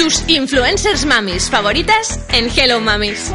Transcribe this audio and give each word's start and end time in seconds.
Tus 0.00 0.24
influencers 0.28 1.04
mamis 1.04 1.50
favoritas 1.50 2.18
en 2.32 2.48
Hello 2.56 2.80
Mamis. 2.80 3.30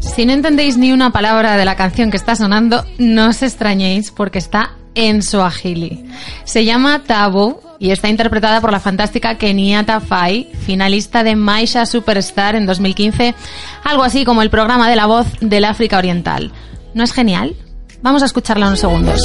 Si 0.00 0.24
no 0.24 0.32
entendéis 0.32 0.76
ni 0.76 0.92
una 0.92 1.10
palabra 1.10 1.56
de 1.56 1.64
la 1.64 1.76
canción 1.76 2.10
que 2.10 2.16
está 2.16 2.36
sonando, 2.36 2.84
no 2.98 3.28
os 3.28 3.42
extrañéis 3.42 4.10
porque 4.10 4.38
está 4.38 4.76
en 4.94 5.22
Swahili. 5.22 6.04
Se 6.44 6.64
llama 6.64 7.02
Tabu 7.06 7.60
y 7.78 7.90
está 7.90 8.08
interpretada 8.08 8.60
por 8.60 8.72
la 8.72 8.80
fantástica 8.80 9.36
Kenyatta 9.36 10.00
Fai, 10.00 10.48
finalista 10.64 11.22
de 11.22 11.36
Maisha 11.36 11.84
Superstar 11.86 12.56
en 12.56 12.66
2015, 12.66 13.34
algo 13.84 14.02
así 14.02 14.24
como 14.24 14.42
el 14.42 14.50
programa 14.50 14.88
de 14.88 14.96
la 14.96 15.06
voz 15.06 15.26
del 15.40 15.64
África 15.64 15.98
Oriental. 15.98 16.52
¿No 16.94 17.04
es 17.04 17.12
genial? 17.12 17.54
Vamos 18.02 18.22
a 18.22 18.26
escucharla 18.26 18.68
unos 18.68 18.80
segundos. 18.80 19.20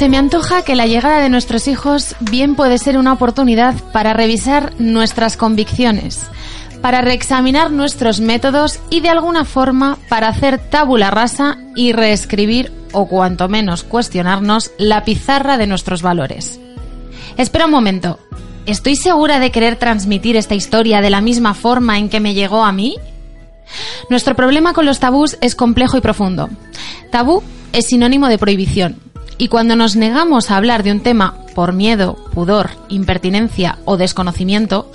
Se 0.00 0.08
me 0.08 0.16
antoja 0.16 0.62
que 0.62 0.76
la 0.76 0.86
llegada 0.86 1.20
de 1.20 1.28
nuestros 1.28 1.68
hijos 1.68 2.16
bien 2.20 2.54
puede 2.54 2.78
ser 2.78 2.96
una 2.96 3.12
oportunidad 3.12 3.74
para 3.92 4.14
revisar 4.14 4.72
nuestras 4.78 5.36
convicciones, 5.36 6.22
para 6.80 7.02
reexaminar 7.02 7.70
nuestros 7.70 8.18
métodos 8.18 8.80
y 8.88 9.00
de 9.00 9.10
alguna 9.10 9.44
forma 9.44 9.98
para 10.08 10.28
hacer 10.28 10.58
tabula 10.58 11.10
rasa 11.10 11.58
y 11.76 11.92
reescribir 11.92 12.72
o 12.92 13.08
cuanto 13.08 13.50
menos 13.50 13.84
cuestionarnos 13.84 14.70
la 14.78 15.04
pizarra 15.04 15.58
de 15.58 15.66
nuestros 15.66 16.00
valores. 16.00 16.58
Espera 17.36 17.66
un 17.66 17.72
momento. 17.72 18.18
¿Estoy 18.64 18.96
segura 18.96 19.38
de 19.38 19.52
querer 19.52 19.76
transmitir 19.76 20.34
esta 20.34 20.54
historia 20.54 21.02
de 21.02 21.10
la 21.10 21.20
misma 21.20 21.52
forma 21.52 21.98
en 21.98 22.08
que 22.08 22.20
me 22.20 22.32
llegó 22.32 22.64
a 22.64 22.72
mí? 22.72 22.96
Nuestro 24.08 24.34
problema 24.34 24.72
con 24.72 24.86
los 24.86 24.98
tabús 24.98 25.36
es 25.42 25.54
complejo 25.54 25.98
y 25.98 26.00
profundo. 26.00 26.48
Tabú 27.10 27.42
es 27.74 27.88
sinónimo 27.88 28.28
de 28.28 28.38
prohibición. 28.38 29.09
Y 29.40 29.48
cuando 29.48 29.74
nos 29.74 29.96
negamos 29.96 30.50
a 30.50 30.58
hablar 30.58 30.82
de 30.82 30.92
un 30.92 31.00
tema 31.00 31.32
por 31.54 31.72
miedo, 31.72 32.14
pudor, 32.34 32.72
impertinencia 32.90 33.78
o 33.86 33.96
desconocimiento, 33.96 34.92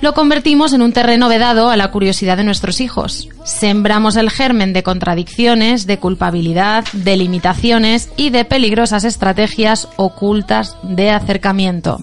lo 0.00 0.14
convertimos 0.14 0.72
en 0.72 0.80
un 0.80 0.92
terreno 0.92 1.28
vedado 1.28 1.70
a 1.70 1.76
la 1.76 1.90
curiosidad 1.90 2.36
de 2.36 2.44
nuestros 2.44 2.80
hijos. 2.80 3.28
Sembramos 3.42 4.14
el 4.14 4.30
germen 4.30 4.72
de 4.72 4.84
contradicciones, 4.84 5.88
de 5.88 5.98
culpabilidad, 5.98 6.84
de 6.92 7.16
limitaciones 7.16 8.10
y 8.16 8.30
de 8.30 8.44
peligrosas 8.44 9.02
estrategias 9.02 9.88
ocultas 9.96 10.76
de 10.84 11.10
acercamiento. 11.10 11.98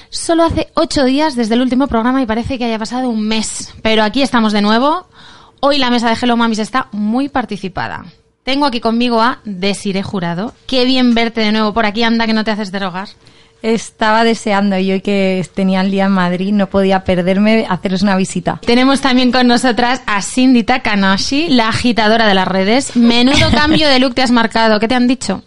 Solo 0.09 0.45
hace 0.45 0.71
ocho 0.73 1.05
días 1.05 1.37
desde 1.37 1.57
el 1.57 1.61
último 1.61 1.89
programa 1.89 2.23
y 2.23 2.27
parece 2.27 2.57
que 2.57 2.65
haya 2.65 2.79
pasado 2.79 3.11
un 3.11 3.29
mes. 3.29 3.75
Pero 3.83 4.03
aquí 4.03 4.23
estamos 4.23 4.55
de 4.55 4.63
nuevo. 4.63 5.09
Hoy 5.61 5.77
la 5.77 5.91
mesa 5.91 6.09
de 6.09 6.17
Hello 6.21 6.39
Mamis 6.39 6.61
está 6.61 6.89
muy 6.91 7.29
participada. 7.29 8.07
Tengo 8.45 8.65
aquí 8.65 8.81
conmigo 8.81 9.21
a 9.21 9.41
Desire 9.45 10.03
Jurado. 10.03 10.55
Qué 10.67 10.87
bien 10.87 11.13
verte 11.13 11.43
de 11.43 11.53
nuevo 11.53 11.75
por 11.75 11.85
aquí. 11.85 12.03
Anda 12.03 12.27
que 12.27 12.33
no 12.33 12.45
te 12.45 12.53
haces 12.53 12.73
derogar. 12.73 13.11
Estaba 13.63 14.23
deseando 14.25 14.79
y 14.79 14.93
hoy 14.93 15.01
que 15.01 15.45
tenía 15.55 15.81
el 15.81 15.91
día 15.91 16.05
en 16.05 16.13
Madrid 16.13 16.53
no 16.53 16.69
podía 16.69 17.05
perderme 17.05 17.67
haceros 17.69 18.03
una 18.03 18.17
visita. 18.17 18.61
Tenemos 18.65 19.01
también 19.01 19.33
con 19.33 19.47
nosotras 19.47 20.03
a 20.07 20.23
Cindy 20.23 20.63
Takanashi, 20.63 21.49
la 21.49 21.69
agitadora 21.69 22.27
de 22.27 22.35
las 22.35 22.47
redes. 22.47 22.97
Menudo 22.97 23.51
cambio 23.51 23.89
de 23.89 23.99
look 23.99 24.15
te 24.15 24.23
has 24.23 24.31
marcado. 24.31 24.79
¿Qué 24.79 24.89
te 24.89 24.95
han 24.95 25.09
dicho? 25.09 25.43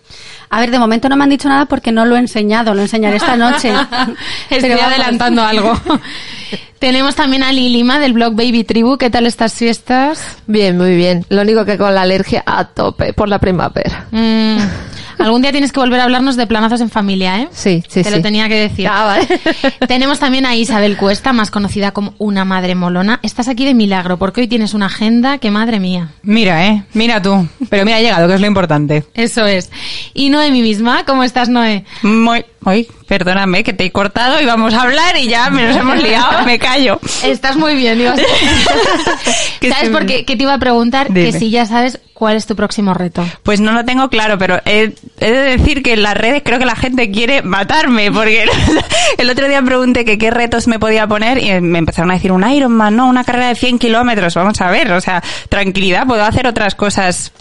A 0.51 0.60
ver, 0.60 0.72
de 0.72 0.80
momento 0.80 1.10
no 1.10 1.16
me 1.16 1.24
han 1.24 1.30
dicho 1.30 1.48
nada 1.48 1.66
porque 1.66 1.92
no 1.92 2.06
lo 2.06 2.16
he 2.16 2.19
enseñado, 2.19 2.74
lo 2.74 2.81
enseñaré 2.81 3.18
esta 3.18 3.36
noche. 3.36 3.72
Estoy 4.50 4.69
Pero 4.69 4.81
adelantando 4.81 5.44
algo. 5.44 5.80
Tenemos 6.80 7.16
también 7.16 7.44
a 7.44 7.51
Lilima 7.51 8.00
del 8.00 8.13
blog 8.13 8.33
Baby 8.33 8.63
Tribu. 8.63 8.98
¿Qué 8.98 9.10
tal 9.10 9.28
estas 9.28 9.54
fiestas? 9.54 10.38
Bien, 10.48 10.78
muy 10.78 10.95
bien. 10.95 11.25
Lo 11.30 11.42
único 11.42 11.66
que 11.66 11.78
con 11.78 11.94
la 11.94 12.01
alergia 12.01 12.42
a 12.45 12.66
tope 12.66 13.13
por 13.13 13.28
la 13.30 13.38
primavera. 13.38 14.07
Mm, 14.12 14.57
Algún 15.19 15.42
día 15.42 15.51
tienes 15.51 15.71
que 15.71 15.80
volver 15.80 16.00
a 16.00 16.06
hablarnos 16.06 16.36
de 16.36 16.48
planazos 16.48 16.81
en 16.81 16.89
familia, 16.89 17.42
¿eh? 17.42 17.48
Sí, 17.51 17.83
sí, 17.88 18.04
Te 18.04 18.10
sí. 18.10 18.16
lo 18.16 18.21
tenía 18.21 18.48
que 18.48 18.56
decir. 18.56 18.88
Ah, 18.88 19.06
vale. 19.06 19.27
Tenemos 19.88 20.19
también 20.19 20.45
a 20.45 20.56
Isabel 20.56 20.98
Cuesta, 20.98 21.33
más 21.33 21.51
conocida 21.51 21.92
como 21.92 22.13
una 22.18 22.45
madre 22.45 22.75
molona. 22.75 23.19
Estás 23.21 23.48
aquí 23.48 23.66
de 23.66 23.74
milagro, 23.74 24.18
porque 24.18 24.42
hoy 24.42 24.48
tienes 24.48 24.74
una 24.74 24.88
agenda 24.88 25.38
que 25.38 25.51
madre 25.51 25.80
mía. 25.80 26.10
Mira, 26.24 26.66
eh, 26.68 26.83
mira 26.94 27.21
tú. 27.21 27.48
Pero 27.69 27.86
mira, 27.86 27.98
ha 27.98 28.01
llegado, 28.01 28.27
que 28.27 28.36
es 28.36 28.42
lo 28.42 28.48
importante. 28.48 29.06
Eso 29.13 29.45
es. 29.45 29.69
Y 30.13 30.30
Noemi 30.30 30.62
misma, 30.62 31.04
¿cómo 31.06 31.24
estás, 31.24 31.50
Noé? 31.50 31.86
Muy, 32.01 32.45
Uy, 32.66 32.88
perdóname, 33.07 33.63
que 33.63 33.71
te 33.71 33.86
he 33.86 33.92
cortado 33.92 34.42
y 34.42 34.45
vamos 34.45 34.74
a 34.74 34.81
hablar 34.81 35.16
y 35.18 35.27
ya 35.30 35.50
me 35.50 35.66
nos 35.66 35.77
hemos 35.77 36.04
liado, 36.04 36.45
me 36.45 36.60
callo. 36.60 37.00
Estás 37.24 37.56
muy 37.56 37.75
bien, 37.75 38.01
ibas 38.01 38.19
Que 39.62 39.69
¿Sabes 39.69 39.89
por 39.89 40.06
qué? 40.06 40.25
Que 40.25 40.36
te 40.36 40.44
iba 40.44 40.54
a 40.54 40.60
preguntar 40.60 41.13
que 41.13 41.31
si 41.31 41.50
ya 41.50 41.66
sabes 41.66 42.00
cuál 42.19 42.36
es 42.36 42.45
tu 42.45 42.56
próximo 42.56 42.94
reto. 42.94 43.25
Pues 43.44 43.62
no 43.62 43.71
lo 43.71 43.86
tengo 43.86 44.10
claro, 44.10 44.38
pero 44.38 44.60
he, 44.66 44.94
he 45.19 45.31
de 45.31 45.57
decir 45.57 45.81
que 45.81 45.94
en 45.94 46.04
las 46.04 46.16
redes 46.16 46.44
creo 46.44 46.60
que 46.60 46.66
la 46.66 46.75
gente 46.75 47.10
quiere 47.10 47.42
matarme, 47.42 48.12
porque 48.12 48.45
el 49.18 49.30
otro 49.30 49.48
día 49.48 49.62
pregunté 49.62 50.04
que 50.04 50.18
qué 50.18 50.30
retos 50.30 50.68
me 50.68 50.80
podía 50.80 51.07
poner 51.07 51.42
y 51.42 51.62
me 51.62 51.80
empezaron 51.80 52.12
a 52.12 52.16
decir 52.16 52.33
un 52.33 52.48
Ironman, 52.48 52.95
no, 52.95 53.07
una 53.07 53.24
carrera 53.24 53.48
de 53.48 53.56
100 53.56 53.80
kilómetros, 53.80 54.36
vamos 54.36 54.60
a 54.60 54.69
ver, 54.69 54.92
o 54.92 55.00
sea, 55.00 55.24
tranquilidad, 55.48 56.06
puedo 56.06 56.24
hacer 56.24 56.45
otras 56.45 56.75
cosas 56.75 57.31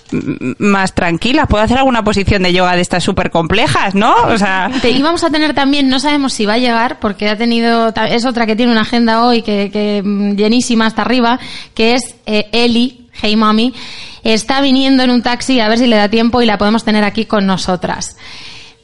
más 0.59 0.95
tranquilas, 0.95 1.49
puedo 1.49 1.65
hacer 1.65 1.79
alguna 1.79 2.05
posición 2.05 2.45
de 2.45 2.53
yoga 2.53 2.77
de 2.77 2.83
estas 2.83 3.03
súper 3.03 3.31
complejas, 3.31 3.97
¿no? 3.97 4.15
O 4.29 4.39
sea, 4.39 4.71
Te 4.81 4.91
íbamos 4.91 5.25
a 5.25 5.31
tener 5.31 5.55
también, 5.55 5.89
no 5.89 5.99
sabemos 5.99 6.33
si 6.33 6.47
va 6.47 6.55
a 6.55 6.59
llegar, 6.59 7.01
porque 7.01 7.29
ha 7.29 7.37
tenido, 7.37 7.93
es 8.09 8.25
otra 8.25 8.47
que 8.47 8.55
tiene 8.55 8.71
una 8.71 8.83
agenda 8.83 9.25
hoy 9.25 9.43
que, 9.43 9.71
que, 9.73 10.03
mm, 10.05 10.37
llenísima 10.37 10.87
hasta 10.87 11.03
arriba, 11.03 11.41
que 11.75 11.95
es 11.95 12.15
eh, 12.27 12.49
Eli, 12.53 12.98
Hey 13.21 13.37
Mommy, 13.37 13.75
está 14.23 14.61
viniendo 14.61 15.03
en 15.03 15.11
un 15.11 15.23
taxi 15.23 15.61
a 15.61 15.69
ver 15.69 15.79
si 15.79 15.87
le 15.87 15.97
da 15.97 16.09
tiempo 16.09 16.43
y 16.43 16.47
la 16.47 16.59
podemos 16.59 16.85
tener 16.85 17.05
aquí 17.05 17.25
con 17.25 17.47
nosotras. 17.47 18.17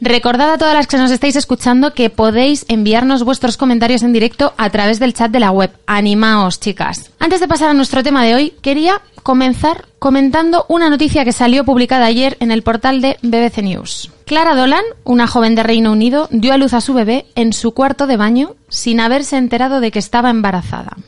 Recordad 0.01 0.53
a 0.53 0.59
todas 0.59 0.75
las 0.75 0.87
que 0.87 0.99
nos 0.99 1.11
estáis 1.11 1.37
escuchando 1.37 1.95
que 1.95 2.11
podéis 2.11 2.67
enviarnos 2.69 3.23
vuestros 3.25 3.57
comentarios 3.57 4.03
en 4.03 4.13
directo 4.13 4.53
a 4.59 4.69
través 4.69 4.99
del 4.99 5.15
chat 5.15 5.31
de 5.31 5.41
la 5.41 5.51
web. 5.51 5.71
Animaos, 5.87 6.61
chicas. 6.61 7.11
Antes 7.19 7.41
de 7.41 7.49
pasar 7.49 7.71
a 7.71 7.75
nuestro 7.75 8.03
tema 8.03 8.23
de 8.25 8.35
hoy, 8.35 8.55
quería 8.61 9.01
comenzar 9.23 9.87
comentando 9.99 10.67
una 10.69 10.91
noticia 10.91 11.25
que 11.25 11.33
salió 11.33 11.65
publicada 11.65 12.05
ayer 12.05 12.37
en 12.41 12.51
el 12.51 12.63
portal 12.63 13.01
de 13.01 13.17
BBC 13.23 13.63
News. 13.63 14.11
Clara 14.27 14.55
Dolan, 14.55 14.85
una 15.05 15.27
joven 15.27 15.55
de 15.55 15.63
Reino 15.63 15.93
Unido, 15.93 16.29
dio 16.31 16.53
a 16.53 16.59
luz 16.59 16.75
a 16.75 16.83
su 16.83 16.93
bebé 16.93 17.25
en 17.35 17.53
su 17.53 17.73
cuarto 17.73 18.07
de 18.07 18.19
baño 18.19 18.57
sin 18.69 19.01
haberse 19.01 19.39
enterado 19.39 19.81
de 19.81 19.91
que 19.91 19.99
estaba 19.99 20.29
embarazada. 20.29 20.99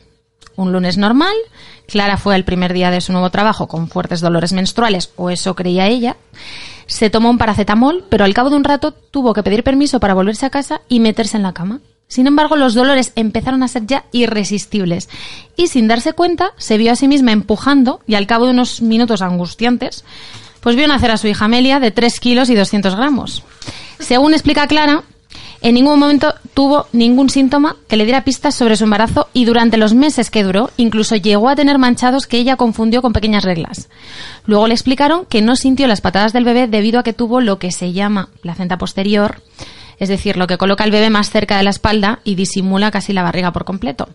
Un 0.57 0.71
lunes 0.71 0.97
normal, 0.97 1.35
Clara 1.87 2.17
fue 2.17 2.33
al 2.33 2.43
primer 2.43 2.73
día 2.73 2.89
de 2.89 2.99
su 2.99 3.11
nuevo 3.11 3.29
trabajo 3.29 3.67
con 3.67 3.87
fuertes 3.87 4.21
dolores 4.21 4.53
menstruales, 4.53 5.11
o 5.15 5.29
eso 5.29 5.55
creía 5.55 5.87
ella. 5.87 6.17
Se 6.87 7.11
tomó 7.11 7.29
un 7.29 7.37
paracetamol, 7.37 8.05
pero 8.09 8.25
al 8.25 8.33
cabo 8.33 8.49
de 8.49 8.55
un 8.55 8.63
rato 8.63 8.91
tuvo 8.91 9.33
que 9.33 9.43
pedir 9.43 9.63
permiso 9.63 9.99
para 9.99 10.15
volverse 10.15 10.47
a 10.47 10.49
casa 10.49 10.81
y 10.89 10.99
meterse 10.99 11.37
en 11.37 11.43
la 11.43 11.53
cama. 11.53 11.79
Sin 12.07 12.25
embargo, 12.25 12.55
los 12.55 12.73
dolores 12.73 13.11
empezaron 13.15 13.61
a 13.61 13.67
ser 13.67 13.85
ya 13.85 14.05
irresistibles 14.11 15.09
y 15.55 15.67
sin 15.67 15.87
darse 15.87 16.13
cuenta 16.13 16.53
se 16.57 16.77
vio 16.77 16.91
a 16.91 16.95
sí 16.95 17.07
misma 17.07 17.33
empujando 17.33 17.99
y 18.07 18.15
al 18.15 18.25
cabo 18.25 18.45
de 18.45 18.51
unos 18.51 18.81
minutos 18.81 19.21
angustiantes, 19.21 20.05
pues 20.61 20.75
vio 20.75 20.87
nacer 20.87 21.11
a 21.11 21.17
su 21.17 21.27
hija 21.27 21.45
Amelia 21.45 21.79
de 21.79 21.91
3 21.91 22.19
kilos 22.19 22.49
y 22.49 22.55
200 22.55 22.95
gramos. 22.95 23.43
Según 23.99 24.33
explica 24.33 24.65
Clara, 24.65 25.03
en 25.61 25.73
ningún 25.73 25.99
momento 25.99 26.35
tuvo 26.53 26.87
ningún 26.91 27.29
síntoma 27.29 27.75
que 27.87 27.97
le 27.97 28.05
diera 28.05 28.23
pistas 28.23 28.55
sobre 28.55 28.75
su 28.75 28.83
embarazo 28.83 29.27
y 29.33 29.45
durante 29.45 29.77
los 29.77 29.93
meses 29.93 30.29
que 30.29 30.43
duró 30.43 30.69
incluso 30.77 31.15
llegó 31.15 31.49
a 31.49 31.55
tener 31.55 31.77
manchados 31.77 32.27
que 32.27 32.37
ella 32.37 32.57
confundió 32.57 33.01
con 33.01 33.13
pequeñas 33.13 33.43
reglas. 33.43 33.89
Luego 34.45 34.67
le 34.67 34.73
explicaron 34.73 35.25
que 35.25 35.41
no 35.41 35.55
sintió 35.55 35.87
las 35.87 36.01
patadas 36.01 36.33
del 36.33 36.45
bebé 36.45 36.67
debido 36.67 36.99
a 36.99 37.03
que 37.03 37.13
tuvo 37.13 37.41
lo 37.41 37.59
que 37.59 37.71
se 37.71 37.93
llama 37.93 38.29
placenta 38.41 38.77
posterior, 38.77 39.41
es 39.99 40.09
decir, 40.09 40.37
lo 40.37 40.47
que 40.47 40.57
coloca 40.57 40.83
al 40.83 40.91
bebé 40.91 41.09
más 41.09 41.31
cerca 41.31 41.57
de 41.57 41.63
la 41.63 41.71
espalda 41.71 42.19
y 42.23 42.35
disimula 42.35 42.91
casi 42.91 43.13
la 43.13 43.23
barriga 43.23 43.51
por 43.51 43.65
completo. 43.65 44.09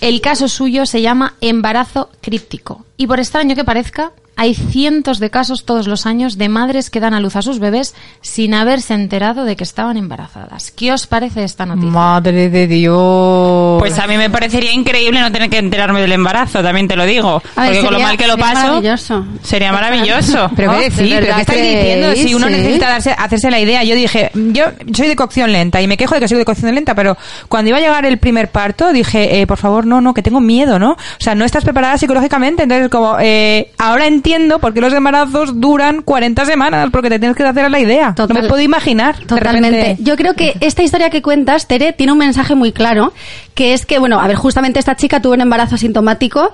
El 0.00 0.20
caso 0.20 0.48
suyo 0.48 0.86
se 0.86 1.02
llama 1.02 1.34
embarazo 1.40 2.10
críptico 2.20 2.84
y 2.96 3.06
por 3.06 3.20
extraño 3.20 3.54
que 3.54 3.64
parezca, 3.64 4.12
hay 4.36 4.54
cientos 4.54 5.18
de 5.20 5.30
casos 5.30 5.64
todos 5.64 5.86
los 5.86 6.06
años 6.06 6.38
de 6.38 6.48
madres 6.48 6.90
que 6.90 7.00
dan 7.00 7.14
a 7.14 7.20
luz 7.20 7.36
a 7.36 7.42
sus 7.42 7.58
bebés 7.60 7.94
sin 8.20 8.54
haberse 8.54 8.94
enterado 8.94 9.44
de 9.44 9.56
que 9.56 9.64
estaban 9.64 9.96
embarazadas. 9.96 10.70
¿Qué 10.72 10.92
os 10.92 11.06
parece 11.06 11.44
esta 11.44 11.66
noticia? 11.66 11.90
madre 11.90 12.50
de 12.50 12.66
Dios. 12.66 13.78
Pues 13.80 13.98
a 13.98 14.06
mí 14.06 14.16
me 14.16 14.30
parecería 14.30 14.72
increíble 14.72 15.20
no 15.20 15.30
tener 15.30 15.50
que 15.50 15.58
enterarme 15.58 16.00
del 16.00 16.12
embarazo, 16.12 16.62
también 16.62 16.88
te 16.88 16.96
lo 16.96 17.04
digo. 17.06 17.42
Ver, 17.56 17.66
porque 17.66 17.80
con 17.80 17.84
lo 17.84 17.90
sería- 17.98 18.06
mal 18.06 18.16
que 18.16 18.26
lo 18.26 18.32
sería 18.34 18.46
paso, 18.46 18.66
maravilloso. 18.66 19.26
sería 19.42 19.72
maravilloso. 19.72 20.50
Pero 20.56 20.72
¿no? 20.72 20.78
qué 20.78 20.84
decir, 20.90 21.14
De 21.14 21.20
pero 21.20 21.34
qué 21.36 21.40
estáis 21.42 21.62
diciendo, 21.62 22.12
si 22.14 22.34
uno 22.34 22.46
sí. 22.48 22.52
necesita 22.54 22.88
darse- 22.98 23.14
hacerse 23.16 23.50
la 23.50 23.60
idea, 23.60 23.84
yo 23.84 23.94
dije, 23.94 24.30
yo 24.34 24.64
soy 24.94 25.08
de 25.08 25.16
cocción 25.16 25.52
lenta 25.52 25.80
y 25.80 25.86
me 25.86 25.96
quejo 25.96 26.14
de 26.14 26.20
que 26.20 26.28
soy 26.28 26.38
de 26.38 26.44
cocción 26.44 26.74
lenta, 26.74 26.94
pero 26.94 27.16
cuando 27.48 27.68
iba 27.68 27.78
a 27.78 27.80
llegar 27.80 28.04
el 28.04 28.18
primer 28.18 28.50
parto 28.50 28.92
dije, 28.92 29.40
eh, 29.40 29.46
por 29.46 29.58
favor, 29.58 29.86
no, 29.86 30.00
no, 30.00 30.12
que 30.14 30.22
tengo 30.22 30.40
miedo, 30.40 30.78
¿no? 30.78 30.92
O 30.92 30.96
sea, 31.20 31.34
no 31.34 31.44
estás 31.44 31.64
preparada 31.64 31.96
psicológicamente, 31.98 32.64
entonces 32.64 32.88
como, 32.88 33.16
eh, 33.20 33.70
ahora 33.78 34.06
entiendo 34.06 34.23
por 34.60 34.72
qué 34.72 34.80
los 34.80 34.92
embarazos 34.94 35.60
duran 35.60 36.00
40 36.00 36.46
semanas, 36.46 36.88
porque 36.90 37.10
te 37.10 37.18
tienes 37.18 37.36
que 37.36 37.42
hacer 37.42 37.66
a 37.66 37.68
la 37.68 37.78
idea. 37.78 38.14
Total. 38.14 38.34
no 38.34 38.42
me 38.42 38.48
puedo 38.48 38.62
imaginar. 38.62 39.16
Totalmente. 39.26 39.78
repente. 39.78 40.02
Yo 40.02 40.16
creo 40.16 40.34
que 40.34 40.54
esta 40.60 40.82
historia 40.82 41.10
que 41.10 41.20
cuentas, 41.20 41.68
Tere, 41.68 41.92
tiene 41.92 42.12
un 42.12 42.18
mensaje 42.18 42.54
muy 42.54 42.72
claro, 42.72 43.12
que 43.54 43.74
es 43.74 43.84
que, 43.84 43.98
bueno, 43.98 44.20
a 44.20 44.26
ver, 44.26 44.36
justamente 44.36 44.78
esta 44.78 44.96
chica 44.96 45.20
tuvo 45.20 45.34
un 45.34 45.42
embarazo 45.42 45.74
asintomático. 45.74 46.52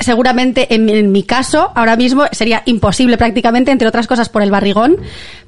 Seguramente, 0.00 0.74
en 0.74 1.12
mi 1.12 1.22
caso, 1.22 1.70
ahora 1.76 1.96
mismo 1.96 2.24
sería 2.32 2.62
imposible 2.66 3.16
prácticamente, 3.16 3.70
entre 3.70 3.86
otras 3.86 4.08
cosas, 4.08 4.28
por 4.28 4.42
el 4.42 4.50
barrigón. 4.50 4.96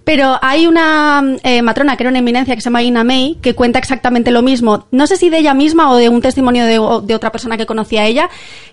Pero 0.04 0.38
hay 0.42 0.66
una 0.66 1.22
eh, 1.42 1.62
matrona 1.62 1.96
que 1.96 2.02
era 2.02 2.10
una 2.10 2.18
eminencia 2.18 2.54
que 2.54 2.60
se 2.60 2.66
llama 2.66 2.82
Ina 2.82 3.04
May, 3.04 3.38
que 3.40 3.54
cuenta 3.54 3.78
exactamente 3.78 4.30
lo 4.30 4.42
mismo. 4.42 4.86
No 4.90 5.06
sé 5.06 5.16
si 5.16 5.30
de 5.30 5.38
ella 5.38 5.54
misma 5.54 5.90
o 5.90 5.96
de 5.96 6.10
un 6.10 6.20
testimonio 6.20 6.66
de, 6.66 6.78
de 7.06 7.14
otra 7.14 7.32
persona 7.32 7.56
que 7.56 7.64
conocía 7.64 8.02
a 8.02 8.06
ella, 8.06 8.28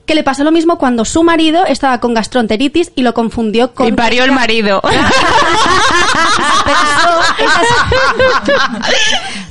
que 0.06 0.14
le 0.14 0.24
pasó 0.24 0.44
lo 0.44 0.52
mismo 0.52 0.78
cuando 0.78 1.06
su 1.06 1.24
marido 1.24 1.66
estaba 1.66 2.00
con 2.02 2.14
gastroenteritis 2.14 2.92
y 2.96 3.04
lo 3.04 3.14
confundió 3.14 3.74
con... 3.74 3.88
Y 3.88 3.94
parió 3.94 4.26
el 4.26 4.34
marido. 4.34 4.82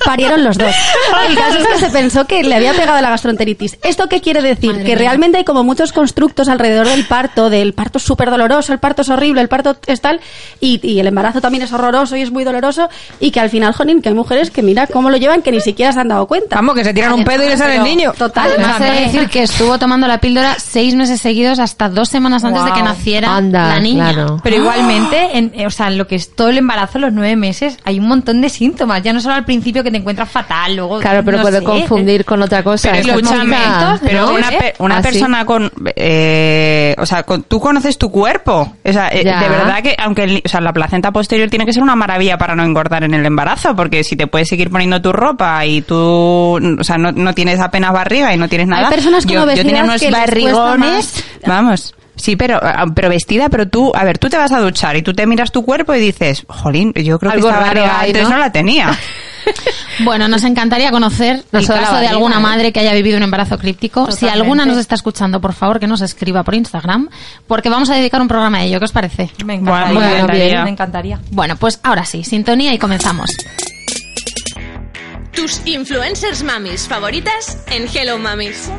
Parieron 0.05 0.43
los 0.45 0.57
dos. 0.59 0.75
El 1.29 1.37
caso 1.37 1.59
es 1.59 1.67
que 1.67 1.79
se 1.79 1.91
pensó 1.91 2.27
que 2.27 2.43
le 2.43 2.55
había 2.55 2.73
pegado 2.73 3.01
la 3.01 3.11
gastroenteritis. 3.11 3.79
¿Esto 3.83 4.09
qué 4.09 4.21
quiere 4.21 4.43
decir? 4.43 4.71
Madre 4.73 4.85
que 4.85 4.91
mía. 4.91 4.99
realmente 4.99 5.39
hay 5.39 5.45
como 5.45 5.65
muchos 5.65 5.93
constructos 5.93 6.49
alrededor 6.49 6.89
del 6.89 7.07
parto, 7.07 7.51
del 7.51 7.75
parto 7.75 7.99
es 7.99 8.05
súper 8.05 8.31
doloroso, 8.31 8.73
el 8.73 8.79
parto 8.79 9.03
es 9.03 9.09
horrible, 9.09 9.41
el 9.41 9.49
parto 9.49 9.77
es 9.87 10.01
tal, 10.01 10.21
y, 10.61 10.81
y 10.87 11.01
el 11.01 11.07
embarazo 11.07 11.41
también 11.41 11.63
es 11.65 11.73
horroroso 11.73 12.17
y 12.17 12.23
es 12.23 12.31
muy 12.31 12.45
doloroso, 12.45 12.89
y 13.21 13.31
que 13.31 13.41
al 13.41 13.51
final, 13.51 13.73
Jonin, 13.75 14.01
que 14.03 14.09
hay 14.09 14.15
mujeres 14.15 14.51
que 14.51 14.63
mira 14.63 14.87
cómo 14.87 15.11
lo 15.11 15.17
llevan 15.17 15.43
que 15.43 15.53
ni 15.53 15.61
siquiera 15.61 15.93
se 15.93 16.01
han 16.01 16.09
dado 16.09 16.27
cuenta. 16.27 16.57
Vamos, 16.57 16.75
que 16.75 16.85
se 16.85 16.95
tiran 16.95 17.13
un 17.13 17.25
pedo 17.25 17.45
y 17.45 17.49
le 17.49 17.57
sale 17.57 17.77
el 17.77 17.83
niño. 17.85 18.13
Total. 18.17 18.51
Además, 18.51 18.79
de 18.81 18.91
decir 19.03 19.29
que 19.29 19.43
estuvo 19.43 19.79
tomando 19.79 20.07
la 20.07 20.19
píldora 20.19 20.57
seis 20.59 20.95
meses 20.95 21.21
seguidos 21.21 21.59
hasta 21.59 21.89
dos 21.89 22.09
semanas 22.09 22.45
antes 22.45 22.65
de 22.65 22.73
que 22.73 22.83
naciera 22.83 23.37
Anda, 23.37 23.69
la 23.69 23.81
niña. 23.81 24.13
claro. 24.13 24.41
Pero 24.43 24.57
igualmente, 24.57 25.37
en, 25.39 25.53
eh, 25.55 25.67
o 25.67 25.71
sea, 25.71 25.89
en 25.89 25.99
lo 25.99 26.07
que 26.07 26.17
es 26.17 26.35
todo 26.35 26.49
el 26.49 26.59
embarazo, 26.59 26.99
los 26.99 27.13
nueve 27.13 27.37
meses, 27.37 27.79
hay 27.85 27.99
un 27.99 28.09
montón 28.09 28.41
de 28.41 28.49
síntomas. 28.49 29.03
Ya 29.03 29.13
no 29.13 29.21
solo 29.21 29.35
al 29.35 29.45
principio 29.45 29.83
que 29.83 29.90
te 29.91 29.97
encuentras 29.99 30.29
fatal, 30.31 30.77
luego. 30.77 30.99
Claro, 31.01 31.23
pero 31.25 31.39
no 31.39 31.43
puede 31.43 31.59
sé. 31.59 31.65
confundir 31.65 32.25
con 32.25 32.43
otra 32.43 32.63
cosa. 32.63 32.91
Pero 32.93 33.15
escúchame, 33.17 33.57
pero 34.03 34.27
¿no? 34.27 34.35
una, 34.35 34.49
pe- 34.51 34.75
una 34.79 34.97
Ah, 34.99 35.03
sí. 35.03 35.09
persona 35.11 35.45
con, 35.45 35.71
eh, 35.97 36.95
o 36.99 37.07
sea, 37.07 37.23
con- 37.23 37.43
tú 37.45 37.61
conoces 37.61 37.97
tu 37.99 38.11
cuerpo, 38.11 38.75
o 38.85 38.93
sea, 38.93 39.09
eh, 39.09 39.25
de 39.25 39.49
verdad 39.49 39.83
que, 39.83 39.95
aunque, 39.99 40.25
el- 40.25 40.43
o 40.45 40.49
sea, 40.49 40.61
la 40.61 40.73
placenta 40.73 41.11
posterior 41.13 41.49
tiene 41.51 41.65
que 41.67 41.73
ser 41.73 41.83
una 41.83 41.97
maravilla 41.97 42.37
para 42.39 42.55
no 42.57 42.65
engordar 42.65 43.05
en 43.05 43.15
el 43.15 43.25
embarazo, 43.25 43.75
porque 43.77 44.05
si 44.05 44.17
te 44.17 44.27
puedes 44.27 44.49
seguir 44.49 44.71
poniendo 44.71 45.01
tu 45.01 45.13
ropa 45.13 45.65
y 45.67 45.83
tú, 45.83 45.97
o 46.81 46.85
sea, 46.85 46.97
no, 46.97 47.13
no 47.13 47.33
tienes 47.35 47.61
apenas 47.61 47.93
barriga 47.93 48.35
y 48.35 48.39
no 48.39 48.49
tienes 48.49 48.69
nada. 48.69 48.89
personas 48.91 49.25
con 49.25 49.33
yo, 49.35 49.41
yo 49.41 49.45
obesidad 49.47 49.65
tenía 49.67 49.85
unos 49.85 50.01
que 50.01 50.11
barrigones, 50.11 51.25
vamos. 51.47 51.95
Sí, 52.21 52.37
pero, 52.37 52.59
ah, 52.63 52.85
pero 52.95 53.09
vestida, 53.09 53.49
pero 53.49 53.69
tú, 53.69 53.93
a 53.95 54.05
ver, 54.05 54.19
tú 54.19 54.29
te 54.29 54.37
vas 54.37 54.53
a 54.53 54.61
duchar 54.61 54.97
y 54.97 55.03
tú 55.03 55.13
te 55.15 55.27
miras 55.27 55.51
tu 55.53 55.65
cuerpo 55.65 55.95
y 55.95 56.01
dices, 56.01 56.45
jolín, 56.49 56.93
yo 56.95 57.19
creo 57.19 57.33
Algo 57.33 57.49
que 57.49 57.55
esta 57.55 57.61
raro 57.65 57.81
barriga 57.81 58.01
hay, 58.01 58.11
antes 58.11 58.23
¿no? 58.25 58.31
no 58.31 58.39
la 58.39 58.53
tenía. 58.53 58.99
Bueno, 60.01 60.29
nos 60.29 60.45
encantaría 60.45 60.91
conocer 60.91 61.43
No 61.51 61.59
el 61.61 61.67
caso 61.67 61.97
de 61.97 62.07
alguna 62.07 62.37
¿eh? 62.37 62.41
madre 62.41 62.73
que 62.73 62.81
haya 62.81 62.93
vivido 62.93 63.17
un 63.17 63.23
embarazo 63.23 63.57
críptico. 63.59 64.11
Si 64.13 64.29
alguna 64.29 64.67
nos 64.67 64.77
está 64.77 64.95
escuchando, 64.95 65.41
por 65.41 65.55
favor, 65.55 65.81
que 65.81 65.87
nos 65.87 66.03
escriba 66.03 66.43
por 66.43 66.55
Instagram, 66.55 67.09
porque 67.47 67.71
vamos 67.71 67.89
a 67.89 67.95
dedicar 67.95 68.21
un 68.21 68.29
programa 68.29 68.59
a 68.59 68.65
ello. 68.65 68.79
¿Qué 68.79 68.85
os 68.85 68.93
parece? 68.93 69.31
Me 69.45 69.59
Bueno, 69.59 69.71
encantaría. 69.71 69.99
me 69.99 70.11
encantaría. 70.19 70.65
Me 70.65 70.71
encantaría. 70.71 71.21
Bueno, 71.31 71.57
pues 71.57 71.81
ahora 71.83 72.05
sí, 72.05 72.23
sintonía 72.23 72.75
y 72.75 72.79
comenzamos. 72.79 73.31
Tus 75.33 75.63
influencers 75.65 76.43
mamis 76.43 76.87
favoritas 76.87 77.65
en 77.71 77.87
Hello 77.93 78.19
Mamis. 78.19 78.71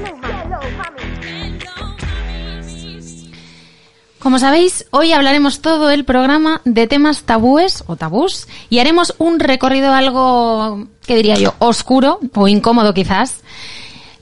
Como 4.22 4.38
sabéis, 4.38 4.86
hoy 4.92 5.14
hablaremos 5.14 5.62
todo 5.62 5.90
el 5.90 6.06
programa 6.06 6.62
de 6.64 6.86
temas 6.86 7.24
tabúes 7.24 7.84
o 7.88 7.96
tabús 7.96 8.48
y 8.70 8.78
haremos 8.78 9.16
un 9.18 9.40
recorrido 9.40 9.94
algo, 9.94 10.86
¿qué 11.08 11.16
diría 11.16 11.36
yo?, 11.36 11.56
oscuro 11.58 12.20
o 12.36 12.48
incómodo 12.48 12.94
quizás. 12.94 13.40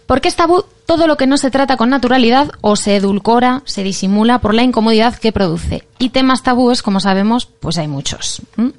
¿Por 0.05 0.21
qué 0.21 0.29
es 0.29 0.37
tabú 0.37 0.63
todo 0.85 1.05
lo 1.05 1.17
que 1.17 1.27
no 1.27 1.37
se 1.37 1.51
trata 1.51 1.75
con 1.75 1.89
naturalidad 1.89 2.49
o 2.61 2.75
se 2.75 2.95
edulcora, 2.95 3.61
se 3.65 3.83
disimula 3.83 4.39
por 4.39 4.55
la 4.55 4.63
incomodidad 4.63 5.13
que 5.15 5.31
produce. 5.31 5.83
Y 5.99 6.09
temas 6.09 6.41
tabúes, 6.41 6.81
como 6.81 6.99
sabemos, 6.99 7.45
pues 7.45 7.77
hay 7.77 7.87
muchos. 7.87 8.41
¿m? 8.57 8.71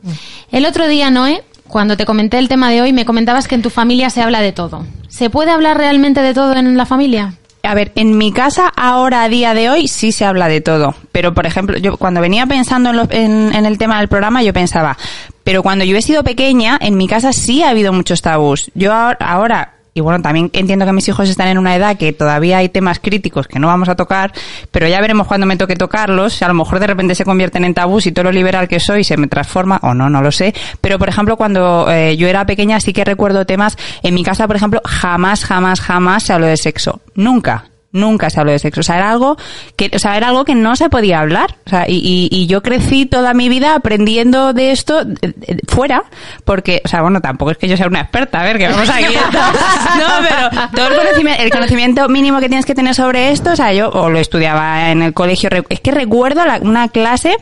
El 0.50 0.66
otro 0.66 0.88
día, 0.88 1.08
Noé, 1.10 1.44
cuando 1.68 1.96
te 1.96 2.06
comenté 2.06 2.38
el 2.38 2.48
tema 2.48 2.68
de 2.68 2.82
hoy, 2.82 2.92
me 2.92 3.04
comentabas 3.04 3.46
que 3.46 3.54
en 3.54 3.62
tu 3.62 3.70
familia 3.70 4.10
se 4.10 4.22
habla 4.22 4.40
de 4.40 4.50
todo. 4.50 4.84
¿Se 5.08 5.30
puede 5.30 5.52
hablar 5.52 5.76
realmente 5.76 6.20
de 6.20 6.34
todo 6.34 6.52
en 6.54 6.76
la 6.76 6.84
familia? 6.84 7.34
A 7.62 7.74
ver, 7.74 7.92
en 7.94 8.16
mi 8.16 8.32
casa 8.32 8.72
ahora 8.74 9.22
a 9.22 9.28
día 9.28 9.52
de 9.54 9.68
hoy 9.68 9.86
sí 9.86 10.12
se 10.12 10.24
habla 10.24 10.48
de 10.48 10.60
todo, 10.62 10.94
pero 11.12 11.34
por 11.34 11.46
ejemplo, 11.46 11.76
yo 11.76 11.96
cuando 11.98 12.20
venía 12.22 12.46
pensando 12.46 12.90
en, 12.90 12.96
lo- 12.96 13.08
en- 13.10 13.52
el 13.66 13.76
tema 13.78 13.98
del 13.98 14.08
programa 14.08 14.42
yo 14.42 14.52
pensaba, 14.54 14.96
pero 15.44 15.62
cuando 15.62 15.84
yo 15.84 15.96
he 15.96 16.02
sido 16.02 16.24
pequeña, 16.24 16.78
en 16.80 16.96
mi 16.96 17.06
casa 17.06 17.32
sí 17.34 17.62
ha 17.62 17.70
habido 17.70 17.92
muchos 17.92 18.22
tabús. 18.22 18.70
Yo 18.74 18.92
ahora, 18.94 19.18
ahora 19.20 19.74
y 19.92 20.00
bueno, 20.00 20.22
también 20.22 20.50
entiendo 20.52 20.86
que 20.86 20.92
mis 20.92 21.08
hijos 21.08 21.28
están 21.28 21.48
en 21.48 21.58
una 21.58 21.74
edad 21.74 21.96
que 21.96 22.12
todavía 22.12 22.58
hay 22.58 22.68
temas 22.68 23.00
críticos 23.00 23.48
que 23.48 23.58
no 23.58 23.66
vamos 23.66 23.88
a 23.88 23.96
tocar, 23.96 24.32
pero 24.70 24.86
ya 24.86 25.00
veremos 25.00 25.26
cuando 25.26 25.46
me 25.46 25.56
toque 25.56 25.76
tocarlos. 25.76 26.42
A 26.42 26.48
lo 26.48 26.54
mejor 26.54 26.78
de 26.78 26.86
repente 26.86 27.14
se 27.14 27.24
convierten 27.24 27.64
en 27.64 27.74
tabús 27.74 28.06
y 28.06 28.12
todo 28.12 28.24
lo 28.24 28.32
liberal 28.32 28.68
que 28.68 28.78
soy 28.78 29.04
se 29.04 29.16
me 29.16 29.26
transforma, 29.26 29.80
o 29.82 29.94
no, 29.94 30.08
no 30.08 30.22
lo 30.22 30.30
sé. 30.30 30.54
Pero 30.80 30.98
por 30.98 31.08
ejemplo, 31.08 31.36
cuando 31.36 31.90
eh, 31.90 32.16
yo 32.16 32.28
era 32.28 32.46
pequeña 32.46 32.78
sí 32.80 32.92
que 32.92 33.04
recuerdo 33.04 33.44
temas. 33.46 33.76
En 34.02 34.14
mi 34.14 34.22
casa, 34.22 34.46
por 34.46 34.56
ejemplo, 34.56 34.80
jamás, 34.84 35.44
jamás, 35.44 35.80
jamás 35.80 36.22
se 36.22 36.32
habló 36.32 36.46
de 36.46 36.56
sexo. 36.56 37.00
Nunca. 37.14 37.70
Nunca 37.92 38.30
se 38.30 38.38
habló 38.38 38.52
de 38.52 38.58
sexo. 38.60 38.80
O 38.80 38.84
sea, 38.84 38.96
era 38.98 39.10
algo 39.10 39.36
que, 39.76 39.90
o 39.94 39.98
sea, 39.98 40.16
era 40.16 40.28
algo 40.28 40.44
que 40.44 40.54
no 40.54 40.76
se 40.76 40.88
podía 40.88 41.18
hablar. 41.20 41.56
O 41.66 41.70
sea, 41.70 41.86
y, 41.88 41.96
y, 41.96 42.28
y 42.30 42.46
yo 42.46 42.62
crecí 42.62 43.04
toda 43.06 43.34
mi 43.34 43.48
vida 43.48 43.74
aprendiendo 43.74 44.52
de 44.52 44.70
esto 44.70 45.00
eh, 45.00 45.32
eh, 45.42 45.56
fuera, 45.66 46.04
porque, 46.44 46.82
o 46.84 46.88
sea, 46.88 47.02
bueno, 47.02 47.20
tampoco 47.20 47.50
es 47.50 47.58
que 47.58 47.66
yo 47.66 47.76
sea 47.76 47.88
una 47.88 48.02
experta, 48.02 48.40
a 48.40 48.44
ver, 48.44 48.58
que 48.58 48.68
vamos 48.68 48.88
aquí. 48.88 49.14
no, 49.98 50.06
pero 50.28 50.68
todo 50.74 50.88
el 50.88 50.96
conocimiento, 50.98 51.42
el 51.42 51.50
conocimiento 51.50 52.08
mínimo 52.08 52.38
que 52.40 52.48
tienes 52.48 52.66
que 52.66 52.74
tener 52.74 52.94
sobre 52.94 53.32
esto, 53.32 53.50
o 53.52 53.56
sea, 53.56 53.72
yo 53.72 53.90
o 53.90 54.08
lo 54.08 54.18
estudiaba 54.20 54.90
en 54.90 55.02
el 55.02 55.12
colegio. 55.12 55.50
Es 55.68 55.80
que 55.80 55.90
recuerdo 55.90 56.44
la- 56.46 56.60
una 56.62 56.88
clase 56.88 57.36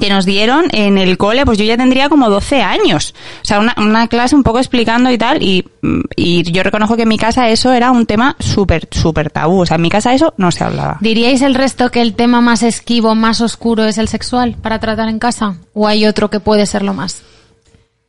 que 0.00 0.08
nos 0.08 0.24
dieron 0.24 0.66
en 0.72 0.96
el 0.96 1.18
cole, 1.18 1.44
pues 1.44 1.58
yo 1.58 1.64
ya 1.64 1.76
tendría 1.76 2.08
como 2.08 2.30
12 2.30 2.62
años. 2.62 3.14
O 3.42 3.44
sea, 3.44 3.60
una, 3.60 3.74
una 3.76 4.08
clase 4.08 4.34
un 4.34 4.42
poco 4.42 4.58
explicando 4.58 5.10
y 5.10 5.18
tal, 5.18 5.42
y, 5.42 5.64
y 6.16 6.50
yo 6.50 6.62
reconozco 6.62 6.96
que 6.96 7.02
en 7.02 7.08
mi 7.08 7.18
casa 7.18 7.48
eso 7.50 7.72
era 7.72 7.90
un 7.90 8.06
tema 8.06 8.34
súper, 8.40 8.88
súper 8.90 9.30
tabú. 9.30 9.60
O 9.60 9.66
sea, 9.66 9.74
en 9.76 9.82
mi 9.82 9.90
casa 9.90 10.14
eso 10.14 10.32
no 10.38 10.50
se 10.50 10.64
hablaba. 10.64 10.96
¿Diríais 11.00 11.42
el 11.42 11.54
resto 11.54 11.90
que 11.90 12.00
el 12.00 12.14
tema 12.14 12.40
más 12.40 12.62
esquivo, 12.62 13.14
más 13.14 13.40
oscuro 13.42 13.84
es 13.84 13.98
el 13.98 14.08
sexual 14.08 14.56
para 14.62 14.78
tratar 14.80 15.08
en 15.08 15.18
casa? 15.18 15.56
¿O 15.74 15.86
hay 15.86 16.06
otro 16.06 16.30
que 16.30 16.40
puede 16.40 16.64
serlo 16.66 16.94
más? 16.94 17.22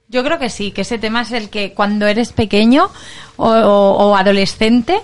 Yo 0.08 0.24
creo 0.24 0.38
que 0.40 0.50
sí, 0.50 0.72
que 0.72 0.82
ese 0.82 1.00
tema 1.00 1.24
es 1.24 1.32
el 1.32 1.50
que 1.50 1.74
cuando 1.74 2.06
eres 2.08 2.32
pequeño 2.34 2.90
o, 3.36 3.50
o- 3.50 4.10
o 4.10 4.16
adolescente, 4.16 5.00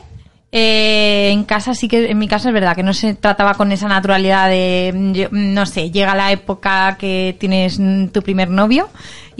eh, 0.52 1.30
en 1.32 1.44
casa 1.44 1.74
sí 1.76 1.88
que, 1.88 2.10
en 2.10 2.18
mi 2.18 2.28
casa 2.28 2.50
es 2.50 2.54
verdad 2.54 2.76
que 2.76 2.84
no 2.84 2.94
se 2.94 3.14
trataba 3.14 3.54
con 3.54 3.72
esa 3.72 3.88
naturalidad 3.88 4.50
de, 4.50 4.94
yo- 5.14 5.28
no 5.32 5.66
sé, 5.66 5.92
llega 5.92 6.16
la 6.16 6.32
época 6.32 6.96
que 7.00 7.36
tienes 7.40 7.80
tu 8.12 8.22
primer 8.24 8.50
novio 8.50 8.90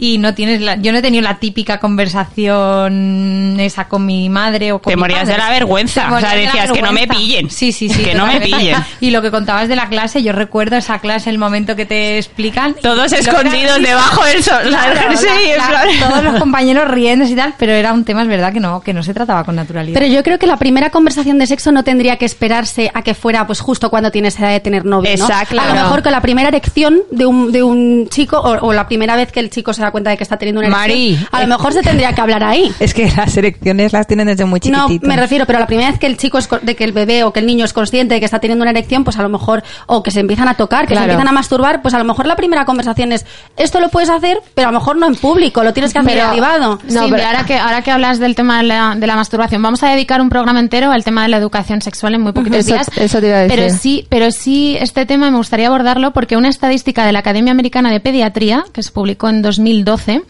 y 0.02 0.16
no 0.16 0.32
tienes 0.32 0.62
la, 0.62 0.76
yo 0.76 0.92
no 0.92 0.98
he 0.98 1.02
tenido 1.02 1.22
la 1.22 1.38
típica 1.38 1.78
conversación 1.78 3.56
esa 3.60 3.86
con 3.88 4.06
mi 4.06 4.28
madre 4.28 4.72
o 4.72 4.78
con 4.80 4.90
Te 4.90 4.96
mi 4.96 5.00
morías 5.00 5.20
padre. 5.20 5.32
de 5.34 5.38
la 5.38 5.50
vergüenza, 5.50 6.08
Te 6.08 6.14
o 6.14 6.20
sea, 6.20 6.30
de 6.30 6.36
la 6.36 6.42
decías, 6.52 6.72
"Que 6.72 6.82
no 6.82 6.92
me 6.92 7.00
vergüenza". 7.06 7.14
pillen. 7.20 7.50
Sí, 7.50 7.72
sí, 7.72 7.88
sí. 7.88 8.02
Que 8.10 8.14
no 8.14 8.26
me 8.26 8.40
pillen. 8.40 8.76
Y 9.00 9.10
lo 9.10 9.20
que 9.22 9.30
contabas 9.30 9.68
de 9.68 9.76
la 9.76 9.88
clase, 9.88 10.22
yo 10.22 10.32
recuerdo 10.32 10.76
esa 10.76 10.98
clase, 11.00 11.28
el 11.30 11.38
momento 11.38 11.76
que 11.76 11.84
te 11.86 12.16
explican. 12.18 12.74
Todos 12.82 13.12
era 13.12 13.20
escondidos 13.20 13.76
risa. 13.78 13.88
debajo 13.88 14.24
del 14.24 14.42
sol. 14.42 14.62
Claro, 14.68 15.16
Sí, 15.16 15.26
la- 15.26 15.56
la- 15.58 15.66
plan- 15.68 15.88
todos 16.10 16.24
los 16.24 16.34
compañeros 16.40 16.88
riendo 16.90 17.26
y 17.26 17.34
tal, 17.34 17.54
pero 17.58 17.72
era 17.72 17.92
un 17.92 18.04
tema, 18.04 18.22
es 18.22 18.28
verdad, 18.28 18.52
que 18.52 18.60
no, 18.60 18.80
que 18.80 18.92
no 18.94 19.02
se 19.02 19.12
trataba 19.14 19.44
con 19.44 19.54
naturalidad. 19.56 20.00
Pero 20.00 20.06
yo 20.12 20.22
creo 20.22 20.38
que 20.38 20.46
la 20.46 20.56
primera 20.56 20.90
conversación 20.90 21.38
de 21.38 21.46
sexo 21.46 21.72
no 21.72 21.84
tendría 21.84 22.16
que 22.16 22.24
esperarse 22.24 22.90
a 22.94 23.02
que 23.02 23.14
fuera 23.14 23.46
pues 23.46 23.60
justo 23.60 23.90
cuando 23.90 24.10
tienes 24.10 24.38
edad 24.38 24.50
de 24.50 24.60
tener 24.60 24.84
novio, 24.84 25.10
¿no? 25.18 25.24
Exacto. 25.26 25.60
A 25.60 25.66
lo 25.66 25.74
mejor 25.74 26.02
con 26.02 26.12
la 26.12 26.20
primera 26.22 26.48
erección 26.48 27.00
de 27.10 27.26
un, 27.26 27.52
de 27.52 27.62
un 27.62 28.08
chico 28.08 28.38
o, 28.38 28.66
o 28.68 28.72
la 28.72 28.86
primera 28.88 29.16
vez 29.16 29.30
que 29.32 29.40
el 29.40 29.50
chico 29.50 29.72
se 29.72 29.82
da 29.82 29.89
cuenta 29.90 30.10
de 30.10 30.16
que 30.16 30.22
está 30.22 30.36
teniendo 30.36 30.60
una 30.60 30.68
erección, 30.68 31.12
Mari, 31.14 31.26
a 31.30 31.40
lo 31.42 31.46
mejor 31.46 31.72
se 31.72 31.82
tendría 31.82 32.12
que 32.14 32.20
hablar 32.20 32.42
ahí. 32.44 32.72
Es 32.80 32.94
que 32.94 33.10
las 33.16 33.36
elecciones 33.36 33.92
las 33.92 34.06
tienen 34.06 34.26
desde 34.26 34.44
muy 34.44 34.60
No, 34.70 34.86
chiquitito. 34.86 35.06
me 35.06 35.16
refiero, 35.16 35.46
pero 35.46 35.58
la 35.58 35.66
primera 35.66 35.90
vez 35.90 35.98
que 35.98 36.06
el 36.06 36.16
chico 36.16 36.38
es, 36.38 36.46
co- 36.46 36.58
de 36.60 36.76
que 36.76 36.84
el 36.84 36.92
bebé 36.92 37.24
o 37.24 37.32
que 37.32 37.40
el 37.40 37.46
niño 37.46 37.64
es 37.64 37.72
consciente 37.72 38.14
de 38.14 38.20
que 38.20 38.24
está 38.26 38.38
teniendo 38.40 38.62
una 38.62 38.70
erección, 38.70 39.04
pues 39.04 39.18
a 39.18 39.22
lo 39.22 39.28
mejor, 39.28 39.62
o 39.86 40.02
que 40.02 40.10
se 40.10 40.20
empiezan 40.20 40.48
a 40.48 40.54
tocar, 40.54 40.82
que 40.86 40.92
Claro. 40.94 41.06
se 41.06 41.10
empiezan 41.12 41.28
a 41.28 41.32
masturbar, 41.32 41.82
pues 41.82 41.94
a 41.94 41.98
lo 41.98 42.04
mejor 42.04 42.26
la 42.26 42.36
primera 42.36 42.64
conversación 42.64 43.12
es, 43.12 43.24
esto 43.56 43.80
lo 43.80 43.88
puedes 43.88 44.10
hacer, 44.10 44.38
pero 44.54 44.68
a 44.68 44.72
lo 44.72 44.78
mejor 44.78 44.96
no 44.96 45.06
en 45.06 45.14
público, 45.16 45.62
lo 45.64 45.72
tienes 45.72 45.92
que 45.92 45.98
hacer 45.98 46.18
en 46.18 46.30
privado. 46.30 46.78
Sí, 46.86 46.96
pero 47.10 47.24
ahora 47.24 47.44
que, 47.44 47.56
ahora 47.58 47.82
que 47.82 47.90
hablas 47.90 48.18
del 48.18 48.34
tema 48.34 48.58
de 48.58 48.64
la, 48.64 48.94
de 48.96 49.06
la 49.06 49.16
masturbación, 49.16 49.62
vamos 49.62 49.82
a 49.82 49.88
dedicar 49.90 50.20
un 50.20 50.28
programa 50.28 50.60
entero 50.60 50.90
al 50.92 51.04
tema 51.04 51.22
de 51.22 51.28
la 51.28 51.36
educación 51.36 51.82
sexual 51.82 52.14
en 52.14 52.22
muy 52.22 52.32
poquitos 52.32 52.58
Eso- 52.60 52.74
días. 52.74 52.88
eso 52.96 53.20
te 53.20 53.28
iba 53.28 53.36
a 53.36 53.40
decir. 53.40 53.56
Pero 53.58 53.74
sí, 53.76 54.06
pero 54.08 54.30
sí, 54.30 54.76
este 54.80 55.06
tema 55.06 55.30
me 55.30 55.36
gustaría 55.36 55.66
abordarlo 55.68 56.12
porque 56.12 56.36
una 56.36 56.48
estadística 56.48 57.04
de 57.04 57.12
la 57.12 57.20
Academia 57.20 57.52
Americana 57.52 57.90
de 57.90 58.00
Pediatría, 58.00 58.64
que 58.72 58.82
se 58.82 58.90
publicó 58.92 59.28
en 59.28 59.42
2012, 59.84 60.22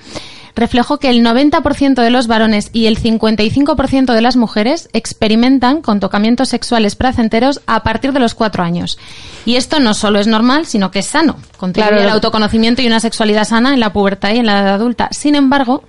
reflejó 0.56 0.98
que 0.98 1.08
el 1.10 1.24
90% 1.24 2.02
de 2.02 2.10
los 2.10 2.26
varones 2.26 2.70
y 2.72 2.86
el 2.86 2.98
55% 3.00 4.12
de 4.12 4.20
las 4.20 4.36
mujeres 4.36 4.88
experimentan 4.92 5.80
con 5.80 6.00
tocamientos 6.00 6.48
sexuales 6.48 6.96
placenteros 6.96 7.60
a 7.66 7.82
partir 7.82 8.12
de 8.12 8.20
los 8.20 8.34
cuatro 8.34 8.62
años. 8.64 8.98
Y 9.46 9.56
esto 9.56 9.80
no 9.80 9.94
solo 9.94 10.18
es 10.18 10.26
normal, 10.26 10.66
sino 10.66 10.90
que 10.90 10.98
es 10.98 11.06
sano. 11.06 11.36
Contribuye 11.56 11.90
Claro. 11.92 12.02
al 12.08 12.14
autoconocimiento 12.14 12.82
y 12.82 12.86
una 12.86 13.00
sexualidad 13.00 13.44
sana 13.44 13.72
en 13.74 13.80
la 13.80 13.92
pubertad 13.92 14.32
y 14.34 14.38
en 14.38 14.46
la 14.46 14.60
edad 14.60 14.74
adulta. 14.74 15.08
Sin 15.12 15.34
embargo, 15.34 15.84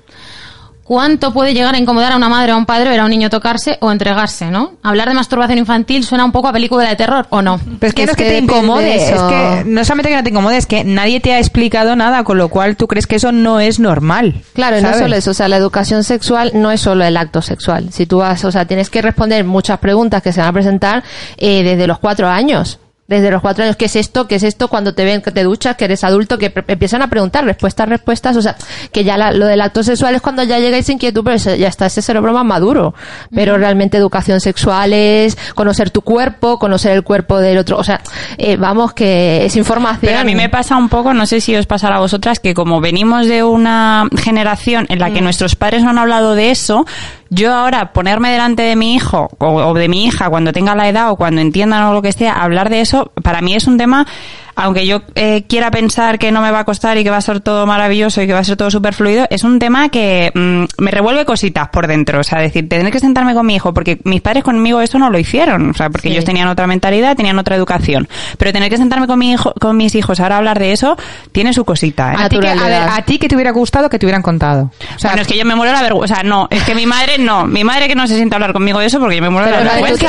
¿Cuánto 0.84 1.32
puede 1.32 1.54
llegar 1.54 1.76
a 1.76 1.78
incomodar 1.78 2.12
a 2.12 2.18
una 2.18 2.28
madre 2.28 2.52
o 2.52 2.56
a 2.56 2.58
un 2.58 2.66
padre 2.66 2.90
ver 2.90 3.00
a 3.00 3.06
un 3.06 3.12
niño 3.12 3.30
tocarse 3.30 3.78
o 3.82 3.92
entregarse, 3.92 4.52
no? 4.52 4.74
Hablar 4.84 5.08
de 5.08 5.14
masturbación 5.14 5.58
infantil 5.58 6.04
suena 6.04 6.26
un 6.26 6.32
poco 6.32 6.48
a 6.50 6.52
película 6.54 6.88
de 6.90 6.96
terror, 6.96 7.28
¿o 7.30 7.42
no? 7.42 7.60
Pero 7.80 7.90
es 7.90 7.94
que 7.94 8.04
Es 8.04 8.08
no 8.08 8.12
es 8.12 8.18
que 8.18 8.24
que 8.24 8.30
te 8.30 8.38
incomode, 8.40 8.96
es 8.96 9.12
que 9.12 9.64
no 9.66 9.86
solamente 9.86 10.10
que 10.10 10.16
no 10.18 10.24
te 10.24 10.30
incomode, 10.32 10.58
es 10.58 10.66
que 10.66 10.84
nadie 10.84 11.20
te 11.20 11.34
ha 11.34 11.40
explicado 11.40 11.96
nada, 11.96 12.24
con 12.24 12.38
lo 12.38 12.50
cual 12.50 12.76
tú 12.76 12.88
crees 12.88 13.08
que 13.08 13.16
eso 13.16 13.32
no 13.32 13.60
es 13.60 13.80
normal. 13.80 14.42
Claro, 14.54 14.80
y 14.80 14.82
no 14.82 14.90
¿sabes? 14.90 15.04
solo 15.04 15.16
eso, 15.16 15.32
o 15.32 15.34
sea, 15.34 15.48
la 15.48 15.58
educación 15.58 16.04
sexual 16.04 16.52
no 16.56 16.72
es 16.72 16.82
solo 16.82 17.06
el 17.06 17.16
acto 17.16 17.42
sexual. 17.42 17.94
Si 17.94 18.06
tú 18.06 18.18
vas, 18.18 18.44
o 18.44 18.52
sea, 18.52 18.66
tienes 18.66 18.90
que 18.90 19.02
responder 19.02 19.46
muchas 19.46 19.80
preguntas 19.80 20.22
que 20.22 20.34
se 20.34 20.42
van 20.42 20.50
a 20.50 20.54
presentar 20.54 21.04
eh, 21.38 21.64
desde 21.64 21.88
los 21.88 22.00
cuatro 22.00 22.28
años. 22.28 22.80
Desde 23.12 23.30
los 23.30 23.42
cuatro 23.42 23.66
años, 23.66 23.76
¿qué 23.76 23.86
es 23.86 23.96
esto? 23.98 24.26
¿Qué 24.26 24.36
es 24.36 24.44
esto? 24.44 24.70
Cuando 24.70 24.94
te 24.94 25.04
ven 25.04 25.22
que 25.22 25.32
te 25.32 25.44
duchas, 25.44 25.76
que 25.76 25.84
eres 25.84 26.04
adulto, 26.06 26.38
que 26.38 26.54
empiezan 26.68 27.02
a 27.02 27.08
preguntar 27.10 27.44
respuestas, 27.44 27.90
respuestas, 27.90 28.38
o 28.38 28.42
sea, 28.42 28.56
que 28.94 29.04
ya 29.04 29.18
la- 29.18 29.32
lo 29.34 29.48
del 29.48 29.60
acto 29.60 29.84
sexual 29.84 30.16
es 30.16 30.22
cuando 30.22 30.44
ya 30.44 30.60
llegáis 30.60 30.88
inquietud, 30.88 31.22
pero 31.26 31.36
ya 31.36 31.68
está 31.68 31.88
ese 31.88 32.02
cerebro 32.02 32.32
más 32.32 32.46
maduro. 32.46 32.94
Pero 33.36 33.58
realmente 33.58 33.98
educación 33.98 34.40
sexual 34.40 34.94
es 34.94 35.38
conocer 35.56 35.90
tu 35.90 36.04
cuerpo, 36.04 36.58
conocer 36.58 36.94
el 36.94 37.04
cuerpo 37.04 37.38
del 37.40 37.58
otro, 37.58 37.78
o 37.78 37.84
sea, 37.84 38.00
eh, 38.38 38.56
vamos, 38.56 38.94
que 38.94 39.46
es 39.46 39.58
información. 39.58 40.00
Pero 40.02 40.20
a 40.20 40.24
mí 40.24 40.34
me 40.34 40.48
pasa 40.48 40.78
un 40.78 40.88
poco, 40.88 41.14
no 41.14 41.26
sé 41.26 41.42
si 41.42 41.54
os 41.56 41.66
pasará 41.66 41.98
a 41.98 42.00
vosotras, 42.00 42.40
que 42.40 42.54
como 42.54 42.80
venimos 42.80 43.28
de 43.28 43.44
una 43.44 44.08
generación 44.18 44.86
en 44.88 45.00
la 45.00 45.10
Mm. 45.10 45.14
que 45.16 45.22
nuestros 45.22 45.56
padres 45.58 45.84
no 45.84 45.90
han 45.90 45.98
hablado 45.98 46.34
de 46.36 46.52
eso, 46.52 46.86
yo 47.32 47.54
ahora 47.54 47.94
ponerme 47.94 48.30
delante 48.30 48.62
de 48.62 48.76
mi 48.76 48.94
hijo 48.94 49.30
o, 49.40 49.48
o 49.48 49.74
de 49.74 49.88
mi 49.88 50.06
hija 50.06 50.30
cuando 50.30 50.52
tenga 50.52 50.76
la 50.76 50.90
edad 50.90 51.12
o 51.12 51.16
cuando 51.16 51.40
entiendan 51.40 51.86
o 51.86 51.94
lo 51.94 52.02
que 52.02 52.12
sea, 52.12 52.34
hablar 52.34 52.70
de 52.70 52.82
eso, 52.82 53.12
para 53.24 53.42
mí 53.42 53.56
es 53.56 53.68
un 53.68 53.78
tema, 53.78 54.06
aunque 54.56 54.86
yo 54.86 55.02
eh, 55.16 55.44
quiera 55.48 55.72
pensar 55.72 56.20
que 56.20 56.32
no 56.32 56.42
me 56.42 56.52
va 56.52 56.60
a 56.60 56.66
costar 56.66 56.98
y 56.98 57.04
que 57.04 57.10
va 57.10 57.18
a 57.18 57.22
ser 57.22 57.40
todo 57.40 57.66
maravilloso 57.66 58.22
y 58.22 58.28
que 58.28 58.34
va 58.34 58.40
a 58.40 58.44
ser 58.44 58.58
todo 58.58 58.70
súper 58.72 58.94
fluido, 58.94 59.26
es 59.30 59.44
un 59.44 59.60
tema 59.60 59.90
que 59.90 60.32
mm, 60.34 60.84
me 60.84 60.92
revuelve 60.92 61.26
cositas 61.26 61.70
por 61.70 61.88
dentro. 61.88 62.20
O 62.20 62.24
sea, 62.24 62.40
decir, 62.40 62.68
tener 62.68 62.92
que 62.92 63.00
sentarme 63.00 63.34
con 63.34 63.46
mi 63.46 63.56
hijo, 63.56 63.74
porque 63.74 64.00
mis 64.04 64.22
padres 64.22 64.44
conmigo 64.44 64.82
esto 64.82 65.00
no 65.00 65.10
lo 65.10 65.18
hicieron. 65.20 65.72
O 65.72 65.74
sea, 65.74 65.90
porque 65.90 66.10
Sí. 66.10 66.14
ellos 66.14 66.26
tenían 66.26 66.48
otra 66.48 66.68
mentalidad, 66.68 67.16
tenían 67.16 67.38
otra 67.40 67.56
educación. 67.56 68.08
Pero 68.38 68.52
tener 68.52 68.70
que 68.70 68.78
sentarme 68.78 69.08
con 69.08 69.20
mi 69.20 69.32
hijo, 69.32 69.54
con 69.60 69.78
mis 69.78 69.96
hijos 69.96 70.20
ahora 70.20 70.36
a 70.36 70.38
hablar 70.40 70.60
de 70.60 70.72
eso, 70.72 70.98
tiene 71.32 71.54
su 71.54 71.66
cosita, 71.66 72.14
¿eh? 72.14 72.16
A 72.20 72.30
ti, 72.30 72.40
que, 72.40 72.48
a, 72.50 72.56
ver, 72.56 72.74
a 72.90 73.02
ti 73.06 73.18
que 73.20 73.28
te 73.28 73.36
hubiera 73.36 73.52
gustado 73.52 73.90
que 73.90 74.00
te 74.00 74.06
hubieran 74.06 74.22
contado. 74.22 74.72
O 74.96 75.00
sea, 75.00 75.12
bueno, 75.12 75.22
es 75.24 75.28
que 75.28 75.38
yo 75.38 75.46
me 75.46 75.56
muero 75.56 75.74
la 75.74 75.82
vergüenza. 75.82 76.14
O 76.14 76.16
sea, 76.18 76.24
no, 76.24 76.48
es 76.50 76.64
que 76.64 76.76
mi 76.76 76.86
madre 76.86 77.18
no. 77.18 77.46
Mi 77.46 77.64
madre 77.64 77.88
que 77.88 77.96
no 77.96 78.08
se 78.08 78.16
sienta 78.16 78.36
a 78.36 78.38
hablar 78.38 78.54
conmigo 78.54 78.80
de 78.80 78.88
eso 78.88 79.00
porque 79.00 79.16
yo 79.16 79.22
me 79.22 79.30
muero 79.30 79.50
la 79.50 79.58
vergüenza. 79.58 80.08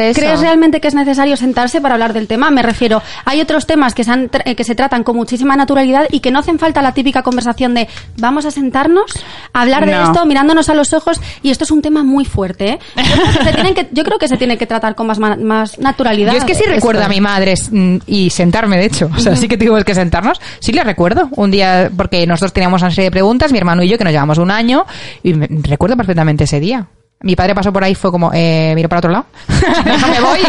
eso. 0.00 0.20
¿Crees 0.20 0.40
realmente 0.40 0.80
que 0.80 0.88
es 0.88 0.94
necesario 0.94 1.36
sentarse 1.36 1.80
para 1.80 1.94
hablar 1.94 2.12
del 2.12 2.26
tema? 2.26 2.50
Me 2.50 2.62
refiero, 2.62 3.01
hay 3.24 3.40
otros 3.40 3.66
temas 3.66 3.94
que 3.94 4.04
se, 4.04 4.10
han 4.10 4.30
eh, 4.44 4.54
que 4.54 4.64
se 4.64 4.74
tratan 4.74 5.04
con 5.04 5.16
muchísima 5.16 5.56
naturalidad 5.56 6.06
y 6.10 6.20
que 6.20 6.30
no 6.30 6.38
hacen 6.38 6.58
falta 6.58 6.82
la 6.82 6.92
típica 6.92 7.22
conversación 7.22 7.74
de 7.74 7.88
vamos 8.18 8.44
a 8.46 8.50
sentarnos, 8.50 9.12
a 9.52 9.62
hablar 9.62 9.86
de 9.86 9.92
No. 9.92 10.04
esto, 10.04 10.26
mirándonos 10.26 10.68
a 10.68 10.74
los 10.74 10.92
ojos 10.92 11.20
y 11.42 11.50
esto 11.50 11.64
es 11.64 11.70
un 11.70 11.82
tema 11.82 12.02
muy 12.02 12.24
fuerte. 12.24 12.68
¿eh? 12.70 12.78
Yo, 12.96 13.02
creo 13.04 13.38
que 13.38 13.42
se 13.44 13.52
tienen 13.54 13.74
que, 13.74 13.88
yo 13.92 14.04
creo 14.04 14.18
que 14.18 14.28
se 14.28 14.36
tiene 14.36 14.58
que 14.58 14.66
tratar 14.66 14.94
con 14.94 15.06
más, 15.06 15.18
más 15.18 15.78
naturalidad. 15.78 16.32
Yo 16.32 16.38
es 16.38 16.44
que 16.44 16.54
sí 16.54 16.62
Esto. 16.64 16.74
recuerdo 16.74 17.02
a 17.04 17.08
mi 17.08 17.20
madre 17.20 17.54
mm, 17.70 17.96
y 18.06 18.30
sentarme, 18.30 18.76
de 18.78 18.86
hecho. 18.86 19.10
O 19.14 19.18
sea, 19.18 19.36
sí 19.36 19.48
que 19.48 19.56
tuvimos 19.56 19.84
que 19.84 19.94
sentarnos. 19.94 20.40
Sí 20.60 20.72
le 20.72 20.82
recuerdo. 20.84 21.28
Un 21.36 21.50
día, 21.50 21.90
porque 21.96 22.26
nosotros 22.26 22.52
teníamos 22.52 22.82
una 22.82 22.90
serie 22.90 23.04
de 23.04 23.10
preguntas, 23.10 23.52
mi 23.52 23.58
hermano 23.58 23.82
y 23.82 23.88
yo, 23.88 23.98
que 23.98 24.04
nos 24.04 24.12
llevamos 24.12 24.38
un 24.38 24.50
año, 24.50 24.84
y 25.22 25.34
me- 25.34 25.48
recuerdo 25.62 25.96
perfectamente 25.96 26.44
ese 26.44 26.60
día. 26.60 26.86
Mi 27.22 27.36
padre 27.36 27.54
pasó 27.54 27.72
por 27.72 27.84
ahí, 27.84 27.94
fue 27.94 28.10
como, 28.10 28.30
eh, 28.34 28.72
miro 28.74 28.88
para 28.88 28.98
otro 28.98 29.10
lado, 29.12 29.26
me 29.48 30.20
voy. 30.20 30.40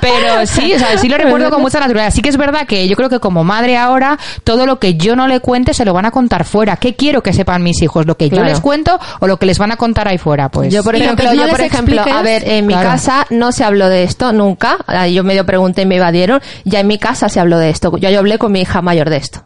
Pero 0.00 0.46
sí, 0.46 0.72
o 0.74 0.78
sea, 0.78 0.96
sí 0.98 1.08
lo 1.08 1.16
recuerdo 1.18 1.50
con 1.50 1.60
mucha 1.62 1.80
naturalidad. 1.80 2.12
Sí 2.12 2.22
que 2.22 2.28
es 2.30 2.36
verdad 2.36 2.66
que 2.66 2.88
yo 2.88 2.96
creo 2.96 3.08
que 3.08 3.20
como 3.20 3.44
madre 3.44 3.76
ahora, 3.76 4.18
todo 4.44 4.66
lo 4.66 4.78
que 4.78 4.94
yo 4.94 5.16
no 5.16 5.28
le 5.28 5.40
cuente 5.40 5.74
se 5.74 5.84
lo 5.84 5.92
van 5.92 6.06
a 6.06 6.10
contar 6.10 6.44
fuera. 6.44 6.76
¿Qué 6.76 6.94
quiero 6.94 7.22
que 7.22 7.32
sepan 7.32 7.62
mis 7.62 7.82
hijos? 7.82 8.06
¿Lo 8.06 8.16
que 8.16 8.28
yo 8.30 8.42
les 8.42 8.60
cuento 8.60 8.98
o 9.20 9.26
lo 9.26 9.36
que 9.38 9.46
les 9.46 9.58
van 9.58 9.72
a 9.72 9.76
contar 9.76 10.08
ahí 10.08 10.18
fuera? 10.18 10.48
Pues 10.48 10.72
Yo, 10.72 10.82
por 10.82 10.94
ejemplo, 10.96 11.24
no 11.26 11.34
yo, 11.34 11.48
por 11.48 11.60
ejemplo, 11.60 11.96
expliques- 12.02 12.12
a 12.18 12.22
ver, 12.22 12.48
en 12.48 12.66
mi 12.66 12.72
Claro. 12.74 12.88
casa 12.90 13.26
no 13.30 13.52
se 13.52 13.64
habló 13.64 13.88
de 13.88 14.04
esto 14.04 14.32
nunca. 14.32 14.78
Ah, 14.86 15.06
Yo 15.08 15.24
medio 15.24 15.44
pregunté 15.46 15.82
y 15.82 15.86
me 15.86 15.96
evadieron. 15.96 16.40
Ya 16.64 16.80
en 16.80 16.86
mi 16.86 16.98
casa 16.98 17.28
se 17.28 17.38
habló 17.40 17.58
de 17.58 17.70
esto. 17.70 17.96
Yo, 17.98 18.08
yo 18.10 18.18
hablé 18.18 18.38
con 18.38 18.50
mi 18.52 18.60
hija 18.62 18.80
mayor 18.82 19.10
de 19.10 19.16
esto. 19.18 19.42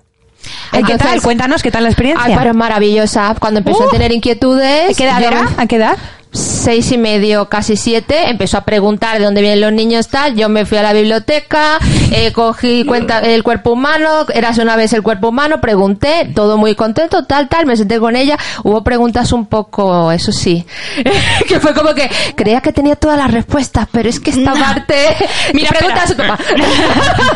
¿qué 0.70 0.80
tal? 0.80 0.90
Entonces- 0.92 1.22
Cuéntanos, 1.22 1.62
¿qué 1.62 1.70
tal 1.72 1.82
la 1.82 1.88
experiencia? 1.88 2.24
Ay, 2.26 2.34
pero 2.38 2.50
es 2.50 2.56
maravillosa. 2.56 3.34
Cuando 3.40 3.58
empezó 3.58 3.84
Uh. 3.84 3.88
a 3.88 3.90
tener 3.90 4.12
inquietudes. 4.12 4.90
¿A 4.90 4.94
qué 4.96 5.04
edad 5.04 5.22
era? 5.22 5.48
¿A 5.56 5.66
qué 5.66 5.76
edad? 5.76 5.96
Seis 6.32 6.90
y 6.92 6.98
medio, 6.98 7.48
casi 7.48 7.76
siete, 7.76 8.28
empezó 8.28 8.58
a 8.58 8.64
preguntar 8.64 9.18
de 9.18 9.24
dónde 9.24 9.40
vienen 9.40 9.60
los 9.60 9.72
niños 9.72 10.08
tal, 10.08 10.34
yo 10.36 10.48
me 10.48 10.66
fui 10.66 10.76
a 10.78 10.82
la 10.82 10.92
biblioteca, 10.92 11.78
eh, 12.12 12.32
cogí 12.32 12.84
cuenta 12.84 13.20
el 13.20 13.42
cuerpo 13.42 13.70
humano, 13.72 14.26
eras 14.34 14.58
una 14.58 14.76
vez 14.76 14.92
el 14.92 15.02
cuerpo 15.02 15.28
humano, 15.28 15.60
pregunté, 15.60 16.30
todo 16.34 16.58
muy 16.58 16.74
contento, 16.74 17.24
tal, 17.24 17.48
tal, 17.48 17.64
me 17.66 17.76
senté 17.76 17.98
con 17.98 18.16
ella, 18.16 18.36
hubo 18.64 18.82
preguntas 18.84 19.32
un 19.32 19.46
poco, 19.46 20.12
eso 20.12 20.30
sí, 20.32 20.66
que 21.48 21.58
fue 21.60 21.72
como 21.72 21.94
que 21.94 22.10
creía 22.34 22.60
que 22.60 22.72
tenía 22.72 22.96
todas 22.96 23.16
las 23.16 23.30
respuestas, 23.30 23.86
pero 23.90 24.08
es 24.08 24.20
que 24.20 24.30
esta 24.30 24.52
parte, 24.52 24.94
Mira, 25.54 25.70
pregunta 25.78 26.02
a 26.02 26.06
su 26.06 26.12
espera. 26.12 26.36
papá. 26.36 26.44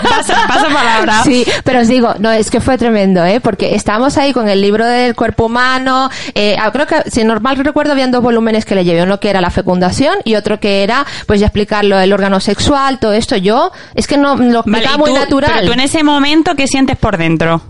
Paso- 0.02 0.32
paso 0.48 0.66
palabra. 0.74 1.22
Sí, 1.24 1.44
pero 1.64 1.80
os 1.80 1.88
digo, 1.88 2.14
no, 2.18 2.30
es 2.32 2.50
que 2.50 2.60
fue 2.60 2.76
tremendo, 2.76 3.24
¿eh? 3.24 3.40
Porque 3.40 3.74
estábamos 3.74 4.18
ahí 4.18 4.32
con 4.32 4.48
el 4.48 4.60
libro 4.60 4.84
del 4.86 5.14
cuerpo 5.14 5.46
humano, 5.46 6.10
eh, 6.34 6.56
ah, 6.60 6.70
creo 6.72 6.86
que, 6.86 7.10
si 7.10 7.24
normal 7.24 7.56
recuerdo, 7.58 7.92
habían 7.92 8.10
dos 8.10 8.22
volúmenes 8.22 8.64
que 8.64 8.74
le 8.74 8.84
llevé, 8.90 9.02
uno 9.02 9.18
que 9.20 9.30
era 9.30 9.40
la 9.40 9.50
fecundación 9.50 10.16
y 10.24 10.34
otro 10.34 10.60
que 10.60 10.82
era, 10.82 11.06
pues 11.26 11.40
ya 11.40 11.46
explicarlo, 11.46 11.98
el 11.98 12.12
órgano 12.12 12.40
sexual, 12.40 12.98
todo 12.98 13.12
esto. 13.12 13.36
Yo, 13.36 13.72
es 13.94 14.06
que 14.06 14.16
no, 14.16 14.36
lo 14.36 14.60
explicaba 14.60 14.98
muy 14.98 15.10
tú- 15.10 15.16
natural. 15.18 15.52
Pero 15.54 15.66
tú 15.66 15.72
en 15.72 15.80
ese 15.80 16.02
momento, 16.02 16.54
¿qué 16.54 16.66
sientes 16.66 16.96
por 16.96 17.16
dentro? 17.16 17.62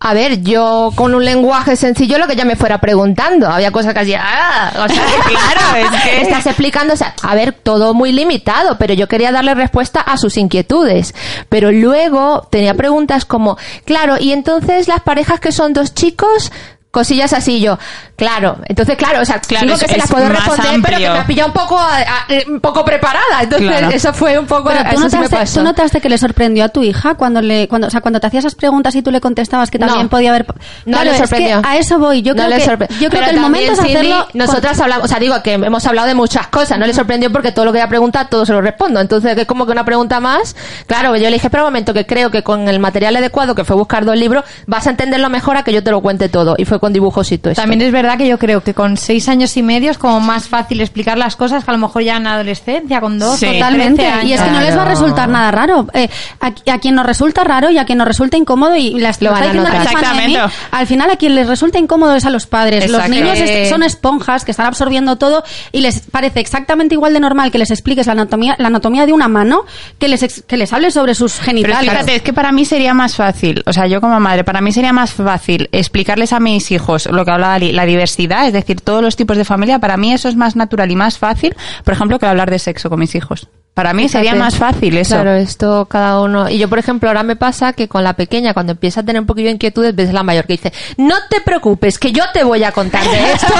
A 0.00 0.12
ver, 0.12 0.42
yo 0.42 0.92
con 0.96 1.14
un 1.14 1.24
lenguaje 1.24 1.76
sencillo 1.76 2.18
lo 2.18 2.26
que 2.26 2.36
ya 2.36 2.44
me 2.44 2.56
fuera 2.56 2.78
preguntando. 2.78 3.48
Había 3.48 3.70
cosas 3.70 3.94
que 3.94 4.00
hacía, 4.00 4.20
ah, 4.22 4.84
o 4.84 4.88
sea, 4.88 5.02
Claro, 5.26 5.76
es 5.96 6.02
que- 6.02 6.20
estás 6.20 6.44
explicando, 6.46 6.92
o 6.92 6.96
sea, 6.96 7.14
a 7.22 7.34
ver, 7.34 7.52
todo 7.52 7.94
muy 7.94 8.12
limitado, 8.12 8.76
pero 8.76 8.92
yo 8.92 9.08
quería 9.08 9.32
darle 9.32 9.54
respuesta 9.54 10.00
a 10.00 10.18
sus 10.18 10.36
inquietudes. 10.36 11.14
Pero 11.48 11.72
luego 11.72 12.46
tenía 12.50 12.74
preguntas 12.74 13.24
como, 13.24 13.56
claro, 13.86 14.16
y 14.20 14.32
entonces 14.32 14.88
las 14.88 15.00
parejas 15.00 15.40
que 15.40 15.52
son 15.52 15.72
dos 15.72 15.94
chicos, 15.94 16.52
cosillas 16.94 17.32
así 17.34 17.60
yo, 17.60 17.78
claro, 18.16 18.56
entonces 18.66 18.96
claro, 18.96 19.20
o 19.20 19.24
sea, 19.24 19.40
Claro, 19.40 19.64
digo 19.66 19.76
es- 19.76 19.82
que 19.82 19.88
se 19.90 19.98
las 19.98 20.10
puedo 20.10 20.28
responder, 20.28 20.80
pero 20.82 20.96
que 20.98 21.10
me 21.10 21.18
ha 21.18 21.26
pillado 21.26 21.48
un 21.48 21.52
poco, 21.54 21.78
a- 21.78 21.98
a- 21.98 22.24
eh, 22.28 22.44
un 22.48 22.60
poco 22.60 22.84
preparada. 22.84 23.42
Entonces, 23.42 23.68
Claro. 23.68 23.88
eso 23.90 24.12
fue 24.14 24.38
un 24.38 24.46
poco, 24.46 24.70
Pero 24.70 24.84
tú 24.84 24.96
eso 24.96 25.10
sí 25.10 25.16
me 25.16 25.22
notaste, 25.24 25.36
pasó. 25.36 25.60
tú 25.60 25.64
notaste 25.64 26.00
que 26.00 26.08
le 26.08 26.16
sorprendió 26.18 26.64
a 26.64 26.68
tu 26.68 26.82
hija 26.82 27.14
cuando 27.16 27.42
le, 27.42 27.68
cuando, 27.68 27.88
o 27.88 27.90
sea, 27.90 28.00
cuando 28.00 28.20
te 28.20 28.28
hacía 28.28 28.38
esas 28.40 28.54
preguntas 28.54 28.94
y 28.94 29.02
tú 29.02 29.10
le 29.10 29.20
contestabas 29.20 29.70
que 29.70 29.78
No. 29.78 29.86
también 29.88 30.08
podía 30.08 30.30
haber. 30.30 30.46
No 30.46 30.54
Claro, 30.98 31.04
le 31.04 31.10
es 31.10 31.16
que 31.16 31.26
sorprendió. 31.28 31.60
a 31.64 31.76
eso 31.76 31.98
voy. 31.98 32.22
Yo 32.22 32.34
No 32.34 32.44
creo 32.44 32.56
le 32.58 32.64
que, 32.64 32.94
yo 33.00 33.10
creo 33.10 33.10
Pero 33.10 33.24
que 33.24 33.30
el 33.30 33.40
momento 33.40 33.72
es 33.72 33.78
hacerlo. 33.80 34.26
con- 34.30 34.38
Nosotras 34.38 34.80
hablamos, 34.80 35.04
o 35.04 35.08
sea, 35.08 35.18
digo 35.18 35.42
que 35.42 35.54
hemos 35.54 35.84
hablado 35.86 36.06
de 36.08 36.14
muchas 36.14 36.46
cosas. 36.46 36.78
No 36.78 36.86
le 36.86 36.94
sorprendió 36.94 37.30
porque 37.32 37.50
todo 37.52 37.64
lo 37.64 37.72
que 37.72 37.78
ella 37.78 37.88
pregunta, 37.88 38.26
todo 38.28 38.46
se 38.46 38.52
lo 38.52 38.60
respondo. 38.60 39.00
Entonces, 39.00 39.34
que 39.34 39.42
es 39.42 39.46
como 39.46 39.66
que 39.66 39.72
una 39.72 39.84
pregunta 39.84 40.20
más. 40.20 40.54
Claro, 40.86 41.16
yo 41.16 41.24
le 41.24 41.32
dije, 41.32 41.50
pero 41.50 41.64
un 41.64 41.68
momento, 41.68 41.92
que 41.92 42.06
creo 42.06 42.30
que 42.30 42.42
con 42.42 42.68
el 42.68 42.78
material 42.78 43.16
adecuado, 43.16 43.54
que 43.54 43.64
fue 43.64 43.74
buscar 43.76 44.04
dos 44.04 44.16
libros, 44.16 44.44
vas 44.66 44.86
a 44.86 44.90
entenderlo 44.90 45.28
mejor 45.30 45.56
a 45.56 45.62
que 45.64 45.72
yo 45.72 45.82
te 45.82 45.90
lo 45.90 46.00
cuente 46.00 46.28
todo. 46.28 46.54
Y 46.58 46.64
fue 46.64 46.78
con 46.84 46.92
dibujos 46.92 47.32
y 47.32 47.38
todo 47.38 47.50
esto. 47.52 47.62
También 47.62 47.80
es 47.80 47.90
verdad 47.92 48.18
que 48.18 48.28
yo 48.28 48.38
creo 48.38 48.62
que 48.62 48.74
con 48.74 48.98
seis 48.98 49.26
años 49.30 49.56
y 49.56 49.62
medio 49.62 49.90
es 49.90 49.96
como 49.96 50.20
más 50.20 50.48
fácil 50.48 50.80
explicar 50.82 51.16
las 51.16 51.34
cosas 51.34 51.64
que 51.64 51.70
a 51.70 51.74
lo 51.74 51.78
mejor 51.80 52.02
ya 52.02 52.16
en 52.18 52.26
adolescencia, 52.26 53.00
con 53.00 53.18
dos 53.18 53.38
Sí. 53.40 53.46
Totalmente. 53.46 54.02
13 54.02 54.12
años. 54.12 54.24
Y 54.30 54.32
es 54.34 54.40
que 54.42 54.50
no 54.50 54.60
les 54.60 54.76
va 54.76 54.82
a 54.82 54.84
resultar 54.88 55.28
nada 55.28 55.50
raro. 55.50 55.86
Eh, 55.94 56.08
a, 56.40 56.48
a 56.72 56.78
quien 56.78 56.94
nos 56.94 57.06
resulta 57.06 57.42
raro 57.44 57.70
y 57.70 57.78
a 57.78 57.86
quien 57.86 57.96
nos 57.98 58.06
resulta 58.06 58.36
incómodo 58.36 58.76
y 58.76 58.98
las 59.00 59.20
Lo 59.22 59.30
lo 59.30 59.34
van 59.36 59.44
a 59.48 59.52
notar. 59.54 59.76
Exactamente. 59.76 60.38
al 60.70 60.86
final 60.86 61.10
a 61.10 61.16
quien 61.16 61.34
les 61.34 61.48
resulta 61.48 61.78
incómodo 61.78 62.14
es 62.14 62.24
a 62.26 62.30
los 62.30 62.46
padres. 62.46 62.90
Los 62.90 63.08
niños 63.08 63.38
es- 63.38 63.70
son 63.70 63.82
esponjas 63.82 64.44
que 64.44 64.50
están 64.50 64.66
absorbiendo 64.66 65.16
todo 65.16 65.42
y 65.72 65.80
les 65.80 66.00
parece 66.00 66.40
exactamente 66.40 66.94
igual 66.94 67.14
de 67.14 67.20
normal 67.20 67.50
que 67.50 67.58
les 67.58 67.70
expliques 67.70 68.06
la 68.06 68.12
anatomía, 68.12 68.56
la 68.58 68.66
anatomía 68.68 69.06
de 69.06 69.12
una 69.14 69.28
mano 69.28 69.62
que 69.98 70.08
les, 70.08 70.22
ex- 70.22 70.42
que 70.46 70.56
les 70.58 70.72
hables 70.72 70.92
sobre 70.94 71.14
sus 71.14 71.32
Pero 71.34 71.44
genitales. 71.46 71.90
fíjate, 71.90 72.16
es 72.16 72.22
que 72.22 72.32
para 72.32 72.52
mí 72.52 72.64
sería 72.64 72.92
más 72.94 73.16
fácil, 73.16 73.62
o 73.66 73.72
sea, 73.72 73.86
yo 73.86 74.00
como 74.00 74.18
madre, 74.20 74.44
para 74.44 74.60
mí 74.60 74.70
sería 74.72 74.92
más 74.92 75.12
fácil 75.12 75.68
explicarles 75.72 76.32
a 76.32 76.40
mis 76.40 76.70
hijos 76.74 77.06
lo 77.06 77.24
que 77.24 77.30
hablaba 77.30 77.54
Ali, 77.54 77.72
la 77.72 77.86
diversidad, 77.86 78.46
es 78.46 78.52
decir, 78.52 78.80
todos 78.80 79.02
los 79.02 79.16
tipos 79.16 79.36
de 79.36 79.44
familia, 79.44 79.78
para 79.78 79.96
mí 79.96 80.12
eso 80.12 80.28
es 80.28 80.36
más 80.36 80.56
natural 80.56 80.90
y 80.90 80.96
más 80.96 81.18
fácil, 81.18 81.56
por 81.84 81.94
ejemplo, 81.94 82.18
que 82.18 82.26
hablar 82.26 82.50
de 82.50 82.58
sexo 82.58 82.90
con 82.90 82.98
mis 83.00 83.14
hijos. 83.14 83.48
Para 83.74 83.92
mí 83.92 84.08
sería 84.08 84.36
más 84.36 84.54
fácil 84.54 84.96
eso. 84.96 85.16
Claro, 85.16 85.32
esto 85.32 85.86
cada 85.86 86.20
uno. 86.20 86.48
Y 86.48 86.58
yo, 86.58 86.68
por 86.68 86.78
ejemplo, 86.78 87.08
ahora 87.08 87.24
me 87.24 87.34
pasa 87.34 87.72
que 87.72 87.88
con 87.88 88.04
la 88.04 88.12
pequeña, 88.12 88.54
cuando 88.54 88.72
empieza 88.72 89.00
a 89.00 89.02
tener 89.02 89.20
un 89.20 89.26
poquillo 89.26 89.48
de 89.48 89.54
inquietudes, 89.54 89.96
ves 89.96 90.12
la 90.12 90.22
mayor 90.22 90.46
que 90.46 90.52
dice, 90.52 90.72
no 90.96 91.16
te 91.28 91.40
preocupes, 91.40 91.98
que 91.98 92.12
yo 92.12 92.22
te 92.32 92.44
voy 92.44 92.62
a 92.62 92.70
contar 92.70 93.04
de 93.04 93.32
esto. 93.32 93.52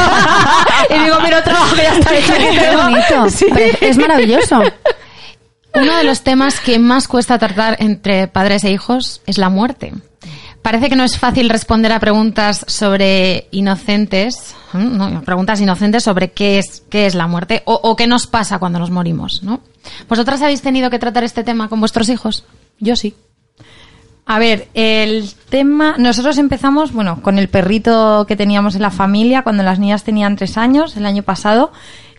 y 0.91 0.99
digo, 1.03 1.19
mira, 1.21 1.39
otro 1.39 1.53
trabajo 1.53 1.75
que 1.75 1.83
ya 1.83 1.95
está 1.97 2.17
hecho. 2.17 2.33
Qué 2.33 2.61
tengo". 2.61 2.83
bonito. 2.83 3.31
Sí. 3.31 3.47
Es 3.81 3.99
maravilloso. 3.99 4.63
Uno 5.75 5.97
de 5.97 6.05
los 6.05 6.23
temas 6.23 6.61
que 6.61 6.79
más 6.79 7.09
cuesta 7.09 7.37
tratar 7.41 7.77
entre 7.81 8.29
padres 8.29 8.63
e 8.63 8.71
hijos 8.71 9.21
es 9.27 9.39
la 9.39 9.49
muerte. 9.49 9.93
Parece 10.65 10.89
que 10.89 10.97
no 10.97 11.05
es 11.05 11.19
fácil 11.19 11.51
responder 11.51 11.93
a 11.93 12.01
preguntas 12.01 12.65
sobre 12.67 13.49
inocentes, 13.51 14.57
no, 14.73 15.21
preguntas 15.21 15.61
inocentes 15.61 16.03
sobre 16.03 16.33
qué 16.33 16.59
es, 16.59 16.83
qué 16.89 17.05
es 17.05 17.15
la 17.15 17.27
muerte 17.27 17.61
o, 17.67 17.75
o 17.75 17.95
qué 17.97 18.07
nos 18.07 18.27
pasa 18.27 18.59
cuando 18.59 18.79
nos 18.79 18.91
morimos, 18.91 19.43
¿no? 19.43 19.61
¿Vosotras 20.09 20.41
habéis 20.41 20.63
tenido 20.63 20.89
que 20.89 20.99
tratar 20.99 21.23
este 21.23 21.45
tema 21.45 21.69
con 21.69 21.81
vuestros 21.81 22.09
hijos? 22.09 22.47
Yo 22.81 22.97
sí. 22.97 23.15
A 24.25 24.39
ver, 24.39 24.69
el 24.73 25.31
tema, 25.51 25.97
nosotros 25.99 26.39
empezamos, 26.39 26.95
bueno, 26.95 27.21
con 27.21 27.39
el 27.39 27.51
perrito 27.51 28.25
que 28.27 28.35
teníamos 28.35 28.75
en 28.75 28.81
la 28.81 28.91
familia 28.91 29.43
cuando 29.43 29.63
las 29.65 29.79
niñas 29.79 30.03
tenían 30.03 30.35
tres 30.37 30.57
años, 30.57 30.97
el 30.97 31.05
año 31.05 31.25
pasado, 31.25 31.73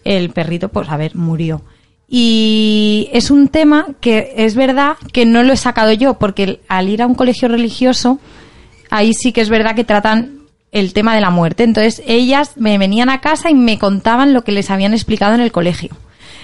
el 0.04 0.30
perrito, 0.30 0.70
pues 0.70 0.88
a 0.90 0.98
ver, 0.98 1.16
murió. 1.16 1.64
Y 2.08 3.10
es 3.14 3.32
un 3.32 3.48
tema 3.48 3.88
que 4.00 4.34
es 4.38 4.56
verdad 4.56 4.98
que 5.12 5.26
no 5.26 5.44
lo 5.44 5.54
he 5.54 5.58
sacado 5.58 5.92
yo, 5.92 6.16
porque 6.16 6.60
al 6.68 6.90
ir 6.90 7.02
a 7.02 7.08
un 7.08 7.16
colegio 7.16 7.48
religioso, 7.48 8.20
ahí 8.90 9.14
sí 9.14 9.32
que 9.32 9.42
es 9.42 9.50
verdad 9.50 9.76
que 9.76 9.84
tratan 9.84 10.40
el 10.72 10.94
tema 10.94 11.16
de 11.16 11.22
la 11.22 11.30
muerte. 11.30 11.64
Entonces 11.64 12.04
ellas 12.06 12.52
me 12.58 12.78
venían 12.78 13.10
a 13.10 13.22
casa 13.22 13.50
y 13.50 13.56
me 13.56 13.80
contaban 13.80 14.34
lo 14.34 14.44
que 14.44 14.52
les 14.52 14.70
habían 14.70 14.94
explicado 14.94 15.34
en 15.34 15.42
el 15.42 15.52
colegio. 15.52 15.92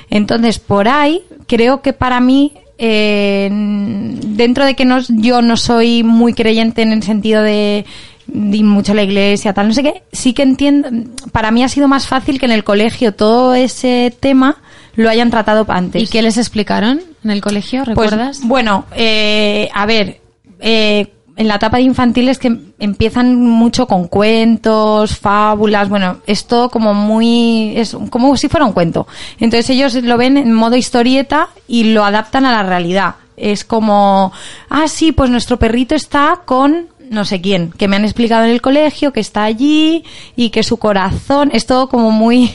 Entonces, 0.09 0.59
por 0.59 0.87
ahí, 0.87 1.21
creo 1.47 1.81
que 1.81 1.93
para 1.93 2.19
mí, 2.19 2.53
eh, 2.77 3.49
dentro 3.51 4.65
de 4.65 4.75
que 4.75 4.85
no, 4.85 4.99
yo 5.09 5.41
no 5.41 5.57
soy 5.57 6.03
muy 6.03 6.33
creyente 6.33 6.81
en 6.81 6.91
el 6.91 7.03
sentido 7.03 7.43
de, 7.43 7.85
de 8.27 8.63
mucho 8.63 8.93
la 8.93 9.03
iglesia, 9.03 9.53
tal, 9.53 9.67
no 9.67 9.73
sé 9.73 9.83
qué, 9.83 10.03
sí 10.11 10.33
que 10.33 10.43
entiendo, 10.43 10.89
para 11.31 11.51
mí 11.51 11.63
ha 11.63 11.69
sido 11.69 11.87
más 11.87 12.07
fácil 12.07 12.39
que 12.39 12.45
en 12.45 12.51
el 12.51 12.63
colegio 12.63 13.13
todo 13.13 13.53
ese 13.53 14.13
tema 14.19 14.57
lo 14.95 15.09
hayan 15.09 15.29
tratado 15.29 15.65
antes. 15.67 16.01
¿Y 16.01 16.07
qué 16.07 16.21
les 16.21 16.37
explicaron 16.37 17.01
en 17.23 17.31
el 17.31 17.41
colegio? 17.41 17.83
Pues, 17.83 17.89
¿Recuerdas? 17.89 18.39
bueno, 18.43 18.85
eh, 18.95 19.69
a 19.73 19.85
ver, 19.85 20.19
eh, 20.59 21.13
en 21.37 21.47
la 21.47 21.55
etapa 21.55 21.77
de 21.77 21.83
infantiles 21.83 22.37
que 22.37 22.55
empiezan 22.79 23.43
mucho 23.43 23.87
con 23.87 24.07
cuentos, 24.07 25.17
fábulas, 25.17 25.89
bueno, 25.89 26.17
es 26.27 26.45
todo 26.45 26.69
como 26.69 26.93
muy, 26.93 27.73
es 27.75 27.97
como 28.09 28.35
si 28.37 28.47
fuera 28.47 28.65
un 28.65 28.73
cuento. 28.73 29.07
Entonces 29.39 29.69
ellos 29.69 29.95
lo 29.95 30.17
ven 30.17 30.37
en 30.37 30.53
modo 30.53 30.75
historieta 30.75 31.49
y 31.67 31.85
lo 31.85 32.03
adaptan 32.03 32.45
a 32.45 32.51
la 32.51 32.63
realidad. 32.63 33.15
Es 33.37 33.63
como, 33.63 34.31
ah, 34.69 34.87
sí, 34.87 35.13
pues 35.13 35.29
nuestro 35.29 35.57
perrito 35.57 35.95
está 35.95 36.41
con 36.45 36.89
no 37.11 37.25
sé 37.25 37.41
quién, 37.41 37.71
que 37.71 37.89
me 37.89 37.97
han 37.97 38.05
explicado 38.05 38.45
en 38.45 38.51
el 38.51 38.61
colegio, 38.61 39.11
que 39.11 39.19
está 39.19 39.43
allí 39.43 40.05
y 40.37 40.49
que 40.49 40.63
su 40.63 40.77
corazón, 40.77 41.51
es 41.53 41.65
todo 41.65 41.89
como 41.89 42.09
muy... 42.09 42.51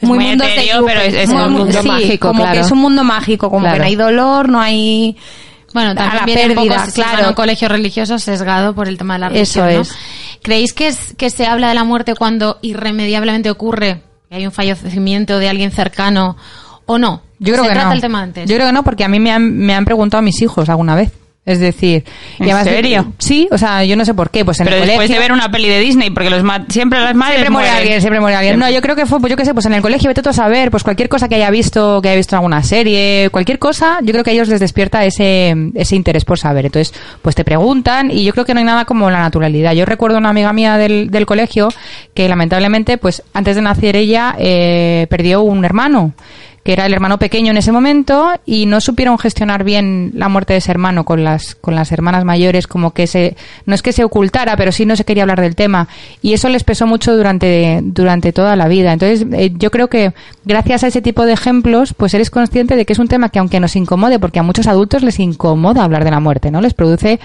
Es 0.00 0.08
muy 0.08 0.26
etéreo, 0.26 0.80
Yuppie. 0.80 0.86
pero 0.94 1.00
es- 1.00 1.14
es 1.14 1.28
Muy- 1.30 1.42
un 1.44 1.52
mundo 1.52 1.80
sí, 1.82 1.88
mágico, 1.88 2.28
como 2.28 2.40
claro. 2.42 2.54
que 2.54 2.60
es 2.60 2.70
un 2.72 2.78
mundo 2.78 3.04
mágico, 3.04 3.48
como 3.50 3.62
Claro. 3.62 3.74
que 3.74 3.78
no 3.80 3.86
hay 3.86 3.96
dolor, 3.96 4.48
no 4.48 4.60
hay 4.60 5.16
Bueno, 5.72 5.90
a 5.90 5.94
también 5.94 6.16
la 6.20 6.24
viene 6.26 6.42
un 6.42 6.48
pérdida, 6.54 6.74
poco 6.76 6.88
a 6.88 6.92
claro. 6.92 7.28
un 7.28 7.34
colegio 7.34 7.68
religioso 7.68 8.18
sesgado 8.18 8.74
por 8.74 8.88
el 8.88 8.98
tema 8.98 9.14
de 9.14 9.20
la 9.20 9.26
Eso 9.28 9.64
religión. 9.64 9.86
¿Creéis 10.42 10.72
que, 10.72 10.88
es, 10.88 11.14
que 11.16 11.30
se 11.30 11.46
habla 11.46 11.68
de 11.68 11.74
la 11.74 11.84
muerte 11.84 12.14
cuando 12.14 12.58
irremediablemente 12.62 13.48
ocurre, 13.50 14.02
que 14.28 14.36
hay 14.36 14.46
un 14.46 14.52
fallecimiento 14.52 15.38
de 15.38 15.48
alguien 15.48 15.70
cercano 15.70 16.36
o 16.86 16.98
no? 16.98 17.22
Yo 17.38 17.52
creo 17.54 17.64
se 17.64 17.68
que 17.70 17.74
trata 17.74 17.88
no. 17.90 17.94
el 17.94 18.00
tema 18.00 18.22
antes. 18.22 18.48
Yo 18.50 18.56
creo 18.56 18.66
que 18.66 18.72
no, 18.72 18.82
porque 18.82 19.04
a 19.04 19.08
mí 19.08 19.18
me 19.20 19.30
han, 19.32 19.56
me 19.56 19.74
han 19.74 19.84
preguntado 19.84 20.22
mis 20.22 20.42
hijos 20.42 20.68
alguna 20.68 20.94
vez. 20.96 21.10
Es 21.44 21.58
decir, 21.58 22.04
y 22.38 22.44
¿En 22.44 22.50
además- 22.50 22.64
serio? 22.68 23.12
Sí, 23.18 23.48
o 23.50 23.58
sea, 23.58 23.82
yo 23.84 23.96
no 23.96 24.04
sé 24.04 24.14
por 24.14 24.30
qué. 24.30 24.44
Pues 24.44 24.60
en 24.60 24.64
Pero 24.66 24.76
el 24.76 24.82
después 24.82 24.96
colegio, 25.08 25.14
de 25.16 25.20
ver 25.20 25.32
una 25.32 25.50
peli 25.50 25.68
de 25.68 25.80
Disney, 25.80 26.10
porque 26.10 26.30
los 26.30 26.44
ma- 26.44 26.64
siempre 26.68 27.00
las 27.00 27.16
madres 27.16 27.38
Siempre 27.38 27.50
muere 27.50 27.68
alguien, 27.68 28.00
siempre 28.00 28.20
muere 28.20 28.36
alguien. 28.36 28.58
No, 28.60 28.70
yo 28.70 28.80
creo 28.80 28.94
que 28.94 29.06
fue, 29.06 29.18
pues 29.18 29.28
yo 29.32 29.36
qué 29.36 29.44
sé, 29.44 29.52
pues 29.52 29.66
en 29.66 29.74
el 29.74 29.82
colegio, 29.82 30.06
vete 30.06 30.22
tú 30.22 30.28
a 30.30 30.32
saber, 30.32 30.70
pues 30.70 30.84
cualquier 30.84 31.08
cosa 31.08 31.28
que 31.28 31.34
haya 31.34 31.50
visto, 31.50 32.00
que 32.00 32.10
haya 32.10 32.16
visto 32.16 32.36
en 32.36 32.38
alguna 32.38 32.62
serie, 32.62 33.28
cualquier 33.32 33.58
cosa, 33.58 33.98
yo 34.02 34.12
creo 34.12 34.22
que 34.22 34.30
a 34.30 34.34
ellos 34.34 34.46
les 34.46 34.60
despierta 34.60 35.04
ese, 35.04 35.56
ese 35.74 35.96
interés 35.96 36.24
por 36.24 36.38
saber. 36.38 36.66
Entonces, 36.66 36.94
pues 37.22 37.34
te 37.34 37.42
preguntan 37.44 38.12
y 38.12 38.22
yo 38.22 38.32
creo 38.32 38.44
que 38.44 38.54
no 38.54 38.60
hay 38.60 38.66
nada 38.66 38.84
como 38.84 39.10
la 39.10 39.18
naturalidad. 39.18 39.72
Yo 39.72 39.84
recuerdo 39.84 40.18
una 40.18 40.28
amiga 40.28 40.52
mía 40.52 40.76
del, 40.76 41.10
del 41.10 41.26
colegio 41.26 41.70
que 42.14 42.28
lamentablemente, 42.28 42.98
pues 42.98 43.24
antes 43.34 43.56
de 43.56 43.62
nacer 43.62 43.96
ella, 43.96 44.36
eh, 44.38 45.08
perdió 45.10 45.42
un 45.42 45.64
hermano 45.64 46.12
que 46.64 46.72
era 46.72 46.86
el 46.86 46.92
hermano 46.92 47.18
pequeño 47.18 47.50
en 47.50 47.56
ese 47.56 47.72
momento 47.72 48.30
y 48.46 48.66
no 48.66 48.80
supieron 48.80 49.18
gestionar 49.18 49.64
bien 49.64 50.12
la 50.14 50.28
muerte 50.28 50.52
de 50.52 50.58
ese 50.58 50.70
hermano 50.70 51.04
con 51.04 51.24
las 51.24 51.56
con 51.56 51.74
las 51.74 51.90
hermanas 51.90 52.24
mayores 52.24 52.66
como 52.66 52.92
que 52.92 53.06
se 53.06 53.36
no 53.66 53.74
es 53.74 53.82
que 53.82 53.92
se 53.92 54.04
ocultara 54.04 54.56
pero 54.56 54.70
sí 54.70 54.86
no 54.86 54.94
se 54.94 55.04
quería 55.04 55.24
hablar 55.24 55.40
del 55.40 55.56
tema. 55.56 55.88
Y 56.20 56.34
eso 56.34 56.48
les 56.48 56.62
pesó 56.62 56.86
mucho 56.86 57.16
durante 57.16 57.80
durante 57.82 58.32
toda 58.32 58.54
la 58.54 58.68
vida. 58.68 58.92
Entonces 58.92 59.26
eh, 59.32 59.52
yo 59.56 59.70
creo 59.70 59.88
que 59.88 60.12
gracias 60.44 60.84
a 60.84 60.86
ese 60.86 61.02
tipo 61.02 61.26
de 61.26 61.32
ejemplos 61.32 61.94
pues 61.94 62.14
eres 62.14 62.30
consciente 62.30 62.76
de 62.76 62.86
que 62.86 62.92
es 62.92 62.98
un 62.98 63.08
tema 63.08 63.28
que 63.30 63.40
aunque 63.40 63.58
nos 63.58 63.74
incomode 63.74 64.18
porque 64.20 64.38
a 64.38 64.42
muchos 64.44 64.68
adultos 64.68 65.02
les 65.02 65.18
incomoda 65.18 65.84
hablar 65.84 66.04
de 66.04 66.10
la 66.10 66.20
muerte 66.20 66.50
no 66.50 66.60
les 66.60 66.74
produce 66.74 67.18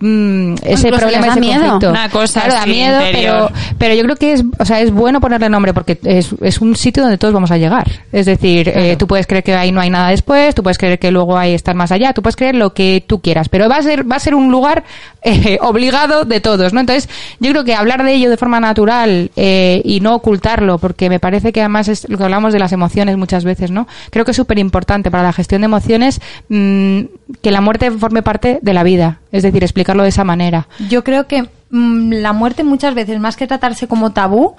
mm, 0.00 0.54
ese 0.62 0.88
incluso 0.88 0.96
problema 0.96 1.26
ese 1.28 1.40
miedo. 1.40 1.60
conflicto 1.60 1.90
Una 1.90 2.08
cosa 2.08 2.40
claro 2.42 2.54
da 2.54 2.66
miedo 2.66 2.98
pero 2.98 3.08
interior. 3.08 3.52
pero 3.78 3.94
yo 3.94 4.02
creo 4.02 4.16
que 4.16 4.32
es, 4.32 4.44
o 4.58 4.64
sea, 4.64 4.80
es 4.80 4.90
bueno 4.90 5.20
ponerle 5.20 5.48
nombre 5.48 5.72
porque 5.72 5.98
es, 6.04 6.34
es 6.40 6.60
un 6.60 6.74
sitio 6.76 7.02
donde 7.02 7.18
todos 7.18 7.34
vamos 7.34 7.50
a 7.50 7.58
llegar. 7.58 7.90
Es 8.12 8.26
decir, 8.26 8.68
eh, 8.68 8.96
tú 8.98 9.06
puedes 9.06 9.26
creer 9.26 9.44
que 9.44 9.54
ahí 9.54 9.72
no 9.72 9.80
hay 9.80 9.90
nada 9.90 10.08
después, 10.10 10.54
tú 10.54 10.62
puedes 10.62 10.78
creer 10.78 10.98
que 10.98 11.10
luego 11.10 11.36
hay 11.36 11.54
estar 11.54 11.74
más 11.74 11.92
allá, 11.92 12.12
tú 12.12 12.22
puedes 12.22 12.36
creer 12.36 12.54
lo 12.54 12.72
que 12.74 13.04
tú 13.06 13.20
quieras, 13.20 13.48
pero 13.48 13.68
va 13.68 13.76
a 13.76 13.82
ser, 13.82 14.10
va 14.10 14.16
a 14.16 14.20
ser 14.20 14.34
un 14.34 14.50
lugar 14.50 14.84
eh, 15.22 15.58
obligado 15.60 16.24
de 16.24 16.40
todos, 16.40 16.72
¿no? 16.72 16.80
Entonces, 16.80 17.08
yo 17.38 17.50
creo 17.50 17.64
que 17.64 17.74
hablar 17.74 18.02
de 18.04 18.14
ello 18.14 18.30
de 18.30 18.36
forma 18.36 18.60
natural 18.60 19.30
eh, 19.36 19.82
y 19.84 20.00
no 20.00 20.14
ocultarlo, 20.14 20.78
porque 20.78 21.08
me 21.08 21.20
parece 21.20 21.52
que 21.52 21.60
además 21.60 21.88
es 21.88 22.08
lo 22.08 22.18
que 22.18 22.24
hablamos 22.24 22.52
de 22.52 22.58
las 22.58 22.72
emociones 22.72 23.16
muchas 23.16 23.44
veces, 23.44 23.70
¿no? 23.70 23.86
Creo 24.10 24.24
que 24.24 24.30
es 24.30 24.36
súper 24.36 24.58
importante 24.58 25.10
para 25.10 25.22
la 25.22 25.32
gestión 25.32 25.60
de 25.60 25.66
emociones 25.66 26.20
mm, 26.48 27.00
que 27.42 27.50
la 27.50 27.60
muerte 27.60 27.90
forme 27.90 28.22
parte 28.22 28.58
de 28.62 28.74
la 28.74 28.82
vida, 28.82 29.20
es 29.32 29.42
decir, 29.42 29.62
de 29.98 30.08
esa 30.08 30.24
manera. 30.24 30.68
Yo 30.88 31.04
creo 31.04 31.26
que 31.26 31.48
mm, 31.70 32.12
la 32.14 32.32
muerte 32.32 32.64
muchas 32.64 32.94
veces, 32.94 33.20
más 33.20 33.36
que 33.36 33.46
tratarse 33.46 33.88
como 33.88 34.12
tabú, 34.12 34.56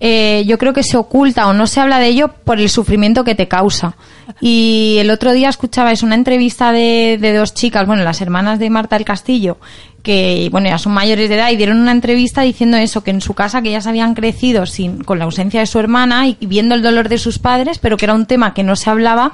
eh, 0.00 0.44
yo 0.46 0.58
creo 0.58 0.72
que 0.72 0.82
se 0.82 0.96
oculta 0.96 1.46
o 1.48 1.52
no 1.52 1.66
se 1.66 1.80
habla 1.80 1.98
de 1.98 2.08
ello 2.08 2.28
por 2.44 2.58
el 2.60 2.68
sufrimiento 2.68 3.24
que 3.24 3.34
te 3.34 3.48
causa. 3.48 3.96
Y 4.40 4.96
el 4.98 5.10
otro 5.10 5.32
día 5.32 5.48
escuchabais 5.48 6.02
una 6.02 6.14
entrevista 6.14 6.72
de, 6.72 7.18
de 7.20 7.34
dos 7.34 7.54
chicas, 7.54 7.86
bueno, 7.86 8.02
las 8.02 8.20
hermanas 8.20 8.58
de 8.58 8.70
Marta 8.70 8.96
del 8.96 9.04
Castillo, 9.04 9.58
que 10.02 10.48
bueno, 10.52 10.68
ya 10.68 10.78
son 10.78 10.92
mayores 10.92 11.28
de 11.28 11.36
edad 11.36 11.50
y 11.50 11.56
dieron 11.56 11.80
una 11.80 11.92
entrevista 11.92 12.42
diciendo 12.42 12.76
eso, 12.76 13.02
que 13.02 13.10
en 13.10 13.22
su 13.22 13.34
casa 13.34 13.62
que 13.62 13.70
ellas 13.70 13.86
habían 13.86 14.14
crecido 14.14 14.66
sin, 14.66 15.02
con 15.02 15.18
la 15.18 15.24
ausencia 15.24 15.60
de 15.60 15.66
su 15.66 15.78
hermana 15.78 16.28
y 16.28 16.36
viendo 16.40 16.74
el 16.74 16.82
dolor 16.82 17.08
de 17.08 17.18
sus 17.18 17.38
padres, 17.38 17.78
pero 17.78 17.96
que 17.96 18.04
era 18.04 18.14
un 18.14 18.26
tema 18.26 18.52
que 18.52 18.62
no 18.62 18.76
se 18.76 18.90
hablaba 18.90 19.32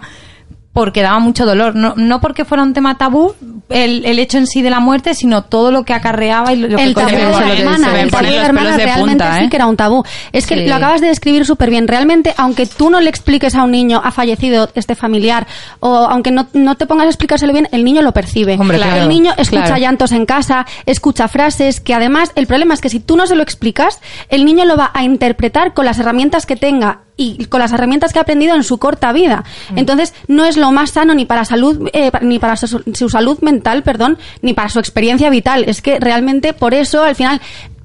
porque 0.72 1.02
daba 1.02 1.18
mucho 1.18 1.44
dolor. 1.46 1.74
No, 1.74 1.94
no 1.96 2.20
porque 2.20 2.44
fuera 2.44 2.62
un 2.62 2.72
tema 2.72 2.96
tabú 2.96 3.35
el, 3.70 4.04
el 4.04 4.18
hecho 4.20 4.38
en 4.38 4.46
sí 4.46 4.62
de 4.62 4.70
la 4.70 4.78
muerte, 4.80 5.14
sino 5.14 5.42
todo 5.42 5.72
lo 5.72 5.85
que 5.85 5.92
acarreaba 5.94 6.52
y 6.52 6.56
lo 6.56 6.78
el 6.78 6.94
que 6.94 7.00
tabú 7.00 7.09
de 7.11 7.18
la 7.18 7.52
hermana, 7.54 8.00
el 8.00 8.11
tabú 8.11 8.24
de 8.24 8.30
la 8.30 8.46
hermana 8.46 8.76
realmente 8.76 9.00
punta, 9.24 9.38
sí 9.38 9.44
¿eh? 9.44 9.48
que 9.50 9.56
era 9.56 9.66
un 9.66 9.76
tabú. 9.76 10.04
Es 10.33 10.46
que 10.46 10.54
Sí. 10.56 10.66
lo 10.66 10.74
acabas 10.76 11.00
de 11.00 11.09
describir 11.09 11.44
súper 11.44 11.70
bien. 11.70 11.88
Realmente, 11.88 12.35
aunque 12.37 12.66
tú 12.66 12.88
no 12.90 13.00
le 13.00 13.11
expliques 13.11 13.54
a 13.56 13.64
un 13.64 13.72
niño 13.72 14.00
ha 14.04 14.11
fallecido 14.12 14.70
este 14.74 14.94
familiar, 14.94 15.46
o 15.80 15.96
aunque 16.09 16.30
no, 16.30 16.46
no 16.52 16.76
te 16.76 16.87
pongas 16.87 17.06
a 17.06 17.11
explicárselo 17.11 17.52
bien, 17.52 17.68
el 17.72 17.85
niño 17.85 18.02
lo 18.02 18.12
percibe. 18.12 18.56
Hombre, 18.59 18.78
claro, 18.78 19.02
el 19.02 19.09
niño 19.09 19.33
escucha 19.37 19.62
claro. 19.64 19.80
llantos 19.80 20.12
en 20.12 20.24
casa, 20.24 20.66
escucha 20.87 21.26
frases, 21.28 21.80
que 21.80 21.94
además 21.94 22.30
el 22.37 22.46
problema 22.46 22.74
es 22.74 22.80
que 22.80 22.88
si 22.88 23.00
tú 23.00 23.16
no 23.16 23.26
se 23.26 23.35
lo 23.35 23.42
explicas, 23.42 23.98
el 24.28 24.44
niño 24.44 24.64
lo 24.64 24.76
va 24.76 24.90
a 24.94 25.02
interpretar 25.02 25.74
con 25.74 25.85
las 25.85 25.98
herramientas 25.98 26.46
que 26.46 26.56
tenga 26.56 27.00
y 27.20 27.44
con 27.46 27.61
las 27.61 27.72
herramientas 27.72 28.12
que 28.12 28.18
ha 28.18 28.22
aprendido 28.22 28.54
en 28.56 28.64
su 28.64 28.78
corta 28.78 29.12
vida. 29.12 29.44
Mm. 29.70 29.78
Entonces, 29.78 30.14
no 30.26 30.46
es 30.46 30.56
lo 30.56 30.72
más 30.72 30.90
sano 30.90 31.14
ni 31.14 31.26
para 31.26 31.44
salud, 31.44 31.88
eh, 31.92 32.11
ni 32.22 32.38
para 32.38 32.56
su, 32.56 32.83
su 32.94 33.09
salud 33.11 33.38
mental, 33.42 33.83
perdón, 33.83 34.18
ni 34.40 34.54
para 34.54 34.70
su 34.70 34.78
experiencia 34.78 35.28
vital. 35.28 35.64
Es 35.66 35.83
que 35.83 36.00
realmente 36.00 36.54
por 36.54 36.72
eso, 36.72 37.04
al 37.04 37.14
final, 37.14 37.40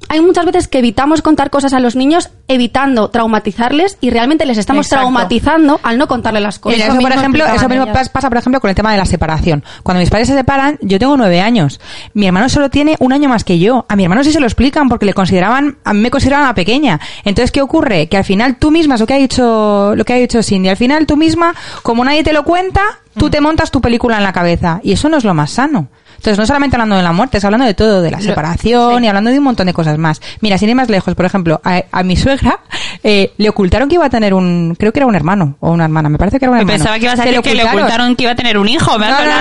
hay 0.08 0.22
muchas 0.22 0.46
veces 0.46 0.68
que 0.68 0.80
evitamos 0.80 1.22
contar 1.22 1.50
cosas 1.50 1.74
a 1.74 1.80
los 1.80 1.96
niños 1.96 2.30
evitando 2.48 3.10
traumatizarles 3.10 3.98
y 4.02 4.12
realmente 4.12 4.46
les 4.46 4.58
estamos 4.58 4.86
Exacto. 4.86 5.04
traumatizando 5.04 5.80
al 5.84 5.98
no 5.98 6.08
contarle 6.08 6.42
las 6.42 6.60
cosas. 6.60 6.78
Mira, 6.78 6.92
eso, 6.92 7.02
por 7.02 7.12
ejemplo, 7.12 7.46
eso 7.46 7.68
mismo 7.70 7.86
ellas. 7.86 8.10
pasa, 8.10 8.30
por 8.30 8.38
ejemplo, 8.38 8.62
con 8.62 8.70
el 8.70 8.76
tema 8.76 8.92
de 8.92 8.98
la 8.98 9.06
separación. 9.06 9.64
Cuando 9.84 10.00
mis 10.02 10.10
padres 10.10 10.28
se 10.28 10.36
separan, 10.36 10.78
yo 10.82 11.00
tengo 11.00 11.18
nueve 11.18 11.42
años. 11.42 11.80
Mi 12.14 12.28
hermano 12.28 12.50
solo 12.50 12.70
tiene 12.70 12.96
un 13.00 13.14
año 13.14 13.30
más 13.30 13.44
que 13.44 13.58
yo. 13.58 13.86
A 13.90 13.96
mi 13.96 14.04
hermano 14.04 14.24
sí 14.24 14.32
se 14.32 14.40
lo 14.40 14.46
explican 14.46 14.90
porque 14.90 15.06
le 15.06 15.14
consideraban, 15.14 15.78
a 15.84 15.94
mí 15.94 16.02
me 16.02 16.12
consideraban 16.12 16.48
a 16.48 16.54
pequeña. 16.54 17.00
Entonces, 17.24 17.52
¿qué 17.52 17.62
ocurre? 17.62 18.08
Que 18.08 18.18
al 18.18 18.26
final 18.26 18.58
tú 18.58 18.72
misma, 18.72 18.96
es 18.96 19.02
lo 19.02 19.08
que 19.08 19.16
ha 19.16 19.18
dicho, 19.18 19.94
lo 19.96 20.06
que 20.06 20.14
ha 20.14 20.18
dicho 20.18 20.44
Cindy, 20.44 20.70
al 20.70 20.78
final 20.78 21.08
tú 21.08 21.18
misma, 21.18 21.56
como 21.82 22.06
nadie 22.06 22.24
te 22.24 22.34
lo 22.34 22.44
cuenta, 22.44 22.82
tú 23.18 23.30
te 23.30 23.42
montas 23.42 23.72
tu 23.72 23.82
película 23.82 24.18
en 24.18 24.24
la 24.24 24.34
cabeza. 24.34 24.80
Y 24.84 24.92
eso 24.92 25.10
no 25.10 25.18
es 25.18 25.24
lo 25.24 25.34
más 25.34 25.52
sano. 25.52 25.88
Entonces, 26.26 26.40
no 26.40 26.48
solamente 26.48 26.76
hablando 26.76 26.96
de 26.96 27.04
la 27.04 27.12
muerte, 27.12 27.38
es 27.38 27.46
hablando 27.46 27.68
de 27.68 27.76
todo, 27.76 28.02
de 28.02 28.10
la 28.10 28.20
separación 28.20 29.04
y 29.04 29.08
hablando 29.08 29.30
de 29.30 29.38
un 29.38 29.44
montón 29.44 29.68
de 29.68 29.74
cosas 29.74 30.00
más. 30.00 30.20
Mira, 30.42 30.58
sin 30.58 30.70
ir 30.70 30.76
más 30.76 30.90
lejos, 30.90 31.14
por 31.14 31.24
ejemplo, 31.24 31.62
a, 31.64 31.84
a 31.92 32.02
mi 32.02 32.18
suegra 32.18 32.62
eh, 33.04 33.32
le 33.38 33.48
ocultaron 33.48 33.88
que 33.88 33.94
iba 33.94 34.06
a 34.06 34.10
tener 34.10 34.34
un, 34.34 34.76
creo 34.76 34.92
que 34.92 34.98
era 34.98 35.06
un 35.06 35.14
hermano 35.14 35.56
o 35.60 35.70
una 35.70 35.84
hermana, 35.84 36.10
me 36.10 36.18
parece 36.18 36.40
que 36.40 36.46
era 36.46 36.52
un 36.54 36.58
hermano. 36.58 36.78
pensaba 36.78 36.98
que 36.98 37.06
ibas 37.06 37.20
a 37.20 37.26
decir 37.26 37.42
que 37.42 37.54
le 37.54 37.64
ocultaron 37.64 38.16
que 38.16 38.24
iba 38.24 38.32
a 38.32 38.36
tener 38.36 38.58
un 38.58 38.68
hijo. 38.68 38.98
Me 38.98 39.08
No, 39.08 39.20
no, 39.20 39.26
no. 39.26 39.32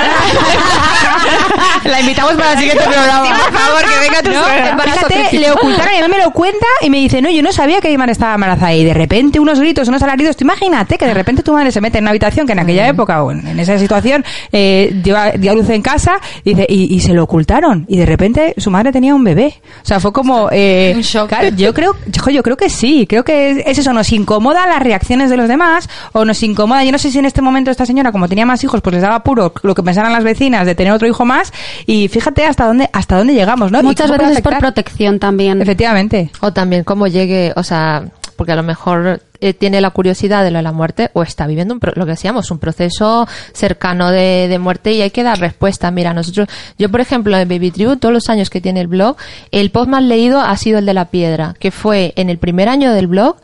La 1.90 2.00
invitamos 2.00 2.32
para 2.34 2.52
el 2.52 2.58
siguiente 2.58 2.84
programa. 2.84 3.26
Sí, 3.26 3.32
por 3.32 3.60
favor, 3.60 3.82
que 3.82 4.00
venga 4.00 4.22
tu 4.22 4.32
suegra. 4.32 4.78
Fíjate, 4.78 5.38
le 5.38 5.50
ocultaron 5.52 5.94
y 5.94 5.98
a 5.98 6.02
mí 6.02 6.08
me 6.10 6.22
lo 6.22 6.30
cuenta 6.32 6.66
y 6.82 6.90
me 6.90 6.98
dice, 6.98 7.22
no, 7.22 7.30
yo 7.30 7.42
no 7.42 7.52
sabía 7.52 7.80
que 7.80 7.88
mi 7.88 7.96
madre 7.96 8.12
estaba 8.12 8.34
embarazada. 8.34 8.74
Y 8.74 8.84
de 8.84 8.92
repente 8.92 9.40
unos 9.40 9.58
gritos, 9.58 9.88
unos 9.88 10.02
alaridos. 10.02 10.36
Tú 10.36 10.44
imagínate 10.44 10.98
que 10.98 11.06
de 11.06 11.14
repente 11.14 11.42
tu 11.42 11.54
madre 11.54 11.72
se 11.72 11.80
mete 11.80 11.96
en 11.98 12.04
una 12.04 12.10
habitación 12.10 12.46
que 12.46 12.52
en 12.52 12.58
aquella 12.58 12.86
época 12.88 13.22
o 13.22 13.32
en, 13.32 13.46
en 13.46 13.58
esa 13.58 13.78
situación 13.78 14.22
eh, 14.52 14.90
dio, 15.02 15.54
luz 15.54 15.70
en 15.70 15.82
casa 15.82 16.16
dice, 16.44 16.66
y, 16.74 16.92
y 16.92 17.00
se 17.00 17.12
lo 17.14 17.22
ocultaron. 17.22 17.84
Y 17.88 17.98
de 17.98 18.06
repente 18.06 18.54
su 18.58 18.68
madre 18.68 18.90
tenía 18.90 19.14
un 19.14 19.22
bebé. 19.22 19.60
O 19.82 19.86
sea, 19.86 20.00
fue 20.00 20.12
como... 20.12 20.48
Eh, 20.64 20.92
Un 20.94 21.02
shock. 21.02 21.28
Claro, 21.28 21.48
yo 21.56 21.74
creo, 21.74 21.96
yo, 22.06 22.30
yo 22.30 22.42
creo 22.42 22.56
que 22.56 22.68
sí. 22.70 23.06
Creo 23.08 23.24
que 23.24 23.50
es, 23.50 23.58
es 23.66 23.78
eso, 23.78 23.92
nos 23.92 24.12
incomoda 24.12 24.66
las 24.66 24.80
reacciones 24.82 25.30
de 25.30 25.36
los 25.36 25.48
demás 25.48 25.88
o 26.12 26.24
nos 26.24 26.42
incomoda. 26.42 26.84
Yo 26.84 26.92
no 26.92 26.98
sé 26.98 27.10
si 27.10 27.18
en 27.18 27.24
este 27.24 27.42
momento 27.42 27.70
esta 27.70 27.84
señora, 27.86 28.12
como 28.12 28.28
tenía 28.28 28.46
más 28.46 28.62
hijos, 28.62 28.80
pues 28.80 28.94
les 28.94 29.02
daba 29.02 29.22
puro 29.24 29.52
lo 29.62 29.74
que 29.74 29.82
pensaran 29.82 30.12
las 30.12 30.22
vecinas 30.24 30.64
de 30.66 30.74
tener 30.74 30.92
otro 30.92 31.08
hijo 31.08 31.24
más. 31.24 31.52
Y 31.86 32.08
fíjate 32.08 32.44
hasta 32.44 32.66
dónde, 32.66 32.88
hasta 32.92 33.16
dónde 33.18 33.34
llegamos, 33.34 33.70
¿no? 33.72 33.82
Muchas 33.82 34.10
veces 34.10 34.40
por 34.40 34.58
protección 34.58 35.18
también. 35.18 35.60
Efectivamente. 35.60 36.30
O 36.40 36.52
también 36.52 36.84
cómo 36.84 37.06
llegue, 37.06 37.52
o 37.56 37.62
sea, 37.62 38.04
porque 38.36 38.52
a 38.52 38.56
lo 38.56 38.62
mejor 38.62 39.20
eh, 39.44 39.52
tiene 39.52 39.82
la 39.82 39.90
curiosidad 39.90 40.42
de 40.42 40.50
lo 40.50 40.56
de 40.56 40.62
la 40.62 40.72
muerte 40.72 41.10
o 41.12 41.22
está 41.22 41.46
viviendo 41.46 41.74
un 41.74 41.80
lo 41.82 42.06
que 42.06 42.12
decíamos, 42.12 42.50
un 42.50 42.58
proceso 42.58 43.28
cercano 43.52 44.10
de, 44.10 44.48
de 44.48 44.58
muerte 44.58 44.92
y 44.92 45.02
hay 45.02 45.10
que 45.10 45.22
dar 45.22 45.38
respuesta. 45.38 45.90
Mira, 45.90 46.14
nosotros, 46.14 46.48
yo 46.78 46.90
por 46.90 47.02
ejemplo 47.02 47.36
en 47.36 47.46
Baby 47.46 47.70
Tribu, 47.70 47.96
todos 47.96 48.14
los 48.14 48.30
años 48.30 48.48
que 48.48 48.62
tiene 48.62 48.80
el 48.80 48.86
blog, 48.86 49.16
el 49.50 49.70
post 49.70 49.90
más 49.90 50.02
leído 50.02 50.40
ha 50.40 50.56
sido 50.56 50.78
el 50.78 50.86
de 50.86 50.94
la 50.94 51.10
piedra, 51.10 51.54
que 51.58 51.70
fue 51.70 52.14
en 52.16 52.30
el 52.30 52.38
primer 52.38 52.70
año 52.70 52.94
del 52.94 53.06
blog, 53.06 53.36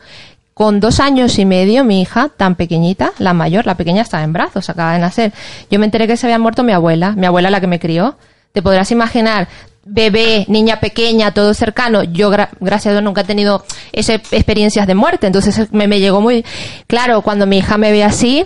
con 0.55 0.79
dos 0.79 0.99
años 0.99 1.37
y 1.37 1.45
medio, 1.45 1.83
mi 1.83 2.01
hija, 2.01 2.29
tan 2.35 2.55
pequeñita, 2.55 3.11
la 3.19 3.33
mayor, 3.33 3.67
la 3.67 3.75
pequeña 3.75 4.01
estaba 4.01 4.23
en 4.23 4.33
brazos, 4.33 4.71
acaba 4.71 4.93
de 4.93 4.99
nacer. 4.99 5.33
Yo 5.69 5.77
me 5.77 5.85
enteré 5.85 6.07
que 6.07 6.17
se 6.17 6.25
había 6.25 6.39
muerto 6.39 6.63
mi 6.63 6.71
abuela, 6.71 7.11
mi 7.11 7.27
abuela 7.27 7.51
la 7.51 7.61
que 7.61 7.67
me 7.67 7.79
crió. 7.79 8.17
Te 8.53 8.63
podrás 8.63 8.91
imaginar, 8.91 9.47
bebé, 9.83 10.45
niña 10.47 10.79
pequeña, 10.79 11.33
todo 11.33 11.53
cercano. 11.53 12.03
Yo, 12.03 12.29
gra- 12.31 12.49
gracias 12.59 12.87
a 12.87 12.91
Dios, 12.91 13.03
nunca 13.03 13.21
he 13.21 13.25
tenido 13.25 13.63
esas 13.91 14.21
experiencias 14.31 14.87
de 14.87 14.95
muerte. 14.95 15.27
Entonces 15.27 15.71
me, 15.71 15.87
me 15.87 15.99
llegó 15.99 16.21
muy... 16.21 16.45
Claro, 16.87 17.21
cuando 17.21 17.45
mi 17.47 17.57
hija 17.59 17.77
me 17.77 17.91
ve 17.91 18.03
así, 18.03 18.45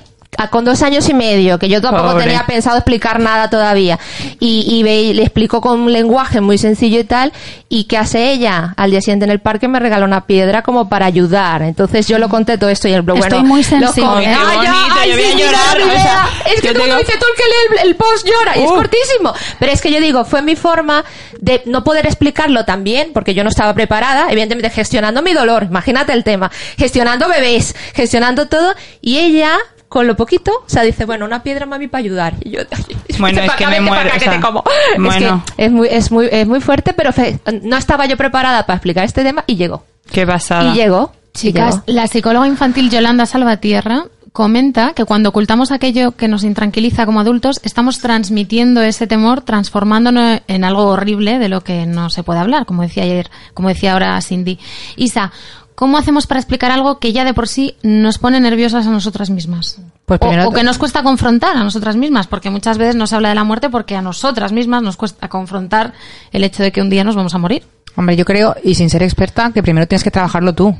con 0.52 0.66
dos 0.66 0.82
años 0.82 1.08
y 1.10 1.14
medio, 1.14 1.58
que 1.60 1.70
yo 1.70 1.82
tampoco 1.82 2.12
Pobre. 2.12 2.26
tenía 2.26 2.46
pensado 2.46 2.78
explicar 2.78 3.20
nada 3.20 3.50
todavía. 3.50 4.00
Y, 4.40 4.66
y 4.68 4.84
ve- 4.84 5.02
y 5.02 5.14
le 5.14 5.24
explico 5.24 5.62
con 5.62 5.80
un 5.80 5.94
lenguaje 5.94 6.42
muy 6.42 6.58
sencillo 6.58 7.00
y 7.00 7.04
tal. 7.04 7.32
¿Y 7.70 7.86
qué 7.86 7.98
hace 7.98 8.32
ella? 8.32 8.74
Al 8.78 8.92
día 8.92 9.02
siguiente 9.02 9.26
en 9.26 9.32
el 9.32 9.40
parque 9.40 9.68
me 9.68 9.80
regaló 9.80 10.06
una 10.06 10.26
piedra 10.28 10.62
como 10.62 10.88
para 10.90 11.06
ayudar. 11.06 11.62
Entonces 11.64 12.08
yo 12.08 12.20
lo 12.20 12.30
conté 12.30 12.58
todo 12.58 12.70
esto 12.70 12.88
y 12.88 12.94
el 12.94 13.02
blog, 13.02 13.18
Estoy 13.18 13.32
bueno, 13.40 13.48
muy 13.48 13.64
lo 13.64 13.68
sensible. 13.70 14.10
conté. 14.10 14.28
Ay, 14.28 14.56
bonito, 14.58 14.74
ay, 15.00 15.10
yo 15.10 15.16
voy 15.18 15.26
a 15.26 15.36
llorar, 15.36 15.82
o 15.82 15.92
sea, 16.02 16.30
es 16.54 16.62
que 16.62 16.68
yo 16.68 16.74
como 16.74 16.86
digo- 16.86 16.98
dice 17.00 17.14
tú 17.20 17.26
el 17.26 17.36
que 17.38 17.44
lee 17.44 17.82
el, 17.82 17.88
el 17.90 17.96
post 17.96 18.26
llora 18.28 18.58
y 18.58 18.64
es 18.64 18.70
Uh. 18.72 18.76
cortísimo. 18.76 19.34
Pero 19.60 19.72
es 19.72 19.82
que 19.82 19.92
yo 19.92 20.00
digo, 20.00 20.26
fue 20.26 20.42
mi 20.42 20.56
forma 20.56 21.04
de 21.40 21.62
no 21.66 21.84
poder 21.84 22.06
explicarlo 22.06 22.66
tan 22.66 22.84
bien, 22.84 23.12
porque 23.14 23.34
yo 23.34 23.44
no 23.44 23.50
estaba 23.50 23.74
preparada, 23.74 24.28
evidentemente 24.30 24.70
gestionando 24.70 25.22
mi 25.22 25.34
dolor, 25.34 25.64
imagínate 25.64 26.14
el 26.14 26.24
tema, 26.24 26.52
gestionando 26.78 27.28
bebés, 27.28 27.76
gestionando 27.94 28.48
todo, 28.48 28.74
y 29.02 29.18
ella 29.18 29.58
con 29.96 30.08
lo 30.08 30.18
poquito, 30.18 30.52
o 30.52 30.70
sea, 30.70 30.84
dice, 30.84 31.06
bueno, 31.06 31.24
una 31.24 31.42
piedra 31.42 31.66
mami 31.66 31.88
para 31.88 32.00
ayudar. 32.02 32.34
Y 32.42 32.50
yo, 32.52 32.60
Bueno, 33.18 33.40
"Vete 33.40 33.48
es 33.54 33.54
que 33.58 33.66
me 33.68 33.80
muero, 33.80 34.10
o 34.10 34.14
que 34.14 34.20
sea, 34.20 34.34
te 34.34 34.42
como". 34.42 34.62
bueno. 35.00 35.42
Es 35.52 35.54
que 35.56 35.66
es 35.66 35.72
muy, 35.72 35.88
es 35.90 36.12
muy, 36.12 36.28
es 36.30 36.46
muy 36.46 36.60
fuerte, 36.60 36.92
pero 36.94 37.14
fe- 37.14 37.40
no 37.64 37.78
estaba 37.78 38.06
yo 38.06 38.18
preparada 38.18 38.66
para 38.66 38.76
explicar 38.76 39.06
este 39.06 39.24
tema 39.24 39.46
y 39.48 39.56
llegó. 39.56 39.86
Qué 40.12 40.28
pasada. 40.28 40.70
Y 40.74 40.76
llegó. 40.76 41.14
y 41.34 41.38
Chicas, 41.38 41.76
llegó. 41.86 41.98
la 41.98 42.08
psicóloga 42.08 42.46
infantil 42.46 42.90
Yolanda 42.90 43.26
Salvatierra 43.26 44.04
comenta 44.34 44.92
que 44.94 45.06
cuando 45.06 45.30
ocultamos 45.30 45.72
aquello 45.72 46.12
que 46.12 46.28
nos 46.28 46.44
intranquiliza 46.44 47.06
como 47.06 47.22
adultos, 47.22 47.62
estamos 47.64 48.00
transmitiendo 48.02 48.82
ese 48.82 49.08
temor, 49.08 49.40
transformándolo 49.44 50.42
en 50.46 50.64
algo 50.66 50.88
horrible 50.88 51.40
de 51.40 51.48
lo 51.48 51.62
que 51.62 51.86
no 51.86 52.10
se 52.10 52.22
puede 52.22 52.42
hablar, 52.42 52.66
como 52.66 52.82
decía 52.82 53.04
ayer, 53.04 53.30
como 53.54 53.70
decía 53.70 53.94
ahora 53.94 54.20
Cindy. 54.22 54.60
Isa, 54.98 55.32
¿cómo 55.76 55.98
hacemos 55.98 56.26
para 56.28 56.40
explicar 56.40 56.72
algo 56.72 57.00
que 57.00 57.14
ya 57.14 57.24
de 57.26 57.34
por 57.34 57.48
sí 57.48 57.76
nos 57.84 58.18
pone 58.18 58.40
nerviosas 58.40 58.88
a 58.88 58.92
nosotras 58.92 59.30
mismas? 59.30 59.80
Pues 60.06 60.20
O- 60.46 60.52
que 60.52 60.64
nos 60.64 60.78
cuesta 60.78 61.04
confrontar 61.04 61.56
a 61.58 61.64
nosotras 61.64 61.96
mismas, 61.96 62.28
porque 62.28 62.50
muchas 62.50 62.78
veces 62.78 62.96
no 62.96 63.08
se 63.08 63.16
habla 63.16 63.30
de 63.30 63.36
la 63.36 63.44
muerte 63.44 63.70
porque 63.70 63.96
a 63.96 64.02
nosotras 64.02 64.52
mismas 64.52 64.82
nos 64.82 64.98
cuesta 64.98 65.28
confrontar 65.30 65.94
el 66.32 66.44
hecho 66.44 66.64
de 66.64 66.72
que 66.72 66.82
un 66.82 66.90
día 66.90 67.04
nos 67.04 67.16
vamos 67.16 67.34
a 67.36 67.38
morir. 67.38 67.64
Hombre, 67.96 68.16
yo 68.16 68.26
creo, 68.26 68.56
y 68.64 68.76
sin 68.76 68.90
ser 68.90 69.04
experta, 69.04 69.52
que 69.54 69.64
primero 69.64 69.88
tienes 69.88 70.04
que 70.04 70.12
trabajarlo 70.12 70.54
tú, 70.54 70.76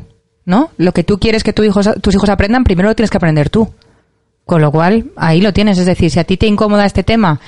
¿no? 0.46 0.72
Lo 0.78 0.92
que 0.92 1.04
tú 1.04 1.18
quieres 1.18 1.44
que 1.44 1.54
tu 1.54 1.64
hijos, 1.64 1.90
tus 2.02 2.14
hijos 2.14 2.30
aprendan, 2.30 2.64
primero 2.64 2.90
lo 2.90 2.96
tienes 2.96 3.10
que 3.10 3.18
aprender 3.18 3.50
tú. 3.50 3.74
Con 4.46 4.62
lo 4.62 4.72
cual, 4.72 5.06
ahí 5.16 5.42
lo 5.42 5.54
tienes. 5.54 5.80
Es 5.80 5.88
decir, 5.88 6.12
si 6.12 6.20
a 6.20 6.24
ti 6.24 6.38
te 6.38 6.46
incomoda 6.46 6.86
este 6.86 7.02
tema, 7.02 7.40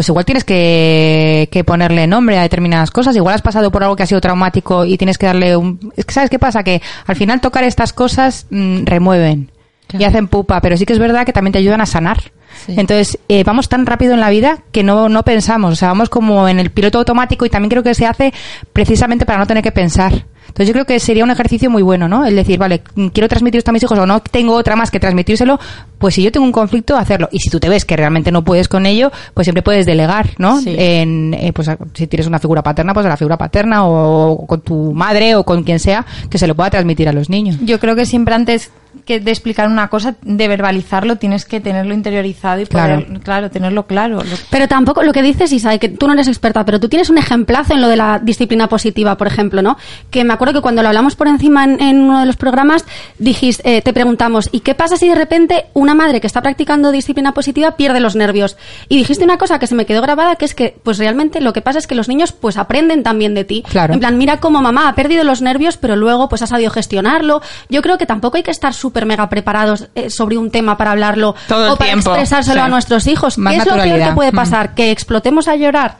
pues 0.00 0.08
igual 0.08 0.24
tienes 0.24 0.44
que, 0.44 1.50
que 1.52 1.62
ponerle 1.62 2.06
nombre 2.06 2.38
a 2.38 2.40
determinadas 2.40 2.90
cosas. 2.90 3.14
Igual 3.16 3.34
has 3.34 3.42
pasado 3.42 3.70
por 3.70 3.82
algo 3.82 3.96
que 3.96 4.02
ha 4.02 4.06
sido 4.06 4.18
traumático 4.18 4.86
y 4.86 4.96
tienes 4.96 5.18
que 5.18 5.26
darle 5.26 5.54
un... 5.54 5.92
Es 5.94 6.06
que, 6.06 6.14
¿sabes 6.14 6.30
qué 6.30 6.38
pasa? 6.38 6.62
Que 6.62 6.80
al 7.06 7.16
final 7.16 7.42
tocar 7.42 7.64
estas 7.64 7.92
cosas 7.92 8.46
mm, 8.48 8.86
remueven 8.86 9.50
y 9.92 10.04
hacen 10.04 10.26
pupa, 10.26 10.62
pero 10.62 10.78
sí 10.78 10.86
que 10.86 10.94
es 10.94 10.98
verdad 10.98 11.26
que 11.26 11.34
también 11.34 11.52
te 11.52 11.58
ayudan 11.58 11.82
a 11.82 11.84
sanar. 11.84 12.32
Entonces, 12.66 13.18
eh, 13.28 13.44
vamos 13.44 13.68
tan 13.68 13.84
rápido 13.84 14.14
en 14.14 14.20
la 14.20 14.30
vida 14.30 14.62
que 14.72 14.82
no, 14.82 15.10
no 15.10 15.22
pensamos. 15.22 15.74
O 15.74 15.76
sea, 15.76 15.88
vamos 15.88 16.08
como 16.08 16.48
en 16.48 16.60
el 16.60 16.70
piloto 16.70 16.96
automático 16.96 17.44
y 17.44 17.50
también 17.50 17.68
creo 17.68 17.82
que 17.82 17.94
se 17.94 18.06
hace 18.06 18.32
precisamente 18.72 19.26
para 19.26 19.38
no 19.38 19.46
tener 19.46 19.62
que 19.62 19.72
pensar. 19.72 20.24
Entonces, 20.46 20.66
yo 20.66 20.72
creo 20.72 20.86
que 20.86 20.98
sería 20.98 21.24
un 21.24 21.30
ejercicio 21.30 21.68
muy 21.68 21.82
bueno, 21.82 22.08
¿no? 22.08 22.24
El 22.24 22.36
decir, 22.36 22.58
vale, 22.58 22.82
mm, 22.94 23.08
quiero 23.08 23.28
transmitir 23.28 23.58
esto 23.58 23.70
a 23.70 23.74
mis 23.74 23.82
hijos 23.82 23.98
o 23.98 24.06
no 24.06 24.20
tengo 24.20 24.54
otra 24.54 24.76
más 24.76 24.90
que 24.90 24.98
transmitírselo, 24.98 25.60
pues 26.00 26.14
si 26.14 26.22
yo 26.22 26.32
tengo 26.32 26.46
un 26.46 26.52
conflicto, 26.52 26.96
hacerlo. 26.96 27.28
Y 27.30 27.40
si 27.40 27.50
tú 27.50 27.60
te 27.60 27.68
ves 27.68 27.84
que 27.84 27.94
realmente 27.94 28.32
no 28.32 28.42
puedes 28.42 28.68
con 28.68 28.86
ello, 28.86 29.12
pues 29.34 29.44
siempre 29.44 29.62
puedes 29.62 29.84
delegar, 29.84 30.30
¿no? 30.38 30.58
Sí. 30.58 30.74
En, 30.76 31.34
eh, 31.34 31.52
pues 31.52 31.68
si 31.92 32.06
tienes 32.06 32.26
una 32.26 32.38
figura 32.38 32.62
paterna, 32.62 32.94
pues 32.94 33.04
a 33.04 33.10
la 33.10 33.18
figura 33.18 33.36
paterna 33.36 33.86
o, 33.86 34.46
con 34.46 34.62
tu 34.62 34.94
madre 34.94 35.34
o 35.34 35.44
con 35.44 35.62
quien 35.62 35.78
sea 35.78 36.06
que 36.30 36.38
se 36.38 36.46
lo 36.46 36.56
pueda 36.56 36.70
transmitir 36.70 37.06
a 37.06 37.12
los 37.12 37.28
niños. 37.28 37.58
Yo 37.60 37.78
creo 37.78 37.94
que 37.94 38.06
siempre 38.06 38.34
antes 38.34 38.70
que 39.04 39.20
de 39.20 39.30
explicar 39.30 39.68
una 39.68 39.88
cosa, 39.88 40.16
de 40.22 40.48
verbalizarlo, 40.48 41.16
tienes 41.16 41.44
que 41.44 41.60
tenerlo 41.60 41.94
interiorizado 41.94 42.60
y 42.60 42.66
Claro. 42.66 43.04
poder, 43.04 43.20
claro, 43.20 43.50
tenerlo 43.50 43.86
claro. 43.86 44.22
Pero 44.50 44.68
tampoco 44.68 45.02
lo 45.02 45.12
que 45.12 45.22
dices, 45.22 45.52
Isa, 45.52 45.76
que 45.78 45.88
tú 45.88 46.06
no 46.06 46.12
eres 46.14 46.28
experta, 46.28 46.64
pero 46.64 46.80
tú 46.80 46.88
tienes 46.88 47.10
un 47.10 47.18
ejemplazo 47.18 47.74
en 47.74 47.80
lo 47.80 47.88
de 47.88 47.96
la 47.96 48.18
disciplina 48.18 48.68
positiva, 48.68 49.16
por 49.16 49.26
ejemplo, 49.26 49.62
¿no? 49.62 49.76
Que 50.10 50.24
me 50.24 50.32
acuerdo 50.32 50.54
que 50.54 50.60
cuando 50.60 50.82
lo 50.82 50.88
hablamos 50.88 51.16
por 51.16 51.28
encima 51.28 51.64
en, 51.64 51.80
en 51.80 52.00
uno 52.00 52.20
de 52.20 52.26
los 52.26 52.36
programas, 52.36 52.84
dijiste, 53.18 53.76
eh, 53.76 53.82
te 53.82 53.92
preguntamos, 53.92 54.48
¿y 54.52 54.60
qué 54.60 54.74
pasa 54.74 54.96
si 54.96 55.08
de 55.08 55.14
repente 55.14 55.66
una 55.74 55.94
madre 55.94 56.20
que 56.20 56.26
está 56.26 56.42
practicando 56.42 56.90
disciplina 56.92 57.32
positiva 57.32 57.76
pierde 57.76 58.00
los 58.00 58.16
nervios? 58.16 58.56
Y 58.88 58.96
dijiste 58.96 59.24
una 59.24 59.38
cosa 59.38 59.58
que 59.58 59.66
se 59.66 59.74
me 59.74 59.86
quedó 59.86 60.02
grabada, 60.02 60.36
que 60.36 60.44
es 60.44 60.54
que, 60.54 60.76
pues 60.82 60.98
realmente 60.98 61.40
lo 61.40 61.52
que 61.52 61.62
pasa 61.62 61.78
es 61.78 61.86
que 61.86 61.94
los 61.94 62.08
niños, 62.08 62.32
pues 62.32 62.56
aprenden 62.56 63.02
también 63.02 63.34
de 63.34 63.44
ti. 63.44 63.62
Claro. 63.68 63.94
En 63.94 64.00
plan, 64.00 64.18
mira 64.18 64.38
cómo 64.40 64.60
mamá 64.62 64.88
ha 64.88 64.94
perdido 64.94 65.24
los 65.24 65.42
nervios, 65.42 65.76
pero 65.76 65.96
luego, 65.96 66.28
pues 66.28 66.42
ha 66.42 66.46
sabido 66.46 66.70
gestionarlo. 66.70 67.40
Yo 67.68 67.82
creo 67.82 67.98
que 67.98 68.06
tampoco 68.06 68.36
hay 68.36 68.42
que 68.42 68.50
estar 68.50 68.74
súper 68.80 69.06
mega 69.06 69.28
preparados 69.28 69.88
eh, 69.94 70.10
sobre 70.10 70.36
un 70.38 70.50
tema 70.50 70.76
para 70.76 70.90
hablarlo 70.92 71.34
Todo 71.46 71.74
o 71.74 71.76
para 71.76 71.90
tiempo, 71.90 72.10
expresárselo 72.10 72.60
sí. 72.60 72.66
a 72.66 72.68
nuestros 72.68 73.06
hijos. 73.06 73.38
Más 73.38 73.52
¿Qué 73.54 73.58
es 73.60 73.66
lo 73.66 73.74
peor 73.82 73.98
que 74.08 74.12
puede 74.14 74.32
Mm. 74.32 74.36
pasar? 74.36 74.74
Que 74.74 74.90
explotemos 74.90 75.46
a 75.48 75.56
llorar. 75.56 75.96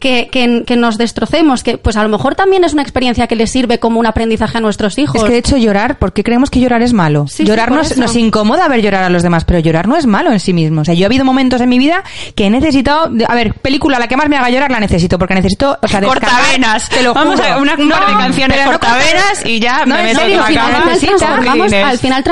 Que, 0.00 0.28
que, 0.32 0.64
que 0.66 0.76
nos 0.76 0.96
destrocemos, 0.96 1.62
que 1.62 1.76
pues 1.76 1.96
a 1.98 2.02
lo 2.02 2.08
mejor 2.08 2.34
también 2.34 2.64
es 2.64 2.72
una 2.72 2.80
experiencia 2.80 3.26
que 3.26 3.36
les 3.36 3.50
sirve 3.50 3.78
como 3.78 4.00
un 4.00 4.06
aprendizaje 4.06 4.56
a 4.56 4.60
nuestros 4.62 4.96
hijos. 4.96 5.16
Es 5.16 5.24
que 5.24 5.30
de 5.30 5.36
hecho 5.38 5.58
llorar, 5.58 5.98
¿por 5.98 6.14
qué 6.14 6.24
creemos 6.24 6.48
que 6.48 6.58
llorar 6.58 6.80
es 6.80 6.94
malo? 6.94 7.26
Sí, 7.28 7.44
llorar 7.44 7.70
nos, 7.70 7.98
nos 7.98 8.16
incomoda 8.16 8.66
ver 8.68 8.80
llorar 8.80 9.04
a 9.04 9.10
los 9.10 9.22
demás, 9.22 9.44
pero 9.44 9.58
llorar 9.58 9.86
no 9.88 9.96
es 9.96 10.06
malo 10.06 10.32
en 10.32 10.40
sí 10.40 10.54
mismo. 10.54 10.80
O 10.80 10.84
sea, 10.86 10.94
yo 10.94 11.04
ha 11.04 11.08
habido 11.08 11.26
momentos 11.26 11.60
en 11.60 11.68
mi 11.68 11.78
vida 11.78 12.02
que 12.34 12.46
he 12.46 12.50
necesitado, 12.50 13.10
a 13.28 13.34
ver, 13.34 13.52
película 13.54 13.98
la 13.98 14.08
que 14.08 14.16
más 14.16 14.30
me 14.30 14.38
haga 14.38 14.48
llorar 14.48 14.70
la 14.70 14.80
necesito, 14.80 15.18
porque 15.18 15.34
necesito, 15.34 15.78
o 15.82 15.86
sea, 15.86 16.00
Cortavenas. 16.00 16.88
Te 16.88 17.02
lo 17.02 17.12
Vamos 17.12 17.38
juro. 17.38 17.52
a 17.52 17.58
una- 17.58 17.74
un 17.74 17.90
par 17.90 18.06
de 18.06 18.12
canciones 18.14 18.56
pero 18.56 18.72
no 18.72 18.78
cortavenas 18.78 19.44
y 19.44 19.60
ya 19.60 19.84
No, 19.84 19.96
me 19.96 20.02
meto 20.04 20.20
serio, 20.20 20.34
en 20.48 20.54
la 20.54 20.64
al 20.66 20.72
cama. 20.72 20.94
final 20.96 21.04
transformamos, 21.12 21.72
al 21.74 21.98
final 21.98 22.24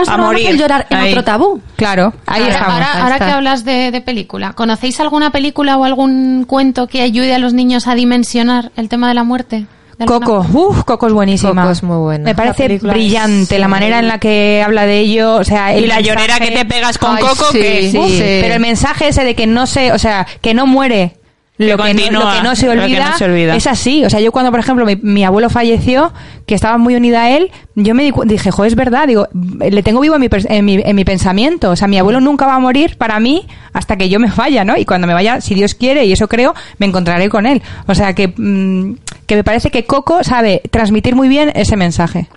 el 0.47 0.59
llorar 0.59 0.87
en 0.89 0.97
Ahí. 0.97 1.11
otro 1.11 1.25
tabú. 1.25 1.61
Claro, 1.77 2.15
ahí 2.27 2.41
Ahora, 2.45 2.55
estamos. 2.55 2.73
ahora, 2.75 2.93
ahí 2.95 3.01
ahora 3.03 3.15
está. 3.17 3.27
que 3.27 3.33
hablas 3.33 3.65
de, 3.67 3.91
de 3.91 4.01
película, 4.01 4.55
¿conocéis 4.55 4.99
alguna 5.01 5.31
película 5.31 5.77
o 5.77 5.85
algún 5.85 6.45
cuento 6.49 6.87
que 6.87 7.03
ayude 7.03 7.35
a 7.35 7.39
los 7.39 7.53
niños 7.59 7.87
a 7.87 7.95
dimensionar 7.95 8.73
el 8.77 8.89
tema 8.89 9.09
de 9.09 9.15
la 9.15 9.25
muerte? 9.25 9.67
¿De 9.99 10.05
alguna 10.05 10.25
Coco, 10.27 10.47
uff, 10.69 10.85
Coco 10.85 11.09
es 11.09 11.13
buenísima. 11.13 11.63
Coco 11.63 11.73
es 11.73 11.83
muy 11.83 11.97
buena. 11.99 12.25
Me 12.25 12.35
parece 12.35 12.79
La 12.81 12.93
brillante 12.95 13.57
es- 13.57 13.61
la 13.61 13.67
manera 13.69 13.99
en 13.99 14.07
la 14.09 14.19
que 14.19 14.63
habla 14.65 14.87
de 14.87 15.01
ello, 15.01 15.35
o 15.35 15.45
sea, 15.45 15.75
el 15.75 15.85
Y 15.85 15.87
la 15.89 16.01
llorera 16.01 16.39
que 16.39 16.53
te 16.53 16.65
pegas 16.65 16.97
con 16.99 17.17
Ay, 17.17 17.23
Coco, 17.25 17.47
sí, 17.51 17.59
que 17.61 17.91
sí. 17.91 17.99
Uf, 17.99 18.13
Pero 18.19 18.55
el 18.55 18.61
mensaje 18.61 19.09
ese 19.09 19.25
de 19.25 19.35
que 19.35 19.47
no 19.49 19.67
se, 19.67 19.93
o 19.93 19.99
sea, 19.99 20.25
que 20.41 20.55
no 20.55 20.67
muere. 20.69 21.17
Lo 21.59 21.67
que, 21.67 21.73
no, 21.77 21.77
continúa, 21.77 22.25
lo 22.25 22.37
que 22.37 22.43
no 22.49 22.57
se 22.57 22.67
que 22.67 22.71
olvida, 22.71 23.11
no 23.11 23.19
se 23.19 23.25
olvida. 23.25 23.57
es 23.57 23.67
así. 23.67 24.05
O 24.05 24.11
sea, 24.11 24.21
yo 24.21 24.31
cuando, 24.31 24.53
por 24.53 24.61
ejemplo, 24.61 24.87
mi, 24.87 24.95
mi 24.95 25.25
abuelo 25.25 25.51
falleció, 25.51 26.13
que 26.47 26.55
estaba 26.55 26.79
muy 26.79 26.95
unida 26.95 27.25
a 27.25 27.31
él, 27.31 27.51
yo 27.75 27.97
me 27.97 28.05
di 28.05 28.13
dije, 28.27 28.53
jo, 28.53 28.65
es 28.65 28.77
verdad, 28.77 29.09
digo, 29.09 29.27
le 29.33 29.83
tengo 29.83 30.01
vivo 30.01 30.15
en 30.15 30.21
mi, 30.21 30.29
en, 30.31 30.65
mi, 30.65 30.81
en 30.85 30.97
mi 30.97 31.05
pensamiento. 31.05 31.71
O 31.71 31.77
sea, 31.77 31.89
mi 31.89 31.99
abuelo 31.99 32.21
nunca 32.21 32.47
va 32.47 32.55
a 32.55 32.59
morir 32.61 32.97
para 32.97 33.19
mí 33.19 33.47
hasta 33.73 33.97
que 33.97 34.09
yo 34.09 34.21
me 34.21 34.31
vaya, 34.31 34.65
¿no? 34.65 34.77
Y 34.77 34.85
cuando 34.85 35.09
me 35.09 35.15
vaya, 35.15 35.41
si 35.41 35.55
Dios 35.57 35.75
quiere, 35.75 36.05
y 36.05 36.13
eso 36.13 36.29
creo, 36.29 36.55
me 36.79 36.87
encontraré 36.87 37.29
con 37.29 37.45
él. 37.45 37.61
O 37.89 37.95
sea, 37.95 38.15
que, 38.15 38.29
mm, 38.29 38.95
que 39.27 39.35
me 39.35 39.43
parece 39.43 39.73
que 39.73 39.85
Coco 39.85 40.23
sabe 40.23 40.63
transmitir 40.71 41.17
muy 41.17 41.27
bien 41.27 41.51
ese 41.57 41.77
mensaje. 41.77 42.29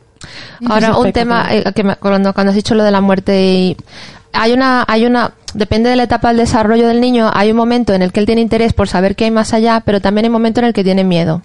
Ahora, 0.67 0.97
un 0.97 1.11
tema 1.11 1.47
eh, 1.51 1.63
que 1.75 1.83
me, 1.83 1.95
cuando, 1.95 2.33
cuando 2.33 2.49
has 2.49 2.55
dicho 2.55 2.75
lo 2.75 2.83
de 2.83 2.91
la 2.91 3.01
muerte 3.01 3.43
y 3.43 3.77
hay 4.33 4.53
una, 4.53 4.83
hay 4.87 5.05
una, 5.05 5.33
depende 5.53 5.89
de 5.89 5.95
la 5.95 6.03
etapa 6.03 6.29
del 6.29 6.37
desarrollo 6.37 6.87
del 6.87 7.01
niño, 7.01 7.29
hay 7.33 7.51
un 7.51 7.57
momento 7.57 7.93
en 7.93 8.01
el 8.01 8.11
que 8.11 8.19
él 8.19 8.25
tiene 8.25 8.41
interés 8.41 8.73
por 8.73 8.87
saber 8.87 9.15
qué 9.15 9.25
hay 9.25 9.31
más 9.31 9.53
allá, 9.53 9.81
pero 9.85 10.01
también 10.01 10.25
hay 10.25 10.29
un 10.29 10.33
momento 10.33 10.59
en 10.59 10.67
el 10.67 10.73
que 10.73 10.83
tiene 10.83 11.03
miedo. 11.03 11.41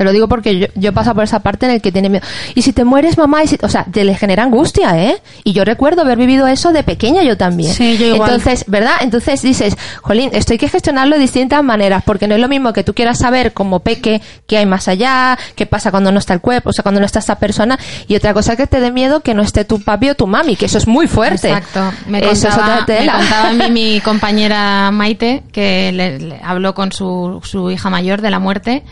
Te 0.00 0.04
lo 0.04 0.12
digo 0.12 0.28
porque 0.28 0.58
yo, 0.58 0.66
yo 0.76 0.94
paso 0.94 1.14
por 1.14 1.24
esa 1.24 1.40
parte 1.40 1.66
en 1.66 1.72
el 1.72 1.82
que 1.82 1.92
tiene 1.92 2.08
miedo. 2.08 2.24
Y 2.54 2.62
si 2.62 2.72
te 2.72 2.84
mueres, 2.84 3.18
mamá, 3.18 3.44
y 3.44 3.48
si- 3.48 3.58
o 3.60 3.68
sea, 3.68 3.84
te 3.84 4.02
le 4.02 4.14
genera 4.14 4.44
angustia, 4.44 4.98
¿eh? 4.98 5.20
Y 5.44 5.52
yo 5.52 5.62
recuerdo 5.62 6.00
haber 6.00 6.16
vivido 6.16 6.46
eso 6.46 6.72
de 6.72 6.82
pequeña 6.82 7.22
yo 7.22 7.36
también. 7.36 7.70
Sí, 7.74 7.98
yo 7.98 8.14
igual. 8.14 8.30
Entonces, 8.30 8.64
¿verdad? 8.66 8.94
Entonces 9.02 9.42
dices, 9.42 9.76
jolín, 10.00 10.30
esto 10.32 10.54
hay 10.54 10.58
que 10.58 10.70
gestionarlo 10.70 11.16
de 11.16 11.20
distintas 11.20 11.62
maneras, 11.62 12.02
porque 12.06 12.26
no 12.26 12.34
es 12.34 12.40
lo 12.40 12.48
mismo 12.48 12.72
que 12.72 12.82
tú 12.82 12.94
quieras 12.94 13.18
saber 13.18 13.52
como 13.52 13.80
peque 13.80 14.22
qué 14.46 14.56
hay 14.56 14.64
más 14.64 14.88
allá, 14.88 15.38
qué 15.54 15.66
pasa 15.66 15.90
cuando 15.90 16.10
no 16.12 16.18
está 16.18 16.32
el 16.32 16.40
cuerpo, 16.40 16.70
o 16.70 16.72
sea, 16.72 16.82
cuando 16.82 16.98
no 17.00 17.04
está 17.04 17.18
esta 17.18 17.34
persona, 17.34 17.78
y 18.08 18.16
otra 18.16 18.32
cosa 18.32 18.56
que 18.56 18.66
te 18.66 18.80
dé 18.80 18.90
miedo 18.92 19.20
que 19.20 19.34
no 19.34 19.42
esté 19.42 19.66
tu 19.66 19.82
papi 19.82 20.08
o 20.08 20.14
tu 20.14 20.26
mami, 20.26 20.56
que 20.56 20.64
eso 20.64 20.78
es 20.78 20.86
muy 20.86 21.08
fuerte. 21.08 21.50
Exacto. 21.50 21.92
Me 22.06 22.20
Eso 22.20 22.30
es 22.48 22.54
contaba, 22.54 22.62
otra 22.80 22.94
me 22.94 23.00
tela. 23.00 23.12
contaba 23.18 23.48
a 23.50 23.52
mí 23.52 23.70
mi 23.70 24.00
compañera 24.04 24.90
Maite 24.92 25.42
que 25.52 25.92
le, 25.92 26.18
le 26.20 26.40
habló 26.42 26.74
con 26.74 26.90
su, 26.90 27.40
su 27.44 27.70
hija 27.70 27.90
mayor 27.90 28.22
de 28.22 28.30
la 28.30 28.38
muerte. 28.38 28.82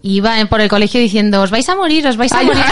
Y 0.00 0.16
iba 0.18 0.32
por 0.48 0.60
el 0.60 0.68
colegio 0.68 1.00
diciendo, 1.00 1.42
os 1.42 1.50
vais 1.50 1.68
a 1.68 1.74
morir, 1.74 2.06
os 2.06 2.16
vais 2.16 2.30
a 2.32 2.42
morir. 2.42 2.62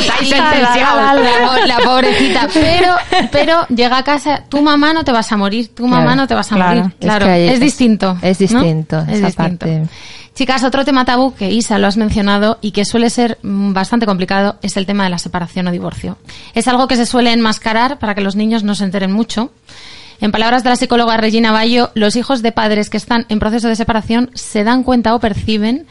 Estáis 0.00 0.28
sentenciados. 0.28 1.20
la, 1.22 1.46
po- 1.46 1.66
la 1.66 1.78
pobrecita. 1.78 2.48
Pero, 2.52 2.94
pero 3.30 3.66
llega 3.68 3.98
a 3.98 4.02
casa, 4.02 4.42
tu 4.48 4.60
mamá 4.60 4.92
no 4.92 5.04
te 5.04 5.12
vas 5.12 5.30
a 5.30 5.36
morir, 5.36 5.72
tu 5.74 5.86
mamá 5.86 6.02
Claro, 6.02 6.16
no 6.16 6.26
te 6.26 6.34
vas 6.34 6.50
a 6.52 6.54
claro. 6.56 6.76
morir. 6.80 6.94
Es 6.98 7.06
Claro, 7.06 7.26
que 7.26 7.30
hay- 7.32 7.48
es, 7.48 7.60
distinto. 7.60 8.18
es 8.22 8.40
¿no? 8.52 8.60
distinto, 8.62 8.98
Es 9.08 9.22
distinto. 9.22 9.36
parte. 9.66 9.82
Chicas, 10.34 10.62
otro 10.64 10.84
tema 10.84 11.04
tabú 11.04 11.34
que 11.34 11.50
Isa 11.50 11.78
lo 11.78 11.86
has 11.88 11.96
mencionado 11.96 12.58
y 12.60 12.70
que 12.72 12.84
suele 12.84 13.10
ser 13.10 13.38
mm, 13.42 13.72
bastante 13.72 14.06
complicado 14.06 14.56
es 14.62 14.76
el 14.76 14.86
tema 14.86 15.04
de 15.04 15.10
la 15.10 15.18
separación 15.18 15.66
o 15.68 15.72
divorcio. 15.72 16.16
Es 16.54 16.68
algo 16.68 16.86
que 16.88 16.96
se 16.96 17.06
suele 17.06 17.32
enmascarar 17.32 17.98
para 17.98 18.14
que 18.14 18.20
los 18.20 18.36
niños 18.36 18.62
no 18.62 18.74
se 18.74 18.84
enteren 18.84 19.12
mucho. 19.12 19.50
En 20.20 20.32
palabras 20.32 20.64
de 20.64 20.70
la 20.70 20.76
psicóloga 20.76 21.16
Regina 21.16 21.52
Bayo, 21.52 21.90
los 21.94 22.16
hijos 22.16 22.42
de 22.42 22.52
padres 22.52 22.90
que 22.90 22.96
están 22.96 23.26
en 23.28 23.38
proceso 23.38 23.68
de 23.68 23.76
separación 23.76 24.30
se 24.34 24.64
dan 24.64 24.82
cuenta 24.82 25.14
o 25.14 25.20
perciben 25.20 25.86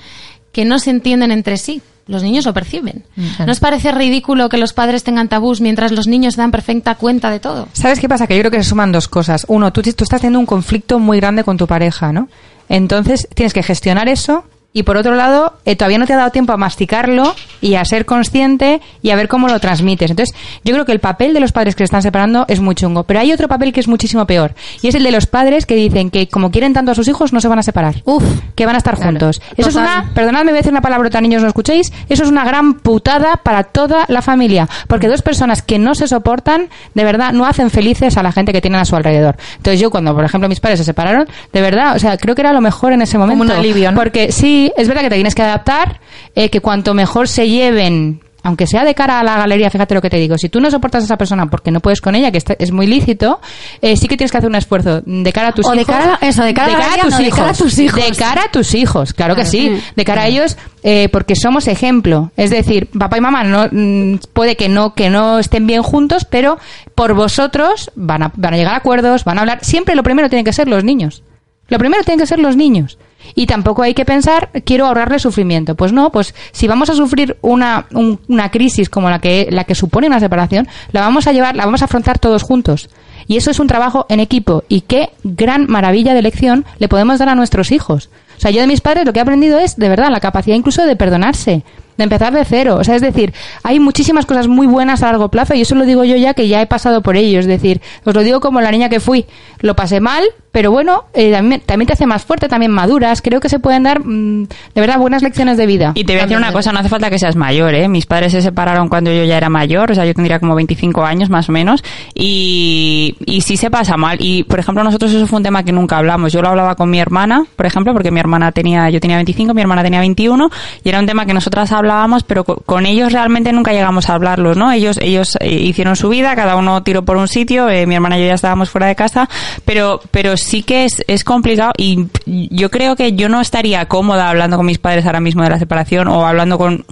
que 0.51 0.65
no 0.65 0.79
se 0.79 0.89
entienden 0.89 1.31
entre 1.31 1.57
sí. 1.57 1.81
Los 2.07 2.23
niños 2.23 2.45
lo 2.45 2.53
perciben. 2.53 3.03
¿No 3.45 3.51
os 3.51 3.59
parece 3.59 3.91
ridículo 3.91 4.47
que 4.47 4.57
los 4.57 4.71
padres 4.71 5.03
tengan 5.03 5.27
tabús 5.27 5.59
mientras 5.59 5.91
los 5.91 6.07
niños 6.07 6.37
dan 6.37 6.51
perfecta 6.51 6.95
cuenta 6.95 7.29
de 7.29 7.41
todo? 7.41 7.67
¿Sabes 7.73 7.99
qué 7.99 8.07
pasa? 8.07 8.27
Que 8.27 8.35
yo 8.35 8.41
creo 8.41 8.51
que 8.51 8.63
se 8.63 8.69
suman 8.69 8.93
dos 8.93 9.09
cosas. 9.09 9.45
Uno, 9.49 9.73
tú, 9.73 9.81
tú 9.81 10.03
estás 10.03 10.21
teniendo 10.21 10.39
un 10.39 10.45
conflicto 10.45 10.99
muy 10.99 11.19
grande 11.19 11.43
con 11.43 11.57
tu 11.57 11.67
pareja, 11.67 12.13
¿no? 12.13 12.29
Entonces 12.69 13.27
tienes 13.33 13.53
que 13.53 13.61
gestionar 13.61 14.07
eso 14.07 14.45
y 14.73 14.84
por 14.84 14.95
otro 14.95 15.15
lado, 15.15 15.53
eh, 15.65 15.75
todavía 15.75 15.97
no 15.97 16.06
te 16.06 16.13
ha 16.13 16.17
dado 16.17 16.30
tiempo 16.30 16.53
a 16.53 16.58
masticarlo 16.58 17.34
y 17.62 17.75
a 17.75 17.86
ser 17.86 18.06
consciente 18.06 18.80
y 19.01 19.10
a 19.10 19.15
ver 19.15 19.27
cómo 19.27 19.47
lo 19.47 19.60
transmites. 19.60 20.12
Entonces, 20.12 20.36
yo 20.63 20.73
creo 20.73 20.86
que 20.86 20.91
el 20.91 20.99
papel 20.99 21.34
de 21.34 21.39
los 21.39 21.51
padres 21.51 21.73
que 21.73 21.80
se 21.80 21.86
están 21.86 22.03
separando 22.03 22.45
es 22.47 22.60
muy 22.60 22.75
chungo. 22.75 23.03
Pero 23.03 23.19
hay 23.19 23.32
otro 23.32 23.47
papel 23.47 23.73
que 23.73 23.80
es 23.80 23.88
muchísimo 23.88 24.27
peor. 24.27 24.53
Y 24.84 24.89
es 24.89 24.95
el 24.95 25.01
de 25.01 25.12
los 25.12 25.25
padres 25.25 25.65
que 25.65 25.75
dicen 25.75 26.12
que 26.12 26.27
como 26.27 26.51
quieren 26.51 26.73
tanto 26.73 26.91
a 26.91 26.95
sus 26.95 27.08
hijos, 27.08 27.34
no 27.34 27.41
se 27.41 27.47
van 27.47 27.58
a 27.58 27.63
separar. 27.63 28.03
Uf. 28.06 28.23
Que 28.53 28.67
van 28.67 28.75
a 28.75 28.77
estar 28.77 28.95
juntos. 28.95 29.41
Eso 29.56 29.69
es 29.69 29.75
una, 29.75 30.12
perdonadme, 30.13 30.51
voy 30.51 30.58
a 30.58 30.62
decir 30.62 30.71
una 30.71 30.82
palabrota, 30.82 31.21
niños, 31.21 31.41
no 31.41 31.47
escuchéis. 31.47 31.91
Eso 32.08 32.23
es 32.23 32.30
una 32.30 32.45
gran 32.45 32.75
putada 32.75 33.38
para 33.38 33.63
toda 33.63 34.06
la 34.10 34.21
familia. 34.21 34.69
Porque 34.88 35.08
dos 35.08 35.23
personas 35.23 35.63
que 35.63 35.80
no 35.80 35.95
se 35.95 36.08
soportan, 36.08 36.69
de 36.93 37.03
verdad, 37.03 37.34
no 37.34 37.45
hacen 37.45 37.71
felices 37.71 38.15
a 38.17 38.21
la 38.21 38.32
gente 38.32 38.53
que 38.53 38.62
tienen 38.62 38.80
a 38.80 38.86
su 38.86 38.95
alrededor. 38.95 39.38
Entonces 39.58 39.80
yo, 39.80 39.89
cuando, 39.89 40.13
por 40.13 40.23
ejemplo, 40.23 40.47
mis 40.47 40.60
padres 40.60 40.80
se 40.80 40.86
separaron, 40.86 41.27
de 41.51 41.62
verdad, 41.62 41.95
o 41.95 41.99
sea, 41.99 42.17
creo 42.17 42.36
que 42.36 42.41
era 42.41 42.53
lo 42.53 42.62
mejor 42.62 42.93
en 42.93 43.01
ese 43.01 43.17
momento. 43.17 43.43
un 43.43 43.51
alivio, 43.51 43.91
¿no? 43.91 43.97
Porque 43.97 44.32
sí, 44.32 44.56
es 44.77 44.87
verdad 44.87 45.03
que 45.03 45.09
te 45.09 45.15
tienes 45.15 45.35
que 45.35 45.43
adaptar, 45.43 45.99
eh, 46.35 46.49
que 46.49 46.61
cuanto 46.61 46.93
mejor 46.93 47.27
se 47.27 47.47
lleven 47.49 48.21
aunque 48.43 48.65
sea 48.65 48.85
de 48.85 48.95
cara 48.95 49.19
a 49.19 49.23
la 49.23 49.35
galería, 49.35 49.69
fíjate 49.69 49.93
lo 49.93 50.01
que 50.01 50.09
te 50.09 50.15
digo, 50.15 50.37
si 50.37 50.47
tú 50.47 50.61
no 50.61 50.71
soportas 50.71 51.01
a 51.03 51.05
esa 51.05 51.17
persona 51.17 51.47
porque 51.47 51.69
no 51.69 51.81
puedes 51.81 51.99
con 51.99 52.15
ella, 52.15 52.31
que 52.31 52.39
es 52.59 52.71
muy 52.71 52.87
lícito, 52.87 53.41
eh, 53.81 53.97
sí 53.97 54.07
que 54.07 54.15
tienes 54.15 54.31
que 54.31 54.37
hacer 54.37 54.49
un 54.49 54.55
esfuerzo 54.55 55.01
de 55.05 55.33
cara 55.33 55.49
a 55.49 55.51
tus 55.51 55.65
O 55.67 55.71
de 55.71 55.81
hijos. 55.81 55.93
cara- 55.93 56.17
eso, 56.21 56.43
de 56.43 56.53
cara 56.53 56.69
a 56.71 56.79
galería, 56.79 57.03
no, 57.09 57.17
de 57.17 57.29
cara 57.29 57.49
a 57.49 57.53
tus 57.53 57.77
hijos. 57.77 58.01
De 58.09 58.15
cara 58.15 58.43
a 58.43 58.51
tus 58.51 58.73
hijos, 58.73 59.11
claro 59.11 59.35
que 59.35 59.43
sí. 59.43 59.77
De 59.97 60.05
cara 60.05 60.21
a 60.21 60.27
ellos, 60.27 60.55
eh, 60.81 61.09
porque 61.11 61.35
somos 61.35 61.67
ejemplo. 61.67 62.31
Es 62.37 62.49
decir, 62.49 62.87
papá 62.97 63.17
y 63.17 63.21
mamá 63.21 63.43
no 63.43 63.67
mm, 63.69 64.19
puede 64.31 64.55
que 64.55 64.69
no 64.69 64.93
que 64.93 65.09
no 65.09 65.39
estén 65.39 65.67
bien 65.67 65.83
juntos, 65.83 66.23
pero 66.23 66.57
por 66.95 67.15
vosotros 67.15 67.91
van 67.95 68.23
a, 68.23 68.31
van 68.37 68.53
a 68.53 68.57
llegar 68.57 68.75
a 68.75 68.77
acuerdos, 68.77 69.25
van 69.25 69.39
a 69.39 69.41
hablar. 69.41 69.59
Siempre 69.65 69.93
lo 69.93 70.03
primero 70.03 70.29
tienen 70.29 70.45
que 70.45 70.53
ser 70.53 70.69
los 70.69 70.85
niños. 70.85 71.21
Lo 71.67 71.79
primero 71.79 72.01
tienen 72.05 72.19
que 72.21 72.27
ser 72.27 72.39
los 72.39 72.55
niños. 72.55 72.97
Y 73.36 73.45
tampoco 73.45 73.82
hay 73.84 73.93
que 73.93 74.06
pensar, 74.06 74.49
quiero 74.65 74.86
ahorrarle 74.86 75.19
sufrimiento. 75.19 75.75
Pues 75.75 75.91
no, 75.91 76.12
pues 76.12 76.34
si 76.51 76.67
vamos 76.67 76.89
a 76.89 76.93
sufrir 76.93 77.38
una, 77.41 77.86
un- 77.93 78.19
una 78.27 78.49
crisis 78.51 78.89
como 78.89 79.10
la 79.10 79.19
que, 79.19 79.47
la 79.51 79.63
que 79.65 79.75
supone 79.75 80.08
una 80.08 80.19
separación, 80.19 80.67
la 80.91 81.01
vamos 81.01 81.27
a 81.27 81.32
llevar, 81.34 81.56
la 81.56 81.65
vamos 81.65 81.82
a 81.82 81.86
afrontar 81.86 82.19
todos 82.19 82.43
juntos. 82.43 82.89
Y 83.27 83.36
eso 83.38 83.51
es 83.51 83.60
un 83.60 83.67
trabajo 83.67 84.06
en 84.10 84.19
equipo. 84.21 84.63
Y 84.69 84.82
qué 84.82 85.10
gran 85.23 85.65
maravilla 85.67 86.13
de 86.13 86.21
lección 86.21 86.65
le 86.80 86.88
podemos 86.88 87.19
dar 87.19 87.27
a 87.30 87.36
nuestros 87.36 87.71
hijos. 87.71 88.10
O 88.38 88.39
sea, 88.39 88.51
yo 88.51 88.62
de 88.62 88.67
mis 88.67 88.82
padres 88.82 89.06
lo 89.06 89.12
que 89.13 89.19
he 89.19 89.21
aprendido 89.21 89.60
es, 89.60 89.75
de 89.75 89.89
verdad, 89.89 90.10
la 90.12 90.19
capacidad 90.21 90.56
incluso 90.56 90.86
de 90.86 90.95
perdonarse, 90.95 91.63
de 91.97 92.03
empezar 92.03 92.33
de 92.33 92.45
cero. 92.45 92.77
O 92.79 92.83
sea, 92.83 92.95
es 92.95 93.01
decir, 93.01 93.33
hay 93.63 93.79
muchísimas 93.79 94.25
cosas 94.25 94.47
muy 94.47 94.67
buenas 94.67 95.03
a 95.03 95.07
largo 95.07 95.29
plazo 95.29 95.53
y 95.53 95.62
eso 95.62 95.75
lo 95.75 95.86
digo 95.86 96.03
yo 96.03 96.15
ya 96.15 96.33
que 96.33 96.47
ya 96.47 96.62
he 96.62 96.67
pasado 96.67 97.01
por 97.01 97.17
ello. 97.17 97.39
Es 97.39 97.47
decir, 97.47 97.81
os 98.05 98.13
lo 98.13 98.23
digo 98.23 98.39
como 98.39 98.62
la 98.62 98.71
niña 98.71 98.89
que 98.89 98.99
fui. 98.99 99.25
Lo 99.60 99.75
pasé 99.75 99.99
mal, 99.99 100.23
pero 100.51 100.71
bueno, 100.71 101.05
eh, 101.13 101.31
también, 101.31 101.62
también 101.62 101.86
te 101.86 101.93
hace 101.93 102.05
más 102.05 102.25
fuerte, 102.25 102.47
también 102.47 102.71
maduras. 102.71 103.21
Creo 103.21 103.39
que 103.39 103.47
se 103.49 103.60
pueden 103.60 103.83
dar, 103.83 103.99
mm, 104.03 104.47
de 104.73 104.81
verdad, 104.81 104.97
buenas 104.97 105.21
lecciones 105.21 105.57
de 105.57 105.65
vida. 105.65 105.91
Y 105.93 106.03
te 106.03 106.13
voy 106.13 106.21
a 106.21 106.23
decir 106.23 106.38
una 106.38 106.51
cosa, 106.51 106.71
no 106.71 106.79
hace 106.79 106.89
falta 106.89 107.10
que 107.10 107.19
seas 107.19 107.36
mayor, 107.36 107.73
¿eh? 107.75 107.88
Mis 107.88 108.05
padres 108.05 108.31
se 108.31 108.41
separaron 108.41 108.89
cuando 108.89 109.12
yo 109.12 109.23
ya 109.23 109.38
era 109.38 109.49
mayor, 109.49 109.91
o 109.91 109.93
sea, 109.93 110.05
yo 110.05 110.15
tendría 110.15 110.39
como 110.39 110.55
25 110.55 111.05
años 111.05 111.29
más 111.29 111.49
o 111.49 111.51
menos, 111.51 111.83
y, 112.15 113.15
y 113.25 113.41
sí 113.41 113.55
se 113.55 113.69
pasa 113.69 113.97
mal. 113.97 114.17
Y, 114.19 114.45
por 114.45 114.60
ejemplo, 114.60 114.83
nosotros 114.83 115.13
eso 115.13 115.27
fue 115.27 115.38
un 115.38 115.43
tema 115.43 115.63
que 115.63 115.71
nunca 115.71 115.97
hablamos. 115.97 116.33
Yo 116.33 116.41
lo 116.41 116.49
hablaba 116.49 116.73
con 116.73 116.89
mi 116.89 116.99
hermana, 116.99 117.45
por 117.55 117.65
ejemplo, 117.65 117.93
porque 117.93 118.10
mi 118.10 118.19
hermana 118.19 118.51
tenía, 118.51 118.89
yo 118.89 118.99
tenía 118.99 119.17
25, 119.17 119.53
mi 119.53 119.62
hermana 119.62 119.83
tenía 119.83 119.99
21, 119.99 120.49
y 120.83 120.89
era 120.89 120.99
un 120.99 121.05
tema 121.05 121.27
que 121.27 121.36
nosotras 121.36 121.71
hablábamos, 121.71 121.87
pero 122.23 122.43
co- 122.43 122.62
con 122.65 122.86
ellos 122.86 123.12
realmente 123.13 123.52
nunca 123.52 123.71
llegamos 123.71 124.10
a 124.10 124.13
hablarlos, 124.15 124.58
¿no? 124.58 124.71
Ellos, 124.71 124.97
ellos 125.02 125.38
eh, 125.39 125.50
hicieron 125.52 125.95
su 125.95 126.10
vida, 126.10 126.36
cada 126.36 126.56
uno 126.56 126.84
tiró 126.84 127.04
por 127.04 127.17
un 127.17 127.28
sitio, 127.28 127.69
eh, 127.69 127.86
mi 127.86 127.95
hermana 127.95 128.17
y 128.17 128.21
yo 128.21 128.28
ya 128.28 128.34
estábamos 128.34 128.69
fuera 128.69 128.88
de 128.88 128.95
casa, 128.95 129.30
pero, 129.65 130.00
pero 130.12 130.38
sí 130.38 130.63
que 130.63 130.86
es, 130.86 131.04
es 131.08 131.23
complicado 131.23 131.71
y 131.78 132.08
yo 132.26 132.69
creo 132.69 132.95
que 132.95 133.13
yo 133.13 133.30
no 133.30 133.41
estaría 133.41 133.86
cómoda 133.88 134.30
hablando 134.30 134.58
con 134.58 134.65
mis 134.65 134.78
padres 134.80 135.06
ahora 135.06 135.19
mismo 135.19 135.43
de 135.43 135.50
la 135.50 135.60
separación 135.60 136.08
o 136.08 136.26
hablando 136.28 136.58
con... 136.58 136.86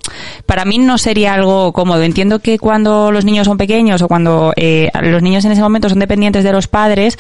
Para 0.45 0.65
mí 0.65 0.77
no 0.77 0.97
sería 0.97 1.33
algo 1.33 1.73
cómodo. 1.73 2.03
Entiendo 2.03 2.39
que 2.39 2.57
cuando 2.59 3.11
los 3.11 3.25
niños 3.25 3.45
son 3.47 3.57
pequeños 3.57 4.01
o 4.01 4.07
cuando 4.07 4.53
eh, 4.55 4.89
los 5.01 5.21
niños 5.21 5.43
en 5.45 5.51
ese 5.51 5.61
momento 5.61 5.89
son 5.89 5.99
dependientes 5.99 6.43
de 6.43 6.51
los 6.51 6.67
padres, 6.67 7.17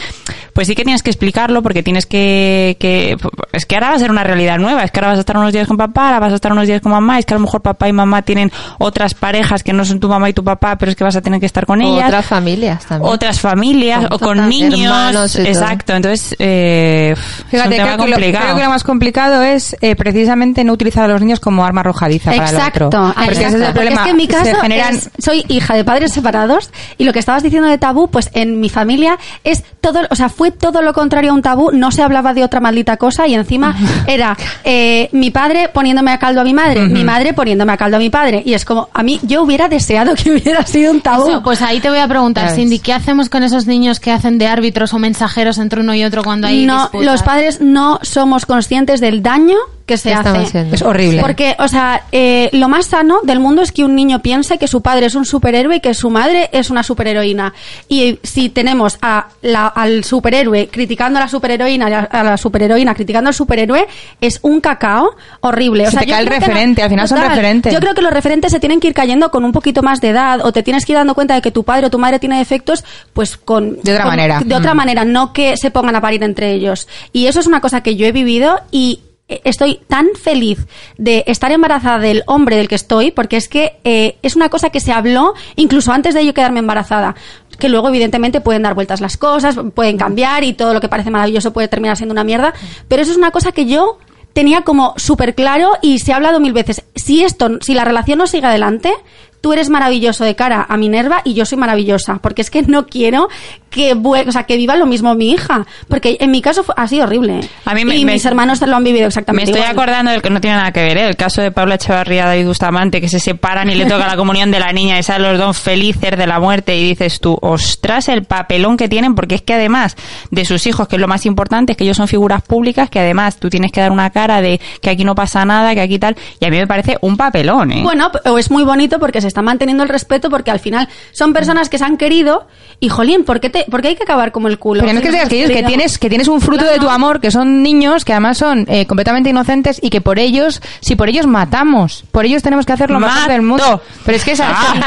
pues 0.53 0.67
sí 0.67 0.75
que 0.75 0.83
tienes 0.83 1.03
que 1.03 1.09
explicarlo 1.09 1.61
porque 1.61 1.83
tienes 1.83 2.05
que, 2.05 2.77
que... 2.79 3.17
Es 3.51 3.65
que 3.65 3.75
ahora 3.75 3.89
va 3.89 3.95
a 3.95 3.99
ser 3.99 4.11
una 4.11 4.23
realidad 4.23 4.57
nueva. 4.59 4.83
Es 4.83 4.91
que 4.91 4.99
ahora 4.99 5.09
vas 5.09 5.17
a 5.17 5.21
estar 5.21 5.37
unos 5.37 5.53
días 5.53 5.67
con 5.67 5.77
papá, 5.77 6.05
ahora 6.07 6.19
vas 6.19 6.31
a 6.33 6.35
estar 6.35 6.51
unos 6.51 6.67
días 6.67 6.81
con 6.81 6.91
mamá. 6.91 7.19
Es 7.19 7.25
que 7.25 7.33
a 7.33 7.37
lo 7.37 7.41
mejor 7.41 7.61
papá 7.65 7.89
y 7.89 7.93
mamá 7.93 8.21
tienen 8.21 8.49
otras 8.79 9.13
parejas 9.13 9.61
que 9.63 9.73
no 9.73 9.83
son 9.83 9.99
tu 9.99 10.07
mamá 10.07 10.29
y 10.29 10.33
tu 10.33 10.43
papá, 10.43 10.77
pero 10.77 10.89
es 10.91 10.95
que 10.95 11.03
vas 11.03 11.17
a 11.17 11.21
tener 11.21 11.41
que 11.41 11.45
estar 11.45 11.65
con 11.65 11.81
O 11.81 11.83
ellas 11.95 12.07
otras 12.07 12.25
familias 12.25 12.85
también. 12.85 13.13
otras 13.13 13.39
familias 13.41 14.05
o 14.09 14.17
con 14.19 14.47
niños. 14.47 15.11
Todo. 15.11 15.43
Exacto, 15.45 15.93
entonces 15.93 16.33
eh, 16.39 17.13
es 17.13 17.19
un 17.43 17.49
Fíjate, 17.49 17.75
tema 17.75 17.83
creo 17.93 17.97
que, 17.97 18.05
lo, 18.11 18.15
complicado. 18.15 18.43
creo 18.45 18.55
que 18.55 18.63
lo 18.63 18.69
más 18.69 18.83
complicado 18.83 19.43
es 19.43 19.75
eh, 19.81 19.95
precisamente 19.97 20.63
no 20.63 20.71
utilizar 20.73 21.03
a 21.03 21.07
los 21.07 21.19
niños 21.21 21.39
como 21.41 21.65
arma 21.65 21.81
arrojadiza 21.81 22.31
para 22.31 22.49
el 22.49 22.55
Exacto, 22.55 22.87
otro. 22.87 23.13
Porque 23.15 23.31
ese 23.31 23.43
es 23.47 23.53
el 23.55 23.59
Porque 23.63 23.71
problema. 23.73 23.95
es 23.95 24.03
que 24.05 24.09
en 24.11 24.17
mi 24.17 24.27
caso 24.27 24.55
generan... 24.61 24.95
es- 24.95 25.09
soy 25.17 25.43
hija 25.47 25.75
de 25.75 25.83
padres 25.83 26.11
separados 26.13 26.69
y 26.97 27.03
lo 27.03 27.11
que 27.13 27.19
estabas 27.19 27.41
diciendo 27.43 27.67
de 27.67 27.77
tabú, 27.77 28.09
pues 28.09 28.29
en 28.33 28.59
mi 28.59 28.69
familia 28.69 29.17
es 29.43 29.63
todo, 29.81 30.01
o 30.09 30.15
sea, 30.15 30.29
fue 30.29 30.51
todo 30.51 30.81
lo 30.83 30.93
contrario 30.93 31.31
a 31.31 31.33
un 31.33 31.41
tabú. 31.41 31.71
No 31.73 31.91
se 31.91 32.03
hablaba 32.03 32.33
de 32.33 32.43
otra 32.43 32.59
maldita 32.59 32.97
cosa 32.97 33.27
y 33.27 33.33
encima 33.33 33.75
era 34.07 34.37
eh, 34.63 35.09
mi 35.11 35.31
padre 35.31 35.69
poniéndome 35.73 36.11
a 36.11 36.19
caldo 36.19 36.41
a 36.41 36.43
mi 36.43 36.53
madre, 36.53 36.81
mi 36.87 37.03
madre 37.03 37.33
poniéndome 37.33 37.54
a 37.63 37.77
caldo 37.77 37.97
a 37.97 37.99
mi 37.99 38.09
padre 38.09 38.43
y 38.45 38.53
es 38.53 38.65
como 38.65 38.89
a 38.93 39.03
mí 39.03 39.19
yo 39.23 39.43
hubiera 39.43 39.67
deseado 39.67 40.15
que 40.15 40.31
hubiera 40.35 40.65
sido 40.65 40.91
un 40.91 41.01
tabú. 41.01 41.29
Eso, 41.29 41.43
pues 41.43 41.61
ahí 41.61 41.79
te 41.79 41.89
voy 41.89 41.99
a 41.99 42.07
preguntar. 42.07 42.51
Cindy, 42.51 42.79
¿qué 42.79 42.93
hacemos 42.93 43.29
con 43.29 43.43
esos 43.43 43.65
niños 43.65 43.99
que 43.99 44.11
hacen 44.11 44.37
de 44.37 44.47
árbitros 44.47 44.93
o 44.93 44.99
mensajeros 44.99 45.57
entre 45.57 45.81
uno 45.81 45.95
y 45.95 46.03
otro 46.03 46.23
cuando 46.23 46.47
hay 46.47 46.65
no, 46.65 46.83
disputas? 46.83 47.05
los 47.05 47.23
padres 47.23 47.61
no 47.61 47.99
somos 48.01 48.45
conscientes 48.45 48.99
del 48.99 49.23
daño 49.23 49.57
que 49.85 49.97
se 49.97 50.09
¿Qué 50.09 50.15
estamos 50.15 50.47
hace. 50.47 50.67
Es 50.71 50.81
horrible. 50.81 51.21
Porque, 51.21 51.55
o 51.59 51.67
sea, 51.67 52.05
eh, 52.11 52.49
lo 52.53 52.67
más 52.67 52.87
sano 52.87 53.19
del 53.21 53.39
mundo 53.39 53.61
es 53.61 53.71
que 53.71 53.83
un 53.83 53.93
niño 53.95 54.19
piense 54.23 54.57
que 54.57 54.67
su 54.67 54.81
padre 54.81 55.05
es 55.05 55.13
un 55.13 55.25
superhéroe 55.25 55.75
y 55.75 55.79
que 55.79 55.93
su 55.93 56.09
madre 56.09 56.49
es 56.51 56.71
una 56.71 56.81
superheroína. 56.81 57.53
Y 57.87 58.17
si 58.23 58.49
tenemos 58.49 58.97
a 59.03 59.27
la- 59.43 59.67
al 59.67 60.03
superhéroe 60.03 60.69
criticando 60.69 61.19
a 61.19 61.21
la 61.23 61.27
superheroína, 61.27 61.89
y 61.89 61.93
a 61.93 61.99
a 61.99 62.23
la 62.23 62.37
superheroína 62.37 62.95
criticando 62.95 63.27
al 63.27 63.33
superhéroe, 63.35 63.85
es 64.21 64.39
un 64.41 64.59
cacao 64.59 65.15
horrible. 65.41 65.83
O 65.83 65.85
Se 65.85 65.91
sea, 65.91 65.99
te 65.99 66.07
yo 66.07 66.13
cae 66.13 66.21
el 66.23 66.27
creo 66.29 66.39
que 66.39 66.45
referente, 66.47 66.81
al 66.81 66.89
final 66.89 67.07
son 67.07 67.19
referentes. 67.21 67.73
Yo 67.73 67.79
creo 67.79 67.93
que 67.93 68.01
los 68.01 68.11
referentes 68.13 68.51
se 68.51 68.59
tienen 68.59 68.79
que 68.79 68.87
ir 68.87 68.93
cayendo 68.95 69.29
con 69.29 69.45
un 69.45 69.51
poquito 69.51 69.83
más 69.83 70.01
de 70.01 70.09
edad 70.09 70.39
o 70.43 70.51
te 70.51 70.63
tienes 70.63 70.85
que 70.85 70.93
ir 70.93 70.97
dando 70.97 71.13
cuenta 71.13 71.35
de 71.35 71.41
que 71.41 71.51
tu 71.51 71.63
padre 71.63 71.85
o 71.85 71.89
tu 71.91 71.99
madre 71.99 72.17
tiene 72.17 72.39
defectos, 72.39 72.83
pues 73.13 73.37
con... 73.37 73.79
De 73.83 73.91
otra 73.93 74.03
con- 74.05 74.11
manera. 74.13 74.39
De 74.43 74.55
otra 74.55 74.73
Mm. 74.73 74.77
manera, 74.77 75.05
no 75.05 75.31
que 75.31 75.57
se 75.57 75.69
pongan 75.69 75.95
a 75.95 76.01
parir 76.01 76.23
entre 76.23 76.53
ellos. 76.53 76.87
Y 77.13 77.27
eso 77.27 77.39
es 77.39 77.45
una 77.45 77.61
cosa 77.61 77.81
que 77.83 77.95
yo 77.95 78.07
he 78.07 78.11
vivido 78.11 78.61
y 78.71 79.01
estoy 79.27 79.79
tan 79.87 80.07
feliz 80.21 80.67
de 80.97 81.23
estar 81.27 81.51
embarazada 81.51 81.99
del 81.99 82.23
hombre 82.27 82.57
del 82.57 82.67
que 82.67 82.75
estoy, 82.75 83.11
porque 83.11 83.37
es 83.37 83.47
que 83.47 83.77
eh, 83.83 84.17
es 84.21 84.35
una 84.35 84.49
cosa 84.49 84.69
que 84.69 84.79
se 84.79 84.91
habló 84.91 85.33
incluso 85.55 85.91
antes 85.91 86.13
de 86.13 86.25
yo 86.25 86.33
quedarme 86.33 86.59
embarazada. 86.59 87.15
Que 87.57 87.69
luego, 87.69 87.87
evidentemente, 87.89 88.41
pueden 88.41 88.63
dar 88.63 88.75
vueltas 88.75 89.01
las 89.01 89.17
cosas, 89.17 89.57
pueden 89.73 89.97
cambiar 89.97 90.43
y 90.43 90.53
todo 90.53 90.73
lo 90.73 90.81
que 90.81 90.89
parece 90.89 91.09
maravilloso 91.09 91.53
puede 91.53 91.67
terminar 91.67 91.97
siendo 91.97 92.13
una 92.13 92.23
mierda. 92.23 92.53
Pero 92.87 93.01
eso 93.01 93.11
es 93.11 93.17
una 93.17 93.31
cosa 93.31 93.51
que 93.51 93.65
yo 93.65 93.97
tenía 94.33 94.61
como 94.61 94.93
súper 94.97 95.33
claro 95.33 95.71
y 95.81 95.99
se 95.99 96.11
ha 96.11 96.17
hablado 96.17 96.39
mil 96.41 96.51
veces. 96.51 96.83
Si 96.95 97.23
esto, 97.23 97.59
si 97.61 97.73
la 97.73 97.85
relación 97.85 98.17
no 98.17 98.27
sigue 98.27 98.45
adelante, 98.45 98.91
tú 99.39 99.53
eres 99.53 99.69
maravilloso 99.69 100.25
de 100.25 100.35
cara 100.35 100.65
a 100.67 100.75
Minerva 100.75 101.21
y 101.23 101.35
yo 101.35 101.45
soy 101.45 101.57
maravillosa, 101.57 102.15
porque 102.15 102.41
es 102.41 102.49
que 102.49 102.63
no 102.63 102.87
quiero 102.87 103.29
que, 103.75 103.93
o 103.93 104.31
sea, 104.31 104.43
que 104.43 104.55
viva 104.57 104.75
lo 104.77 104.85
mismo 104.85 105.13
mi 105.15 105.31
hija, 105.31 105.65
porque 105.89 106.17
en 106.19 106.31
mi 106.31 106.41
caso 106.41 106.63
fue- 106.63 106.73
ha 106.77 106.87
sido 106.87 107.03
horrible. 107.03 107.41
A 107.65 107.73
mí 107.75 107.83
me- 107.85 107.97
y 107.97 108.05
me- 108.05 108.13
mis 108.13 108.25
hermanos 108.25 108.61
lo 108.61 108.75
han 108.75 108.83
vivido 108.83 109.01
Me 109.03 109.07
exactamente 109.07 109.51
estoy 109.51 109.61
igual. 109.61 109.73
acordando 109.75 110.11
del 110.11 110.21
que 110.21 110.29
no 110.29 110.39
tiene 110.41 110.55
nada 110.57 110.71
que 110.71 110.81
ver, 110.81 110.97
¿eh? 110.97 111.07
el 111.07 111.15
caso 111.17 111.41
de 111.41 111.51
Paula 111.51 111.75
Echevarría 111.75 112.25
David 112.25 112.47
Bustamante, 112.47 113.01
que 113.01 113.09
se 113.09 113.19
separan 113.19 113.69
y 113.69 113.75
le 113.75 113.85
toca 113.85 114.07
la 114.07 114.15
comunión 114.15 114.49
de 114.49 114.59
la 114.59 114.71
niña 114.71 114.97
y 114.97 115.03
salen 115.03 115.31
los 115.33 115.39
dos 115.39 115.57
felices 115.59 116.17
de 116.17 116.25
la 116.27 116.39
muerte 116.39 116.77
y 116.77 116.83
dices 116.87 117.19
tú, 117.19 117.37
ostras, 117.41 118.07
el 118.09 118.23
papelón 118.23 118.77
que 118.77 118.87
tienen, 118.87 119.13
porque 119.15 119.35
es 119.35 119.41
que 119.41 119.53
además 119.53 119.95
de 120.31 120.45
sus 120.45 120.65
hijos, 120.67 120.87
que 120.87 120.95
es 120.95 121.01
lo 121.01 121.07
más 121.07 121.25
importante, 121.25 121.73
es 121.73 121.77
que 121.77 121.83
ellos 121.83 121.97
son 121.97 122.07
figuras 122.07 122.41
públicas, 122.43 122.89
que 122.89 122.99
además 122.99 123.37
tú 123.37 123.49
tienes 123.49 123.71
que 123.71 123.81
dar 123.81 123.91
una 123.91 124.09
cara 124.09 124.41
de 124.41 124.59
que 124.81 124.89
aquí 124.89 125.03
no 125.03 125.15
pasa 125.15 125.43
nada, 125.45 125.73
que 125.75 125.81
aquí 125.81 125.99
tal, 125.99 126.15
y 126.39 126.45
a 126.45 126.49
mí 126.49 126.57
me 126.57 126.67
parece 126.67 126.97
un 127.01 127.17
papelón, 127.17 127.71
¿eh? 127.71 127.81
Bueno, 127.83 128.09
o 128.25 128.37
es 128.37 128.49
muy 128.51 128.63
bonito 128.63 128.99
porque 128.99 129.19
se 129.21 129.27
está 129.27 129.41
manteniendo 129.41 129.83
el 129.83 129.89
respeto, 129.89 130.29
porque 130.29 130.51
al 130.51 130.59
final 130.59 130.87
son 131.11 131.33
personas 131.33 131.67
que 131.69 131.77
se 131.77 131.83
han 131.83 131.97
querido 131.97 132.47
y, 132.79 132.89
jolín, 132.89 133.23
¿por 133.25 133.39
qué, 133.39 133.49
te, 133.49 133.64
por 133.69 133.81
qué 133.81 133.89
hay 133.89 133.95
que 133.95 134.03
acabar 134.03 134.31
como 134.31 134.47
el 134.47 134.57
culo? 134.59 134.81
Pero 134.81 134.93
no 134.93 134.99
es 134.99 135.05
que 135.05 135.11
seas 135.11 135.29
que, 135.29 135.47
que 135.47 135.63
tienes 135.63 135.97
que 135.97 136.09
tienes 136.09 136.27
un 136.27 136.41
fruto 136.41 136.63
Claro. 136.63 136.73
de 136.73 136.79
tu 136.79 136.89
amor, 136.89 137.19
que 137.21 137.31
son 137.31 137.61
niños 137.63 138.05
que 138.05 138.13
además 138.13 138.37
son 138.37 138.65
eh, 138.69 138.85
completamente 138.85 139.29
inocentes 139.29 139.79
y 139.81 139.89
que 139.89 140.01
por 140.01 140.19
ellos, 140.19 140.61
si 140.79 140.95
por 140.95 141.09
ellos 141.09 141.27
matamos, 141.27 142.03
por 142.11 142.25
ellos 142.25 142.41
tenemos 142.43 142.65
que 142.65 142.73
hacer 142.73 142.89
lo 142.89 142.99
mejor 142.99 143.27
del 143.29 143.41
mundo. 143.41 143.81
Pero 144.05 144.15
es 144.17 144.23
que 144.23 144.31
es 144.31 144.39
así. 144.39 144.79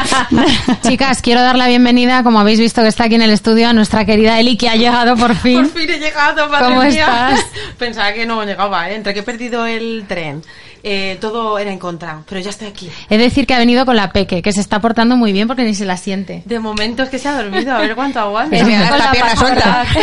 Chicas, 0.87 1.21
quiero 1.21 1.41
dar 1.41 1.55
la 1.57 1.67
bienvenida, 1.67 2.23
como 2.23 2.39
habéis 2.39 2.59
visto 2.59 2.81
que 2.81 2.87
está 2.87 3.05
aquí 3.05 3.15
en 3.15 3.21
el 3.21 3.31
estudio, 3.31 3.69
a 3.69 3.73
nuestra 3.73 4.05
querida 4.05 4.39
Eli, 4.39 4.57
que 4.57 4.69
ha 4.69 4.75
llegado 4.75 5.15
por 5.15 5.35
fin. 5.35 5.61
Por 5.69 5.79
fin 5.81 5.89
he 5.89 5.99
llegado, 5.99 6.47
madre 6.49 6.65
¿Cómo 6.67 6.81
mía. 6.83 6.89
estás? 7.33 7.45
Pensaba 7.77 8.13
que 8.13 8.25
no 8.25 8.43
llegaba, 8.43 8.89
¿eh? 8.89 8.95
entre 8.95 9.13
que 9.13 9.19
he 9.21 9.23
perdido 9.23 9.65
el 9.65 10.05
tren. 10.07 10.41
Eh, 10.83 11.17
todo 11.19 11.57
era 11.59 11.71
en 11.71 11.79
contra, 11.79 12.21
pero 12.27 12.41
ya 12.41 12.49
estoy 12.49 12.67
aquí. 12.67 12.89
Es 13.09 13.19
decir, 13.19 13.45
que 13.45 13.53
ha 13.53 13.59
venido 13.59 13.85
con 13.85 13.95
la 13.95 14.11
peque, 14.11 14.41
que 14.41 14.51
se 14.51 14.61
está 14.61 14.79
portando 14.79 15.15
muy 15.17 15.31
bien 15.31 15.47
porque 15.47 15.63
ni 15.63 15.75
se 15.75 15.85
la 15.85 15.97
siente. 15.97 16.43
De 16.45 16.59
momento 16.59 17.03
es 17.03 17.09
que 17.09 17.19
se 17.19 17.27
ha 17.27 17.41
dormido, 17.41 17.73
a 17.73 17.79
ver 17.79 17.95
cuánto 17.95 18.19
aguanta. 18.19 18.49
Pierna 18.49 19.35
suelta. 19.35 19.85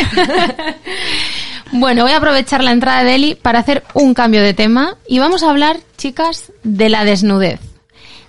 Bueno, 1.73 2.05
voy 2.05 2.13
a 2.13 2.19
aprovechar 2.19 2.63
la 2.63 2.71
entrada 2.71 3.03
de 3.03 3.17
Eli 3.17 3.35
para 3.35 3.59
hacer 3.59 3.83
un 3.93 4.15
cambio 4.15 4.41
de 4.41 4.55
tema 4.55 4.97
y 5.09 5.19
vamos 5.19 5.43
a 5.43 5.51
hablar, 5.51 5.79
chicas, 5.97 6.53
de 6.63 6.89
la 6.89 7.05
desnudez. 7.05 7.61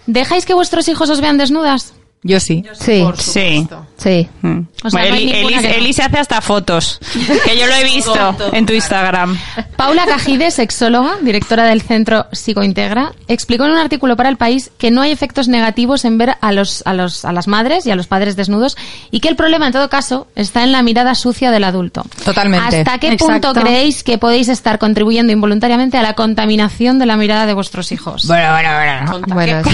¿Dejáis 0.07 0.45
que 0.45 0.53
vuestros 0.53 0.87
hijos 0.87 1.09
os 1.09 1.21
vean 1.21 1.37
desnudas? 1.37 1.93
Yo 2.23 2.39
sí. 2.39 2.63
Sí, 2.73 3.01
Por 3.03 3.17
Sí. 3.17 3.67
sí. 3.97 4.27
Mm. 4.41 4.59
O 4.83 4.89
sea, 4.89 4.99
Bueno, 5.01 5.07
no 5.09 5.15
hay 5.15 5.23
Eli, 5.23 5.31
ninguna 5.33 5.57
Eli- 5.57 5.61
que 5.61 5.69
no. 5.69 5.75
Eli 5.75 5.93
se 5.93 6.03
hace 6.03 6.17
hasta 6.17 6.41
fotos, 6.41 6.99
que 7.45 7.57
yo 7.57 7.67
lo 7.67 7.73
he 7.75 7.83
visto 7.83 8.35
en 8.53 8.65
tu 8.65 8.73
Instagram. 8.73 9.37
Paula 9.77 10.05
Cajide, 10.05 10.51
sexóloga, 10.51 11.17
directora 11.21 11.65
del 11.65 11.81
centro 11.83 12.25
Psicointegra, 12.31 13.13
explicó 13.27 13.65
en 13.65 13.71
un 13.71 13.77
artículo 13.77 14.15
para 14.17 14.29
El 14.29 14.37
País 14.37 14.71
que 14.77 14.91
no 14.91 15.01
hay 15.01 15.11
efectos 15.11 15.47
negativos 15.47 16.03
en 16.05 16.17
ver 16.17 16.35
a, 16.41 16.51
los, 16.51 16.83
a, 16.85 16.93
los, 16.93 17.23
a 17.23 17.31
las 17.31 17.47
madres 17.47 17.85
y 17.85 17.91
a 17.91 17.95
los 17.95 18.07
padres 18.07 18.35
desnudos 18.35 18.75
y 19.11 19.19
que 19.19 19.29
el 19.29 19.35
problema, 19.35 19.67
en 19.67 19.73
todo 19.73 19.89
caso, 19.89 20.27
está 20.35 20.63
en 20.63 20.71
la 20.71 20.81
mirada 20.81 21.15
sucia 21.15 21.51
del 21.51 21.63
adulto. 21.63 22.03
Totalmente. 22.25 22.79
¿Hasta 22.79 22.97
qué 22.97 23.07
Exacto. 23.13 23.53
punto 23.53 23.61
creéis 23.61 24.03
que 24.03 24.17
podéis 24.17 24.49
estar 24.49 24.79
contribuyendo 24.79 25.31
involuntariamente 25.31 25.97
a 25.97 26.01
la 26.01 26.13
contaminación 26.13 26.99
de 26.99 27.05
la 27.05 27.15
mirada 27.15 27.45
de 27.45 27.53
vuestros 27.53 27.91
hijos? 27.91 28.25
Bueno, 28.27 28.51
bueno, 28.51 28.69
bueno. 28.75 29.19
Bueno, 29.27 29.61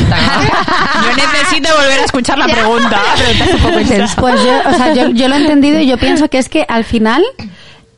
Yo 1.03 1.15
necesito 1.15 1.69
volver 1.75 1.99
a 1.99 2.05
escuchar 2.05 2.32
la 2.37 2.47
pregunta. 2.47 3.01
Pues 4.19 4.43
yo, 4.43 4.69
o 4.69 4.73
sea, 4.73 4.93
yo, 4.93 5.09
yo 5.09 5.27
lo 5.27 5.35
he 5.35 5.37
entendido 5.39 5.79
y 5.79 5.87
yo 5.87 5.97
pienso 5.97 6.29
que 6.29 6.37
es 6.37 6.49
que 6.49 6.65
al 6.67 6.83
final 6.83 7.23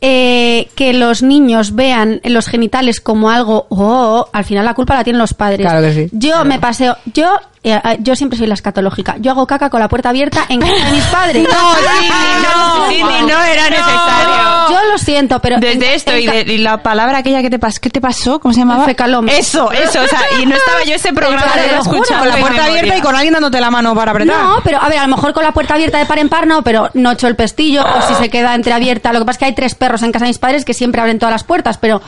eh, 0.02 0.68
que 0.76 0.94
los 0.94 1.24
niños 1.24 1.74
vean 1.74 2.22
los 2.24 2.48
genitales 2.48 3.00
como 3.00 3.30
algo, 3.30 3.66
oh, 3.70 4.28
al 4.32 4.46
final 4.46 4.66
la 4.66 4.74
culpa 4.74 4.96
la 4.96 5.04
tienen 5.04 5.20
los 5.20 5.34
padres. 5.34 5.62
Claro 5.62 5.82
que 5.82 5.94
sí. 5.94 6.10
Yo 6.12 6.46
me 6.46 6.60
paseo, 6.60 6.98
yo 7.14 7.40
eh, 7.74 7.82
yo 8.00 8.16
siempre 8.16 8.38
soy 8.38 8.48
la 8.48 8.54
escatológica. 8.54 9.16
Yo 9.20 9.32
hago 9.32 9.48
caca 9.48 9.70
con 9.70 9.80
la 9.80 9.88
puerta 9.88 10.10
abierta 10.10 10.46
en 10.50 10.60
casa 10.62 10.86
de 10.86 10.92
mis 10.92 11.04
padres. 11.06 11.48
No, 11.56 11.76
Cindy, 11.76 12.44
no, 12.44 12.90
Cindy, 12.90 13.32
no 13.34 13.44
era 13.44 13.70
necesario. 13.70 14.70
Yo 14.70 14.92
lo 14.92 14.98
siento, 14.98 15.40
pero 15.40 15.56
en- 15.56 15.62
Desde 15.62 15.96
esto 15.96 16.12
en 16.12 16.22
y, 16.22 16.28
de- 16.28 16.54
y 16.54 16.58
la 16.60 16.82
palabra 16.84 17.20
aquella 17.20 17.42
que 17.42 17.50
te 17.50 17.60
pasó, 17.60 17.80
¿qué 17.82 17.90
te 17.90 18.02
pasó? 18.02 18.40
¿Cómo 18.40 18.54
se 18.54 18.60
llamaba? 18.62 18.86
Fecaloma. 18.86 19.32
Eso, 19.32 19.72
eso, 19.72 20.02
o 20.02 20.08
sea, 20.08 20.20
y 20.42 20.46
no 20.46 20.56
estaba 20.56 20.84
yo 20.84 20.96
ese 20.96 21.14
programa 21.14 21.46
de 21.56 21.76
lo 21.78 21.84
Con 21.84 22.28
la 22.28 22.38
puerta 22.38 22.66
abierta 22.66 22.98
y 22.98 23.02
con 23.02 23.16
alguien 23.16 23.34
dándote 23.34 23.60
la 23.62 23.72
mano 23.72 23.94
para 23.96 24.12
apretar. 24.12 24.36
No, 24.38 24.58
pero 24.64 24.82
a 24.82 24.90
ver, 24.90 25.00
a 25.00 25.08
lo 25.08 25.16
mejor 25.16 25.34
con 25.34 25.44
la 25.44 25.52
puerta 25.52 25.74
abierta 25.76 25.98
de 25.98 26.06
par 26.06 26.20
en 26.20 26.30
par 26.30 26.48
no, 26.48 26.62
pero 26.64 26.90
no 26.94 27.12
echo 27.12 27.28
el 27.28 27.36
pestillo 27.36 27.84
o 27.84 28.08
si 28.08 28.14
se 28.16 28.30
queda 28.30 28.54
entreabierta. 28.56 29.12
Lo 29.14 29.20
que 29.20 29.26
pasa 29.26 29.36
es 29.36 29.40
que 29.40 29.46
hay 29.46 29.56
tres 29.56 29.76
perros 29.76 30.04
en 30.04 30.12
casa 30.12 30.26
de 30.26 30.30
mis 30.30 30.40
padres 30.40 30.66
que 30.66 30.74
siempre 30.74 31.02
abren 31.02 31.20
todas 31.20 31.34
las 31.34 31.44
puertas, 31.44 31.78
pero, 31.78 32.02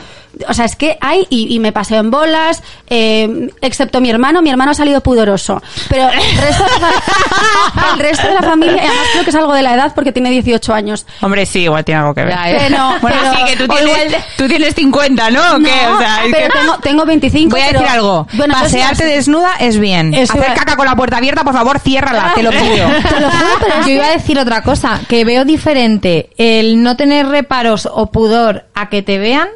o 0.48 0.54
sea, 0.54 0.66
es 0.66 0.76
que 0.76 0.98
hay 1.02 1.26
y, 1.30 1.54
y 1.56 1.60
me 1.60 1.72
paseo 1.72 2.00
en 2.00 2.12
bolas, 2.12 2.62
eh, 2.90 3.50
excepto 3.62 4.02
mi 4.02 4.10
hermano, 4.10 4.42
mi 4.42 4.50
hermano 4.50 4.72
ha 4.72 4.74
salido 4.76 5.02
pudoroso. 5.02 5.62
Pero 5.90 6.10
el 6.10 6.38
resto, 6.38 6.64
de 6.64 6.70
la, 6.80 6.92
fa- 6.92 7.92
el 7.94 8.00
resto 8.00 8.28
de 8.28 8.34
la 8.34 8.42
familia, 8.44 8.78
además 8.84 9.06
creo 9.12 9.24
que 9.24 9.30
es 9.30 9.36
algo 9.36 9.54
de 9.54 9.62
la 9.64 9.74
edad 9.74 9.92
porque 9.96 10.12
tiene 10.12 10.30
18 10.32 10.74
años. 10.74 11.06
Hombre, 11.22 11.46
sí, 11.46 11.62
igual 11.62 11.84
tiene 11.86 12.02
algo 12.02 12.14
que 12.14 12.24
ver. 12.24 12.34
Ya, 12.34 12.52
¿eh? 12.52 12.58
Pero, 12.68 12.78
Bueno, 13.02 13.18
pero- 13.22 13.36
sí, 13.36 13.44
que 13.46 13.56
tú 13.58 13.68
tienes, 13.68 13.88
igual 13.88 14.12
de- 14.12 14.24
tú 14.38 14.48
tienes 14.48 14.76
50, 14.76 15.32
¿no? 15.32 15.40
¿O 15.56 15.60
qué? 15.60 15.72
No, 15.88 15.96
O 15.96 16.00
sea, 16.00 16.26
es 16.26 16.32
pero 16.34 16.54
que- 16.54 16.60
tengo, 16.60 16.78
tengo 16.80 17.06
25. 17.06 17.50
Voy 17.52 17.62
a 17.62 17.66
pero- 17.68 17.80
decir 17.80 17.94
algo. 17.96 18.28
Bueno, 18.34 18.54
sí- 18.56 18.62
Pasearte 18.62 19.06
desnuda 19.06 19.52
es 19.60 19.78
bien. 19.80 20.14
Eso 20.14 20.34
Hacer 20.34 20.54
caca 20.54 20.76
con 20.76 20.86
la 20.86 20.96
puerta 20.96 21.18
abierta, 21.18 21.44
por 21.44 21.54
favor, 21.54 21.80
ciérrala, 21.80 22.34
te 22.36 22.44
lo 22.44 22.52
pido. 22.52 22.88
Te 23.08 23.20
lo 23.22 23.30
juro, 23.32 23.50
pero 23.60 23.82
Yo 23.86 23.90
iba 23.94 24.06
a 24.06 24.12
decir 24.12 24.38
otra 24.40 24.62
cosa, 24.62 25.00
que 25.08 25.24
veo 25.26 25.46
diferente 25.46 26.30
el 26.38 26.82
no 26.84 26.96
tener 26.98 27.28
reparos 27.28 27.88
o 27.92 28.12
pudor 28.12 28.66
a 28.74 28.90
que 28.90 29.02
te 29.02 29.18
vean, 29.18 29.48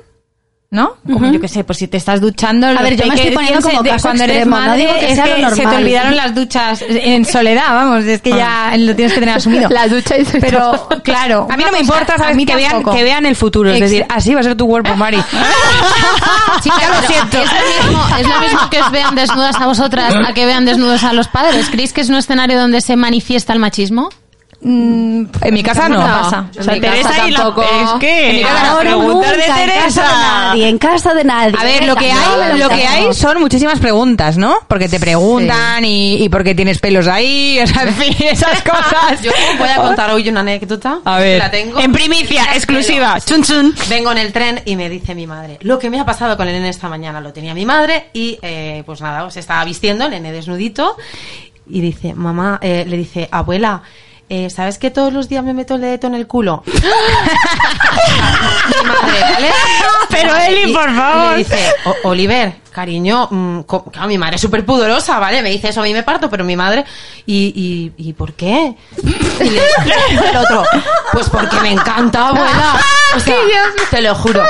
¿no? 0.72 0.94
Como 1.06 1.30
yo 1.30 1.42
que 1.42 1.50
sé, 1.50 1.66
pues 1.66 1.80
si 1.80 1.88
te 1.90 1.98
estás 1.98 2.22
duchando, 2.22 2.66
A 2.66 2.82
ver, 2.82 2.96
yo 2.96 3.06
me 3.06 3.14
estoy 3.16 3.32
poniendo 3.32 3.62
como 3.62 3.84
de- 3.84 3.90
caso 3.90 4.08
cuando 4.08 4.24
eres 4.24 4.38
extremo, 4.38 4.56
madre 4.58 4.78
digo 4.80 4.94
que 4.94 5.10
es 5.10 5.16
sea 5.16 5.38
lo 5.38 5.50
que 5.50 5.56
se 5.56 5.62
te 5.64 5.76
olvidaron 5.76 6.16
las 6.16 6.34
duchas 6.34 6.82
en 6.88 7.26
soledad, 7.26 7.66
vamos, 7.74 8.06
es 8.06 8.22
que 8.22 8.30
ya 8.30 8.74
lo 8.78 8.96
tienes 8.96 9.14
que 9.14 9.20
tener 9.20 9.36
asumido. 9.36 9.68
La 9.70 9.88
ducha 9.90 10.18
y 10.18 10.24
Pero 10.40 10.88
claro, 11.04 11.46
A 11.52 11.58
mí 11.58 11.64
no 11.66 11.74
me 11.74 11.80
importa, 11.80 12.16
a 12.16 12.18
¿sabes? 12.18 12.38
mí 12.38 12.46
Que 12.46 12.56
vean, 12.56 12.84
que 12.86 13.04
vean 13.04 13.26
el 13.26 13.36
futuro. 13.36 13.70
Es 13.70 13.82
decir, 13.82 14.06
así 14.08 14.34
va 14.34 14.40
a 14.40 14.44
ser 14.44 14.56
tu 14.56 14.66
cuerpo, 14.66 14.96
Mari. 14.96 15.18
Chica, 16.64 16.76
Ya 16.80 17.02
lo 17.02 17.08
siento. 17.08 17.38
Es 17.42 17.50
lo, 17.52 17.92
mismo, 17.92 18.18
es 18.18 18.28
lo 18.28 18.40
mismo 18.40 18.70
que 18.70 18.80
os 18.82 18.92
vean 18.92 19.14
desnudas 19.16 19.56
a 19.58 19.66
vosotras 19.66 20.14
a 20.26 20.34
que 20.34 20.46
vean 20.46 20.64
desnudos 20.66 21.04
a 21.04 21.12
los 21.12 21.28
padres. 21.28 21.68
¿Creéis 21.70 21.92
que 21.92 22.00
es 22.02 22.10
un 22.10 22.16
escenario 22.16 22.58
donde 22.58 22.80
se 22.82 22.96
manifiesta 22.96 23.52
el 23.52 23.60
machismo? 23.60 24.10
En 24.64 25.30
mi 25.52 25.64
casa 25.64 25.90
no. 25.90 26.00
Pasa. 26.00 26.50
O 26.58 26.64
sea, 26.64 26.74
En 26.74 26.82
mi 26.82 26.88
casa 26.88 27.10
Teresa 27.10 27.28
y 27.28 27.32
la... 27.32 27.38
tampoco. 27.40 27.64
Es 27.64 27.92
que... 28.00 28.30
En 28.30 28.36
mi 28.36 28.44
casa 28.44 28.84
las 28.84 28.84
de 28.84 28.90
nunca, 28.92 29.28
en 29.28 29.40
casa 29.40 29.56
de 29.56 29.66
Teresa. 29.66 30.02
nadie, 30.04 30.70
en 30.70 30.78
casa 30.78 31.14
de 31.16 31.24
nadie. 31.24 31.56
A 31.58 31.64
ver, 31.64 31.86
lo 31.86 31.96
que 31.96 32.12
hay, 32.12 32.60
lo 32.60 32.70
que 32.70 32.88
hay 32.88 33.14
son 33.14 33.40
muchísimas 33.40 33.80
preguntas, 33.80 34.38
¿no? 34.38 34.56
Porque 34.68 34.88
te 34.88 35.00
preguntan 35.00 35.84
y, 35.84 36.24
y 36.24 36.30
porque 36.30 36.54
tienes 36.54 36.78
pelos 36.80 37.08
ahí, 37.08 37.60
o 37.64 37.68
sea, 37.68 37.84
en 37.84 37.94
fin, 37.96 38.16
esas 38.28 38.62
cosas. 38.64 39.22
Yo 39.24 39.32
voy 39.58 39.70
a 39.70 39.78
contar 39.78 40.12
hoy 40.12 40.30
una 40.30 40.42
anécdota. 40.42 41.00
A 41.06 41.18
ver. 41.18 41.40
La 41.40 41.50
tengo. 41.50 41.80
En 41.80 41.92
primicia, 41.92 42.44
exclusiva. 42.54 43.20
Chun 43.20 43.44
chun. 43.44 43.74
Vengo 43.90 44.12
en 44.12 44.20
el 44.20 44.32
tren 44.32 44.62
y 44.66 44.76
me 44.76 44.90
dice 44.90 45.16
mi 45.16 45.26
madre, 45.26 45.58
lo 45.62 45.80
que 45.80 45.90
me 45.90 46.00
ha 46.00 46.06
pasado 46.06 46.38
con 46.38 46.48
el 46.48 46.54
nene 46.54 46.70
esta 46.70 46.88
mañana 46.88 47.20
lo 47.20 47.34
tenía 47.34 47.56
mi 47.56 47.66
madre 47.66 48.10
y 48.14 48.38
eh, 48.44 48.84
pues 48.86 49.02
nada, 49.02 49.30
se 49.32 49.40
estaba 49.40 49.66
vistiendo 49.66 50.06
el 50.06 50.12
nene 50.12 50.32
desnudito 50.32 50.98
y 51.68 51.82
dice, 51.82 52.14
mamá, 52.14 52.60
eh, 52.62 52.86
le 52.88 52.98
dice, 52.98 53.28
abuela, 53.32 53.82
eh, 54.34 54.50
¿sabes 54.50 54.78
que 54.78 54.90
todos 54.92 55.12
los 55.12 55.28
días 55.28 55.44
me 55.44 55.54
meto 55.54 55.76
el 55.76 55.82
dedito 55.82 56.08
en 56.08 56.16
el 56.16 56.26
culo? 56.26 56.64
mi 56.66 56.74
madre, 58.90 59.22
¿vale? 59.22 59.50
Pero 60.10 60.36
Eli, 60.38 60.72
Y- 60.72 60.74
por 60.74 60.90
y 60.90 60.94
favor. 60.96 61.32
me 61.32 61.38
dice, 61.38 61.58
"O- 61.86 61.96
Oliver, 62.10 62.54
cariño, 62.72 63.28
mm, 63.30 63.60
co- 63.62 63.84
claro, 63.86 64.08
mi 64.08 64.18
madre 64.18 64.36
es 64.36 64.42
súper 64.42 64.66
pudorosa, 64.66 65.20
¿vale? 65.20 65.42
Me 65.42 65.50
dice 65.50 65.70
eso, 65.70 65.82
a 65.82 65.84
mí 65.84 65.94
me 65.94 66.04
parto, 66.04 66.30
pero 66.30 66.44
mi 66.44 66.56
madre, 66.56 66.86
¿y, 67.26 67.92
y, 67.98 68.10
y 68.10 68.14
por 68.14 68.34
qué? 68.34 68.76
Y 69.42 69.50
le- 69.50 70.30
el 70.30 70.38
otro, 70.38 70.64
pues 71.12 71.30
porque 71.30 71.60
me 71.62 71.72
encanta, 71.72 72.28
abuela. 72.30 72.80
O 73.16 73.20
sea, 73.20 73.36
te 73.90 74.02
lo 74.02 74.16
juro. 74.16 74.42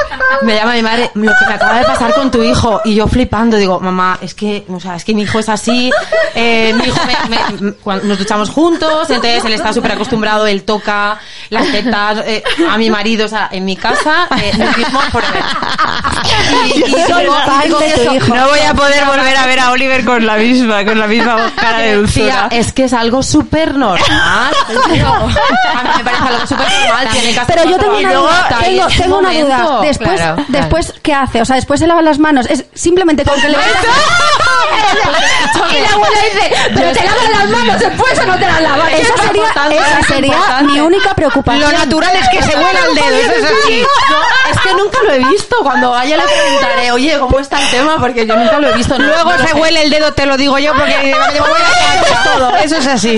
Me 0.43 0.53
llama 0.55 0.73
mi 0.73 0.83
madre, 0.83 1.09
lo 1.15 1.31
que 1.39 1.45
me 1.47 1.53
acaba 1.55 1.79
de 1.79 1.85
pasar 1.85 2.13
con 2.13 2.29
tu 2.29 2.43
hijo. 2.43 2.79
Y 2.85 2.93
yo 2.95 3.07
flipando, 3.07 3.57
digo, 3.57 3.79
mamá, 3.79 4.19
es 4.21 4.35
que, 4.35 4.65
o 4.69 4.79
sea, 4.79 4.95
es 4.97 5.03
que 5.05 5.13
mi 5.15 5.23
hijo 5.23 5.39
es 5.39 5.49
así. 5.49 5.89
eh, 6.35 6.71
mi 6.75 6.85
hijo, 6.85 6.99
me- 7.29 7.71
cuando 7.73 8.05
nos 8.05 8.19
duchamos 8.19 8.49
juntos, 8.49 9.09
entonces 9.09 9.43
él 9.45 9.53
está 9.53 9.73
súper 9.73 9.93
acostumbrado, 9.93 10.45
él 10.45 10.63
toca 10.63 11.19
las 11.49 11.71
tetas 11.71 12.19
eh, 12.27 12.43
a 12.69 12.77
mi 12.77 12.89
marido, 12.91 13.25
o 13.25 13.29
sea, 13.29 13.49
en 13.51 13.65
mi 13.65 13.75
casa, 13.75 14.27
eh, 14.41 14.51
nudismo 14.57 14.99
forever. 15.11 15.43
Y, 16.75 16.79
y 16.79 16.83
digo- 16.85 17.15
digo 18.11 18.25
eso, 18.25 18.35
No 18.35 18.47
voy 18.49 18.59
a 18.59 18.73
poder 18.73 19.05
volver 19.05 19.37
a 19.37 19.45
ver 19.45 19.59
a 19.59 19.71
Oliver 19.71 20.05
con 20.05 20.25
la 20.25 20.35
misma, 20.35 20.83
con 20.85 20.99
la 20.99 21.07
misma 21.07 21.51
cara 21.59 21.79
de 21.79 21.89
Tía, 21.91 21.97
dulzura. 21.97 22.47
es 22.51 22.73
que 22.73 22.83
es 22.85 22.93
algo 22.93 23.23
súper 23.23 23.75
normal. 23.75 23.99
Pero 24.89 25.07
a 25.07 25.19
mí 25.83 25.89
me 25.97 26.03
parece 26.03 26.23
algo 26.27 26.47
súper 26.47 26.67
normal. 26.67 27.07
Tiene 27.11 27.33
que 27.33 27.41
Pero 27.47 27.63
yo 27.65 27.77
tengo 27.77 27.97
una 27.97 28.01
y 28.01 28.05
tengo, 28.63 28.87
tengo 28.97 29.17
una 29.19 29.31
duda. 29.33 29.79
Después, 29.81 30.19
Claro, 30.21 30.45
después 30.49 30.93
¿qué 31.01 31.13
hace? 31.13 31.41
O 31.41 31.45
sea, 31.45 31.55
después 31.55 31.79
se 31.79 31.87
lava 31.87 32.01
las 32.01 32.19
manos. 32.19 32.45
Es 32.47 32.65
simplemente 32.73 33.23
con 33.23 33.39
que 33.41 33.49
le 33.49 33.57
Y 35.71 35.81
la 35.81 35.89
abuela 35.93 36.17
dice, 36.33 36.55
pero 36.73 36.91
te 36.93 37.03
lavas 37.03 37.29
las 37.31 37.49
manos 37.49 37.79
después 37.79 38.19
o 38.19 38.25
no 38.25 38.35
te 38.37 38.45
las 38.45 38.61
lavas. 38.61 38.91
Esa 38.93 39.13
sería, 39.27 39.45
esa 39.71 40.03
sería 40.07 40.61
mi 40.63 40.79
única 40.79 41.13
preocupación. 41.13 41.71
Lo 41.71 41.77
natural 41.77 42.15
es 42.15 42.29
que 42.29 42.41
se 42.43 42.55
huela 42.57 42.79
el 42.89 42.95
dedo, 42.95 43.17
eso 43.17 43.31
es 43.31 43.43
así. 43.63 43.83
No, 44.09 44.51
es 44.51 44.59
que 44.61 44.73
nunca 44.73 44.97
lo 45.05 45.13
he 45.13 45.19
visto. 45.19 45.55
Cuando 45.63 45.91
vaya 45.91 46.17
le 46.17 46.23
preguntaré, 46.23 46.91
oye, 46.91 47.17
¿cómo 47.19 47.39
está 47.39 47.59
el 47.61 47.69
tema? 47.69 47.97
Porque 48.01 48.25
yo 48.25 48.35
nunca 48.35 48.59
lo 48.59 48.67
he 48.69 48.73
visto. 48.73 48.97
No, 48.97 49.05
Luego 49.05 49.31
no 49.37 49.47
se 49.47 49.53
huele 49.53 49.83
el 49.83 49.89
dedo, 49.89 50.11
te 50.13 50.25
lo 50.25 50.35
digo 50.37 50.57
yo, 50.59 50.73
porque 50.73 51.13
voy 51.39 51.61
a 52.15 52.23
todo. 52.23 52.55
Eso 52.57 52.77
es 52.77 52.87
así. 52.87 53.17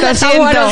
Lo 0.00 0.14
siento. 0.14 0.68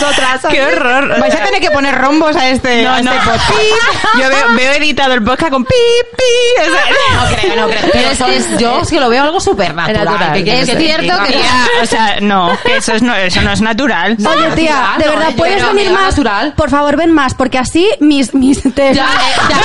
Qué 0.50 0.62
horror. 0.64 1.20
Vais 1.20 1.34
a 1.34 1.42
tener 1.42 1.60
que 1.60 1.70
poner 1.70 1.96
rombos 1.98 2.36
a 2.36 2.48
este, 2.48 2.82
No, 2.82 2.92
a 2.92 2.98
este 3.00 3.10
no. 3.10 4.20
Yo 4.20 4.28
veo, 4.28 4.46
veo 4.56 4.72
editado 4.72 5.14
el 5.14 5.22
podcast 5.24 5.50
con 5.52 5.64
pi, 5.64 5.74
pi. 6.16 6.62
O 6.62 6.64
sea, 6.64 6.84
No 7.30 7.36
creo, 7.36 7.56
no 7.56 7.66
creo. 7.68 7.80
Pero 7.92 8.10
eso 8.10 8.26
es- 8.26 8.58
yo 8.58 8.80
es 8.82 8.88
que 8.90 9.00
lo 9.00 9.08
veo 9.08 9.22
algo 9.24 9.40
súper 9.40 9.74
natural. 9.74 10.04
natural. 10.04 10.32
¿Qué 10.34 10.44
quieres 10.44 10.68
Es 10.68 10.74
que 10.76 10.80
cierto 10.84 11.22
que- 11.24 11.32
tía, 11.32 11.66
o 11.82 11.86
sea, 11.86 12.16
no, 12.20 12.56
que 12.62 12.76
eso, 12.76 12.92
es 12.92 13.02
no, 13.02 13.14
eso 13.14 13.40
no 13.42 13.52
es 13.52 13.60
natural. 13.60 14.16
Oye, 14.18 14.50
tía, 14.54 14.94
de 14.98 15.06
no, 15.06 15.12
verdad, 15.12 15.32
¿puedes 15.36 15.56
creo 15.56 15.74
venir 15.74 15.90
más? 15.90 16.10
natural. 16.16 16.52
Por 16.56 16.70
favor, 16.70 16.96
ven 16.96 17.12
más, 17.12 17.34
porque 17.34 17.58
así 17.58 17.88
mis, 18.00 18.34
mis, 18.34 18.62
te- 18.74 18.94
Ya, 18.94 19.04
eh, 19.04 19.40
ya. 19.50 19.56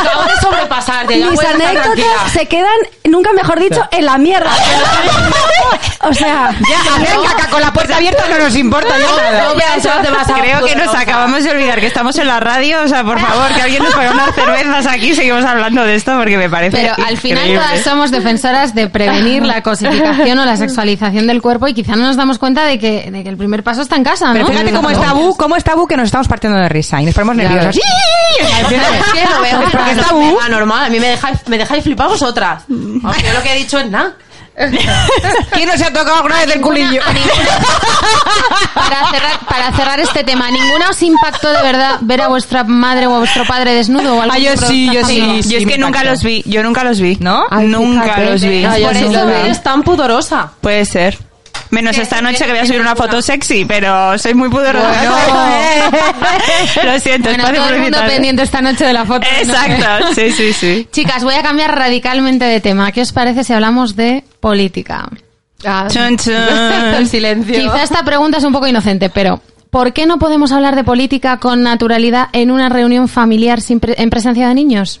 Acabo 0.00 0.22
de 0.24 0.36
sobrepasarte. 0.40 1.18
Ya 1.18 1.26
mis 1.30 1.37
tranquila. 1.46 1.68
anécdotas 1.70 2.32
se 2.32 2.46
quedan, 2.46 2.76
nunca 3.04 3.32
mejor 3.32 3.60
dicho, 3.60 3.82
en 3.90 4.06
la 4.06 4.18
mierda. 4.18 4.50
O 6.00 6.14
sea, 6.14 6.54
Ya, 6.68 6.94
hacer 6.94 7.16
caca 7.28 7.50
con 7.50 7.60
la 7.60 7.72
puerta 7.72 7.96
abierta 7.96 8.24
no 8.30 8.38
nos 8.38 8.54
importa 8.56 8.96
nada. 8.98 9.48
No 9.48 9.54
veas, 9.56 9.82
ya 9.82 10.00
te 10.00 10.10
vas 10.10 10.28
a 10.30 10.34
Creo 10.34 10.64
que 10.64 10.76
nos 10.76 10.94
acabamos 10.94 11.42
de 11.42 11.50
olvidar 11.50 11.80
que 11.80 11.88
estamos 11.88 12.16
en 12.18 12.28
la 12.28 12.38
radio. 12.38 12.82
O 12.84 12.88
sea, 12.88 13.02
por 13.02 13.18
favor, 13.18 13.52
que 13.52 13.62
alguien 13.62 13.82
nos 13.82 13.92
pague 13.94 14.10
unas 14.10 14.32
cervezas 14.34 14.86
aquí. 14.86 15.14
Seguimos 15.14 15.44
hablando 15.44 15.82
de 15.82 15.96
esto 15.96 16.16
porque 16.16 16.38
me 16.38 16.48
parece. 16.48 16.76
Pero 16.76 16.94
al 17.04 17.16
final 17.18 17.38
increíble. 17.48 17.66
todas 17.66 17.84
somos 17.84 18.10
defensoras 18.12 18.74
de 18.76 18.88
prevenir 18.88 19.42
la 19.44 19.62
cosificación 19.62 20.38
o 20.38 20.44
la 20.44 20.56
sexualización 20.68 21.26
del 21.26 21.42
cuerpo 21.42 21.66
y 21.66 21.74
quizá 21.74 21.96
no 21.96 22.04
nos 22.04 22.16
damos 22.16 22.38
cuenta 22.38 22.64
de 22.64 22.78
que, 22.78 23.10
de 23.10 23.22
que 23.24 23.28
el 23.28 23.36
primer 23.36 23.64
paso 23.64 23.82
está 23.82 23.96
en 23.96 24.04
casa, 24.04 24.28
¿no? 24.28 24.34
Pero 24.34 24.46
fíjate 24.46 24.70
cómo 24.72 24.90
es 24.90 25.00
tabú, 25.00 25.36
cómo 25.36 25.56
es 25.56 25.64
tabú 25.64 25.86
que 25.88 25.96
nos 25.96 26.06
estamos 26.06 26.28
partiendo 26.28 26.58
de 26.58 26.68
risa 26.68 27.02
y 27.02 27.06
nos 27.06 27.14
ponemos 27.14 27.36
nerviosos. 27.36 27.76
Es 27.76 28.66
que 28.68 28.76
lo 29.34 29.40
veo 29.42 29.70
porque 29.72 29.90
está 29.90 30.04
tabú. 30.04 30.38
normal. 30.48 30.84
A 30.84 30.88
mí 30.90 31.00
me 31.00 31.08
dejáis, 31.30 31.48
me 31.48 31.58
dejáis 31.58 31.84
flipar 31.84 32.08
vosotras. 32.08 32.62
Aunque 32.68 33.22
yo 33.22 33.32
lo 33.32 33.42
que 33.42 33.52
he 33.52 33.58
dicho 33.58 33.78
es 33.78 33.90
nada. 33.90 34.14
¿Quién 35.52 35.68
no 35.68 35.76
se 35.76 35.84
ha 35.84 35.92
tocado 35.92 36.16
alguna 36.16 36.38
vez 36.44 36.52
el 36.56 36.60
culillo? 36.60 37.00
Para 38.74 39.10
cerrar, 39.10 39.38
para 39.48 39.72
cerrar 39.72 40.00
este 40.00 40.24
tema, 40.24 40.50
¿ninguna 40.50 40.90
os 40.90 41.00
impactó 41.02 41.52
de 41.52 41.62
verdad 41.62 41.98
ver 42.00 42.22
a 42.22 42.28
vuestra 42.28 42.64
madre 42.64 43.06
o 43.06 43.14
a 43.14 43.18
vuestro 43.18 43.44
padre 43.44 43.72
desnudo 43.74 44.16
o 44.16 44.22
algo 44.22 44.34
Ah, 44.34 44.38
yo 44.38 44.56
sí, 44.56 44.90
yo 44.92 45.04
sí. 45.06 45.20
Yo 45.48 45.58
es 45.58 45.66
que 45.66 45.78
nunca 45.78 45.98
impactó. 46.00 46.10
los 46.10 46.22
vi. 46.24 46.42
Yo 46.46 46.62
nunca 46.64 46.82
los 46.82 46.98
vi. 47.00 47.16
¿No? 47.20 47.44
Ay, 47.50 47.68
nunca 47.68 48.02
fíjate. 48.02 48.24
los 48.30 48.42
vi. 48.42 48.62
No, 48.62 48.78
yo 48.78 48.86
Por 48.86 48.96
sí 48.96 49.04
eso 49.04 49.12
lo 49.12 49.26
vi. 49.26 49.32
eres 49.32 49.62
tan 49.62 49.82
pudorosa. 49.84 50.50
Puede 50.60 50.84
ser. 50.84 51.18
Menos 51.70 51.98
esta 51.98 52.20
noche 52.22 52.44
que 52.44 52.50
voy 52.50 52.60
a 52.60 52.66
subir 52.66 52.80
una 52.80 52.96
foto 52.96 53.20
sexy, 53.20 53.64
pero 53.64 54.16
soy 54.18 54.34
muy 54.34 54.48
pudorosa. 54.48 54.88
Lo 56.84 56.98
siento, 57.00 57.28
Bueno, 57.30 57.44
todo 57.52 57.68
el 57.70 57.80
mundo 57.80 57.98
pendiente 58.06 58.42
esta 58.42 58.60
noche 58.60 58.84
de 58.86 58.92
la 58.92 59.04
foto. 59.04 59.26
¿no? 59.30 59.38
Exacto, 59.38 60.14
sí, 60.14 60.30
sí, 60.32 60.52
sí. 60.52 60.88
Chicas, 60.92 61.24
voy 61.24 61.34
a 61.34 61.42
cambiar 61.42 61.74
radicalmente 61.76 62.44
de 62.44 62.60
tema. 62.60 62.92
¿Qué 62.92 63.02
os 63.02 63.12
parece 63.12 63.44
si 63.44 63.52
hablamos 63.52 63.96
de 63.96 64.24
política? 64.40 65.08
Chun, 65.62 66.16
chun. 66.18 66.32
El 66.34 67.08
silencio. 67.08 67.54
Quizá 67.60 67.82
esta 67.82 68.02
pregunta 68.04 68.38
es 68.38 68.44
un 68.44 68.52
poco 68.52 68.66
inocente, 68.66 69.10
pero 69.10 69.40
¿por 69.70 69.92
qué 69.92 70.06
no 70.06 70.18
podemos 70.18 70.52
hablar 70.52 70.76
de 70.76 70.84
política 70.84 71.38
con 71.38 71.62
naturalidad 71.62 72.28
en 72.32 72.50
una 72.50 72.68
reunión 72.68 73.08
familiar 73.08 73.60
sin 73.60 73.80
pre- 73.80 74.00
en 74.00 74.08
presencia 74.10 74.48
de 74.48 74.54
niños? 74.54 75.00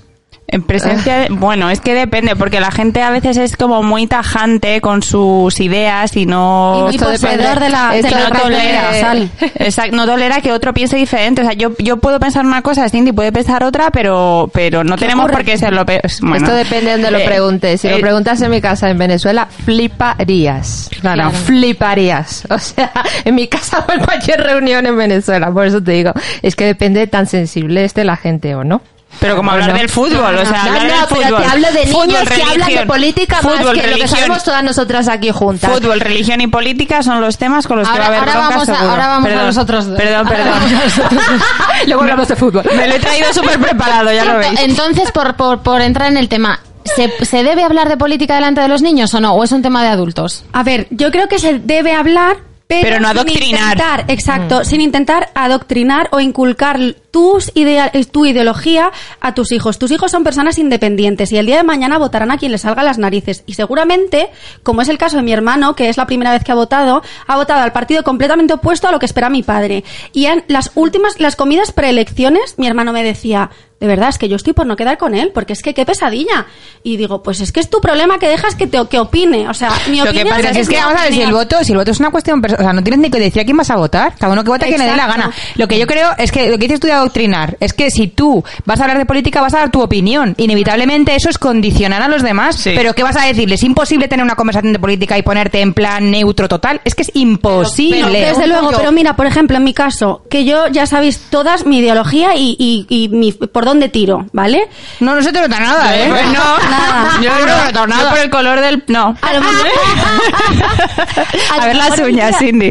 En 0.50 0.62
presencia, 0.62 1.18
de- 1.18 1.28
bueno, 1.28 1.68
es 1.68 1.80
que 1.82 1.92
depende, 1.94 2.34
porque 2.34 2.58
la 2.58 2.70
gente 2.70 3.02
a 3.02 3.10
veces 3.10 3.36
es 3.36 3.54
como 3.54 3.82
muy 3.82 4.06
tajante 4.06 4.80
con 4.80 5.02
sus 5.02 5.60
ideas 5.60 6.16
y 6.16 6.24
no... 6.24 6.88
Y 6.90 6.96
poseedor 6.96 7.60
de 7.60 7.68
la- 7.68 7.90
de 7.92 8.02
la 8.10 8.30
no 8.30 8.40
tolera, 8.40 8.88
universal. 8.88 9.30
exacto, 9.56 9.94
no 9.94 10.06
tolera 10.06 10.40
que 10.40 10.50
otro 10.52 10.72
piense 10.72 10.96
diferente. 10.96 11.42
O 11.42 11.44
sea, 11.44 11.52
yo, 11.52 11.72
yo 11.78 11.98
puedo 11.98 12.18
pensar 12.18 12.46
una 12.46 12.62
cosa, 12.62 12.88
Cindy 12.88 13.12
puede 13.12 13.30
pensar 13.30 13.62
otra, 13.62 13.90
pero, 13.90 14.48
pero 14.50 14.82
no 14.84 14.96
tenemos 14.96 15.24
ocurre? 15.26 15.36
por 15.36 15.44
qué 15.44 15.58
serlo 15.58 15.84
peor. 15.84 16.00
Bueno, 16.22 16.36
Esto 16.36 16.56
depende 16.56 16.86
de 16.86 16.92
donde 16.92 17.10
lo 17.10 17.18
eh, 17.18 17.24
preguntes. 17.26 17.80
Si 17.82 17.88
eh, 17.88 17.90
lo 17.96 18.00
preguntas 18.00 18.40
en 18.40 18.50
mi 18.50 18.62
casa 18.62 18.88
en 18.88 18.96
Venezuela, 18.96 19.48
fliparías. 19.66 20.88
Claro. 21.00 21.30
Fliparías. 21.30 22.46
O 22.50 22.58
sea, 22.58 22.90
en 23.24 23.34
mi 23.34 23.48
casa 23.48 23.84
o 23.88 23.92
en 23.92 24.00
cualquier 24.00 24.42
reunión 24.42 24.86
en 24.86 24.96
Venezuela. 24.96 25.50
Por 25.52 25.66
eso 25.66 25.82
te 25.82 25.92
digo, 25.92 26.12
es 26.42 26.56
que 26.56 26.64
depende 26.64 27.00
de 27.00 27.06
tan 27.06 27.26
sensible 27.26 27.84
esté 27.84 28.04
la 28.04 28.16
gente 28.16 28.54
o 28.54 28.64
no. 28.64 28.80
Pero 29.20 29.36
como 29.36 29.50
hablar 29.50 29.72
del 29.76 29.88
fútbol, 29.88 30.36
o 30.36 30.44
sea, 30.46 30.62
No, 30.64 30.68
hablar 30.70 30.82
no, 30.86 30.88
del 30.88 31.06
pero 31.08 31.22
fútbol. 31.28 31.42
te 31.42 31.48
hablo 31.48 31.68
de 31.72 31.84
niños 31.84 31.90
Fútbol, 31.92 32.28
que 32.28 32.42
hablan 32.42 32.56
de 32.58 32.64
religión. 32.64 32.86
política 32.86 33.36
más 33.36 33.42
Fútbol, 33.42 33.58
que 33.58 33.64
lo 33.66 33.72
que 33.74 33.82
religión. 33.88 34.08
sabemos 34.08 34.44
todas 34.44 34.62
nosotras 34.64 35.08
aquí 35.08 35.30
juntas. 35.30 35.70
Fútbol, 35.72 36.00
religión 36.00 36.40
y 36.40 36.46
política 36.46 37.02
son 37.02 37.20
los 37.20 37.36
temas 37.38 37.66
con 37.66 37.78
los 37.78 37.88
que 37.88 37.92
Ahora- 37.92 38.08
va 38.10 38.14
a 38.16 38.18
haber 38.18 38.28
ahora 38.28 38.32
bronca 38.40 38.48
vamos 38.56 38.68
a- 38.68 38.72
seguro. 38.74 38.90
ahora 38.90 39.06
vamos 39.08 39.24
a 39.24 39.28
perdón, 39.28 39.46
los 39.46 39.56
otros 39.58 39.86
dos. 39.86 39.96
Perdón, 39.98 40.28
perdón. 40.28 40.48
a. 40.48 41.84
Luego 41.86 42.00
hablamos 42.02 42.28
de 42.28 42.36
fútbol. 42.36 42.64
Me 42.76 42.88
lo 42.88 42.94
he 42.94 42.98
traído 43.00 43.32
súper 43.32 43.58
preparado, 43.58 44.12
ya 44.12 44.24
lo 44.24 44.38
veis. 44.38 44.60
Entonces, 44.60 45.10
por, 45.12 45.34
por, 45.36 45.60
por 45.62 45.80
entrar 45.80 46.08
en 46.08 46.16
el 46.16 46.28
tema, 46.28 46.60
¿se, 46.84 47.12
¿se 47.24 47.42
debe 47.42 47.62
hablar 47.64 47.88
de 47.88 47.96
política 47.96 48.34
delante 48.34 48.60
de 48.60 48.68
los 48.68 48.82
niños 48.82 49.12
o 49.14 49.20
no? 49.20 49.32
¿O 49.34 49.44
es 49.44 49.52
un 49.52 49.62
tema 49.62 49.82
de 49.82 49.88
adultos? 49.88 50.44
A 50.52 50.62
ver, 50.62 50.86
yo 50.90 51.10
creo 51.10 51.28
que 51.28 51.38
se 51.38 51.58
debe 51.58 51.92
hablar, 51.92 52.36
pero, 52.68 52.82
Pero 52.82 53.00
no 53.00 53.08
sin 53.08 53.18
adoctrinar. 53.18 53.60
intentar- 53.78 54.04
exacto, 54.08 54.62
sin 54.64 54.82
intentar 54.82 55.30
adoctrinar 55.34 56.08
o 56.12 56.20
inculcar 56.20 56.78
tus 57.10 57.50
idea, 57.54 57.90
eh, 57.94 58.04
tu 58.04 58.26
ideología 58.26 58.92
a 59.20 59.32
tus 59.32 59.52
hijos. 59.52 59.78
Tus 59.78 59.90
hijos 59.90 60.10
son 60.10 60.22
personas 60.22 60.58
independientes 60.58 61.32
y 61.32 61.38
el 61.38 61.46
día 61.46 61.56
de 61.56 61.62
mañana 61.62 61.96
votarán 61.96 62.30
a 62.30 62.36
quien 62.36 62.52
les 62.52 62.60
salga 62.60 62.82
las 62.82 62.98
narices. 62.98 63.42
Y 63.46 63.54
seguramente, 63.54 64.28
como 64.62 64.82
es 64.82 64.90
el 64.90 64.98
caso 64.98 65.16
de 65.16 65.22
mi 65.22 65.32
hermano, 65.32 65.74
que 65.74 65.88
es 65.88 65.96
la 65.96 66.04
primera 66.06 66.30
vez 66.32 66.44
que 66.44 66.52
ha 66.52 66.56
votado, 66.56 67.02
ha 67.26 67.36
votado 67.36 67.62
al 67.62 67.72
partido 67.72 68.04
completamente 68.04 68.52
opuesto 68.52 68.86
a 68.86 68.92
lo 68.92 68.98
que 68.98 69.06
espera 69.06 69.30
mi 69.30 69.42
padre. 69.42 69.82
Y 70.12 70.26
en 70.26 70.44
las 70.48 70.70
últimas, 70.74 71.18
las 71.18 71.36
comidas 71.36 71.72
preelecciones, 71.72 72.58
mi 72.58 72.66
hermano 72.66 72.92
me 72.92 73.02
decía, 73.02 73.50
de 73.80 73.86
verdad, 73.86 74.08
es 74.08 74.18
que 74.18 74.28
yo 74.28 74.36
estoy 74.36 74.52
por 74.54 74.66
no 74.66 74.74
quedar 74.76 74.98
con 74.98 75.14
él, 75.14 75.30
porque 75.32 75.52
es 75.52 75.62
que 75.62 75.72
qué 75.72 75.86
pesadilla. 75.86 76.46
Y 76.82 76.96
digo, 76.96 77.22
pues 77.22 77.40
es 77.40 77.52
que 77.52 77.60
es 77.60 77.70
tu 77.70 77.80
problema 77.80 78.18
que 78.18 78.28
dejas 78.28 78.54
que 78.56 78.66
te 78.66 78.78
que 78.88 78.98
opine. 78.98 79.48
O 79.48 79.54
sea, 79.54 79.70
mi 79.88 79.98
Lo 79.98 80.04
que 80.04 80.10
opinión 80.10 80.28
pasa 80.30 80.40
Pero 80.48 80.60
es 80.60 80.68
mi 80.68 80.74
que 80.74 80.80
vamos 80.80 81.00
a 81.00 81.04
ver 81.04 81.12
si 81.12 81.20
el 81.20 81.24
opinión. 81.26 81.44
voto, 81.44 81.64
si 81.64 81.72
el 81.72 81.78
voto 81.78 81.90
es 81.92 82.00
una 82.00 82.10
cuestión, 82.10 82.42
o 82.44 82.48
sea, 82.62 82.72
no 82.72 82.82
tienes 82.82 83.00
ni 83.00 83.10
que 83.10 83.20
decir 83.20 83.42
a 83.42 83.44
quién 83.44 83.56
vas 83.56 83.70
a 83.70 83.76
votar, 83.76 84.14
cada 84.18 84.32
uno 84.32 84.42
que 84.42 84.50
vota 84.50 84.64
a 84.66 84.68
quien 84.68 84.80
le 84.80 84.86
dé 84.86 84.96
la 84.96 85.06
gana. 85.06 85.30
Lo 85.56 85.68
que 85.68 85.78
yo 85.78 85.86
creo 85.86 86.10
es 86.18 86.32
que 86.32 86.48
lo 86.50 86.58
que 86.58 86.64
dices 86.66 86.80
tú 86.80 86.86
de 86.88 86.92
adoctrinar, 86.94 87.56
es 87.60 87.72
que 87.72 87.90
si 87.90 88.08
tú 88.08 88.42
vas 88.64 88.80
a 88.80 88.84
hablar 88.84 88.98
de 88.98 89.06
política 89.06 89.40
vas 89.40 89.54
a 89.54 89.58
dar 89.58 89.70
tu 89.70 89.80
opinión, 89.80 90.34
inevitablemente 90.38 91.14
eso 91.14 91.28
es 91.28 91.38
condicionar 91.38 92.02
a 92.02 92.08
los 92.08 92.22
demás, 92.22 92.56
Sí. 92.56 92.72
pero 92.76 92.94
¿qué 92.94 93.02
vas 93.04 93.16
a 93.16 93.26
decirle? 93.26 93.54
Es 93.54 93.62
imposible 93.62 94.08
tener 94.08 94.24
una 94.24 94.34
conversación 94.34 94.72
de 94.72 94.78
política 94.78 95.16
y 95.18 95.22
ponerte 95.22 95.60
en 95.60 95.72
plan 95.74 96.10
neutro 96.10 96.48
total, 96.48 96.80
es 96.84 96.94
que 96.94 97.02
es 97.02 97.10
imposible. 97.14 98.00
No, 98.02 98.08
desde 98.28 98.46
luego, 98.46 98.70
pero 98.76 98.92
mira, 98.92 99.14
por 99.16 99.26
ejemplo, 99.26 99.56
en 99.56 99.64
mi 99.64 99.74
caso, 99.74 100.22
que 100.30 100.44
yo 100.44 100.66
ya 100.68 100.86
sabéis 100.86 101.20
todas 101.30 101.66
mi 101.66 101.78
ideología 101.78 102.34
y, 102.36 102.56
y, 102.58 102.86
y 102.88 103.08
mi, 103.08 103.32
por 103.32 103.64
dónde 103.68 103.88
tiro, 103.88 104.26
¿vale? 104.32 104.68
No, 105.00 105.14
no 105.14 105.22
se 105.22 105.32
te 105.32 105.40
nota 105.40 105.58
nada, 105.60 105.96
¿eh? 105.96 106.06
Pues 106.10 106.24
no, 106.26 106.32
Nada. 106.70 107.18
yo 107.20 107.30
no, 107.72 107.86
no 107.86 108.08
por 108.10 108.18
el 108.18 108.30
color 108.30 108.60
del... 108.60 108.82
No. 108.88 109.14
A 109.20 109.32
lo 109.32 109.40
mejor, 109.40 109.66
A 111.60 111.66
ver 111.66 111.76
las 111.76 111.98
uñas, 111.98 112.30
día- 112.30 112.38
Cindy. 112.38 112.70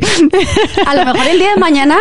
A 0.85 0.95
lo 0.95 1.05
mejor 1.05 1.27
el 1.27 1.39
día 1.39 1.49
de 1.51 1.57
mañana 1.57 1.97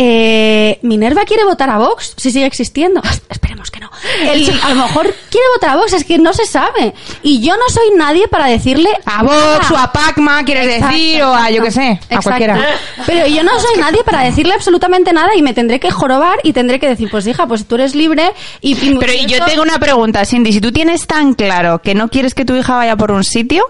eh, 0.00 0.78
Minerva 0.82 1.24
quiere 1.24 1.44
votar 1.44 1.68
a 1.70 1.78
Vox, 1.78 2.14
si 2.16 2.30
sigue 2.30 2.46
existiendo. 2.46 3.02
Esperemos 3.28 3.68
que 3.68 3.80
no. 3.80 3.90
El- 4.32 4.48
a 4.62 4.68
lo 4.68 4.74
mejor 4.76 5.12
quiere 5.28 5.46
votar 5.56 5.70
a 5.70 5.76
Vox, 5.76 5.92
es 5.92 6.04
que 6.04 6.18
no 6.18 6.32
se 6.32 6.46
sabe. 6.46 6.94
Y 7.24 7.40
yo 7.44 7.56
no 7.56 7.68
soy 7.68 7.90
nadie 7.96 8.28
para 8.28 8.46
decirle 8.46 8.90
A 9.04 9.24
Vox 9.24 9.70
o 9.72 9.76
a 9.76 9.90
Pacma, 9.92 10.44
quieres 10.44 10.68
Exacto, 10.68 10.94
decir, 10.94 11.22
o 11.24 11.34
a 11.34 11.50
yo 11.50 11.62
qué 11.64 11.72
sé, 11.72 11.98
a 12.10 12.22
cualquiera. 12.22 12.64
Pero 13.06 13.26
yo 13.26 13.42
no 13.42 13.58
soy 13.58 13.80
nadie 13.80 14.04
para 14.04 14.22
decirle 14.22 14.54
absolutamente 14.54 15.12
nada 15.12 15.34
y 15.34 15.42
me 15.42 15.52
tendré 15.52 15.80
que 15.80 15.90
jorobar 15.90 16.38
y 16.44 16.52
tendré 16.52 16.78
que 16.78 16.88
decir, 16.88 17.10
pues 17.10 17.26
hija, 17.26 17.48
pues 17.48 17.66
tú 17.66 17.74
eres 17.74 17.96
libre 17.96 18.32
y... 18.60 18.76
Pero 18.76 19.12
y 19.12 19.26
yo 19.26 19.44
tengo 19.44 19.62
una 19.62 19.80
pregunta, 19.80 20.24
Cindy. 20.24 20.52
Si 20.52 20.60
tú 20.60 20.70
tienes 20.70 21.08
tan 21.08 21.34
claro 21.34 21.82
que 21.82 21.96
no 21.96 22.08
quieres 22.08 22.34
que 22.34 22.44
tu 22.44 22.54
hija 22.54 22.76
vaya 22.76 22.94
por 22.94 23.10
un 23.10 23.24
sitio, 23.24 23.64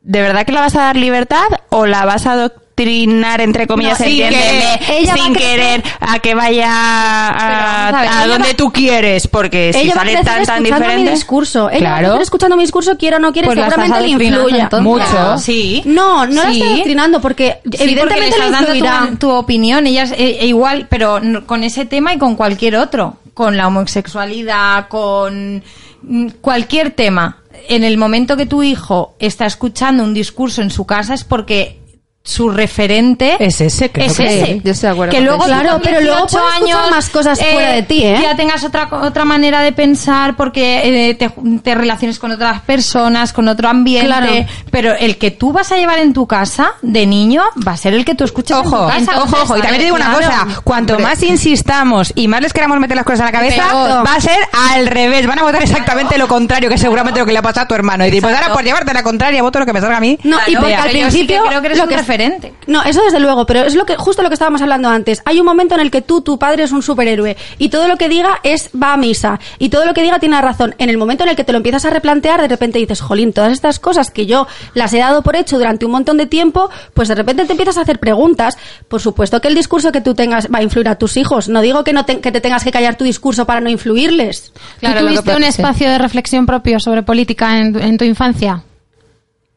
¿de 0.00 0.22
verdad 0.22 0.44
que 0.44 0.50
la 0.50 0.62
vas 0.62 0.74
a 0.74 0.82
dar 0.82 0.96
libertad 0.96 1.46
o 1.68 1.86
la 1.86 2.04
vas 2.04 2.26
a 2.26 2.50
adoctrinar, 2.76 3.40
entre 3.40 3.66
comillas, 3.66 3.98
No, 4.00 4.06
sin 4.06 4.22
entiéndeme, 4.22 4.80
querer. 4.86 5.18
Sin 5.18 5.34
querer 5.34 5.82
a 6.00 6.18
que 6.18 6.34
vaya 6.34 6.68
a, 6.68 7.90
vamos 7.92 7.94
a 7.94 8.00
ver, 8.02 8.10
a 8.10 8.24
ella 8.24 8.32
donde 8.32 8.48
va- 8.50 8.56
tú 8.56 8.72
quieres? 8.72 9.28
Porque 9.28 9.72
si 9.72 9.80
ella 9.80 9.94
va 9.94 10.02
a 10.02 10.04
sale 10.04 10.14
tan, 10.16 10.24
tan 10.24 10.40
escuchando 10.42 10.62
mi 10.62 10.70
diferente... 10.80 11.10
discurso. 11.12 11.70
Ella 11.70 11.90
va 11.90 11.96
a 11.96 12.00
Claro. 12.00 12.20
escuchando 12.20 12.56
mi 12.56 12.62
discurso, 12.62 12.96
quiero 12.98 13.16
o 13.18 13.20
no 13.20 13.32
quiere, 13.32 13.46
Pues 13.46 13.58
la 13.58 13.68
seguramente 13.70 14.00
le 14.00 14.08
influya. 14.08 14.62
entonces. 14.64 14.82
Mucho. 14.84 15.38
Sí. 15.38 15.82
No, 15.84 16.26
no 16.26 16.32
la 16.44 16.50
Sí. 16.50 16.58
estoy 16.58 16.72
adoctrinando 16.72 17.20
porque 17.20 17.58
Sí, 17.64 17.70
porque 17.70 17.82
evidentemente 17.84 18.14
le 18.38 18.38
le 18.38 18.46
estás 18.46 18.66
dando 18.80 19.08
tu, 19.10 19.16
tu 19.16 19.30
opinión, 19.30 19.86
ella 19.86 20.04
es 20.04 20.12
eh, 20.12 20.46
igual, 20.46 20.86
pero 20.88 21.20
con 21.46 21.64
ese 21.64 21.84
tema 21.84 22.14
y 22.14 22.18
con 22.18 22.36
cualquier 22.36 22.76
otro, 22.76 23.16
con 23.34 23.56
la 23.56 23.66
homosexualidad, 23.68 24.88
con 24.88 25.62
mm, 26.02 26.26
cualquier 26.40 26.90
tema. 26.92 27.38
En 27.68 27.84
el 27.84 27.96
momento 27.96 28.36
que 28.36 28.46
tu 28.46 28.62
hijo 28.62 29.14
está 29.18 29.46
escuchando 29.46 30.02
un 30.02 30.14
discurso 30.14 30.62
en 30.62 30.70
su 30.70 30.84
casa 30.84 31.14
es 31.14 31.22
porque 31.22 31.78
su 32.24 32.50
referente 32.50 33.36
Es 33.40 33.60
ese, 33.60 33.90
creo 33.90 34.06
es 34.06 34.16
que 34.16 34.24
ese. 34.24 34.46
sí. 34.46 34.60
Yo 34.64 34.70
estoy 34.72 34.86
de 34.88 34.92
acuerdo 34.92 35.12
que 35.12 35.20
luego 35.20 35.44
Claro, 35.44 35.80
pero 35.82 36.00
luego 36.00 36.26
18 36.26 36.38
puedes 36.38 36.54
escuchar 36.54 36.90
más 36.90 37.10
cosas 37.10 37.38
fuera 37.40 37.72
de 37.72 37.82
ti, 37.82 38.04
¿eh? 38.04 38.18
Ya 38.22 38.36
tengas 38.36 38.62
otra 38.64 38.88
otra 39.02 39.24
manera 39.24 39.60
de 39.62 39.72
pensar 39.72 40.36
porque 40.36 41.10
eh, 41.10 41.14
te, 41.14 41.30
te 41.62 41.74
relaciones 41.74 42.18
con 42.20 42.30
otras 42.30 42.60
personas, 42.60 43.32
con 43.32 43.48
otro 43.48 43.68
ambiente, 43.68 44.06
Claro. 44.06 44.32
pero 44.70 44.94
el 44.94 45.18
que 45.18 45.32
tú 45.32 45.52
vas 45.52 45.72
a 45.72 45.76
llevar 45.76 45.98
en 45.98 46.12
tu 46.12 46.26
casa 46.28 46.72
de 46.82 47.06
niño 47.06 47.42
va 47.66 47.72
a 47.72 47.76
ser 47.76 47.92
el 47.94 48.04
que 48.04 48.14
tú 48.14 48.22
en 48.24 48.30
tu 48.32 48.54
Ojo, 48.54 48.86
casa. 48.86 49.20
ojo, 49.20 49.36
ojo. 49.42 49.56
Y 49.56 49.60
también 49.60 49.78
te 49.80 49.84
digo 49.86 49.96
una 49.96 50.14
Claro. 50.16 50.26
cosa. 50.46 50.60
Cuanto 50.62 50.98
más 51.00 51.22
insistamos 51.24 52.12
y 52.14 52.28
más 52.28 52.40
les 52.40 52.52
queramos 52.52 52.78
meter 52.78 52.96
las 52.96 53.04
cosas 53.04 53.20
en 53.20 53.26
la 53.26 53.32
cabeza, 53.32 53.64
Peor. 53.68 54.06
va 54.06 54.14
a 54.14 54.20
ser 54.20 54.38
al 54.72 54.86
revés. 54.86 55.26
Van 55.26 55.38
a 55.40 55.42
votar 55.42 55.62
exactamente 55.62 56.16
lo 56.18 56.28
contrario, 56.28 56.68
que 56.68 56.78
seguramente 56.78 57.18
lo 57.20 57.26
que 57.26 57.32
le 57.32 57.38
ha 57.38 57.42
pasado 57.42 57.64
a 57.64 57.68
tu 57.68 57.74
hermano. 57.74 58.04
Y 58.04 58.06
decir, 58.10 58.22
pues 58.22 58.34
ahora 58.34 58.52
por 58.52 58.62
llevarte 58.62 58.94
la 58.94 59.02
contraria, 59.02 59.42
voto 59.42 59.58
lo 59.58 59.66
que 59.66 59.72
me 59.72 59.80
salga 59.80 59.96
a 59.96 60.00
mí. 60.00 60.18
No, 60.22 60.38
y 60.46 60.54
porque 60.56 60.74
al 60.74 60.82
sí 60.90 60.92
que 60.94 61.00
principio 61.00 61.42
creo 61.48 61.60
que 61.60 61.66
eres 61.66 61.78
lo 61.78 61.84
un 61.84 61.90
que 61.90 61.96
referente. 62.12 62.52
No, 62.66 62.82
eso 62.82 63.02
desde 63.02 63.20
luego, 63.20 63.46
pero 63.46 63.60
es 63.60 63.74
lo 63.74 63.86
que 63.86 63.96
justo 63.96 64.22
lo 64.22 64.28
que 64.28 64.34
estábamos 64.34 64.60
hablando 64.62 64.88
antes. 64.88 65.22
Hay 65.24 65.40
un 65.40 65.46
momento 65.46 65.74
en 65.74 65.80
el 65.80 65.90
que 65.90 66.02
tú, 66.02 66.20
tu 66.20 66.38
padre 66.38 66.64
es 66.64 66.72
un 66.72 66.82
superhéroe 66.82 67.36
y 67.58 67.68
todo 67.70 67.88
lo 67.88 67.96
que 67.96 68.08
diga 68.08 68.40
es 68.42 68.70
va 68.80 68.92
a 68.92 68.96
misa 68.96 69.40
y 69.58 69.68
todo 69.70 69.84
lo 69.86 69.94
que 69.94 70.02
diga 70.02 70.18
tiene 70.18 70.40
razón. 70.40 70.74
En 70.78 70.90
el 70.90 70.98
momento 70.98 71.24
en 71.24 71.30
el 71.30 71.36
que 71.36 71.44
te 71.44 71.52
lo 71.52 71.58
empiezas 71.58 71.84
a 71.86 71.90
replantear, 71.90 72.40
de 72.40 72.48
repente 72.48 72.78
dices, 72.78 73.00
"Jolín, 73.00 73.32
todas 73.32 73.52
estas 73.52 73.78
cosas 73.78 74.10
que 74.10 74.26
yo 74.26 74.46
las 74.74 74.92
he 74.92 74.98
dado 74.98 75.22
por 75.22 75.36
hecho 75.36 75.56
durante 75.58 75.84
un 75.86 75.92
montón 75.92 76.16
de 76.16 76.26
tiempo, 76.26 76.70
pues 76.94 77.08
de 77.08 77.14
repente 77.14 77.44
te 77.46 77.52
empiezas 77.52 77.78
a 77.78 77.82
hacer 77.82 77.98
preguntas. 77.98 78.56
Por 78.88 79.00
supuesto 79.00 79.40
que 79.40 79.48
el 79.48 79.54
discurso 79.54 79.92
que 79.92 80.00
tú 80.00 80.14
tengas 80.14 80.48
va 80.52 80.58
a 80.58 80.62
influir 80.62 80.88
a 80.88 80.96
tus 80.96 81.16
hijos. 81.16 81.48
No 81.48 81.60
digo 81.62 81.84
que 81.84 81.92
no 81.92 82.04
te, 82.04 82.20
que 82.20 82.32
te 82.32 82.40
tengas 82.40 82.64
que 82.64 82.70
callar 82.70 82.96
tu 82.96 83.04
discurso 83.04 83.46
para 83.46 83.60
no 83.60 83.70
influirles. 83.70 84.52
Claro, 84.80 85.00
¿Tú 85.00 85.06
tuviste 85.06 85.34
un 85.36 85.44
espacio 85.44 85.88
de 85.88 85.98
reflexión 85.98 86.46
propio 86.46 86.78
sobre 86.80 87.02
política 87.02 87.58
en, 87.58 87.78
en 87.80 87.96
tu 87.98 88.04
infancia? 88.04 88.62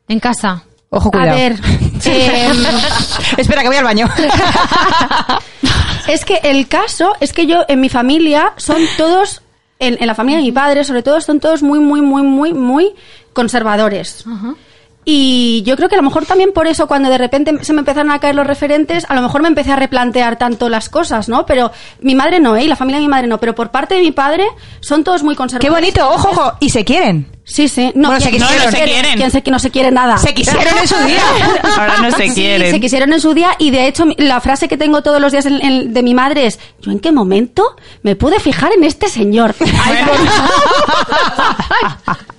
¿En 0.07 0.19
casa? 0.19 0.63
Ojo, 0.89 1.09
A 1.09 1.11
cuidado. 1.11 1.37
ver, 1.37 1.55
em, 2.07 2.65
Espera, 3.37 3.61
que 3.61 3.67
voy 3.67 3.77
al 3.77 3.83
baño. 3.83 4.09
Es 6.07 6.23
que 6.23 6.39
el 6.43 6.67
caso 6.67 7.15
es 7.19 7.33
que 7.33 7.47
yo, 7.47 7.65
en 7.67 7.81
mi 7.81 7.89
familia, 7.89 8.53
son 8.57 8.77
todos, 8.95 9.41
en, 9.79 9.97
en 9.99 10.05
la 10.05 10.13
familia 10.13 10.37
de 10.37 10.43
mi 10.43 10.51
padre, 10.51 10.83
sobre 10.83 11.01
todo, 11.01 11.19
son 11.19 11.39
todos 11.39 11.63
muy, 11.63 11.79
muy, 11.79 12.01
muy, 12.01 12.21
muy, 12.21 12.53
muy 12.53 12.93
conservadores. 13.33 14.23
Y 15.07 15.61
yo 15.63 15.75
creo 15.77 15.87
que 15.87 15.93
a 15.95 15.99
lo 15.99 16.03
mejor 16.03 16.25
también 16.25 16.51
por 16.51 16.65
eso, 16.65 16.87
cuando 16.87 17.09
de 17.09 17.19
repente 17.19 17.53
se 17.63 17.73
me 17.73 17.79
empezaron 17.79 18.09
a 18.11 18.19
caer 18.19 18.33
los 18.33 18.47
referentes, 18.47 19.05
a 19.07 19.13
lo 19.13 19.21
mejor 19.21 19.43
me 19.43 19.47
empecé 19.47 19.71
a 19.71 19.75
replantear 19.75 20.35
tanto 20.37 20.67
las 20.67 20.89
cosas, 20.89 21.29
¿no? 21.29 21.45
Pero 21.45 21.71
mi 22.01 22.15
madre 22.15 22.39
no, 22.39 22.55
¿eh? 22.55 22.63
Y 22.63 22.67
la 22.67 22.75
familia 22.75 22.97
de 22.99 23.05
mi 23.05 23.09
madre 23.09 23.27
no. 23.27 23.39
Pero 23.39 23.53
por 23.53 23.69
parte 23.69 23.93
de 23.95 24.01
mi 24.01 24.11
padre, 24.11 24.47
son 24.81 25.03
todos 25.03 25.21
muy 25.21 25.35
Qué 25.35 25.37
conservadores. 25.37 25.93
bonito, 25.93 26.09
ojo, 26.09 26.29
ojo. 26.31 26.53
Y 26.59 26.71
se 26.71 26.83
quieren. 26.83 27.27
Sí, 27.43 27.67
sí. 27.69 27.91
No, 27.93 28.09
Bueno, 28.09 28.21
se 28.21 28.31
¿quién- 28.31 28.41
quisieron. 28.41 28.57
quién 28.57 28.65
No, 28.65 28.71
se 28.71 28.83
quieren. 28.91 29.17
¿Quién 29.19 29.31
se, 29.31 29.43
que 29.43 29.51
no 29.51 29.59
se 29.59 29.69
quiere 29.69 29.91
nada? 29.91 30.17
Se 30.17 30.33
quisieron 30.33 30.63
en 30.81 30.87
su 30.87 30.97
día. 31.05 31.21
Ahora 31.77 31.97
no 31.99 32.09
se 32.17 32.29
Sí, 32.29 32.33
quieren. 32.33 32.71
se 32.71 32.79
quisieron 32.79 33.13
en 33.13 33.21
su 33.21 33.35
día 33.35 33.51
y 33.59 33.69
de 33.69 33.85
hecho 33.87 34.05
la 34.17 34.41
frase 34.41 34.67
que 34.67 34.77
tengo 34.77 35.03
todos 35.03 35.21
los 35.21 35.31
días 35.31 35.45
en- 35.45 35.63
en- 35.63 35.93
de 35.93 36.01
mi 36.01 36.15
madre 36.15 36.47
es 36.47 36.59
¿yo 36.81 36.89
en 36.91 36.99
qué 36.99 37.11
momento 37.11 37.75
me 38.01 38.15
pude 38.15 38.39
fijar 38.39 38.71
en 38.73 38.83
este 38.83 39.07
señor? 39.07 39.53
Ay, 39.59 40.03
por- 40.05 40.17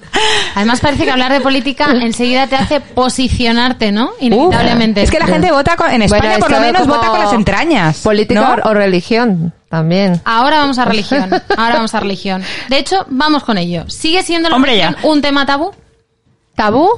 Además 0.55 0.81
parece 0.81 1.05
que 1.05 1.11
hablar 1.11 1.33
de 1.33 1.41
política 1.41 1.91
enseguida 2.01 2.47
te 2.47 2.57
hace 2.57 2.81
posicionarte, 2.81 3.93
¿no? 3.93 4.11
Inevitablemente. 4.21 5.03
Es 5.03 5.11
que 5.11 5.19
la 5.19 5.27
gente 5.27 5.51
vota 5.53 5.77
con- 5.77 5.91
en 5.91 6.03
España, 6.03 6.23
Bueno, 6.25 6.39
por 6.41 6.51
lo 6.51 6.61
menos, 6.61 6.87
vota 6.87 7.09
con 7.09 7.19
las 7.21 7.33
entrañas. 7.33 7.99
Política 7.99 8.57
¿no? 8.57 8.71
o 8.71 8.75
religión 8.75 9.53
también. 9.69 10.21
Ahora 10.25 10.59
vamos 10.59 10.79
a 10.79 10.85
religión. 10.85 11.31
Ahora 11.57 11.75
vamos 11.77 11.95
a 11.95 12.01
religión. 12.01 12.43
De 12.69 12.79
hecho, 12.79 13.05
vamos 13.09 13.45
con 13.45 13.59
ello. 13.59 13.85
¿Sigue 13.89 14.23
siendo 14.23 14.49
la 14.49 14.57
Hombre, 14.57 14.73
religión 14.73 14.97
un 15.03 15.23
tema 15.23 15.45
tabú? 15.47 15.73
¿Tabú? 16.55 16.89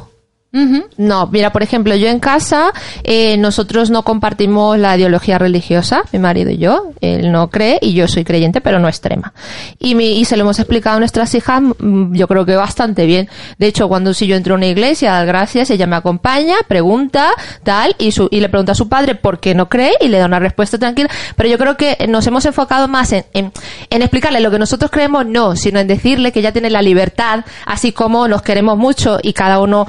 Ujú. 0.51 0.84
No, 0.96 1.26
mira, 1.26 1.53
por 1.53 1.62
ejemplo, 1.62 1.94
yo 1.94 2.09
en 2.09 2.20
casa, 2.20 2.72
eh, 3.05 3.36
nosotros 3.36 3.90
no 3.90 4.03
compartimos 4.03 4.78
la 4.78 4.96
ideología 4.96 5.36
religiosa, 5.36 6.05
mi 6.11 6.18
marido 6.18 6.51
y 6.51 6.57
yo. 6.57 6.92
Él 7.03 7.30
no 7.30 7.51
cree 7.51 7.78
y 7.82 7.92
yo 7.92 8.09
soy 8.09 8.24
creyente, 8.24 8.62
pero 8.62 8.78
no 8.78 8.88
extrema. 8.88 9.34
Y, 9.78 9.94
mi, 9.94 10.18
y 10.18 10.24
se 10.24 10.38
lo 10.38 10.44
hemos 10.44 10.59
explicado 10.59 10.96
a 10.96 11.01
nuestras 11.01 11.34
hijas, 11.34 11.61
mm, 11.61 12.14
yo 12.14 12.26
creo 12.28 12.46
que 12.46 12.57
bastante 12.57 13.05
bien. 13.05 13.28
De 13.59 13.66
hecho, 13.66 13.88
cuando 13.88 14.14
si 14.14 14.26
yo 14.26 14.36
entro 14.36 14.55
a 14.55 14.57
una 14.57 14.66
iglesia, 14.66 15.12
dar 15.12 15.26
gracias, 15.26 15.68
ella 15.68 15.86
me 15.86 15.96
acompaña, 15.96 16.57
pregunta, 16.66 17.30
tal, 17.62 17.94
y, 17.99 18.12
su, 18.12 18.28
y 18.30 18.40
le 18.40 18.49
pregunta 18.49 18.72
a 18.72 18.74
su 18.74 18.88
padre 18.88 19.16
por 19.16 19.40
qué 19.40 19.55
no 19.55 19.68
cree 19.68 19.92
y 20.01 20.09
le 20.09 20.16
da 20.16 20.24
una 20.24 20.38
respuesta 20.38 20.78
tranquila. 20.78 21.11
Pero 21.36 21.51
yo 21.51 21.59
creo 21.59 21.76
que 21.76 22.07
nos 22.09 22.26
hemos 22.26 22.46
enfocado 22.46 22.88
más 22.88 23.12
en, 23.12 23.26
en, 23.34 23.53
en 23.90 24.01
explicarle 24.01 24.40
lo 24.40 24.51
que 24.51 24.59
nosotros 24.59 24.90
creemos, 24.90 25.26
no, 25.26 25.57
sino 25.57 25.78
en 25.78 25.86
decirle 25.88 26.32
que 26.32 26.40
ella 26.40 26.53
tiene 26.53 26.70
la 26.70 26.80
libertad, 26.80 27.44
así 27.66 27.92
como 27.92 28.26
nos 28.28 28.40
queremos 28.40 28.78
mucho 28.78 29.18
y 29.22 29.34
cada 29.34 29.61
uno 29.61 29.86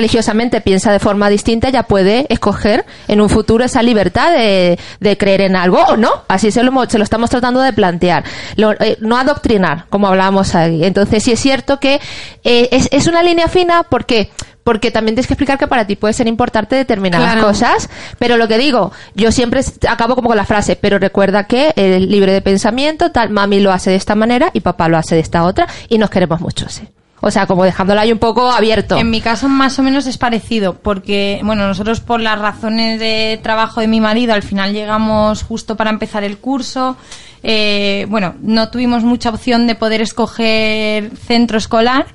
religiosamente 0.00 0.60
piensa 0.60 0.90
de 0.92 0.98
forma 0.98 1.28
distinta, 1.28 1.68
ella 1.68 1.84
puede 1.84 2.26
escoger 2.28 2.84
en 3.08 3.20
un 3.20 3.28
futuro 3.28 3.64
esa 3.64 3.82
libertad 3.82 4.32
de, 4.32 4.78
de 4.98 5.16
creer 5.18 5.42
en 5.42 5.56
algo 5.56 5.78
o 5.82 5.96
no. 5.96 6.10
Así 6.28 6.50
se 6.50 6.62
lo, 6.62 6.72
se 6.88 6.98
lo 6.98 7.04
estamos 7.04 7.30
tratando 7.30 7.60
de 7.60 7.72
plantear. 7.72 8.24
Lo- 8.56 8.72
eh, 8.72 8.96
no 9.00 9.16
adoctrinar, 9.16 9.84
como 9.90 10.08
hablábamos 10.08 10.54
ahí. 10.54 10.84
Entonces 10.84 11.22
sí 11.22 11.32
es 11.32 11.40
cierto 11.40 11.78
que 11.78 12.00
eh, 12.44 12.68
es, 12.72 12.88
es 12.90 13.06
una 13.06 13.22
línea 13.22 13.46
fina 13.48 13.82
porque 13.88 14.30
porque 14.64 14.90
también 14.90 15.14
tienes 15.14 15.26
que 15.26 15.32
explicar 15.32 15.58
que 15.58 15.66
para 15.66 15.86
ti 15.86 15.96
puede 15.96 16.12
ser 16.12 16.28
importante 16.28 16.76
determinadas 16.76 17.32
Claro. 17.32 17.46
cosas, 17.48 17.88
pero 18.18 18.36
lo 18.36 18.46
que 18.46 18.58
digo, 18.58 18.92
yo 19.14 19.32
siempre 19.32 19.62
acabo 19.88 20.14
como 20.14 20.28
con 20.28 20.36
la 20.36 20.44
frase, 20.44 20.76
pero 20.76 20.98
recuerda 20.98 21.44
que 21.44 21.72
el 21.76 22.08
libre 22.10 22.32
de 22.32 22.42
pensamiento, 22.42 23.10
tal, 23.10 23.30
mami 23.30 23.58
lo 23.60 23.72
hace 23.72 23.90
de 23.90 23.96
esta 23.96 24.14
manera 24.14 24.50
y 24.52 24.60
papá 24.60 24.88
lo 24.88 24.98
hace 24.98 25.14
de 25.14 25.22
esta 25.22 25.44
otra 25.44 25.66
y 25.88 25.96
nos 25.96 26.10
queremos 26.10 26.40
mucho, 26.40 26.68
sí. 26.68 26.86
O 27.22 27.30
sea, 27.30 27.46
como 27.46 27.64
dejándolo 27.64 28.00
ahí 28.00 28.12
un 28.12 28.18
poco 28.18 28.50
abierto. 28.50 28.96
En 28.96 29.10
mi 29.10 29.20
caso 29.20 29.48
más 29.48 29.78
o 29.78 29.82
menos 29.82 30.06
es 30.06 30.16
parecido, 30.16 30.74
porque 30.74 31.40
bueno, 31.44 31.66
nosotros 31.66 32.00
por 32.00 32.20
las 32.20 32.38
razones 32.38 32.98
de 32.98 33.38
trabajo 33.42 33.80
de 33.80 33.88
mi 33.88 34.00
marido 34.00 34.32
al 34.32 34.42
final 34.42 34.72
llegamos 34.72 35.42
justo 35.42 35.76
para 35.76 35.90
empezar 35.90 36.24
el 36.24 36.38
curso. 36.38 36.96
Eh, 37.42 38.06
bueno, 38.08 38.34
no 38.40 38.70
tuvimos 38.70 39.04
mucha 39.04 39.30
opción 39.30 39.66
de 39.66 39.74
poder 39.74 40.00
escoger 40.00 41.10
centro 41.16 41.58
escolar 41.58 42.06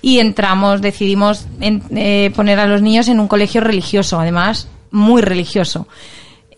y 0.00 0.18
entramos, 0.18 0.80
decidimos 0.80 1.46
eh, 1.60 2.30
poner 2.34 2.58
a 2.58 2.66
los 2.66 2.80
niños 2.80 3.08
en 3.08 3.20
un 3.20 3.28
colegio 3.28 3.60
religioso, 3.60 4.18
además 4.18 4.68
muy 4.90 5.20
religioso. 5.20 5.88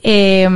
Eh, 0.03 0.49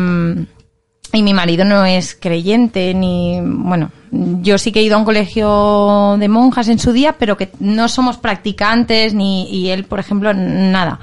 y 1.13 1.23
mi 1.23 1.35
marido 1.35 1.65
no 1.65 1.85
es 1.85 2.15
creyente 2.15 2.95
ni 2.95 3.41
bueno 3.43 3.91
yo 4.13 4.59
sí 4.59 4.73
que 4.73 4.81
he 4.81 4.83
ido 4.83 4.97
a 4.97 4.99
un 4.99 5.05
colegio 5.05 6.17
de 6.19 6.29
monjas 6.29 6.69
en 6.69 6.79
su 6.79 6.93
día 6.93 7.15
pero 7.19 7.37
que 7.37 7.51
no 7.61 7.89
somos 7.89 8.17
practicantes 8.17 9.15
ni 9.15 9.49
y 9.51 9.69
él 9.71 9.85
por 9.85 10.01
ejemplo 10.01 10.35
nada 10.35 10.99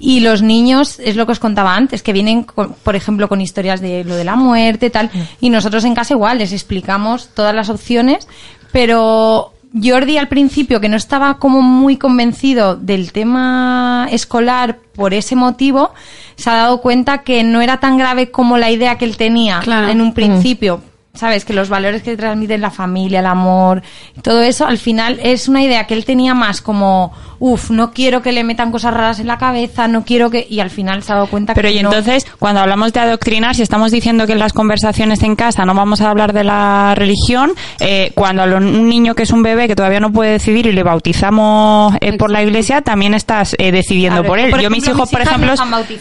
y 0.00 0.20
los 0.20 0.42
niños 0.42 0.98
es 1.00 1.16
lo 1.16 1.26
que 1.26 1.32
os 1.32 1.38
contaba 1.40 1.74
antes 1.76 2.02
que 2.02 2.12
vienen 2.12 2.42
con- 2.44 2.72
por 2.74 2.96
ejemplo 2.96 3.28
con 3.28 3.40
historias 3.40 3.80
de 3.80 4.04
lo 4.04 4.14
de 4.16 4.24
la 4.24 4.34
muerte 4.36 4.90
tal 4.90 5.10
y 5.40 5.50
nosotros 5.50 5.84
en 5.84 5.94
casa 5.94 6.14
igual 6.14 6.38
les 6.38 6.52
explicamos 6.52 7.28
todas 7.34 7.54
las 7.54 7.68
opciones 7.68 8.26
pero 8.72 9.52
Jordi 9.80 10.16
al 10.16 10.28
principio 10.28 10.80
que 10.80 10.88
no 10.88 10.96
estaba 10.96 11.38
como 11.38 11.60
muy 11.62 11.96
convencido 11.96 12.74
del 12.76 13.12
tema 13.12 14.08
escolar 14.10 14.78
por 14.94 15.14
ese 15.14 15.36
motivo 15.36 15.92
se 16.36 16.48
ha 16.50 16.54
dado 16.54 16.80
cuenta 16.80 17.18
que 17.18 17.44
no 17.44 17.60
era 17.60 17.78
tan 17.78 17.98
grave 17.98 18.30
como 18.30 18.56
la 18.56 18.70
idea 18.70 18.96
que 18.98 19.04
él 19.04 19.16
tenía 19.16 19.60
Claro. 19.60 19.88
en 19.88 20.00
un 20.00 20.14
principio. 20.14 20.80
Sabes 21.18 21.44
que 21.44 21.52
los 21.52 21.68
valores 21.68 22.02
que 22.02 22.16
transmiten 22.16 22.60
la 22.60 22.70
familia, 22.70 23.20
el 23.20 23.26
amor, 23.26 23.82
todo 24.22 24.40
eso, 24.42 24.66
al 24.66 24.78
final 24.78 25.18
es 25.22 25.48
una 25.48 25.62
idea 25.62 25.84
que 25.86 25.94
él 25.94 26.04
tenía 26.04 26.32
más 26.34 26.60
como, 26.60 27.12
uff, 27.38 27.70
no 27.70 27.92
quiero 27.92 28.22
que 28.22 28.32
le 28.32 28.44
metan 28.44 28.70
cosas 28.70 28.94
raras 28.94 29.20
en 29.20 29.26
la 29.26 29.38
cabeza, 29.38 29.88
no 29.88 30.04
quiero 30.04 30.30
que. 30.30 30.46
Y 30.48 30.60
al 30.60 30.70
final 30.70 31.02
se 31.02 31.12
ha 31.12 31.16
dado 31.16 31.26
cuenta 31.26 31.54
Pero 31.54 31.68
que. 31.68 31.74
y 31.74 31.82
no. 31.82 31.90
entonces, 31.90 32.26
cuando 32.38 32.60
hablamos 32.60 32.92
de 32.92 33.00
adoctrinar, 33.00 33.54
si 33.54 33.62
estamos 33.62 33.90
diciendo 33.90 34.26
que 34.26 34.32
en 34.32 34.38
las 34.38 34.52
conversaciones 34.52 35.22
en 35.22 35.36
casa 35.36 35.64
no 35.64 35.74
vamos 35.74 36.00
a 36.00 36.10
hablar 36.10 36.32
de 36.32 36.44
la 36.44 36.94
religión, 36.96 37.52
eh, 37.80 38.12
cuando 38.14 38.42
a 38.42 38.46
un 38.46 38.88
niño 38.88 39.14
que 39.14 39.24
es 39.24 39.30
un 39.30 39.42
bebé 39.42 39.68
que 39.68 39.76
todavía 39.76 40.00
no 40.00 40.12
puede 40.12 40.32
decidir 40.32 40.66
y 40.66 40.72
le 40.72 40.82
bautizamos 40.82 41.94
eh, 42.00 42.16
por 42.16 42.30
la 42.30 42.42
iglesia, 42.42 42.82
también 42.82 43.14
estás 43.14 43.54
eh, 43.58 43.72
decidiendo 43.72 44.22
ver, 44.22 44.28
por 44.28 44.38
él. 44.38 44.50
por 44.50 44.60
yo 44.60 44.70
mis 44.70 44.86
hijos, 44.86 45.00
mis 45.00 45.10
por 45.10 45.24
no 45.24 45.52
ejemplo, 45.54 45.54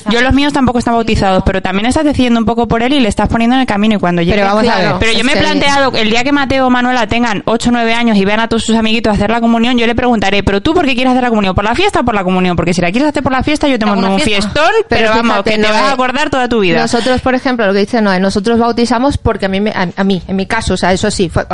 yo 0.10 0.22
los 0.22 0.34
míos 0.34 0.54
tampoco 0.54 0.80
están 0.80 0.94
bautizados, 0.94 1.44
pero 1.46 1.62
también 1.62 1.88
estás 1.88 2.04
decidiendo 2.04 2.40
un 2.40 2.46
poco 2.46 2.68
por 2.68 2.84
él 2.84 2.94
y 2.94 3.00
le 3.00 3.10
estás 3.10 3.30
poniendo 3.30 3.56
en 3.56 3.62
el 3.62 3.68
camino 3.68 3.96
y 3.96 4.00
cuando 4.00 4.22
llegue... 4.22 4.36
Pero 4.36 4.48
vamos 4.48 4.68
a 4.68 4.78
ver, 4.78 5.00
Pero 5.08 5.20
yo 5.20 5.24
me 5.26 5.32
he 5.32 5.36
que- 5.36 5.42
planteado, 5.42 5.92
el 5.96 6.10
día 6.10 6.24
que 6.24 6.32
Mateo 6.32 6.68
o 6.68 6.70
Manuela 6.70 7.08
tengan 7.08 7.44
8 7.46 7.70
o 7.70 7.72
9 7.74 7.94
años 7.94 8.18
y 8.18 8.26
vean 8.26 8.40
a 8.40 8.48
todos 8.48 8.64
sus 8.64 8.76
amiguitos 8.76 9.14
hacer 9.14 9.30
la 9.30 9.40
comunión, 9.42 9.78
yo 9.78 9.88
le 9.88 9.96
preguntaré, 9.96 10.44
¿pero 10.44 10.62
tú 10.62 10.74
por 10.74 10.86
qué 10.86 10.96
quieres 10.96 11.12
hacer 11.12 11.24
la 11.24 11.30
comunión? 11.30 11.56
¿Por 11.56 11.64
la 11.64 11.76
fiesta 11.76 12.02
o 12.02 12.06
por 12.06 12.16
la 12.16 12.24
comunión? 12.24 12.56
Porque 12.56 12.74
si 12.74 12.82
la 12.82 12.92
quieres 12.92 13.10
hacer 13.10 13.24
por 13.24 13.32
la 13.32 13.44
fiesta, 13.44 13.68
yo 13.68 13.78
te 13.80 13.86
una 13.86 13.94
un 14.10 14.20
fiesta. 14.20 14.50
fiestón, 14.52 14.72
pero, 14.90 15.10
vamos, 15.10 15.24
fíjate, 15.38 15.50
que 15.52 15.56
te 15.58 15.62
Noé, 15.64 15.72
vas 15.72 15.82
a 15.84 15.92
acordar 15.94 16.30
toda 16.30 16.48
tu 16.50 16.60
vida. 16.60 16.80
Nosotros, 16.82 17.22
por 17.22 17.36
ejemplo, 17.36 17.66
lo 17.68 17.74
que 17.74 17.80
dice 17.80 18.02
Noé, 18.02 18.20
nosotros 18.20 18.60
bautizamos 18.60 19.18
porque 19.18 19.46
a 19.46 19.50
mí, 19.50 19.60
me- 19.62 19.72
a, 19.72 19.88
a 19.96 20.04
mí, 20.04 20.22
en 20.28 20.36
mi 20.36 20.46
caso, 20.46 20.74
o 20.74 20.78
sea, 20.78 20.92
eso 20.94 21.10
sí, 21.12 21.30
fue- 21.30 21.46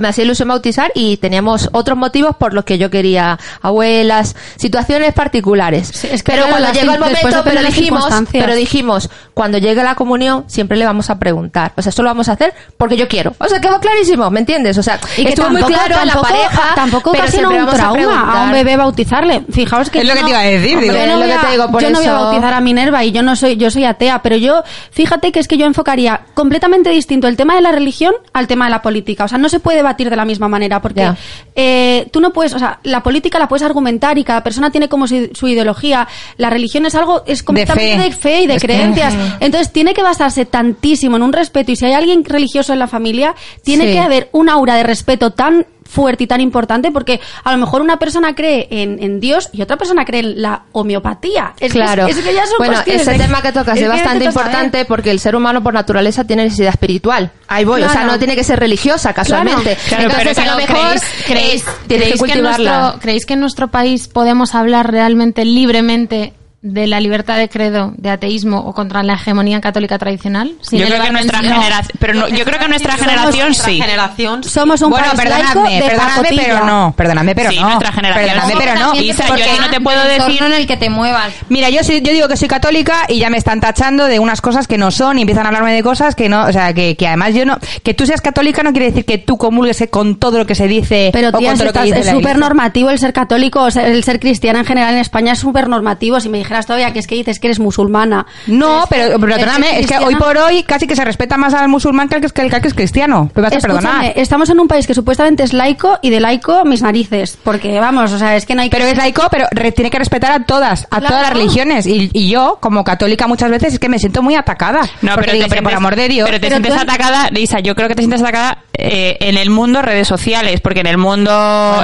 me 0.00 0.08
hacía 0.08 0.24
ilusión 0.24 0.48
bautizar 0.48 0.90
y 0.94 1.16
teníamos 1.18 1.68
otros 1.72 1.98
motivos 1.98 2.36
por 2.36 2.54
los 2.54 2.64
que 2.64 2.78
yo 2.78 2.90
quería 2.90 3.38
abuelas, 3.60 4.36
situaciones 4.56 5.12
particulares. 5.14 6.04
es 6.04 6.22
que 6.22 6.32
pero 6.32 6.44
cuando 6.44 6.60
las 6.60 6.72
llegó 6.78 6.92
el 6.94 7.00
momento, 7.00 7.42
pero 7.44 7.62
dijimos, 7.62 8.04
pero 8.32 8.54
dijimos, 8.54 9.10
cuando 9.34 9.58
llegue 9.58 9.82
la 9.82 9.94
comunión, 9.94 10.44
siempre 10.46 10.76
le 10.78 10.84
vamos 10.84 11.10
a 11.10 11.18
preguntar. 11.18 11.72
O 11.76 11.82
sea, 11.82 11.90
esto 11.90 12.02
lo 12.02 12.08
vamos 12.10 12.28
a 12.28 12.32
hacer 12.32 12.52
porque 12.76 12.91
yo 12.96 13.08
quiero. 13.08 13.34
O 13.38 13.46
sea, 13.48 13.60
quedó 13.60 13.78
clarísimo, 13.80 14.30
¿me 14.30 14.40
entiendes? 14.40 14.76
O 14.78 14.82
sea, 14.82 14.98
Y 15.16 15.22
que 15.24 15.28
estuvo 15.30 15.46
tampoco, 15.46 15.66
muy 15.68 15.74
claro 15.74 16.00
en 16.00 16.06
la 16.06 16.12
tampoco- 16.14 16.28
pareja, 16.34 16.74
tampoco 16.74 17.12
pero 17.12 17.26
siempre 17.28 17.58
un 17.58 17.64
vamos 17.66 17.74
a 17.74 17.76
trauma 17.76 17.94
a, 18.00 18.04
preguntar. 18.22 18.44
un 18.46 18.52
bebé 18.52 18.76
bautizarle. 18.76 19.42
Fijaos 19.50 19.90
que 19.90 20.00
Es 20.00 20.06
lo 20.08 20.14
que 20.14 20.22
te 20.22 20.28
iba 20.30 20.38
a 20.38 20.42
decir, 20.42 20.74
Hombre, 20.76 20.82
digo. 20.88 20.94
yo 20.94 21.00
Es 21.02 21.06
no 21.08 21.12
lo 21.14 21.18
voy 21.20 21.28
que 21.28 21.32
a- 21.34 21.40
te 21.40 21.50
digo, 21.52 21.70
por 21.70 21.82
yo 21.82 21.90
no 21.90 21.98
voy 21.98 22.06
a 22.06 22.10
eso- 22.10 22.20
bautizar 22.24 22.54
a 22.54 22.60
Minerva 22.60 23.04
y 23.04 23.12
yo 23.12 23.22
no 23.22 23.36
soy 23.36 23.56
yo 23.56 23.70
soy 23.70 23.84
atea, 23.84 24.22
pero 24.22 24.36
yo 24.36 24.62
fíjate 24.90 25.32
que 25.32 25.40
es 25.40 25.48
que 25.48 25.56
yo 25.56 25.66
enfocaría 25.66 26.20
completamente 26.34 26.90
distinto 26.90 27.28
el 27.28 27.36
tema 27.36 27.54
de 27.54 27.60
la 27.62 27.72
religión 27.72 28.14
al 28.32 28.46
tema 28.46 28.66
de 28.66 28.70
la 28.70 28.82
política. 28.82 29.24
O 29.24 29.28
sea, 29.28 29.38
no 29.38 29.48
se 29.48 29.60
puede 29.60 29.78
debatir 29.78 30.10
de 30.10 30.16
la 30.16 30.24
misma 30.24 30.48
manera 30.48 30.80
porque 30.80 31.10
eh, 31.54 32.08
tú 32.12 32.20
no 32.20 32.30
puedes, 32.32 32.54
o 32.54 32.58
sea, 32.58 32.78
la 32.82 33.02
política 33.02 33.38
la 33.38 33.48
puedes 33.48 33.62
argumentar 33.62 34.18
y 34.18 34.24
cada 34.24 34.42
persona 34.42 34.70
tiene 34.70 34.88
como 34.88 35.06
su, 35.06 35.30
su 35.34 35.48
ideología. 35.48 36.06
La 36.36 36.50
religión 36.50 36.86
es 36.86 36.94
algo 36.94 37.22
es 37.26 37.42
completamente 37.42 37.96
fe. 37.96 38.02
de 38.02 38.12
fe 38.12 38.40
y 38.42 38.46
de 38.46 38.54
Es 38.54 38.60
que- 38.62 38.66
creencias. 38.68 39.14
Entonces 39.40 39.72
tiene 39.72 39.94
que 39.94 40.02
basarse 40.02 40.44
tantísimo 40.44 41.16
en 41.16 41.22
un 41.22 41.32
respeto 41.32 41.72
y 41.72 41.76
si 41.76 41.84
hay 41.86 41.92
alguien 41.94 42.24
religioso 42.24 42.72
en 42.72 42.78
la 42.82 42.88
familia, 42.88 43.34
tiene 43.62 43.86
Sí. 43.86 43.92
que 43.92 44.00
haber 44.00 44.28
un 44.32 44.48
aura 44.48 44.76
de 44.76 44.82
respeto 44.82 45.30
tan 45.30 45.66
fuerte 45.84 46.24
y 46.24 46.26
tan 46.26 46.40
importante 46.40 46.90
porque 46.90 47.20
a 47.44 47.52
lo 47.52 47.58
mejor 47.58 47.82
una 47.82 47.98
persona 47.98 48.34
cree 48.34 48.66
en, 48.70 49.02
en 49.02 49.20
Dios 49.20 49.50
y 49.52 49.60
otra 49.60 49.76
persona 49.76 50.06
cree 50.06 50.20
en 50.20 50.40
la 50.40 50.62
homeopatía. 50.72 51.52
Es 51.60 51.72
que- 51.72 51.78
claro. 51.78 52.06
es, 52.06 52.16
que 52.16 52.32
ya 52.32 52.46
son 52.46 52.54
bueno, 52.58 52.78
ese 52.86 53.10
de- 53.10 53.18
tema 53.18 53.42
que 53.42 53.52
tocas 53.52 53.76
es 53.78 53.86
bastante 53.88 54.24
saber. 54.24 54.28
importante 54.28 54.84
porque 54.86 55.10
el 55.10 55.20
ser 55.20 55.36
humano 55.36 55.62
por 55.62 55.74
naturaleza 55.74 56.24
tiene 56.24 56.44
necesidad 56.44 56.70
espiritual. 56.70 57.30
Ahí 57.48 57.64
voy, 57.66 57.82
o 57.82 57.88
sea, 57.90 58.04
no 58.04 58.18
tiene 58.18 58.34
que 58.36 58.44
ser 58.44 58.58
religiosa 58.58 59.12
casualmente. 59.12 59.76
Claro, 59.88 60.04
Entonces, 60.04 60.34
pero 60.36 60.50
a 60.50 60.54
lo 60.54 60.60
mejor 60.60 60.76
¿Creéis, 60.86 61.02
creéis, 61.26 61.62
eh, 61.62 61.70
tienes 61.88 62.04
creéis 62.06 62.22
que 62.22 62.26
que 62.26 62.32
en 62.32 62.44
cultivarla. 62.44 62.80
nuestro, 62.80 63.00
¿Creéis 63.00 63.26
que 63.26 63.34
en 63.34 63.40
nuestro 63.40 63.68
país 63.68 64.08
podemos 64.08 64.54
hablar 64.54 64.90
realmente 64.90 65.44
libremente 65.44 66.32
de 66.62 66.86
la 66.86 67.00
libertad 67.00 67.38
de 67.38 67.48
credo, 67.48 67.92
de 67.96 68.08
ateísmo 68.10 68.58
o 68.60 68.72
contra 68.72 69.02
la 69.02 69.14
hegemonía 69.14 69.60
católica 69.60 69.98
tradicional? 69.98 70.52
Sin 70.60 70.78
yo 70.78 70.86
creo 70.86 71.02
que 71.02 71.10
nuestra 71.12 71.38
generación, 71.40 71.98
pero 71.98 72.14
no, 72.14 72.28
yo 72.28 72.44
creo 72.44 72.58
que 72.60 72.68
nuestra 72.68 72.92
generación 72.96 73.46
Nuestra 73.48 73.66
sí. 73.68 73.80
generación 73.80 74.44
Somos 74.44 74.80
un 74.82 74.90
bueno, 74.90 75.08
país 75.16 75.28
laico 75.28 75.64
perdonadme, 75.64 75.82
de 75.82 75.90
pacotilla. 75.96 76.42
pero 76.44 76.64
no. 76.64 76.94
Perdonadme, 76.96 77.34
pero 77.34 77.50
Sí, 77.50 77.56
no. 77.58 77.64
nuestra 77.68 77.92
generación. 77.92 78.26
Perdonadme, 78.28 78.54
pero 78.58 78.74
no. 78.80 78.94
Isa, 79.00 79.26
yo 79.36 79.60
no 79.60 79.70
te 79.70 79.80
puedo 79.80 80.04
decir- 80.04 80.42
en 80.42 80.52
el 80.52 80.66
que 80.66 80.76
te 80.76 80.88
muevas. 80.88 81.32
Mira, 81.48 81.68
yo, 81.70 81.82
soy- 81.82 82.00
yo 82.00 82.12
digo 82.12 82.28
que 82.28 82.36
soy 82.36 82.46
católica 82.48 83.06
y 83.08 83.18
ya 83.18 83.28
me 83.28 83.38
están 83.38 83.60
tachando 83.60 84.04
de 84.06 84.18
unas 84.20 84.40
cosas 84.40 84.68
que 84.68 84.78
no 84.78 84.90
son 84.92 85.18
y 85.18 85.22
empiezan 85.22 85.44
a 85.46 85.48
hablarme 85.48 85.72
de 85.74 85.82
cosas 85.82 86.14
que 86.14 86.28
no, 86.28 86.44
o 86.44 86.52
sea, 86.52 86.72
que, 86.72 86.96
que 86.96 87.08
además 87.08 87.34
yo 87.34 87.44
no, 87.44 87.58
que 87.82 87.92
tú 87.94 88.06
seas 88.06 88.20
católica 88.20 88.62
no 88.62 88.70
quiere 88.70 88.86
decir 88.86 89.04
que 89.04 89.18
tú 89.18 89.36
comulgues 89.36 89.82
con 89.90 90.16
todo 90.16 90.38
lo 90.38 90.46
que 90.46 90.54
se 90.54 90.68
dice 90.68 91.10
Pero 91.12 91.30
o 91.30 91.32
tía, 91.32 91.48
con 91.50 91.58
todo 91.58 91.58
si 91.58 91.64
lo 91.64 91.72
que 91.72 91.78
estás- 91.88 91.96
dice 91.98 92.10
es 92.10 92.16
súper 92.16 92.38
normativo 92.38 92.90
el 92.90 92.98
ser 93.00 93.12
católico, 93.12 93.62
o 93.62 93.70
sea, 93.72 93.86
el 93.88 94.04
ser 94.04 94.20
cristiana 94.20 94.60
en 94.60 94.64
general 94.66 94.94
en 94.94 95.00
España 95.00 95.32
es 95.32 95.40
súper 95.40 95.68
normativo. 95.68 96.20
Si 96.20 96.28
me 96.28 96.38
dijeras 96.38 96.51
todavía 96.60 96.92
que 96.92 96.98
es 96.98 97.06
que 97.06 97.14
dices 97.14 97.38
que 97.40 97.48
eres 97.48 97.58
musulmana. 97.60 98.26
No, 98.46 98.84
pero, 98.88 99.18
pero 99.18 99.36
perdóname, 99.36 99.80
es 99.80 99.86
que 99.86 99.98
hoy 99.98 100.14
por 100.16 100.36
hoy 100.36 100.62
casi 100.62 100.86
que 100.86 100.96
se 100.96 101.04
respeta 101.04 101.36
más 101.36 101.54
al 101.54 101.68
musulmán 101.68 102.08
que 102.08 102.16
al 102.16 102.20
que 102.20 102.26
es, 102.26 102.32
que 102.32 102.42
al 102.42 102.60
que 102.62 102.68
es 102.68 102.74
cristiano. 102.74 103.30
Me 103.34 103.42
vas 103.42 103.52
a 103.52 103.56
Escúchame, 103.56 103.80
perdonar. 103.82 104.12
estamos 104.16 104.50
en 104.50 104.60
un 104.60 104.68
país 104.68 104.86
que 104.86 104.94
supuestamente 104.94 105.42
es 105.42 105.52
laico 105.52 105.98
y 106.02 106.10
de 106.10 106.20
laico 106.20 106.64
mis 106.64 106.82
narices. 106.82 107.38
Porque, 107.42 107.78
vamos, 107.80 108.12
o 108.12 108.18
sea, 108.18 108.36
es 108.36 108.46
que 108.46 108.54
no 108.54 108.62
hay 108.62 108.70
que... 108.70 108.76
Pero 108.76 108.88
es 108.88 108.96
laico, 108.96 109.26
pero 109.30 109.46
re- 109.50 109.72
tiene 109.72 109.90
que 109.90 109.98
respetar 109.98 110.32
a 110.32 110.44
todas, 110.44 110.84
a 110.90 110.98
Claro. 110.98 111.06
todas 111.08 111.22
las 111.22 111.32
religiones. 111.32 111.86
Y, 111.86 112.10
y 112.12 112.28
yo, 112.28 112.58
como 112.60 112.84
católica, 112.84 113.26
muchas 113.26 113.50
veces 113.50 113.74
es 113.74 113.78
que 113.78 113.88
me 113.88 113.98
siento 113.98 114.22
muy 114.22 114.34
atacada. 114.34 114.82
No, 115.02 115.14
pero, 115.16 115.32
digo, 115.32 115.46
pero 115.48 115.62
por 115.62 115.74
amor 115.74 115.96
de 115.96 116.08
Dios. 116.08 116.28
Pero 116.28 116.40
te 116.40 116.48
Pero 116.48 116.56
sientes 116.60 116.74
tú- 116.74 116.80
atacada, 116.82 117.28
Lisa, 117.30 117.60
yo 117.60 117.74
creo 117.74 117.88
que 117.88 117.94
te 117.94 118.02
sientes 118.02 118.20
atacada 118.20 118.64
eh, 118.74 119.16
en 119.20 119.36
el 119.36 119.50
mundo 119.50 119.82
redes 119.82 120.08
sociales, 120.08 120.60
porque 120.60 120.80
en 120.80 120.86
el 120.86 120.96
mundo 120.98 121.30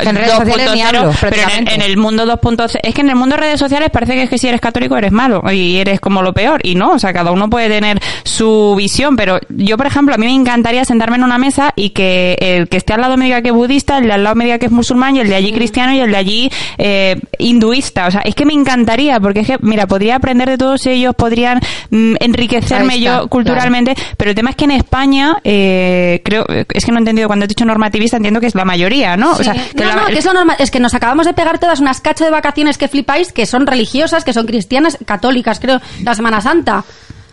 en 0.02 0.16
redes 0.16 0.32
sociales 0.32 0.70
ni 0.74 0.80
2.0, 0.82 0.86
hablo, 0.86 1.00
pero 1.00 1.04
en 1.04 1.10
el, 1.10 1.16
prácticamente. 1.18 1.74
en 1.74 1.82
el 1.82 1.96
mundo 1.96 2.24
2.0, 2.26 2.80
es 2.82 2.94
que 2.94 3.00
en 3.02 3.10
el 3.10 3.16
mundo 3.16 3.36
redes 3.36 3.60
sociales 3.60 3.90
parece 3.92 4.14
que 4.14 4.22
es 4.24 4.30
que 4.30 4.38
si 4.38 4.48
eres 4.48 4.57
católico 4.60 4.96
eres 4.96 5.12
malo 5.12 5.42
y 5.52 5.76
eres 5.76 6.00
como 6.00 6.22
lo 6.22 6.32
peor, 6.32 6.60
y 6.64 6.74
no, 6.74 6.92
o 6.92 6.98
sea, 6.98 7.12
cada 7.12 7.30
uno 7.32 7.48
puede 7.50 7.68
tener 7.68 8.00
su 8.24 8.74
visión, 8.76 9.16
pero 9.16 9.38
yo, 9.48 9.76
por 9.76 9.86
ejemplo, 9.86 10.14
a 10.14 10.18
mí 10.18 10.26
me 10.26 10.34
encantaría 10.34 10.84
sentarme 10.84 11.16
en 11.16 11.24
una 11.24 11.38
mesa 11.38 11.72
y 11.76 11.90
que 11.90 12.36
el 12.40 12.68
que 12.68 12.76
esté 12.78 12.92
al 12.94 13.00
lado 13.00 13.16
me 13.16 13.26
diga 13.26 13.42
que 13.42 13.48
es 13.48 13.54
budista, 13.54 13.98
el 13.98 14.06
de 14.06 14.12
al 14.12 14.24
lado 14.24 14.36
me 14.36 14.44
diga 14.44 14.58
que 14.58 14.66
es 14.66 14.72
musulmán, 14.72 15.16
y 15.16 15.20
el 15.20 15.28
de 15.28 15.34
allí 15.34 15.52
cristiano 15.52 15.92
y 15.92 16.00
el 16.00 16.10
de 16.10 16.16
allí 16.16 16.50
eh, 16.78 17.16
hinduista, 17.38 18.06
o 18.06 18.10
sea, 18.10 18.20
es 18.22 18.34
que 18.34 18.44
me 18.44 18.52
encantaría, 18.52 19.18
porque 19.20 19.40
es 19.40 19.46
que, 19.46 19.58
mira, 19.60 19.86
podría 19.86 20.16
aprender 20.16 20.48
de 20.48 20.58
todos 20.58 20.86
ellos, 20.86 21.14
podrían 21.14 21.60
mm, 21.90 22.14
enriquecerme 22.20 22.96
está, 22.96 23.22
yo 23.22 23.28
culturalmente, 23.28 23.94
pero 24.16 24.30
el 24.30 24.34
tema 24.36 24.50
es 24.50 24.56
que 24.56 24.64
en 24.64 24.72
España, 24.72 25.36
eh, 25.44 26.20
creo, 26.24 26.44
es 26.48 26.84
que 26.84 26.90
no 26.92 26.98
he 26.98 27.00
entendido, 27.00 27.26
cuando 27.28 27.44
he 27.44 27.48
dicho 27.48 27.64
normativista, 27.64 28.16
entiendo 28.16 28.40
que 28.40 28.46
es 28.46 28.54
la 28.54 28.64
mayoría, 28.64 29.16
¿no? 29.16 29.32
O 29.32 29.42
sea, 29.42 29.54
que 29.54 29.84
no, 29.84 29.86
la- 29.90 29.96
no, 29.96 30.06
que. 30.06 30.18
Es 30.58 30.70
que 30.70 30.80
nos 30.80 30.94
acabamos 30.94 31.26
de 31.26 31.34
pegar 31.34 31.58
todas 31.58 31.80
unas 31.80 32.00
cachas 32.00 32.26
de 32.26 32.30
vacaciones 32.32 32.78
que 32.78 32.88
flipáis, 32.88 33.32
que 33.32 33.46
son 33.46 33.66
religiosas, 33.66 34.24
que 34.24 34.32
son 34.32 34.46
cristianas, 34.48 34.98
católicas, 35.06 35.60
creo, 35.60 35.80
la 36.02 36.14
Semana 36.16 36.40
Santa. 36.40 36.84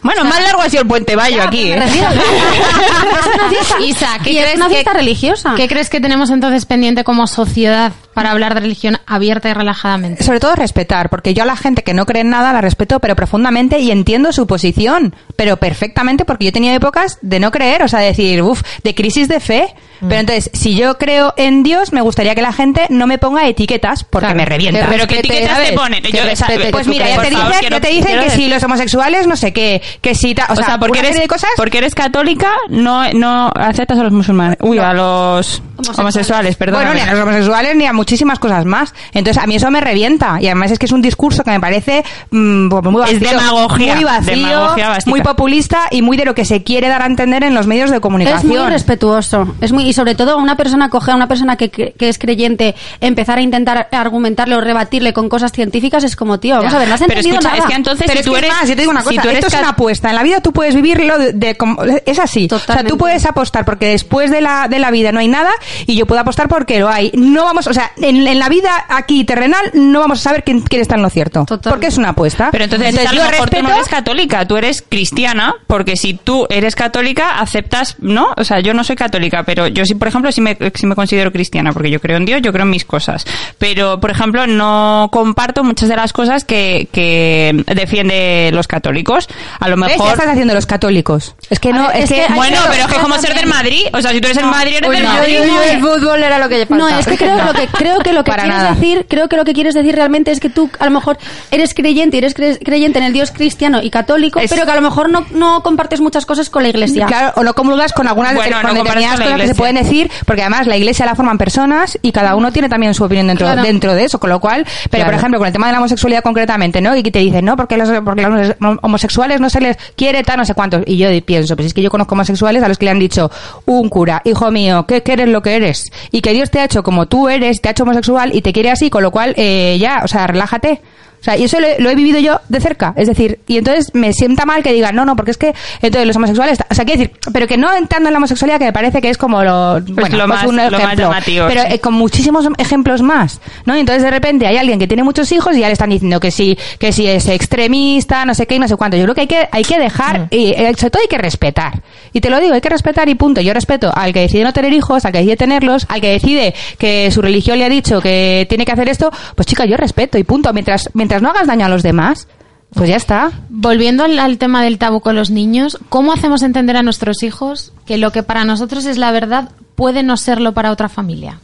Bueno, 0.03 0.23
más 0.23 0.39
largo 0.39 0.61
ha 0.61 0.69
sido 0.69 0.83
el 0.83 0.87
Puente 0.87 1.15
Bayo 1.15 1.41
aquí, 1.41 1.71
¿eh? 1.71 1.79
refiero- 1.79 2.09
es 2.11 3.25
una 3.33 3.49
fiesta, 3.49 3.79
Isa, 3.81 4.07
¿qué 4.23 4.33
y 4.33 4.37
es 4.37 4.43
crees 4.43 4.55
una 4.57 4.67
que- 4.67 4.73
fiesta 4.75 4.93
religiosa. 4.93 5.53
¿Qué 5.57 5.67
crees 5.67 5.89
que 5.89 5.99
tenemos 5.99 6.29
entonces 6.29 6.67
pendiente 6.67 7.03
como 7.03 7.25
sociedad 7.25 7.91
para 8.13 8.29
hablar 8.29 8.53
de 8.53 8.59
religión 8.59 8.99
abierta 9.07 9.49
y 9.49 9.53
relajadamente? 9.53 10.23
Sobre 10.23 10.39
todo 10.39 10.55
respetar, 10.55 11.09
porque 11.09 11.33
yo 11.33 11.41
a 11.41 11.47
la 11.47 11.55
gente 11.55 11.81
que 11.83 11.95
no 11.95 12.05
cree 12.05 12.21
en 12.21 12.29
nada 12.29 12.53
la 12.53 12.61
respeto, 12.61 12.99
pero 12.99 13.15
profundamente 13.15 13.79
y 13.79 13.89
entiendo 13.89 14.31
su 14.31 14.45
posición, 14.45 15.15
pero 15.35 15.57
perfectamente, 15.57 16.23
porque 16.23 16.45
yo 16.45 16.49
he 16.49 16.53
tenido 16.53 16.75
épocas 16.75 17.17
de 17.23 17.39
no 17.39 17.49
creer, 17.49 17.81
o 17.81 17.87
sea, 17.87 17.99
de 18.01 18.07
decir, 18.07 18.43
uff, 18.43 18.61
de 18.83 18.93
crisis 18.93 19.27
de 19.27 19.39
fe. 19.39 19.73
Mm. 20.01 20.07
Pero 20.07 20.19
entonces, 20.21 20.49
si 20.53 20.75
yo 20.75 20.97
creo 20.97 21.33
en 21.37 21.63
Dios, 21.63 21.93
me 21.93 22.01
gustaría 22.01 22.35
que 22.35 22.41
la 22.41 22.53
gente 22.53 22.85
no 22.89 23.07
me 23.07 23.17
ponga 23.17 23.47
etiquetas, 23.47 24.03
porque 24.03 24.25
Claro, 24.27 24.37
me 24.37 24.45
revienta. 24.45 24.81
que 24.81 24.87
Pero 24.87 25.07
¿qué 25.07 25.19
etiquetas 25.19 25.51
¿sabes? 25.51 25.69
te 25.69 25.75
ponen? 25.75 26.03
Yo, 26.03 26.23
respete 26.23 26.69
Pues 26.71 26.87
mira, 26.87 27.07
ya 27.09 27.21
te 27.21 27.31
favor, 27.31 27.47
dicen, 27.47 27.59
quiero- 27.59 27.75
ya 27.77 27.81
te 27.81 27.89
dicen 27.89 28.19
que 28.19 28.25
decir- 28.25 28.43
si 28.45 28.49
los 28.49 28.63
homosexuales, 28.63 29.27
no 29.27 29.35
sé 29.35 29.53
qué, 29.53 29.81
que 30.01 30.15
si 30.15 30.35
ta- 30.35 30.47
o, 30.49 30.53
O 30.53 30.55
sea, 30.55 30.77
porque 30.79 30.99
eres, 30.99 31.19
de 31.19 31.27
cosas. 31.27 31.49
porque 31.57 31.77
eres 31.79 31.95
católica, 31.95 32.51
no, 32.69 33.11
no 33.13 33.51
aceptas 33.55 33.97
a 33.99 34.03
los 34.03 34.11
musulmanes. 34.11 34.57
Uy, 34.61 34.77
a 34.79 34.93
los 34.93 35.61
homosexuales, 35.97 36.55
perdón. 36.55 36.81
Bueno, 36.83 36.93
ni 36.93 36.99
a 37.01 37.13
los 37.13 37.21
homosexuales 37.21 37.75
ni 37.75 37.85
a 37.85 37.93
muchísimas 37.93 38.39
cosas 38.39 38.65
más. 38.65 38.93
Entonces, 39.13 39.41
a 39.41 39.47
mí 39.47 39.55
eso 39.55 39.69
me 39.71 39.81
revienta. 39.81 40.37
Y 40.41 40.47
además 40.47 40.71
es 40.71 40.79
que 40.79 40.85
es 40.85 40.91
un 40.91 41.01
discurso 41.01 41.43
que 41.43 41.51
me 41.51 41.59
parece 41.59 42.03
mm, 42.31 42.69
pues 42.69 42.83
muy 42.83 43.03
Es 43.03 43.19
vacío. 43.19 43.29
demagogia, 43.39 43.95
Muy 43.95 44.03
vacío, 44.03 44.35
demagogia 44.35 44.97
muy 45.05 45.21
populista 45.21 45.87
y 45.91 46.01
muy 46.01 46.17
de 46.17 46.25
lo 46.25 46.33
que 46.35 46.45
se 46.45 46.63
quiere 46.63 46.87
dar 46.87 47.01
a 47.01 47.05
entender 47.05 47.43
en 47.43 47.53
los 47.53 47.67
medios 47.67 47.89
de 47.89 47.97
Es 47.97 48.01
comunicación. 48.01 48.47
muy 48.63 48.69
respetuoso. 48.71 49.47
Es 49.61 49.71
muy, 49.71 49.84
y 49.85 49.93
sobre 49.93 50.15
todo 50.15 50.37
una 50.37 50.57
persona 50.57 50.89
coge 50.89 51.11
a 51.11 51.15
una 51.15 51.27
persona 51.27 51.55
que, 51.55 51.69
que, 51.69 51.93
que 51.93 52.09
es 52.09 52.17
creyente, 52.17 52.75
empezar 53.01 53.37
a 53.37 53.41
intentar 53.41 53.87
argumentarle 53.91 54.55
o 54.55 54.61
rebatirle 54.61 55.13
con 55.13 55.29
cosas 55.29 55.51
científicas 55.51 56.03
es 56.03 56.15
como, 56.15 56.39
tío, 56.39 56.55
vamos 56.57 56.73
a 56.73 56.79
ver, 56.79 56.87
no 56.87 56.95
has 56.95 57.01
Pero 57.01 57.13
entendido 57.13 57.35
escucha, 57.39 57.49
nada. 57.49 57.63
es 57.63 57.69
que 57.69 57.75
entonces 57.75 58.07
Pero 58.07 58.19
si 58.19 58.25
tú 58.25 58.35
eres... 58.35 58.49
más, 58.51 58.61
yo 58.67 58.75
te 58.75 58.81
digo 58.81 58.91
una 58.91 59.01
si 59.01 59.07
cosa, 59.09 59.21
tú 59.21 59.27
eres 59.29 59.43
esto 59.45 59.55
es 59.55 59.61
una 59.61 59.69
apuesta. 59.71 60.09
En 60.09 60.15
la 60.15 60.23
vida 60.23 60.41
tú 60.41 60.51
puedes 60.51 60.75
vivirlo 60.75 61.17
de, 61.17 61.33
de 61.33 61.55
como- 61.55 61.83
es 61.83 62.19
así. 62.19 62.45
O 62.45 62.49
sea, 62.49 62.59
Totalmente. 62.59 62.89
tú 62.89 62.97
puedes 62.97 63.25
apostar 63.25 63.65
porque 63.65 63.87
después 63.87 64.31
de 64.31 64.41
la, 64.41 64.67
de 64.67 64.79
la 64.79 64.91
vida 64.91 65.11
no 65.11 65.19
hay 65.19 65.27
nada 65.27 65.51
y 65.85 65.95
yo 65.95 66.05
puedo 66.05 66.21
apostar 66.21 66.47
porque 66.47 66.79
lo 66.79 66.89
hay. 66.89 67.11
No 67.13 67.43
vamos, 67.45 67.67
o 67.67 67.73
sea, 67.73 67.91
en, 67.97 68.25
en 68.27 68.39
la 68.39 68.49
vida 68.49 68.85
aquí 68.89 69.23
terrenal 69.23 69.71
no 69.73 69.99
vamos 69.99 70.19
a 70.19 70.23
saber 70.23 70.43
quién, 70.43 70.61
quién 70.61 70.81
está 70.81 70.95
en 70.95 71.01
lo 71.03 71.09
cierto. 71.09 71.41
Totalmente. 71.41 71.69
Porque 71.69 71.87
es 71.87 71.97
una 71.97 72.09
apuesta. 72.09 72.49
Pero 72.51 72.63
entonces, 72.63 72.97
a 72.97 73.13
lo 73.13 73.17
yo 73.23 73.29
mejor 73.31 73.49
tú 73.49 73.61
no 73.61 73.73
eres 73.73 73.87
católica, 73.87 74.47
tú 74.47 74.57
eres 74.57 74.81
cristiana, 74.81 75.53
porque 75.67 75.95
si 75.95 76.13
tú 76.15 76.47
eres 76.49 76.75
católica, 76.75 77.39
aceptas, 77.39 77.95
¿no? 77.99 78.29
O 78.37 78.43
sea, 78.43 78.59
yo 78.61 78.73
no 78.73 78.83
soy 78.83 78.95
católica, 78.95 79.43
pero 79.43 79.67
yo 79.75 79.85
sí, 79.85 79.93
por 79.95 80.07
ejemplo, 80.07 80.31
sí 80.31 80.41
me, 80.41 80.57
sí 80.73 80.85
me 80.87 80.95
considero 80.95 81.31
cristiana, 81.31 81.71
porque 81.73 81.91
yo 81.91 81.99
creo 82.01 82.17
en 82.17 82.25
Dios, 82.25 82.41
yo 82.41 82.51
creo 82.51 82.63
en 82.63 82.71
mis 82.71 82.85
cosas. 82.85 83.25
Pero, 83.59 83.99
por 83.99 84.09
ejemplo, 84.09 84.47
no 84.47 85.09
comparto 85.11 85.63
muchas 85.63 85.89
de 85.89 85.95
las 85.95 86.13
cosas 86.13 86.43
que, 86.45 86.87
que 86.91 87.63
defiende 87.75 88.49
los 88.53 88.67
católicos. 88.67 89.27
A 89.59 89.69
lo 89.69 89.77
mejor... 89.77 90.09
estás 90.11 90.27
haciendo 90.27 90.53
los 90.53 90.65
católicos. 90.65 91.35
Es 91.49 91.59
que 91.59 91.71
no, 91.71 91.87
ver, 91.89 91.97
es, 91.97 92.11
es 92.11 92.27
que, 92.27 92.33
Bueno, 92.33 92.57
pero 92.71 92.85
es 92.85 92.93
que 92.93 92.99
como 92.99 93.17
ser 93.19 93.33
del. 93.35 93.45
Madrid, 93.45 93.85
o 93.93 94.01
sea, 94.01 94.11
si 94.11 94.19
tú 94.21 94.25
eres 94.27 94.37
del 94.37 94.47
Madrid, 94.47 94.75
eres 94.77 94.89
Uy, 94.89 94.95
del 94.95 95.05
no, 95.05 95.13
Madrid. 95.13 95.33
yo- 95.37 95.45
yo 95.45 95.61
el 95.61 95.79
fútbol 95.81 96.23
era 96.23 96.39
lo 96.39 96.49
que 96.49 96.65
No, 96.69 96.89
es 96.89 97.05
que 97.05 97.15
creo, 97.17 97.37
lo 97.45 97.53
que 97.53 97.67
creo 97.67 97.99
que 97.99 98.11
lo 98.13 98.23
que 98.23 98.31
Para 98.31 98.43
quieres 98.43 98.57
nada. 98.61 98.73
decir, 98.75 99.05
creo 99.07 99.29
que 99.29 99.35
lo 99.37 99.45
que 99.45 99.53
quieres 99.53 99.73
decir 99.75 99.93
realmente 99.95 100.31
es 100.31 100.39
que 100.39 100.49
tú 100.49 100.69
a 100.79 100.85
lo 100.85 100.91
mejor 100.91 101.17
eres 101.51 101.73
creyente, 101.73 102.17
y 102.17 102.19
eres 102.19 102.35
cre- 102.35 102.57
creyente 102.63 102.97
en 102.99 103.05
el 103.05 103.13
Dios 103.13 103.31
cristiano 103.31 103.81
y 103.83 103.89
católico, 103.91 104.39
Es- 104.39 104.49
pero 104.49 104.65
que 104.65 104.71
a 104.71 104.75
lo 104.75 104.81
mejor 104.81 105.09
no, 105.09 105.25
no 105.31 105.61
compartes 105.61 106.01
muchas 106.01 106.25
cosas 106.25 106.49
con 106.49 106.63
la 106.63 106.69
iglesia. 106.69 107.05
Claro, 107.05 107.33
o 107.35 107.43
no 107.43 107.53
comulgas 107.53 107.93
con 107.93 108.07
algunas 108.07 108.33
Bueno, 108.33 108.57
con 108.61 108.73
no 108.75 108.83
determinadas 108.83 109.19
cosas 109.21 109.41
que 109.41 109.47
se. 109.47 109.55
Pueden 109.65 109.83
decir, 109.83 110.11
porque 110.25 110.41
además 110.43 110.67
la 110.67 110.77
iglesia 110.77 111.05
la 111.05 111.15
forman 111.15 111.37
personas 111.39 111.97
y 112.03 112.11
cada 112.11 112.35
uno 112.35 112.51
tiene 112.51 112.69
también 112.69 112.93
su 112.93 113.03
opinión 113.03 113.27
dentro, 113.27 113.47
Claro. 113.47 113.63
dentro 113.63 113.95
de 113.95 114.03
eso, 114.03 114.19
con 114.19 114.29
lo 114.29 114.39
cual, 114.39 114.65
pero 114.91 115.05
por 115.05 115.13
ejemplo, 115.15 115.39
con 115.39 115.47
el 115.47 115.53
tema 115.53 115.67
de 115.67 115.73
la 115.73 115.79
homosexualidad 115.79 116.21
concretamente, 116.23 116.81
¿no? 116.81 116.95
Y 116.95 117.01
que 117.01 117.11
te 117.11 117.19
dicen, 117.19 117.43
no, 117.45 117.55
porque 117.57 117.77
los, 117.77 117.89
porque 118.03 118.21
los 118.21 118.55
homosexuales 118.81 119.41
no 119.41 119.49
se 119.49 119.61
les 119.61 119.77
quiere 119.95 120.23
tal, 120.23 120.37
no 120.37 120.45
sé 120.45 120.53
cuántos. 120.53 120.83
Y 120.85 120.97
yo 120.97 121.07
pienso, 121.25 121.55
pues 121.55 121.67
es 121.67 121.73
que 121.73 121.81
yo 121.81 121.89
conozco 121.89 122.13
homosexuales 122.13 122.61
a 122.63 122.67
los 122.67 122.77
que 122.77 122.85
le 122.85 122.91
han 122.91 122.99
dicho, 122.99 123.31
un 123.65 123.89
cura, 123.89 124.21
hijo 124.23 124.51
mío, 124.51 124.85
que, 124.85 125.01
que 125.01 125.13
eres 125.13 125.29
lo 125.29 125.41
que 125.41 125.55
eres. 125.55 125.91
Y 126.11 126.21
que 126.21 126.31
Dios 126.33 126.51
te 126.51 126.59
ha 126.59 126.65
hecho 126.65 126.83
como 126.83 127.07
tú 127.07 127.27
eres, 127.29 127.61
te 127.61 127.69
ha 127.69 127.71
hecho 127.71 127.83
homosexual 127.83 128.35
y 128.35 128.41
te 128.41 128.53
quiere 128.53 128.69
así, 128.71 128.89
con 128.89 129.01
lo 129.03 129.09
cual, 129.11 129.33
eh, 129.37 129.77
ya, 129.79 130.01
o 130.03 130.07
sea, 130.07 130.27
relájate. 130.27 130.81
O 131.25 131.29
sea, 131.31 131.37
y 131.37 131.43
eso 131.45 131.59
lo, 131.59 131.65
he- 131.67 131.79
lo 131.79 131.89
he 131.89 131.95
vivido 131.95 132.19
yo 132.19 132.39
de 132.49 132.59
cerca. 132.59 132.93
Es 132.95 133.07
decir, 133.07 133.39
y 133.47 133.57
entonces 133.57 133.89
me 133.95 134.13
sienta 134.13 134.45
mal 134.45 134.61
que 134.61 134.71
digan, 134.73 134.95
no, 134.95 135.05
no, 135.05 135.15
porque 135.15 135.31
es 135.31 135.37
que 135.37 135.55
entonces 135.81 136.05
los 136.05 136.15
homosexuales. 136.17 136.59
O 136.69 136.75
sea, 136.75 136.85
quiero 136.85 136.99
decir, 137.01 137.17
pero 137.33 137.47
que 137.47 137.57
no 137.57 137.73
entrando 137.73 138.09
en 138.09 138.13
la 138.13 138.17
homosexualidad, 138.17 138.59
que 138.59 138.65
me 138.65 138.73
parece 138.73 139.01
que 139.01 139.09
es 139.09 139.17
como 139.17 139.43
lo. 139.43 139.81
Bueno, 139.81 140.17
lo 140.17 140.27
pues 140.27 140.27
más- 140.27 140.45
un 140.45 140.55
lo 140.57 140.63
más 140.69 140.73
ejemplo. 140.73 141.05
llamativo, 141.05 141.47
pero 141.47 141.61
sí. 141.63 141.67
eh, 141.71 141.79
con 141.79 141.93
muchísimos 141.95 142.47
ejemplos 142.59 143.01
más. 143.01 143.41
¿no? 143.65 143.75
Y 143.75 143.79
entonces 143.79 144.03
de 144.03 144.11
repente 144.11 144.45
hay 144.45 144.57
alguien 144.57 144.77
que 144.77 144.87
tiene 144.87 145.03
muchos 145.03 145.31
hijos 145.31 145.55
y 145.57 145.61
ya 145.61 145.67
le 145.67 145.73
están 145.73 145.89
diciendo 145.89 146.19
que 146.19 146.29
sí, 146.29 146.57
que 146.77 146.91
sí 146.91 147.07
es 147.07 147.27
extremista, 147.27 148.25
no 148.25 148.33
sé 148.35 148.45
qué 148.45 148.55
y 148.55 148.59
no 148.59 148.67
sé 148.67 148.75
cuánto. 148.75 148.97
Yo 148.97 149.03
creo 149.03 149.15
que 149.15 149.21
hay 149.21 149.27
que, 149.27 149.47
hay 149.51 149.63
que 149.63 149.79
dejar, 149.79 150.27
y 150.31 150.47
eh, 150.51 150.73
sobre 150.77 150.91
todo 150.91 151.01
hay 151.01 151.07
que 151.07 151.17
respetar. 151.17 151.81
Y 152.13 152.21
te 152.21 152.29
lo 152.29 152.39
digo, 152.39 152.53
hay 152.53 152.61
que 152.61 152.69
respetar 152.69 153.09
y 153.09 153.15
punto. 153.15 153.41
Yo 153.41 153.53
respeto 153.53 153.91
al 153.95 154.13
que 154.13 154.21
decide 154.21 154.43
no 154.43 154.53
tener 154.53 154.71
hijos, 154.73 155.05
al 155.05 155.11
que 155.11 155.19
decide 155.19 155.37
tenerlos, 155.37 155.85
al 155.89 156.01
que 156.01 156.09
decide 156.11 156.53
que 156.77 157.09
su 157.11 157.21
religión 157.21 157.57
le 157.59 157.65
ha 157.65 157.69
dicho 157.69 158.01
que 158.01 158.45
tiene 158.49 158.65
que 158.65 158.71
hacer 158.71 158.89
esto, 158.89 159.11
pues 159.35 159.47
chica, 159.47 159.65
yo 159.65 159.77
respeto 159.77 160.17
y 160.17 160.23
punto. 160.23 160.51
Mientras, 160.53 160.89
mientras 160.93 161.14
no 161.21 161.29
hagas 161.29 161.47
daño 161.47 161.65
a 161.65 161.69
los 161.69 161.83
demás, 161.83 162.27
pues 162.73 162.89
ya 162.89 162.95
está. 162.95 163.31
Volviendo 163.49 164.03
al, 164.03 164.19
al 164.19 164.37
tema 164.37 164.63
del 164.63 164.77
tabú 164.77 164.99
con 165.01 165.15
los 165.15 165.29
niños, 165.29 165.79
¿cómo 165.89 166.13
hacemos 166.13 166.43
entender 166.43 166.77
a 166.77 166.83
nuestros 166.83 167.23
hijos 167.23 167.73
que 167.85 167.97
lo 167.97 168.11
que 168.11 168.23
para 168.23 168.45
nosotros 168.45 168.85
es 168.85 168.97
la 168.97 169.11
verdad 169.11 169.49
puede 169.75 170.03
no 170.03 170.17
serlo 170.17 170.53
para 170.53 170.71
otra 170.71 170.89
familia? 170.89 171.39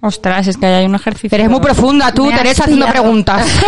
Ostras, 0.00 0.46
es 0.46 0.56
que 0.56 0.64
hay 0.66 0.86
un 0.86 0.94
ejercicio... 0.94 1.28
Pero 1.28 1.42
es 1.42 1.50
muy 1.50 1.58
profunda 1.58 2.12
tú, 2.12 2.30
Teresa, 2.30 2.64
haciendo 2.64 2.86
preguntas. 2.86 3.44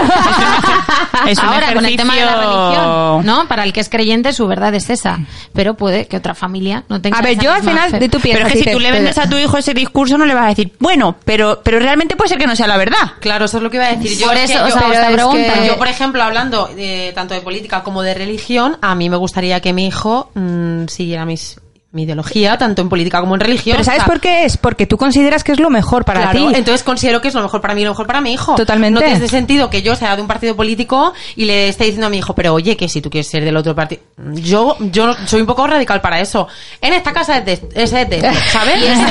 Es 1.27 1.39
un 1.39 1.45
Ahora, 1.47 1.75
con 1.75 1.85
el 1.85 1.97
tema 1.97 2.15
de 2.15 2.25
la 2.25 2.35
religión, 2.37 3.27
¿no? 3.27 3.49
Para 3.49 3.65
el 3.65 3.73
que 3.73 3.81
es 3.81 3.89
creyente, 3.89 4.33
su 4.33 4.47
verdad 4.47 4.73
es 4.75 4.89
esa. 4.91 5.19
Pero 5.53 5.75
puede 5.75 6.07
que 6.07 6.17
otra 6.17 6.35
familia 6.35 6.85
no 6.89 7.01
tenga 7.01 7.19
A 7.19 7.23
ver, 7.23 7.33
esa 7.33 7.43
yo 7.43 7.53
al 7.53 7.63
final 7.63 7.91
fe. 7.91 7.99
de 7.99 8.09
tu 8.09 8.21
piensas 8.21 8.45
Pero 8.45 8.47
es 8.47 8.53
que 8.53 8.59
si 8.59 8.65
dices, 8.65 8.73
tú 8.75 8.81
le 8.81 8.91
vendes 8.93 9.19
a 9.19 9.29
tu 9.29 9.37
hijo 9.37 9.59
ese 9.59 9.75
discurso 9.75 10.17
no 10.17 10.25
le 10.25 10.35
vas 10.35 10.45
a 10.45 10.49
decir, 10.49 10.73
bueno, 10.79 11.17
pero, 11.25 11.61
pero 11.65 11.79
realmente 11.79 12.17
puede 12.17 12.29
ser 12.29 12.39
que 12.39 12.47
no 12.47 12.55
sea 12.57 12.67
la 12.69 12.77
verdad. 12.77 13.13
Claro, 13.21 13.45
eso 13.47 13.57
es 13.59 13.63
lo 13.63 13.71
que 13.71 13.77
iba 13.79 13.87
a 13.87 13.97
decir. 13.97 14.17
Yo, 14.19 14.27
Por 14.29 14.37
es 14.37 14.47
que 14.51 14.55
eso, 14.55 14.65
o 14.65 14.69
yo- 14.69 14.79
sea, 14.79 14.87
esta 14.89 15.09
es 15.09 15.15
pregunta. 15.15 15.53
que 15.55 15.67
yo, 15.67 15.77
por 15.79 15.89
ejemplo, 15.89 16.23
hablando 16.23 16.67
de, 16.75 17.13
tanto 17.15 17.35
de 17.35 17.41
política 17.41 17.83
como 17.83 18.03
de 18.03 18.15
religión, 18.15 18.79
a 18.81 18.95
mí 18.95 19.11
me 19.11 19.17
gustaría 19.17 19.61
que 19.61 19.73
mi 19.73 19.87
hijo 19.87 20.31
mm, 20.35 20.87
siguiera 20.87 21.25
mis, 21.27 21.61
mi 21.93 22.05
ideología, 22.05 22.57
tanto 22.57 22.83
en 22.83 22.89
política 22.89 23.21
como 23.21 23.35
en 23.35 23.41
religión. 23.41 23.75
Pero 23.75 23.85
¿sabes 23.85 24.03
O 24.03 24.05
sea, 24.05 24.13
por 24.13 24.21
qué 24.21 24.45
es? 24.45 24.57
Porque 24.57 24.87
tú 24.87 24.97
consideras 24.97 25.43
que 25.43 25.51
es 25.53 25.59
lo 25.59 25.71
mejor 25.71 26.05
para 26.05 26.21
claro, 26.31 26.39
ti. 26.51 26.55
entonces 26.55 26.85
considero 26.85 27.21
que 27.21 27.27
es 27.29 27.35
lo 27.35 27.43
mejor 27.43 27.61
para 27.61 27.75
mí 27.75 27.81
y 27.81 27.85
lo 27.85 27.91
mejor 27.91 28.07
para 28.07 28.21
mi 28.21 28.33
hijo. 28.33 28.55
Totalmente. 28.55 29.01
No 29.01 29.05
tiene 29.05 29.27
sentido 29.27 29.69
que 29.71 29.83
yo 29.83 29.97
sea 29.97 30.15
de 30.15 30.23
un 30.23 30.29
partido 30.29 30.55
político 30.55 31.13
y 31.35 31.47
le 31.47 31.69
esté 31.69 31.85
diciendo 31.85 32.07
a 32.07 32.11
mi 32.11 32.19
hijo, 32.19 32.33
pero 32.35 32.55
oye, 32.55 32.77
que 32.77 32.89
si 32.89 33.01
tú 33.01 33.11
quieres 33.11 33.29
ser 33.29 33.45
del 33.45 33.57
otro 33.57 33.75
partido. 33.75 34.03
Yo, 34.35 34.77
yo 34.79 35.15
soy 35.27 35.41
un 35.41 35.47
poco 35.49 35.67
radical 35.67 36.01
para 36.01 36.21
eso. 36.21 36.47
En 36.81 36.93
esta 36.93 37.13
casa 37.13 37.39
es 37.39 37.45
de, 37.45 37.53
es 37.75 37.91
de 37.91 38.33
¿sabes? 38.53 38.79
Y 38.81 38.85
es- 38.87 38.99
es- 38.99 39.07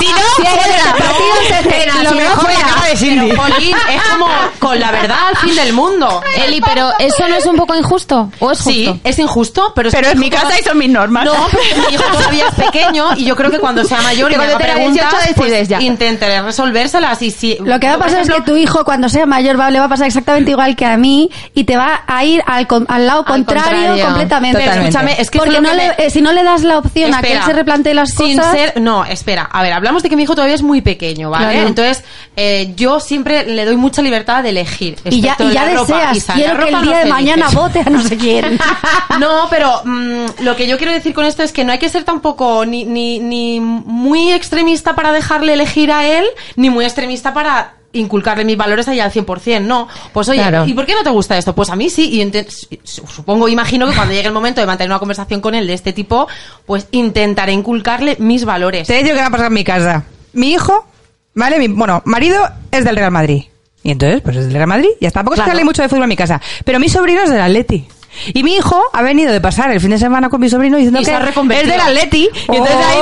Y 0.00 0.04
si 0.04 0.10
no, 0.10 0.18
Si 0.36 0.42
es 0.42 0.66
de 0.66 0.84
la 0.84 0.96
partido, 0.96 1.34
se 1.48 1.58
espera, 1.60 1.94
lo 2.02 2.10
no, 2.10 2.16
mejor 2.16 2.44
fuera. 2.44 2.58
acaba 2.66 2.86
de 2.88 2.96
Cindy. 2.96 3.28
Pero, 3.30 3.46
es 3.46 4.02
como 4.10 4.26
con 4.58 4.80
la 4.80 4.90
verdad 4.90 5.18
al 5.28 5.36
fin 5.36 5.54
del 5.54 5.72
mundo. 5.72 6.22
Eli, 6.46 6.60
pero 6.60 6.90
¿eso 6.98 7.28
no 7.28 7.36
es 7.36 7.46
un 7.46 7.54
poco 7.56 7.74
injusto? 7.76 8.30
¿O 8.40 8.50
es 8.50 8.58
justo? 8.58 8.70
Sí, 8.72 9.00
es 9.04 9.18
injusto, 9.20 9.72
pero 9.76 9.88
es 9.90 9.94
Pero 9.94 10.08
es 10.08 10.16
mi 10.16 10.28
casa 10.28 10.58
y 10.58 10.62
son 10.64 10.76
mis 10.78 10.88
normas. 10.90 11.24
No, 11.26 11.34
pero- 11.52 11.83
mi 11.88 11.94
hijo 11.94 12.04
todavía 12.12 12.46
es 12.48 12.54
pequeño 12.54 13.08
y 13.16 13.24
yo 13.24 13.36
creo 13.36 13.50
que 13.50 13.58
cuando 13.58 13.84
sea 13.84 14.00
mayor 14.02 14.32
y 14.32 14.36
me 14.36 14.44
haga 14.44 14.58
tenga 14.58 14.74
18 14.76 14.94
preguntas, 14.94 15.28
decides 15.28 15.36
pues 15.36 15.68
ya. 15.68 15.80
intentaré 15.82 16.42
resolvérselas 16.42 17.20
y 17.22 17.30
si... 17.30 17.56
Lo 17.64 17.78
que 17.80 17.86
va 17.88 17.94
a 17.94 17.98
pasar 17.98 18.22
es 18.22 18.30
que 18.30 18.40
tu 18.42 18.56
hijo, 18.56 18.84
cuando 18.84 19.08
sea 19.08 19.26
mayor, 19.26 19.58
va, 19.58 19.70
le 19.70 19.78
va 19.78 19.86
a 19.86 19.88
pasar 19.88 20.06
exactamente 20.06 20.50
igual 20.50 20.76
que 20.76 20.84
a 20.86 20.96
mí 20.96 21.30
y 21.54 21.64
te 21.64 21.76
va 21.76 22.02
a 22.06 22.24
ir 22.24 22.42
al, 22.46 22.66
con- 22.66 22.86
al 22.88 23.06
lado 23.06 23.24
contrario, 23.24 23.62
contrario. 23.72 24.04
completamente. 24.06 24.58
Pero 24.58 24.72
escúchame, 24.82 25.16
es 25.18 25.30
que 25.30 25.38
Porque 25.38 25.56
es 25.56 25.62
no 25.62 25.70
que 25.70 25.76
le- 25.76 25.88
me- 25.88 25.94
eh, 26.06 26.10
si 26.10 26.20
no 26.22 26.32
le 26.32 26.42
das 26.42 26.62
la 26.62 26.78
opción 26.78 27.14
a 27.14 27.20
que 27.22 27.32
él 27.32 27.42
se 27.44 27.52
replantee 27.52 27.94
las 27.94 28.10
sin 28.10 28.36
cosas... 28.38 28.52
ser 28.56 28.80
no 28.80 29.04
espera 29.04 29.42
a 29.52 29.62
ver 29.62 29.72
hablamos 29.72 30.02
de 30.02 30.08
que 30.10 30.16
mi 30.16 30.22
hijo 30.24 30.34
todavía 30.34 30.54
es 30.54 30.62
muy 30.62 30.80
pequeño 30.80 31.30
vale 31.30 31.52
Claro. 31.52 31.68
entonces 31.68 32.04
eh, 32.36 32.72
yo 32.76 33.00
siempre 33.00 33.44
le 33.46 33.64
doy 33.64 33.76
mucha 33.76 34.02
libertad 34.02 34.42
de 34.42 34.48
elegir 34.50 34.96
y 35.04 35.20
ya, 35.20 35.36
y 35.38 35.50
ya 35.52 35.64
la 35.66 35.74
ropa. 35.74 35.94
deseas, 35.94 36.16
Y 36.16 36.20
sale 36.20 36.46
la 36.46 36.50
quiero 36.54 36.64
que 36.66 36.70
ropa, 36.72 36.78
el 36.80 36.84
día 36.88 36.98
no 36.98 37.04
de 37.04 37.10
mañana 37.10 37.48
vote 37.52 37.80
a 37.80 37.90
no 37.90 38.02
sé 38.02 38.16
quién. 38.16 38.58
no, 39.20 39.46
pero 39.50 39.82
mm, 39.84 40.24
lo 40.42 40.56
que 40.56 40.66
yo 40.66 40.76
quiero 40.78 40.92
decir 40.92 41.14
con 41.14 41.24
esto 41.24 41.42
es 41.42 41.52
que 41.52 41.64
no 41.64 41.72
hay 41.74 41.78
que 41.78 41.88
ser 41.88 42.04
tampoco 42.04 42.64
ni, 42.66 42.84
ni, 42.84 43.18
ni 43.20 43.60
muy 43.60 44.32
extremista 44.32 44.94
para 44.94 45.12
dejarle 45.12 45.52
elegir 45.54 45.92
a 45.92 46.06
él, 46.06 46.24
ni 46.56 46.70
muy 46.70 46.84
extremista 46.84 47.34
para 47.34 47.74
inculcarle 47.92 48.44
mis 48.44 48.56
valores 48.56 48.88
ahí 48.88 48.98
al 48.98 49.12
100%, 49.12 49.60
no. 49.60 49.86
Pues 50.12 50.28
oye, 50.28 50.40
Claro. 50.40 50.64
¿y 50.66 50.74
por 50.74 50.84
qué 50.84 50.94
no 50.94 51.04
te 51.04 51.10
gusta 51.10 51.38
esto? 51.38 51.54
Pues 51.54 51.70
a 51.70 51.76
mí 51.76 51.88
sí, 51.90 52.20
y 52.20 52.46
supongo, 52.82 53.48
imagino 53.48 53.86
que 53.88 53.94
cuando 53.94 54.12
llegue 54.14 54.26
el 54.26 54.34
momento 54.34 54.60
de 54.60 54.66
mantener 54.66 54.90
una 54.90 54.98
conversación 54.98 55.40
con 55.40 55.54
él 55.54 55.66
de 55.68 55.74
este 55.74 55.92
tipo, 55.92 56.26
pues 56.66 56.88
intentaré 56.90 57.52
inculcarle 57.52 58.16
mis 58.18 58.44
valores. 58.44 58.88
Te 58.88 59.02
digo 59.02 59.14
que 59.14 59.20
va 59.20 59.26
a 59.26 59.30
pasar 59.30 59.46
en 59.46 59.52
mi 59.52 59.62
casa. 59.64 60.04
Mi 60.32 60.52
hijo, 60.52 60.86
¿vale? 61.34 61.58
Mi, 61.60 61.68
bueno, 61.68 62.02
marido 62.04 62.42
es 62.72 62.84
del 62.84 62.96
Real 62.96 63.12
Madrid. 63.12 63.44
Y 63.84 63.90
entonces, 63.92 64.22
pues 64.22 64.36
es 64.38 64.46
del 64.46 64.54
Real 64.54 64.66
Madrid. 64.66 64.88
Ya 65.00 65.08
está. 65.08 65.20
tampoco 65.20 65.34
Claro. 65.36 65.50
se 65.50 65.52
sale 65.52 65.64
mucho 65.64 65.82
de 65.82 65.88
fútbol 65.88 66.04
en 66.04 66.08
mi 66.08 66.16
casa. 66.16 66.40
Pero 66.64 66.80
mi 66.80 66.88
sobrino 66.88 67.22
es 67.22 67.30
del 67.30 67.40
Atleti. 67.42 67.86
Y 68.32 68.42
mi 68.42 68.54
hijo 68.56 68.80
ha 68.92 69.02
venido 69.02 69.32
de 69.32 69.40
pasar 69.40 69.70
el 69.72 69.80
fin 69.80 69.90
de 69.90 69.98
semana 69.98 70.28
con 70.28 70.40
mi 70.40 70.48
sobrino 70.48 70.76
diciendo 70.76 71.00
Y 71.00 71.04
que 71.04 71.12
es 71.12 71.66
del 71.68 71.80
Atleti. 71.80 72.28
Y 72.34 72.56
entonces 72.56 72.76
ahí 72.76 72.98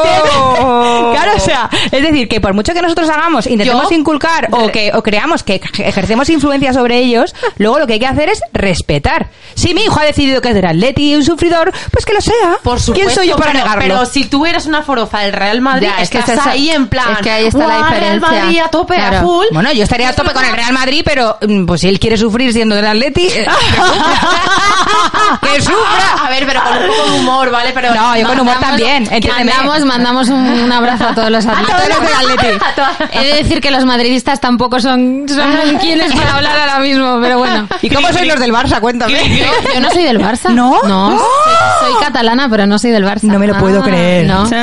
Oh. 0.61 1.13
Claro, 1.13 1.33
o 1.37 1.41
sea, 1.41 1.69
es 1.91 2.03
decir, 2.03 2.29
que 2.29 2.41
por 2.41 2.55
mucho 2.55 2.73
que 2.73 2.83
nosotros 2.83 3.09
hagamos, 3.09 3.47
intentemos 3.47 3.91
Yo- 3.91 3.97
inculcar 3.97 4.49
o 4.51 4.69
que 4.73 4.91
o 4.95 5.03
creamos 5.03 5.43
que 5.43 5.61
ej- 5.61 5.81
ejercemos 5.87 6.29
influencia 6.31 6.73
sobre 6.73 6.99
ellos, 6.99 7.35
luego 7.59 7.79
lo 7.79 7.87
que 7.87 7.95
hay 7.95 7.99
que 8.01 8.07
hacer 8.07 8.29
es 8.29 8.41
respetar. 8.53 9.29
Si 9.55 9.75
mi 9.75 9.83
hijo 9.83 9.99
ha 10.01 10.05
decidido 10.05 10.41
que 10.41 10.49
es 10.51 10.55
del 10.55 10.65
Atleti 10.67 11.13
y 11.13 11.15
un 11.15 11.25
sufridor, 11.25 11.73
pues 11.91 12.05
que 12.07 12.15
lo 12.15 12.21
sea. 12.21 12.57
Por 12.63 12.81
supuesto, 12.81 12.93
¿Quién 12.95 13.11
soy 13.11 13.29
yo 13.29 13.37
para 13.37 13.53
pero, 13.53 13.65
negarlo? 13.65 13.83
Pero 13.83 14.07
si 14.07 14.25
tú 14.25 14.47
eres 14.47 14.67
una 14.67 14.83
forofa 14.83 15.21
del 15.21 15.33
Real 15.33 15.61
Madrid, 15.61 15.89
Ya, 15.97 16.03
es 16.03 16.11
que 16.11 16.19
estás 16.19 16.35
es 16.37 16.41
esa- 16.41 16.51
ahí 16.51 16.71
en 16.71 16.89
plan. 16.89 17.13
es 17.13 17.19
que 17.19 17.31
ahí 17.31 17.47
está 17.47 17.59
la 17.59 17.79
"Guau, 17.79 17.91
Real 17.91 18.15
diferencia". 18.15 18.43
Madrid 18.45 18.59
a 18.61 18.69
tope, 18.69 18.95
a 18.97 19.09
Claro. 19.09 19.27
full. 19.27 19.47
Bueno, 19.53 19.73
yo 19.73 19.83
estaría 19.85 20.09
a 20.09 20.13
tope 20.15 20.33
con 20.33 20.45
el 20.45 20.53
Real 20.53 20.73
Madrid, 20.73 21.03
pero 21.05 21.37
mm, 21.47 21.67
pues 21.67 21.81
si 21.83 21.89
él 21.89 22.01
quiere 22.01 22.17
sufrir 22.17 22.53
siendo 22.53 22.75
del 22.75 22.87
Atleti, 22.87 23.27
eh, 23.27 23.47
que 25.43 25.61
sufra. 25.63 26.25
A 26.25 26.29
ver, 26.31 26.47
pero 26.47 26.61
con 26.63 26.73
un 26.77 26.87
poco 26.87 27.11
de 27.11 27.19
humor, 27.21 27.51
¿vale? 27.51 27.71
Pero 27.75 27.95
No, 27.95 28.17
yo 28.17 28.27
con 28.27 28.41
humor 28.41 28.57
también, 28.61 29.09
entiéndeme. 29.11 29.53
Mandamos, 29.53 29.85
mandamos 29.85 30.29
un, 30.29 30.37
un 30.49 30.73
abrazo 30.73 31.09
a 31.09 31.15
todos 31.15 31.31
los 31.31 31.45
atletas. 31.47 31.77
todos 31.77 31.89
los 31.89 32.01
del 32.01 32.31
Atleti. 32.31 32.65
He 33.19 33.25
de 33.25 33.35
decir 33.43 33.61
que 33.61 33.71
los 33.71 33.85
madridistas 33.85 34.41
tampoco 34.41 34.81
son, 34.81 35.25
son 35.29 35.79
quienes 35.81 36.13
para 36.15 36.37
hablar 36.37 36.59
ahora 36.59 36.79
mismo, 36.81 37.19
pero 37.21 37.39
bueno. 37.39 37.69
¿Y 37.81 37.91
cómo 37.91 38.09
sois 38.13 38.27
los 38.27 38.39
del 38.41 38.53
Barça? 38.53 38.81
Cuéntame. 38.81 39.39
Yo 39.75 39.81
no 39.81 39.91
soy 39.91 40.05
del 40.05 40.19
Barça. 40.19 40.51
¿No? 40.51 40.83
No, 40.85 41.19
soy, 41.19 41.93
soy 41.93 42.03
catalana, 42.05 42.49
pero 42.49 42.67
no 42.67 42.79
soy 42.79 42.91
del 42.91 43.05
Barça. 43.05 43.23
No 43.23 43.39
me 43.39 43.47
lo 43.47 43.59
puedo 43.59 43.81
Ah, 43.81 43.85
creer. 43.85 44.27
No, 44.27 44.47
soy 44.47 44.59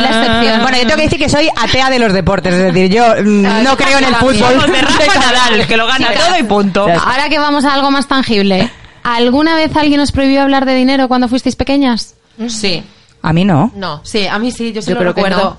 la 0.00 0.08
excepción. 0.08 0.62
Bueno, 0.62 0.76
yo 0.78 0.82
tengo 0.84 0.96
que 0.96 1.02
decir 1.02 1.18
que 1.18 1.28
soy 1.28 1.48
atea 1.60 1.90
de 1.90 1.98
los 1.98 2.12
deportes, 2.12 2.54
es 2.54 2.62
decir, 2.72 2.90
yo 2.90 3.04
mm, 3.22 3.62
no 3.62 3.76
creo 3.76 3.98
en 3.98 4.04
el 4.04 4.14
fútbol. 4.16 4.36
Somos 4.38 4.66
de 4.66 4.80
Rafa 4.82 5.18
Nadal, 5.18 5.66
que 5.66 5.76
lo 5.76 5.86
gana 5.86 6.08
todo 6.12 6.38
y 6.38 6.42
punto. 6.44 6.82
Ahora 6.86 7.28
que 7.28 7.38
vamos 7.38 7.64
a 7.64 7.74
algo 7.74 7.90
más 7.90 8.06
tangible. 8.06 8.70
¿Alguna 9.02 9.56
vez 9.56 9.74
alguien 9.76 10.00
os 10.00 10.12
prohibió 10.12 10.42
hablar 10.42 10.64
de 10.64 10.74
dinero 10.74 11.08
cuando 11.08 11.28
fuisteis 11.28 11.56
pequeñas? 11.56 12.14
Sí, 12.48 12.82
A 13.22 13.32
mí 13.32 13.44
no. 13.44 13.70
no, 13.74 14.00
sí, 14.04 14.26
a 14.26 14.38
mí 14.38 14.50
sí, 14.50 14.72
yo 14.72 14.82
sí 14.82 14.88
Yo 14.88 14.94
lo 14.94 15.00
creo 15.00 15.14
que 15.14 15.22
recuerdo. 15.22 15.56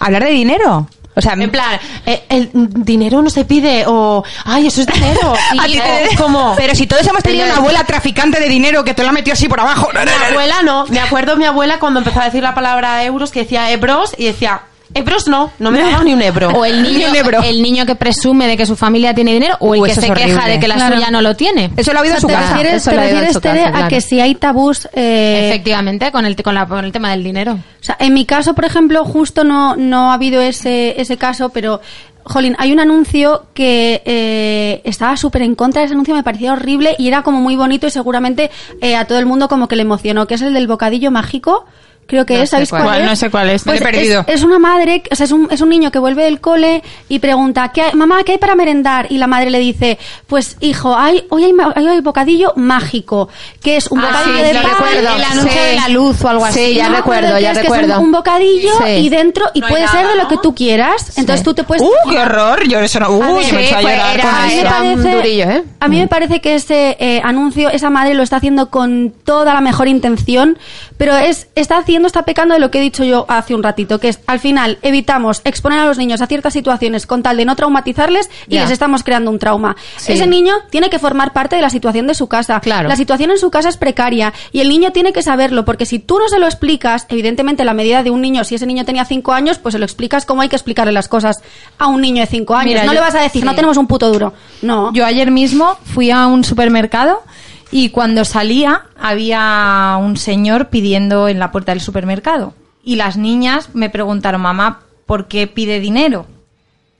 ¿Hablar 0.00 0.24
de 0.24 0.30
dinero? 0.30 0.88
O 1.14 1.20
sea, 1.20 1.32
En 1.32 1.50
plan, 1.50 1.80
eh, 2.06 2.22
el 2.28 2.50
dinero 2.54 3.20
no 3.22 3.28
se 3.28 3.44
pide, 3.44 3.82
o, 3.88 4.22
ay, 4.44 4.68
eso 4.68 4.82
es 4.82 4.86
dinero. 4.86 5.34
a 5.60 5.66
Y 5.68 5.72
ti 5.72 5.78
te- 5.80 6.04
es 6.04 6.16
como, 6.20 6.54
Pero 6.56 6.76
si 6.76 6.86
todos 6.86 7.04
hemos 7.08 7.22
tenido 7.24 7.44
una 7.44 7.56
abuela 7.56 7.82
traficante 7.84 8.38
de 8.38 8.48
dinero 8.48 8.84
que 8.84 8.94
te 8.94 9.02
lo 9.02 9.08
ha 9.08 9.12
metido 9.12 9.32
así 9.34 9.48
por 9.48 9.58
abajo. 9.58 9.88
mi 9.92 9.98
abuela 10.30 10.62
no, 10.62 10.86
me 10.86 11.00
acuerdo 11.00 11.36
mi 11.36 11.44
abuela 11.44 11.80
cuando 11.80 11.98
empezó 11.98 12.20
a 12.20 12.24
decir 12.26 12.42
la 12.44 12.54
palabra 12.54 13.02
euros, 13.04 13.32
que 13.32 13.40
decía 13.40 13.68
ebros, 13.72 14.14
y 14.16 14.26
decía, 14.26 14.62
ebros 14.94 15.28
no, 15.28 15.50
no 15.58 15.70
me 15.70 15.80
daba 15.80 16.02
ni 16.04 16.12
un 16.14 16.22
ebro. 16.22 16.48
O 16.50 16.64
el 16.64 16.82
niño, 16.82 17.08
Un 17.10 17.16
ebro. 17.16 17.42
el 17.42 17.62
niño 17.62 17.84
que 17.86 17.94
presume 17.94 18.46
de 18.46 18.56
que 18.56 18.66
su 18.66 18.76
familia 18.76 19.14
tiene 19.14 19.32
dinero 19.34 19.56
o 19.60 19.74
el 19.74 19.82
que 19.84 19.94
se 19.94 20.10
queja 20.12 20.46
de 20.46 20.58
que 20.58 20.68
la 20.68 20.74
Claro. 20.76 20.96
suya 20.96 21.10
no 21.10 21.20
lo 21.22 21.36
tiene. 21.36 21.70
Eso 21.76 21.92
lo 21.92 21.98
ha 21.98 22.02
oído 22.02 22.14
en 22.14 22.20
su 22.20 22.26
¿Te 22.26 22.32
casa. 22.32 22.48
refieres, 22.54 22.74
eso 22.82 22.90
te 22.90 22.96
refieres, 22.96 23.32
su 23.34 23.40
Tere, 23.40 23.58
casa, 23.58 23.68
a 23.68 23.72
claro. 23.72 23.88
que 23.88 24.00
si 24.00 24.20
hay 24.20 24.34
tabús... 24.34 24.88
eh, 24.94 25.48
Efectivamente, 25.50 26.10
con 26.12 26.24
el, 26.24 26.34
con, 26.42 26.54
la- 26.54 26.66
con 26.66 26.84
el 26.84 26.92
tema 26.92 27.10
del 27.10 27.22
dinero. 27.24 27.52
O 27.54 27.84
sea, 27.84 27.96
en 28.00 28.14
mi 28.14 28.24
caso, 28.24 28.54
por 28.54 28.64
ejemplo, 28.64 29.04
justo 29.04 29.44
no, 29.44 29.76
no 29.76 30.10
ha 30.10 30.14
habido 30.14 30.40
ese, 30.40 31.00
ese 31.00 31.16
caso, 31.16 31.50
pero, 31.50 31.80
jolín, 32.24 32.56
hay 32.58 32.72
un 32.72 32.80
anuncio 32.80 33.46
que 33.54 34.02
eh, 34.04 34.80
estaba 34.84 35.16
súper 35.16 35.42
en 35.42 35.54
contra 35.54 35.80
de 35.80 35.86
ese 35.86 35.94
anuncio, 35.94 36.14
me 36.14 36.22
parecía 36.22 36.52
horrible 36.52 36.94
y 36.98 37.08
era 37.08 37.22
como 37.22 37.40
muy 37.40 37.56
bonito 37.56 37.86
y 37.86 37.90
seguramente 37.90 38.50
eh, 38.80 38.96
a 38.96 39.04
todo 39.06 39.18
el 39.18 39.26
mundo 39.26 39.48
como 39.48 39.68
que 39.68 39.76
le 39.76 39.82
emocionó, 39.82 40.26
que 40.26 40.34
es 40.34 40.42
el 40.42 40.54
del 40.54 40.66
bocadillo 40.66 41.10
mágico. 41.10 41.66
Creo 42.08 42.24
que 42.24 42.38
No 42.38 42.42
es, 42.42 42.48
¿sabéis 42.48 42.70
cuál. 42.70 43.02
es? 43.02 43.06
No 43.06 43.16
sé 43.16 43.30
cuál 43.30 43.50
es. 43.50 43.66
Me 43.66 43.76
he 43.76 43.80
perdido. 43.82 44.24
Es, 44.26 44.36
es 44.36 44.42
una 44.42 44.58
madre, 44.58 45.02
o 45.10 45.14
sea, 45.14 45.24
es 45.26 45.30
un, 45.30 45.46
es 45.50 45.60
un 45.60 45.68
niño 45.68 45.90
que 45.90 45.98
vuelve 45.98 46.24
del 46.24 46.40
cole 46.40 46.82
y 47.10 47.18
pregunta, 47.18 47.68
¿qué 47.70 47.82
hay- 47.82 47.92
mamá, 47.92 48.24
¿qué 48.24 48.32
hay 48.32 48.38
para 48.38 48.54
merendar? 48.54 49.06
Y 49.10 49.18
la 49.18 49.26
madre 49.26 49.50
le 49.50 49.58
dice, 49.58 49.98
pues 50.26 50.56
hijo, 50.60 50.96
hay, 50.96 51.26
hoy 51.28 51.44
hay, 51.44 51.52
hoy 51.52 51.86
hay 51.86 52.00
bocadillo 52.00 52.54
mágico, 52.56 53.28
que 53.62 53.76
es 53.76 53.88
un 53.88 54.00
Ah, 54.00 54.06
bocadillo 54.06 54.38
sí, 54.38 54.42
de 54.42 54.54
pan, 54.54 54.70
recuerdo. 54.70 55.16
el 55.16 55.24
anuncio 55.24 55.52
Sí. 55.52 55.58
de 55.68 55.74
la 55.76 55.88
luz 55.88 56.24
o 56.24 56.28
algo 56.30 56.44
así. 56.46 56.58
Sí, 56.66 56.74
ya 56.76 56.88
no 56.88 56.96
recuerdo, 56.96 57.38
ya 57.38 57.52
qué 57.52 57.58
es, 57.58 57.58
que 57.58 57.66
es 57.66 57.72
un- 57.72 57.78
recuerdo. 57.80 58.00
un, 58.00 58.12
bocadillo 58.12 58.70
Sí. 58.86 58.90
y 58.90 59.08
dentro 59.10 59.44
y 59.52 59.60
No 59.60 59.68
puede 59.68 59.86
ser 59.88 60.06
de 60.06 60.16
lo 60.16 60.22
¿no? 60.22 60.28
que 60.28 60.38
tú 60.38 60.54
quieras. 60.54 61.18
Entonces 61.18 61.44
tú 61.44 61.52
te 61.52 61.64
puedes 61.64 61.82
¡Uh, 61.82 62.10
qué 62.10 62.18
horror! 62.20 62.66
Yo 62.66 62.80
eso 62.80 63.00
no... 63.00 63.10
¡Uh, 63.10 63.20
yo 63.42 63.52
me 63.54 63.60
he 63.60 63.66
hecho 63.66 63.76
a 63.76 63.82
llorar 63.82 64.14
era- 64.14 64.22
con 64.24 64.34
a 64.34 64.42
mí 64.46 64.48
me 64.48 64.54
eso. 64.54 64.60
era 64.62 64.82
un 64.82 64.94
parece, 65.02 65.14
durillo, 65.16 65.44
¿eh? 65.50 65.64
a 65.80 65.88
mí 65.88 65.98
me 65.98 66.08
parece 66.08 66.40
que 66.40 66.54
ese 66.54 66.96
eh, 66.98 67.20
anuncio, 67.22 67.68
esa 67.68 67.90
madre 67.90 68.14
lo 68.14 68.22
está 68.22 68.36
haciendo 68.36 68.70
con 68.70 69.12
toda 69.24 69.52
la 69.52 69.60
mejor 69.60 69.88
intención, 69.88 70.58
pero 70.96 71.14
es 71.14 71.48
está 71.54 71.76
haciendo, 71.78 71.97
está 72.06 72.22
pecando 72.22 72.54
de 72.54 72.60
lo 72.60 72.70
que 72.70 72.78
he 72.78 72.82
dicho 72.82 73.04
yo 73.04 73.26
hace 73.28 73.54
un 73.54 73.62
ratito, 73.62 73.98
que 73.98 74.08
es 74.08 74.20
al 74.26 74.38
final 74.40 74.78
evitamos 74.82 75.40
exponer 75.44 75.78
a 75.80 75.84
los 75.86 75.98
niños 75.98 76.20
a 76.20 76.26
ciertas 76.26 76.52
situaciones 76.52 77.06
con 77.06 77.22
tal 77.22 77.36
de 77.36 77.44
no 77.44 77.56
traumatizarles 77.56 78.30
y 78.46 78.54
Ya. 78.54 78.62
les 78.62 78.70
estamos 78.70 79.02
creando 79.02 79.30
un 79.30 79.38
trauma. 79.38 79.76
Sí. 79.96 80.12
Ese 80.12 80.26
niño 80.26 80.54
tiene 80.70 80.90
que 80.90 80.98
formar 80.98 81.32
parte 81.32 81.56
de 81.56 81.62
la 81.62 81.70
situación 81.70 82.06
de 82.06 82.14
su 82.14 82.28
casa. 82.28 82.60
Claro. 82.60 82.88
La 82.88 82.96
situación 82.96 83.30
en 83.30 83.38
su 83.38 83.50
casa 83.50 83.68
es 83.68 83.76
precaria 83.76 84.32
y 84.52 84.60
el 84.60 84.68
niño 84.68 84.92
tiene 84.92 85.12
que 85.12 85.22
saberlo, 85.22 85.64
porque 85.64 85.86
si 85.86 85.98
tú 85.98 86.18
no 86.18 86.28
se 86.28 86.38
lo 86.38 86.46
explicas, 86.46 87.06
evidentemente 87.08 87.64
la 87.64 87.74
medida 87.74 88.02
de 88.02 88.10
un 88.10 88.20
niño, 88.20 88.44
si 88.44 88.54
ese 88.54 88.66
niño 88.66 88.84
tenía 88.84 89.04
cinco 89.04 89.32
años, 89.32 89.58
pues 89.58 89.72
se 89.72 89.78
lo 89.78 89.84
explicas 89.84 90.24
como 90.26 90.42
hay 90.42 90.48
que 90.48 90.56
explicarle 90.56 90.92
las 90.92 91.08
cosas 91.08 91.36
a 91.78 91.86
un 91.88 92.00
niño 92.00 92.20
de 92.22 92.26
cinco 92.26 92.54
años. 92.54 92.68
Mira, 92.74 92.84
no 92.84 92.88
yo- 92.92 92.94
le 92.94 93.00
vas 93.00 93.14
a 93.14 93.20
decir, 93.20 93.42
sí. 93.42 93.46
no 93.46 93.54
tenemos 93.54 93.76
un 93.76 93.86
puto 93.86 94.10
duro. 94.12 94.32
No. 94.62 94.92
Yo 94.92 95.04
ayer 95.06 95.30
mismo 95.30 95.76
fui 95.84 96.10
a 96.10 96.26
un 96.26 96.44
supermercado 96.44 97.22
y 97.70 97.90
cuando 97.90 98.24
salía 98.24 98.82
había 98.98 99.96
un 100.00 100.16
señor 100.16 100.68
pidiendo 100.68 101.28
en 101.28 101.38
la 101.38 101.50
puerta 101.52 101.72
del 101.72 101.80
supermercado. 101.80 102.54
Y 102.82 102.96
las 102.96 103.16
niñas 103.16 103.70
me 103.74 103.90
preguntaron, 103.90 104.40
mamá, 104.40 104.80
¿por 105.06 105.28
qué 105.28 105.46
pide 105.46 105.80
dinero? 105.80 106.26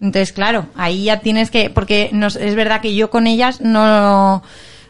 Entonces, 0.00 0.32
claro, 0.32 0.66
ahí 0.76 1.04
ya 1.04 1.20
tienes 1.20 1.50
que, 1.50 1.70
porque 1.70 2.10
nos- 2.12 2.36
es 2.36 2.54
verdad 2.54 2.80
que 2.80 2.94
yo 2.94 3.10
con 3.10 3.26
ellas 3.26 3.60
no, 3.60 4.42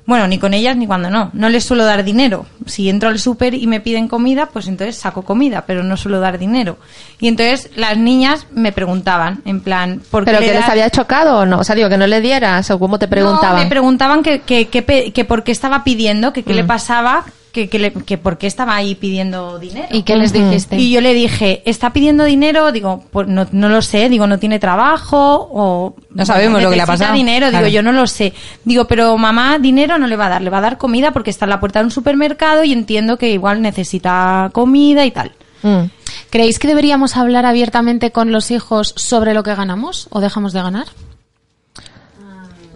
bueno, 0.08 0.26
ni 0.26 0.38
con 0.38 0.54
ellas 0.54 0.74
ni 0.74 0.86
cuando 0.86 1.10
no, 1.10 1.28
no 1.34 1.50
les 1.50 1.64
suelo 1.64 1.84
dar 1.84 2.02
dinero. 2.02 2.46
Si 2.64 2.88
entro 2.88 3.10
al 3.10 3.18
súper 3.18 3.52
y 3.52 3.66
me 3.66 3.80
piden 3.80 4.08
comida, 4.08 4.46
pues 4.46 4.66
entonces 4.66 4.96
saco 4.96 5.20
comida, 5.20 5.64
pero 5.66 5.84
no 5.84 5.98
suelo 5.98 6.18
dar 6.18 6.38
dinero. 6.38 6.78
Y 7.20 7.28
entonces 7.28 7.68
las 7.76 7.98
niñas 7.98 8.46
me 8.50 8.72
preguntaban, 8.72 9.42
en 9.44 9.60
plan, 9.60 10.00
¿por 10.10 10.24
qué 10.24 10.30
¿Pero 10.30 10.40
le 10.40 10.46
que 10.46 10.54
les 10.54 10.66
había 10.68 10.88
chocado 10.88 11.40
o 11.40 11.44
no? 11.46 11.58
O 11.58 11.64
sea, 11.64 11.74
digo, 11.76 11.90
que 11.90 11.98
no 11.98 12.06
le 12.06 12.22
dieras 12.22 12.70
o 12.70 12.78
cómo 12.78 12.98
te 12.98 13.04
no, 13.06 13.10
preguntaban. 13.10 13.62
me 13.64 13.68
preguntaban 13.68 14.22
que, 14.22 14.40
que, 14.40 14.68
que, 14.68 15.12
que 15.12 15.24
por 15.26 15.44
qué 15.44 15.52
estaba 15.52 15.84
pidiendo, 15.84 16.32
que 16.32 16.42
qué 16.42 16.54
Mm. 16.54 16.56
le 16.56 16.64
pasaba, 16.64 17.24
que, 17.52 17.68
que, 17.68 17.78
le- 17.78 17.92
que 17.92 18.18
por 18.18 18.38
qué 18.38 18.46
estaba 18.46 18.76
ahí 18.76 18.94
pidiendo 18.94 19.58
dinero. 19.58 19.88
¿Y 19.90 20.02
qué 20.02 20.16
les 20.16 20.32
dijiste? 20.32 20.76
Y 20.76 20.90
yo 20.90 21.00
le 21.00 21.14
dije, 21.14 21.62
¿está 21.64 21.92
pidiendo 21.92 22.24
dinero? 22.24 22.70
Digo, 22.72 23.04
pues 23.10 23.26
no, 23.28 23.46
no 23.52 23.68
lo 23.68 23.82
sé, 23.82 24.08
digo, 24.08 24.26
no 24.26 24.38
tiene 24.38 24.58
trabajo 24.58 25.48
o... 25.52 25.94
No 26.10 26.26
sabemos 26.26 26.62
lo 26.62 26.70
que 26.70 26.76
le 26.76 26.82
ha 26.82 26.86
pasado. 26.86 27.14
dinero, 27.14 27.46
digo, 27.46 27.58
Claro. 27.60 27.68
yo 27.68 27.82
no 27.82 27.92
lo 27.92 28.06
sé. 28.06 28.32
Digo, 28.64 28.86
pero 28.86 29.16
mamá 29.18 29.58
dinero 29.58 29.98
no 29.98 30.06
le 30.06 30.16
va 30.16 30.26
a 30.26 30.30
dar, 30.30 30.42
le 30.42 30.50
va 30.50 30.58
a 30.58 30.62
dar 30.62 30.78
comida 30.78 31.12
porque 31.12 31.30
está 31.30 31.46
en 31.46 31.50
la 31.50 31.60
puerta 31.60 31.78
de 31.80 31.86
un 31.86 31.90
supermercado 31.90 32.64
y 32.64 32.72
entiendo 32.72 33.16
que 33.18 33.30
igual 33.30 33.62
necesita 33.62 34.50
comida 34.52 35.04
y 35.06 35.10
tal. 35.10 35.32
Mm. 35.62 35.84
¿Creéis 36.30 36.58
que 36.58 36.68
deberíamos 36.68 37.16
hablar 37.16 37.46
abiertamente 37.46 38.12
con 38.12 38.30
los 38.32 38.50
hijos 38.50 38.92
sobre 38.96 39.32
lo 39.34 39.42
que 39.42 39.54
ganamos 39.54 40.08
o 40.10 40.20
dejamos 40.20 40.52
de 40.52 40.62
ganar? 40.62 40.86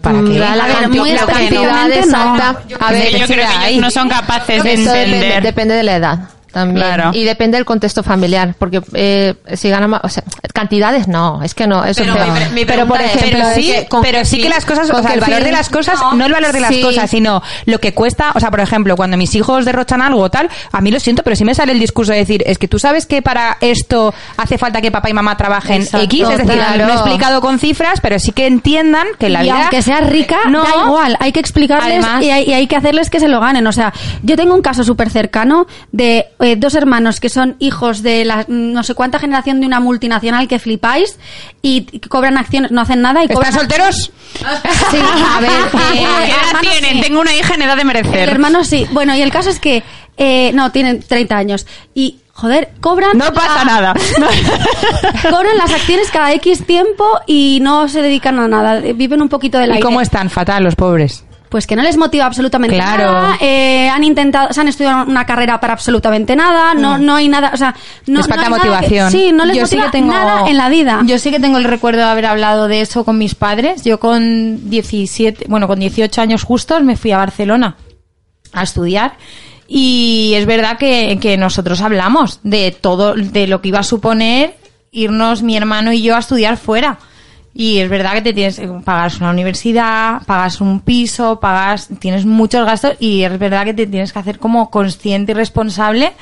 ¿Para 0.03 0.19
qué? 0.25 0.39
La, 0.39 0.57
la 0.57 0.65
A 0.65 0.67
ver, 0.67 0.77
canti- 0.83 0.99
muy 0.99 1.11
la 1.13 1.17
cantidad 1.19 1.41
específicamente 1.43 1.97
no. 2.01 2.05
exacta. 2.05 2.63
A 2.81 2.93
ver, 2.93 3.11
yo 3.19 3.27
creo 3.27 3.37
que 3.39 3.45
hay. 3.45 3.73
ellos 3.75 3.83
no 3.85 3.91
son 3.91 4.09
capaces 4.09 4.63
de 4.63 4.71
depende, 4.71 5.03
entender. 5.05 5.43
depende 5.43 5.75
de 5.75 5.83
la 5.85 5.97
edad. 5.97 6.19
También. 6.53 6.87
Claro. 6.87 7.11
Y 7.15 7.25
depende 7.25 7.57
del 7.57 7.65
contexto 7.65 8.03
familiar, 8.03 8.55
porque 8.59 8.81
eh, 8.95 9.35
si 9.55 9.69
gana 9.71 9.89
más, 9.89 10.01
o 10.05 10.09
sea, 10.09 10.23
cantidades 10.53 11.09
no, 11.09 11.43
es 11.43 11.55
que 11.55 11.67
no, 11.67 11.85
eso 11.85 12.03
Pero 12.05 12.17
es 12.35 12.53
mi 12.53 12.65
pero 12.65 12.87
por 12.87 13.01
es, 13.01 13.15
ejemplo, 13.15 13.41
pero 13.43 13.55
sí, 13.55 13.75
con 13.89 14.03
pero 14.03 14.25
sí 14.25 14.41
que 14.43 14.49
las 14.49 14.65
cosas, 14.65 14.91
o 14.91 15.03
sea, 15.03 15.15
el 15.15 15.21
valor 15.21 15.43
de 15.43 15.53
las 15.53 15.69
cosas, 15.69 16.01
no, 16.01 16.15
no, 16.15 16.27
el 16.27 16.33
valor 16.33 16.53
de 16.53 16.61
las 16.61 16.75
sí. 16.75 16.83
cosas, 16.83 17.11
sino 17.11 17.43
lo 17.67 17.79
que 17.81 17.95
cuesta, 17.95 18.33
o 18.35 18.41
sea, 18.41 18.51
por 18.51 18.61
ejemplo, 18.61 18.97
cuando 18.97 19.17
mis 19.17 19.35
hijos 19.35 19.65
derrochan 19.65 20.03
algo 20.03 20.21
o 20.21 20.31
tal, 20.31 20.49
a 20.71 20.81
mí 20.81 20.91
lo 20.91 21.01
siento, 21.01 21.23
pero 21.23 21.37
sí 21.37 21.45
me 21.45 21.55
sale 21.55 21.73
el 21.73 21.81
discurso 21.81 22.13
de 22.13 22.19
decir, 22.19 22.43
es 22.47 22.59
que 22.59 22.69
tú 22.69 22.79
sabes 22.79 23.07
que 23.07 23.23
para 23.23 23.57
esto 23.61 24.15
hace 24.37 24.59
falta 24.59 24.81
que 24.81 24.91
papá 24.91 25.11
y 25.11 25.15
mamá 25.15 25.37
trabajen 25.37 25.83
Exacto, 25.83 26.05
X, 26.05 26.23
es 26.29 26.39
decir, 26.39 26.53
claro. 26.53 26.87
no 26.87 26.91
he 26.93 26.95
explicado 26.95 27.41
con 27.41 27.59
cifras, 27.59 28.01
pero 28.01 28.19
sí 28.19 28.33
que 28.33 28.47
entiendan 28.47 29.07
que 29.19 29.29
la 29.31 29.41
y 29.41 29.45
vida... 29.45 29.63
aunque 29.63 29.83
seas 29.83 30.09
rica, 30.11 30.37
No. 30.49 30.63
da 30.63 30.85
igual. 30.87 31.17
Hay 31.21 31.33
que 31.33 31.41
explicarles 31.41 32.05
Además- 32.05 32.23
y, 32.23 32.31
hay, 32.31 32.45
y 32.45 32.53
hay 32.53 32.67
que 32.67 32.77
hacerles 32.77 33.11
que 33.11 33.21
se 33.21 33.29
lo 33.29 33.41
ganen. 33.41 33.67
O 33.67 33.73
sea, 33.73 33.93
yo 34.23 34.37
tengo 34.37 34.55
un 34.55 34.63
caso 34.63 34.85
súper 34.85 35.11
cercano 35.11 35.67
de 35.93 36.27
eh, 36.43 36.57
dos 36.57 36.74
hermanos 36.74 37.20
que 37.20 37.28
son 37.28 37.57
hijos 37.59 38.03
de 38.03 38.24
la 38.24 38.45
no 38.49 38.82
sé 38.82 38.95
cuánta 38.95 39.18
generación 39.18 39.61
de 39.61 39.66
una 39.66 39.80
multinacional 39.80 40.49
que 40.49 40.59
flipáis 40.59 41.18
y, 41.62 42.01
cobran 42.09 42.36
acciones, 42.36 42.70
no 42.70 42.80
hacen 42.82 43.01
nada 43.01 43.20
y 43.20 43.24
¿Están 43.24 43.36
cobran... 43.36 43.53
solteros? 43.53 44.12
Sí, 44.90 44.99
a 44.99 45.40
ver. 45.40 45.51
eh, 45.51 45.70
¿Qué 45.93 46.03
edad 46.03 46.24
hermanos 46.24 46.61
tienen? 46.61 46.95
sí. 46.97 47.01
Tengo 47.03 47.20
una 47.20 47.34
hija 47.34 47.55
en 47.55 47.62
edad 47.62 47.76
de 47.76 47.82
El 47.82 47.86
merecer. 47.86 48.28
hermano 48.28 48.64
sí. 48.64 48.86
Bueno, 48.93 49.14
y 49.16 49.22
el 49.22 49.30
caso 49.32 49.51
es 49.51 49.59
que... 49.59 49.82
eh, 50.16 50.51
no, 50.55 50.70
tienen 50.72 51.01
30 51.01 51.36
años. 51.36 51.66
Y, 51.95 52.18
joder, 52.32 52.70
cobran... 52.80 53.16
No 53.16 53.32
pasa 53.32 53.64
nada. 53.64 53.95
Cobran 55.30 55.57
las 55.57 55.72
acciones 55.72 56.11
cada 56.11 56.32
X 56.34 56.66
tiempo 56.66 57.05
y 57.26 57.61
no 57.62 57.88
se 57.88 58.03
dedican 58.03 58.38
a 58.38 58.49
nada. 58.49 58.80
Viven 58.80 59.22
un 59.22 59.28
poquito 59.28 59.59
de 59.59 59.66
la 59.68 59.78
¿Y 59.78 59.80
cómo 59.80 60.01
están? 60.01 60.28
Fatal, 60.30 60.62
los 60.64 60.74
pobres. 60.74 61.24
Pues 61.53 61.67
que 61.67 61.77
no 61.77 61.83
les 61.83 61.99
motiva 61.99 62.25
absolutamente 62.25 62.75
Claro. 62.75 63.13
nada. 63.13 63.37
eh, 63.39 63.87
han 63.91 64.03
intentado, 64.05 64.53
se 64.55 64.61
han 64.63 64.69
estudiado 64.69 65.05
una 65.07 65.27
carrera 65.27 65.61
para 65.61 65.75
absolutamente 65.75 66.35
nada. 66.35 66.73
No, 66.73 66.97
no 66.97 67.15
hay 67.17 67.29
nada, 67.29 67.51
o 67.53 67.57
sea, 67.59 67.75
no, 68.07 68.17
Les 68.21 68.27
falta 68.27 68.49
no 68.49 68.57
nada 68.57 68.63
que- 68.63 68.71
motivación. 68.71 69.11
sí, 69.13 69.33
no 69.33 69.45
les 69.45 69.57
Yo 69.59 69.67
sí 69.67 69.77
motiva 69.77 69.91
que 69.93 69.99
tengo- 69.99 70.13
nada 70.15 70.49
en 70.49 70.57
la 70.57 70.71
vida. 70.71 71.03
Yo 71.05 71.19
sí 71.19 71.31
que 71.31 71.39
tengo 71.39 71.59
el 71.59 71.65
recuerdo 71.65 72.01
de 72.01 72.07
haber 72.07 72.25
hablado 72.25 72.69
de 72.69 72.81
eso 72.81 73.05
con 73.05 73.19
mis 73.19 73.35
padres. 73.35 73.85
Yo 73.85 74.01
con 74.01 74.71
17, 74.71 75.45
bueno, 75.49 75.69
con 75.69 75.79
18 75.79 76.23
años 76.23 76.43
justos 76.43 76.83
me 76.83 76.97
fui 76.97 77.13
a 77.13 77.19
Barcelona 77.19 77.77
a 78.55 78.63
estudiar. 78.63 79.13
Y 79.69 80.33
es 80.37 80.47
verdad 80.47 80.79
que, 80.79 81.19
que 81.21 81.37
nosotros 81.37 81.81
hablamos 81.83 82.41
de 82.43 82.73
todo, 82.73 83.15
de 83.15 83.47
lo 83.47 83.61
que 83.61 83.69
iba 83.69 83.79
a 83.81 83.83
suponer 83.85 84.57
irnos 84.91 85.43
mi 85.43 85.57
hermano 85.57 85.93
y 85.93 86.03
yo 86.03 86.17
a 86.17 86.19
estudiar 86.19 86.57
fuera. 86.57 86.99
Y 87.55 87.79
es 87.79 87.91
verdad 87.91 88.15
que 88.15 88.23
te 88.23 88.33
tienes 88.33 88.59
que 88.59 88.67
pagas 88.67 89.21
una 89.21 89.31
universidad, 89.31 90.23
pagas 90.25 90.61
un 90.61 90.81
piso, 90.81 91.39
pagas, 91.39 91.89
tienes 91.99 92.25
muchos 92.25 92.65
gastos 92.65 92.95
y 92.99 93.23
es 93.23 93.39
verdad 93.39 93.65
que 93.65 93.75
te 93.75 93.87
tienes 93.87 94.13
que 94.13 94.19
hacer 94.19 94.39
como 94.39 94.71
consciente 94.71 95.33
y 95.33 95.35
responsable 95.35 96.13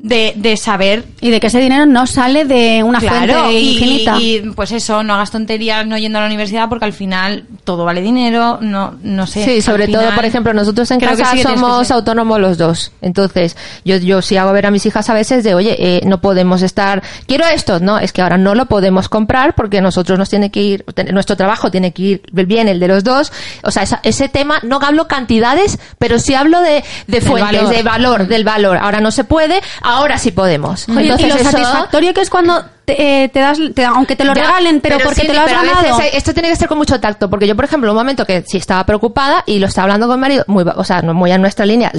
de, 0.00 0.32
de 0.36 0.56
saber 0.56 1.04
y 1.20 1.30
de 1.30 1.40
que 1.40 1.48
ese 1.48 1.58
dinero 1.58 1.84
no 1.84 2.06
sale 2.06 2.44
de 2.44 2.82
una 2.84 3.00
Claro, 3.00 3.16
fuente 3.46 3.58
y, 3.58 3.72
infinita. 3.72 4.16
y, 4.20 4.40
pues 4.54 4.70
eso, 4.70 5.02
no 5.02 5.14
hagas 5.14 5.32
tonterías 5.32 5.84
no 5.86 5.98
yendo 5.98 6.18
a 6.18 6.20
la 6.22 6.28
universidad 6.28 6.68
porque 6.68 6.84
al 6.84 6.92
final 6.92 7.44
todo 7.64 7.84
vale 7.84 8.00
dinero, 8.00 8.58
no, 8.60 8.94
no 9.02 9.26
sé. 9.26 9.44
Sí, 9.44 9.60
sobre 9.60 9.88
todo, 9.88 10.14
por 10.14 10.24
ejemplo, 10.24 10.54
nosotros 10.54 10.88
en 10.92 11.00
creo 11.00 11.16
que 11.16 11.22
casa 11.22 11.36
sí 11.36 11.42
somos 11.42 11.90
autónomos 11.90 12.38
los 12.40 12.56
dos. 12.58 12.92
Entonces, 13.02 13.56
yo, 13.84 13.96
yo 13.96 14.22
sí 14.22 14.36
hago 14.36 14.52
ver 14.52 14.66
a 14.66 14.70
mis 14.70 14.86
hijas 14.86 15.10
a 15.10 15.14
veces 15.14 15.42
de, 15.42 15.54
oye, 15.54 15.74
eh, 15.78 16.00
no 16.04 16.20
podemos 16.20 16.62
estar, 16.62 17.02
quiero 17.26 17.44
esto, 17.46 17.80
no, 17.80 17.98
es 17.98 18.12
que 18.12 18.22
ahora 18.22 18.38
no 18.38 18.54
lo 18.54 18.66
podemos 18.66 19.08
comprar 19.08 19.54
porque 19.56 19.80
nosotros 19.80 20.16
nos 20.18 20.30
tiene 20.30 20.50
que 20.50 20.62
ir, 20.62 20.84
nuestro 21.12 21.36
trabajo 21.36 21.70
tiene 21.72 21.92
que 21.92 22.02
ir 22.02 22.22
bien 22.32 22.68
el 22.68 22.78
de 22.78 22.86
los 22.88 23.02
dos. 23.02 23.32
O 23.64 23.70
sea, 23.72 23.82
esa- 23.82 24.00
ese 24.04 24.28
tema, 24.28 24.60
no 24.62 24.78
hablo 24.80 25.08
cantidades, 25.08 25.78
pero 25.98 26.18
sí 26.20 26.34
hablo 26.34 26.60
de, 26.60 26.84
de 27.08 27.20
fuentes, 27.20 27.52
valor. 27.62 27.74
de 27.74 27.82
valor, 27.82 28.26
del 28.28 28.44
valor. 28.44 28.76
Ahora 28.76 29.00
no 29.00 29.10
se 29.10 29.24
puede, 29.24 29.60
ahora 29.88 30.18
sí 30.18 30.30
podemos. 30.32 30.88
Oye, 30.88 31.04
y 31.04 31.08
lo 31.08 31.14
eso- 31.16 31.50
satisfactorio 31.50 32.12
que 32.14 32.20
es 32.20 32.30
cuando 32.30 32.64
te, 32.84 33.24
eh, 33.24 33.28
te 33.28 33.40
das, 33.40 33.58
te- 33.74 33.84
aunque 33.84 34.16
te 34.16 34.24
lo 34.24 34.34
ya, 34.34 34.42
regalen, 34.42 34.80
pero, 34.80 34.98
porque 34.98 35.22
sí, 35.22 35.26
te 35.26 35.34
lo 35.34 35.40
has 35.40 35.46
pero 35.46 35.60
a 35.60 35.64
ganado. 35.64 35.98
veces 35.98 36.14
esto 36.14 36.32
tiene 36.32 36.48
que 36.48 36.56
ser 36.56 36.68
con 36.68 36.78
mucho 36.78 36.98
tacto, 37.00 37.28
porque 37.28 37.46
yo, 37.46 37.54
por 37.56 37.64
ejemplo, 37.64 37.90
un 37.90 37.96
momento 37.98 38.24
que 38.24 38.42
sí 38.46 38.56
estaba 38.58 38.84
preocupada 38.86 39.42
y 39.46 39.58
lo 39.58 39.66
estaba 39.66 39.84
hablando 39.84 40.06
con 40.06 40.16
mi 40.16 40.20
marido, 40.22 40.44
muy, 40.46 40.64
o 40.74 40.84
sea, 40.84 41.02
muy 41.02 41.30
a 41.32 41.38
nuestra 41.38 41.66
línea, 41.66 41.92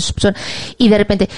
y 0.77 0.89
de 0.89 0.97
repente 0.97 1.29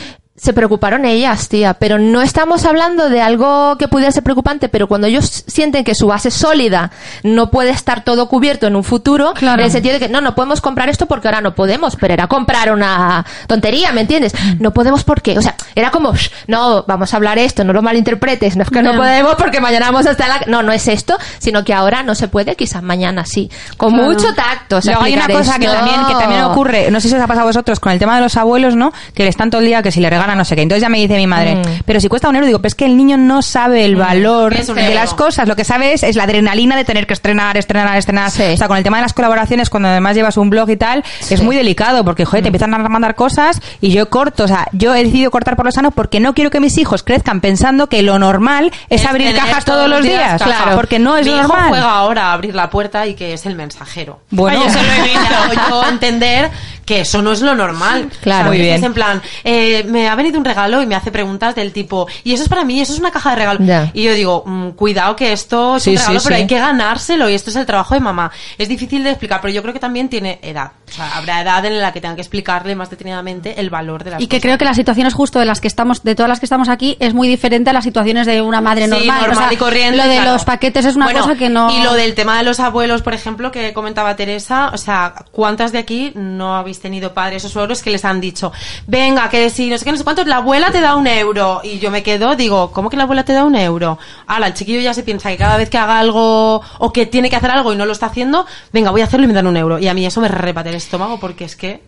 se 0.42 0.54
preocuparon 0.54 1.06
ellas, 1.06 1.50
tía, 1.50 1.76
pero 1.76 2.00
no 2.00 2.24
estamos 2.24 2.66
hablando 2.66 3.10
de 3.10 3.22
algo 3.22 3.78
que 3.78 3.88
pudiera 3.88 4.12
ser 4.12 4.24
preocupante, 4.24 4.70
pero 4.70 4.88
cuando 4.88 5.06
ellos 5.06 5.44
sienten 5.46 5.84
que 5.84 5.94
su 5.94 6.08
base 6.08 6.32
sólida 6.32 6.89
no 7.22 7.52
puede 7.52 7.70
estar 7.70 8.04
todo 8.04 8.28
cubierto 8.28 8.66
en 8.66 8.76
un 8.76 8.84
futuro, 8.84 9.34
Claro. 9.36 9.60
en 9.62 9.66
el 9.66 9.72
sentido 9.72 9.94
de 9.94 10.00
que 10.00 10.10
no, 10.10 10.20
no 10.20 10.34
podemos 10.34 10.60
comprar 10.60 10.89
esto 10.89 11.06
porque 11.06 11.28
ahora 11.28 11.42
no 11.42 11.54
podemos, 11.54 11.96
pero 11.96 12.16
era 12.16 12.26
comprar 12.26 12.72
una 12.74 13.24
tontería, 13.46 13.92
¿me 13.92 14.02
entiendes? 14.02 14.34
No 14.60 14.72
podemos 14.74 15.04
porque, 15.04 15.38
o 15.38 15.42
sea, 15.44 15.54
era 15.76 15.92
como, 15.92 16.14
"Shh, 16.16 16.32
no, 16.48 16.86
vamos 16.88 17.14
a 17.14 17.18
hablar 17.18 17.38
esto, 17.38 17.64
no 17.64 17.72
lo 17.72 17.84
malinterpretes, 17.84 18.58
no 18.58 18.64
es 18.64 18.70
que 18.72 18.82
no, 18.82 18.94
No. 18.94 18.98
podemos 19.00 19.36
porque 19.36 19.62
mañana 19.62 19.92
vamos 19.92 20.08
a 20.08 20.12
estar 20.12 20.28
la... 20.28 20.42
No, 20.48 20.64
no 20.64 20.72
es 20.72 20.88
esto, 20.88 21.18
sino 21.38 21.64
que 21.64 21.76
ahora 21.76 22.02
no 22.02 22.16
se 22.16 22.28
puede, 22.28 22.56
quizás 22.56 22.82
mañana 22.82 23.26
sí. 23.26 23.52
Con 23.78 23.94
Claro. 23.94 24.10
mucho 24.10 24.34
tacto. 24.34 24.78
o 24.78 24.82
sea, 24.82 24.94
Luego 24.94 25.06
hay 25.06 25.14
una 25.14 25.28
cosa 25.28 25.60
que 25.60 25.68
también, 25.68 26.04
que 26.08 26.14
también 26.16 26.42
ocurre, 26.46 26.89
no 26.89 27.00
sé 27.00 27.10
si 27.10 27.16
os 27.16 27.22
ha 27.22 27.28
pasado 27.28 27.42
a 27.44 27.50
vosotros 27.50 27.80
con 27.80 27.92
el 27.92 28.00
tema 28.00 28.16
de 28.16 28.22
los 28.22 28.36
abuelos, 28.38 28.76
¿no? 28.76 28.92
Que 29.14 29.22
le 29.24 29.30
están 29.30 29.52
todo 29.52 29.62
el 29.62 29.68
día 29.68 29.84
que 29.84 29.92
si 29.92 30.00
le 30.00 30.10
regalan 30.10 30.31
no 30.36 30.46
sé 30.46 30.56
qué. 30.56 30.62
Entonces 30.62 30.82
ya 30.82 30.90
me 30.90 30.98
dice 31.00 31.16
mi 31.18 31.28
madre, 31.28 31.56
Mm. 31.56 31.82
pero 31.86 32.00
si 32.00 32.08
cuesta 32.08 32.30
un 32.30 32.36
euro, 32.36 32.46
digo, 32.48 32.60
pero 32.60 32.68
es 32.70 32.76
que 32.76 32.86
el 32.86 32.96
niño 32.98 33.18
no 33.18 33.42
sabe 33.42 33.86
el 33.86 33.96
valor 33.96 34.54
es 34.54 34.70
un 34.70 34.76
de 34.76 34.94
las 34.94 35.14
cosas. 35.14 35.48
Lo 35.48 35.56
que 35.56 35.64
sabe 35.64 35.94
es, 35.94 36.04
es 36.04 36.16
la 36.16 36.24
adrenalina 36.24 36.76
de 36.76 36.84
tener 36.86 37.08
que 37.08 37.14
estrenar, 37.14 37.58
estrenar, 37.58 37.98
estrenar. 37.98 38.32
Sí. 38.32 38.44
O 38.54 38.58
sea, 38.58 38.68
con 38.68 38.78
el 38.78 38.84
tema 38.84 38.98
de 38.98 39.04
las 39.04 39.14
colaboraciones, 39.14 39.70
cuando 39.70 39.90
además 39.90 40.16
llevas 40.16 40.38
un 40.38 40.50
blog 40.50 40.70
y 40.70 40.78
tal, 40.78 41.04
es 41.30 41.42
muy 41.42 41.56
delicado 41.56 42.04
porque, 42.04 42.26
joder, 42.26 42.44
te 42.44 42.48
empiezan 42.50 42.74
a 42.74 42.78
mandar 42.80 43.16
cosas 43.16 43.60
y 43.82 43.92
yo 43.92 44.10
corto. 44.10 44.44
O 44.46 44.48
sea, 44.48 44.68
yo 44.72 44.94
he 44.96 45.04
decidido 45.04 45.32
cortar 45.32 45.56
por 45.56 45.66
lo 45.66 45.72
sano 45.72 45.92
porque 45.92 46.20
no 46.20 46.34
quiero 46.34 46.50
que 46.52 46.60
mis 46.60 46.78
hijos 46.78 47.04
crezcan 47.04 47.42
pensando 47.42 47.88
que 47.88 48.02
lo 48.02 48.20
normal 48.20 48.72
es, 48.90 49.02
Es 49.02 49.08
abrir 49.08 49.36
cajas 49.36 49.66
todos 49.66 49.90
los 49.90 50.04
días. 50.04 50.42
Claro, 50.42 50.76
porque 50.76 51.00
no 51.00 51.18
es 51.18 51.26
Mi 51.26 51.32
lo 51.32 51.38
hijo 51.40 51.48
normal. 51.48 51.70
juega 51.70 51.92
ahora 51.92 52.28
a 52.28 52.34
abrir 52.34 52.56
la 52.56 52.70
puerta 52.70 53.08
y 53.08 53.14
que 53.16 53.34
es 53.34 53.46
el 53.46 53.56
mensajero. 53.56 54.20
Bueno. 54.30 54.62
Ay, 54.68 54.74
lo 54.74 55.06
he 55.06 55.10
visto 55.50 55.70
yo 55.70 55.90
entender 55.90 56.50
que 56.86 57.02
eso 57.02 57.22
no 57.22 57.32
es 57.32 57.42
lo 57.42 57.56
normal. 57.56 58.10
Claro. 58.22 58.50
Muy 58.50 58.60
bien. 58.60 58.76
Es 58.76 58.84
en 58.84 58.94
plan, 58.94 59.22
eh, 59.44 59.84
me 59.88 60.08
ha 60.10 60.16
venido 60.16 60.38
un 60.40 60.46
regalo 60.46 60.82
y 60.82 60.86
me 60.86 60.96
hace 60.96 61.12
preguntas 61.12 61.56
del 61.56 61.72
tipo, 61.72 62.08
y 62.24 62.34
eso 62.34 62.44
es 62.44 62.50
para 62.50 62.64
mí, 62.64 62.82
eso 62.82 62.94
es 62.94 63.00
una 63.00 63.12
caja 63.12 63.32
de 63.32 63.36
regalo. 63.38 63.60
Ya. 63.64 63.90
Y 63.94 64.04
yo 64.04 64.14
digo, 64.14 64.44
mm, 64.46 64.70
cuidado 64.72 65.16
que 65.16 65.32
esto 65.32 65.78
es 65.78 65.84
Sí, 65.84 65.92
un 65.92 65.98
regalo, 65.98 66.20
sí, 66.20 66.24
pero 66.26 66.36
sí. 66.36 66.42
hay 66.42 66.48
que 66.48 66.60
ganárselo 66.60 67.30
y 67.30 67.34
esto 67.34 67.50
es 67.50 67.56
el 67.56 67.66
trabajo 67.66 67.94
de 67.94 68.00
mamá. 68.02 68.32
Es 68.58 68.68
difícil 68.70 69.04
de 69.04 69.12
explicar, 69.12 69.42
pero 69.42 69.54
yo 69.54 69.62
creo 69.62 69.74
que 69.74 69.80
también 69.80 70.10
tiene 70.10 70.40
edad. 70.42 70.72
O 70.90 70.94
sea, 70.94 71.18
habrá 71.18 71.42
edad 71.42 71.64
en 71.66 71.80
la 71.80 71.94
que 71.94 72.02
tengan 72.02 72.16
que 72.16 72.22
explicarle 72.22 72.76
más 72.76 72.90
detenidamente 72.90 73.60
el 73.62 73.70
valor 73.70 74.04
de 74.04 74.12
las 74.12 74.22
Y 74.22 74.26
que 74.28 74.38
cosas. 74.38 74.42
creo 74.42 74.58
que 74.58 74.66
las 74.66 74.76
situaciones 74.76 75.14
justo 75.14 75.40
de 75.40 75.46
las 75.46 75.62
que 75.62 75.68
estamos, 75.68 76.04
de 76.04 76.16
todas 76.16 76.28
las 76.30 76.40
que 76.40 76.46
estamos 76.46 76.68
aquí, 76.68 76.98
es 77.00 77.14
muy 77.14 77.28
diferente 77.30 77.70
a 77.70 77.74
las 77.74 77.84
situaciones 77.86 78.28
de 78.28 78.42
una 78.42 78.60
madre 78.62 78.86
Sí, 78.86 78.90
normal. 78.92 79.32
O 79.32 79.36
sea, 79.36 79.54
y 79.54 79.56
corriente. 79.56 79.98
Lo 79.98 80.04
de 80.08 80.16
claro. 80.16 80.34
los 80.34 80.44
paquetes 80.44 80.86
es 80.86 80.96
una 80.96 81.06
Bueno, 81.06 81.22
cosa 81.22 81.36
que 81.36 81.50
no. 81.50 81.72
Y 81.72 81.84
lo 81.84 81.94
del 81.94 82.14
tema 82.14 82.38
de 82.38 82.44
los 82.44 82.60
abuelos, 82.60 83.02
por 83.02 83.14
ejemplo, 83.14 83.52
que 83.52 83.72
comentaba 83.74 84.16
Teresa, 84.16 84.72
o 84.74 84.78
sea, 84.78 85.14
¿cuántas 85.32 85.72
de 85.72 85.78
aquí 85.80 86.12
no 86.16 86.56
habéis 86.72 86.80
tenido 86.80 87.14
padres 87.14 87.44
o 87.44 87.50
suegros 87.50 87.82
que 87.82 87.92
les 87.92 88.06
han 88.06 88.22
dicho, 88.22 88.52
venga, 88.88 89.30
que 89.30 89.50
si 89.50 89.70
no 89.70 89.78
sé 89.78 89.84
qué, 89.84 89.92
no 89.92 89.98
sé 89.98 90.04
cuántos, 90.04 90.26
la 90.26 90.38
abuela 90.38 90.72
te 90.72 90.80
da 90.80 90.96
un 90.96 91.06
euro? 91.06 91.60
Y 91.64 91.80
yo 91.80 91.92
me 91.92 92.02
quedo, 92.02 92.36
digo, 92.36 92.72
¿cómo 92.72 92.90
que 92.90 92.96
la 92.96 93.04
abuela 93.04 93.26
te 93.26 93.34
da 93.34 93.44
un 93.44 93.56
euro? 93.56 94.00
Ahora, 94.28 94.48
el 94.48 94.54
chiquillo 94.54 94.80
ya 94.80 94.94
se 94.94 95.04
piensa 95.04 95.30
que 95.30 95.38
cada 95.38 95.58
vez 95.58 95.70
que 95.70 95.78
haga 95.78 96.00
algo 96.00 96.62
o 96.80 96.94
que 96.94 97.06
tiene 97.06 97.30
que 97.30 97.36
hacer 97.36 97.52
algo 97.52 97.74
y 97.74 97.76
no 97.76 97.86
lo 97.86 97.92
está 97.92 98.06
haciendo, 98.06 98.46
venga, 98.72 98.92
voy 98.92 99.02
a 99.02 99.06
hacerlo 99.06 99.26
y 99.26 99.28
me 99.28 99.34
dan 99.34 99.48
un 99.48 99.58
euro. 99.58 99.80
Y 99.80 99.88
a 99.90 99.94
mí 99.94 100.06
eso 100.06 100.22
me 100.22 100.30
repate 100.30 100.70
el 100.70 100.76
estómago 100.76 101.20
porque 101.20 101.46
es 101.46 101.56
que... 101.56 101.82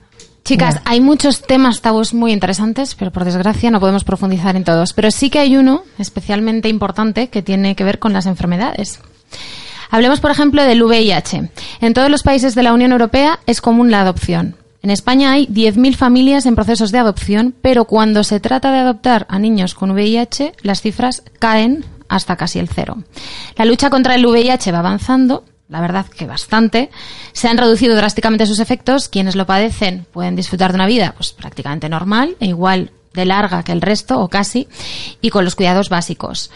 Chicas, 0.44 0.82
hay 0.84 1.00
muchos 1.00 1.42
temas 1.42 1.80
tabús 1.80 2.14
muy 2.14 2.34
interesantes, 2.34 2.96
pero 2.96 3.12
por 3.12 3.24
desgracia 3.24 3.72
no 3.72 3.80
podemos 3.80 4.04
profundizar 4.04 4.58
en 4.58 4.66
todos. 4.66 4.92
Pero 4.92 5.10
sí 5.10 5.30
que 5.30 5.40
hay 5.40 5.56
uno 5.56 5.84
especialmente 5.98 6.68
importante 6.68 7.30
que 7.30 7.42
tiene 7.42 7.78
que 7.78 7.86
ver 7.86 8.00
con 8.00 8.12
las 8.12 8.26
enfermedades. 8.26 9.00
Hablemos, 9.94 10.20
por 10.20 10.32
ejemplo, 10.32 10.64
del 10.64 10.82
VIH. 10.82 11.52
En 11.80 11.94
todos 11.94 12.10
los 12.10 12.24
países 12.24 12.56
de 12.56 12.64
la 12.64 12.74
Unión 12.74 12.92
Europea 12.92 13.40
es 13.46 13.62
común 13.62 13.92
la 13.92 14.02
adopción. 14.02 14.58
En 14.84 14.90
España 14.90 15.32
hay 15.32 15.48
10.000 15.48 15.96
familias 15.96 16.46
en 16.46 16.56
procesos 16.56 16.92
de 16.92 16.98
adopción, 16.98 17.56
pero 17.62 17.86
cuando 17.86 18.26
se 18.26 18.42
trata 18.42 18.70
de 18.70 18.80
adoptar 18.80 19.26
a 19.30 19.40
niños 19.40 19.76
con 19.76 19.92
VIH, 19.92 20.56
las 20.62 20.82
cifras 20.82 21.24
caen 21.40 21.86
hasta 22.10 22.36
casi 22.36 22.60
el 22.60 22.68
cero. 22.68 22.98
La 23.56 23.64
lucha 23.64 23.90
contra 23.90 24.16
el 24.16 24.26
VIH 24.26 24.74
va 24.74 24.80
avanzando, 24.80 25.46
la 25.70 25.80
verdad 25.80 26.06
que 26.08 26.26
bastante. 26.26 26.92
Se 27.32 27.48
han 27.48 27.58
reducido 27.58 27.96
drásticamente 27.96 28.46
sus 28.46 28.60
efectos. 28.60 29.08
Quienes 29.08 29.38
lo 29.38 29.46
padecen 29.46 30.06
pueden 30.12 30.36
disfrutar 30.36 30.74
de 30.74 30.76
una 30.76 30.88
vida 30.88 31.14
pues 31.16 31.32
prácticamente 31.32 31.88
normal 31.88 32.36
e 32.42 32.48
igual 32.48 32.92
de 33.14 33.24
larga 33.24 33.64
que 33.64 33.72
el 33.72 33.82
resto 33.82 34.20
o 34.20 34.28
casi 34.28 34.68
y 35.22 35.30
con 35.30 35.46
los 35.46 35.56
cuidados 35.56 35.88
básicos. 35.88 36.52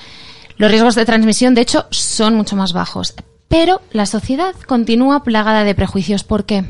Los 0.58 0.70
riesgos 0.70 0.96
de 0.96 1.06
transmisión, 1.06 1.56
de 1.56 1.62
hecho, 1.62 1.86
son 1.92 2.36
mucho 2.36 2.58
más 2.58 2.74
bajos. 2.74 3.14
Pero 3.48 3.80
la 3.94 4.06
sociedad 4.06 4.54
continúa 4.68 5.24
plagada 5.24 5.64
de 5.64 5.76
prejuicios. 5.76 6.26
¿Por 6.26 6.44
qué? 6.44 6.66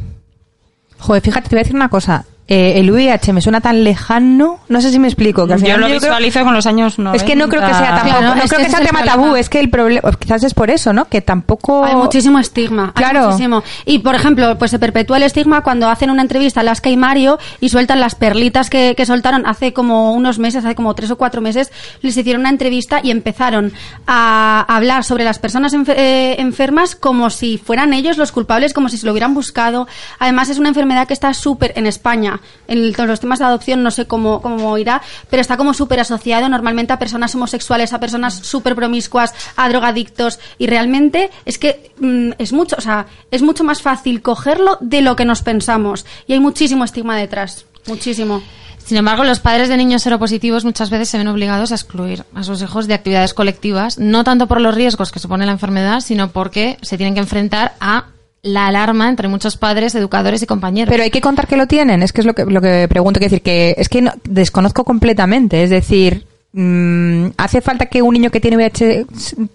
Joder, 0.99 1.21
fíjate, 1.21 1.49
te 1.49 1.55
voy 1.55 1.59
a 1.59 1.63
decir 1.63 1.75
una 1.75 1.89
cosa. 1.89 2.25
Eh, 2.49 2.73
el 2.79 2.89
VIH 2.91 3.33
me 3.33 3.41
suena 3.41 3.59
tan 3.61 3.83
lejano. 3.83 4.59
No 4.69 4.81
sé 4.81 4.91
si 4.91 4.99
me 4.99 5.07
explico. 5.07 5.45
Que 5.47 5.53
al 5.53 5.61
Yo 5.63 5.77
lo 5.77 5.87
creo- 5.87 5.99
visualizo 5.99 6.43
con 6.43 6.53
los 6.53 6.65
años 6.65 6.97
no. 6.97 7.13
Es 7.13 7.23
que 7.23 7.35
no 7.35 7.49
creo 7.49 7.61
que 7.61 7.73
sea 7.73 7.95
tampoco, 7.95 8.07
Claro, 8.19 8.21
no 8.27 8.33
creo 8.33 8.43
que 8.59 8.65
que 8.65 8.69
sea 8.71 8.79
tema 8.85 8.99
el 9.01 9.05
tabú, 9.05 9.17
problema. 9.23 9.39
es 9.39 9.49
que 9.49 9.59
el 9.59 9.69
problema, 9.69 10.11
quizás 10.17 10.43
es 10.43 10.53
por 10.53 10.69
eso, 10.69 10.93
¿no? 10.93 11.05
Que 11.05 11.21
tampoco... 11.21 11.83
Hay 11.83 11.95
muchísimo 11.95 12.39
estigma. 12.39 12.93
hay 12.95 13.03
Claro. 13.03 13.25
muchísimo. 13.27 13.63
Y, 13.85 13.99
por 13.99 14.15
ejemplo, 14.15 14.57
pues 14.57 14.71
se 14.71 14.79
perpetúa 14.79 15.17
el 15.17 15.23
estigma 15.23 15.61
cuando 15.61 15.89
hacen 15.89 16.09
una 16.09 16.21
entrevista 16.21 16.61
a 16.61 16.63
Laska 16.63 16.89
y 16.89 16.97
Mario 16.97 17.37
y 17.59 17.69
sueltan 17.69 17.99
las 17.99 18.15
perlitas 18.15 18.69
que, 18.69 18.93
que 18.95 19.05
soltaron 19.05 19.45
hace 19.45 19.73
como 19.73 20.13
unos 20.13 20.39
meses, 20.39 20.63
hace 20.63 20.75
como 20.75 20.93
tres 20.95 21.11
o 21.11 21.17
cuatro 21.17 21.41
meses, 21.41 21.71
les 22.01 22.15
hicieron 22.15 22.41
una 22.41 22.49
entrevista 22.49 23.01
y 23.03 23.11
empezaron 23.11 23.73
a 24.07 24.65
hablar 24.67 25.03
sobre 25.03 25.23
las 25.23 25.39
personas 25.39 25.73
enfe- 25.73 25.95
eh, 25.97 26.35
enfermas 26.39 26.95
como 26.95 27.29
si 27.29 27.57
fueran 27.57 27.93
ellos 27.93 28.17
los 28.17 28.31
culpables, 28.31 28.73
como 28.73 28.89
si 28.89 28.97
se 28.97 29.05
lo 29.05 29.11
hubieran 29.11 29.33
buscado. 29.33 29.87
Además, 30.19 30.49
es 30.49 30.59
una 30.59 30.69
enfermedad 30.69 31.07
que 31.07 31.13
está 31.13 31.33
súper 31.33 31.73
en 31.75 31.85
España. 31.87 32.36
En 32.67 32.93
todos 32.93 33.09
los 33.09 33.19
temas 33.19 33.39
de 33.39 33.45
adopción 33.45 33.83
no 33.83 33.91
sé 33.91 34.05
cómo, 34.05 34.41
cómo 34.41 34.77
irá, 34.77 35.01
pero 35.29 35.41
está 35.41 35.57
como 35.57 35.73
súper 35.73 35.99
asociado 35.99 36.49
normalmente 36.49 36.93
a 36.93 36.99
personas 36.99 37.33
homosexuales, 37.35 37.93
a 37.93 37.99
personas 37.99 38.35
súper 38.35 38.75
promiscuas, 38.75 39.33
a 39.55 39.69
drogadictos. 39.69 40.39
Y 40.57 40.67
realmente 40.67 41.29
es 41.45 41.57
que 41.57 41.91
mm, 41.99 42.31
es 42.37 42.53
mucho, 42.53 42.75
o 42.77 42.81
sea, 42.81 43.07
es 43.31 43.41
mucho 43.41 43.63
más 43.63 43.81
fácil 43.81 44.21
cogerlo 44.21 44.77
de 44.81 45.01
lo 45.01 45.15
que 45.15 45.25
nos 45.25 45.41
pensamos. 45.41 46.05
Y 46.27 46.33
hay 46.33 46.39
muchísimo 46.39 46.83
estigma 46.83 47.17
detrás. 47.17 47.65
Muchísimo. 47.87 48.41
Sin 48.87 48.95
embargo, 48.95 49.25
los 49.25 49.41
padres 49.41 49.67
de 49.67 49.75
niños 49.75 50.03
seropositivos 50.03 50.63
muchas 50.63 50.89
veces 50.89 51.09
se 51.09 51.17
ven 51.17 51.27
obligados 51.27 51.73
a 51.73 51.75
excluir 51.75 52.23
a 52.33 52.43
sus 52.43 52.61
hijos 52.61 52.87
de 52.87 52.93
actividades 52.93 53.33
colectivas, 53.33 53.99
no 53.99 54.23
tanto 54.23 54.47
por 54.47 54.61
los 54.61 54.73
riesgos 54.73 55.11
que 55.11 55.19
supone 55.19 55.45
la 55.45 55.51
enfermedad, 55.51 55.99
sino 55.99 56.29
porque 56.29 56.77
se 56.81 56.95
tienen 56.95 57.13
que 57.13 57.19
enfrentar 57.19 57.75
a 57.81 58.05
la 58.47 58.67
alarma 58.67 59.09
entre 59.09 59.27
muchos 59.27 59.57
padres, 59.57 59.93
educadores 59.95 60.41
y 60.41 60.45
compañeros. 60.45 60.89
Pero 60.91 61.03
hay 61.03 61.11
que 61.11 61.21
contar 61.21 61.47
que 61.47 61.57
lo 61.57 61.67
tienen, 61.67 62.01
es 62.03 62.13
que 62.13 62.21
es 62.21 62.27
lo 62.27 62.33
que, 62.33 62.45
lo 62.45 62.61
que 62.61 62.87
pregunto, 62.89 63.19
quiero 63.19 63.29
decir 63.31 63.43
que 63.43 63.75
es 63.77 63.89
que 63.89 64.01
no- 64.01 64.13
desconozco 64.23 64.83
completamente, 64.83 65.63
es 65.63 65.69
decir, 65.69 66.25
mm, 66.61 67.27
¿hace 67.37 67.61
falta 67.61 67.85
que 67.85 68.01
un 68.01 68.13
niño 68.13 68.29
que 68.31 68.39
tiene 68.39 68.57
VIH 68.57 69.05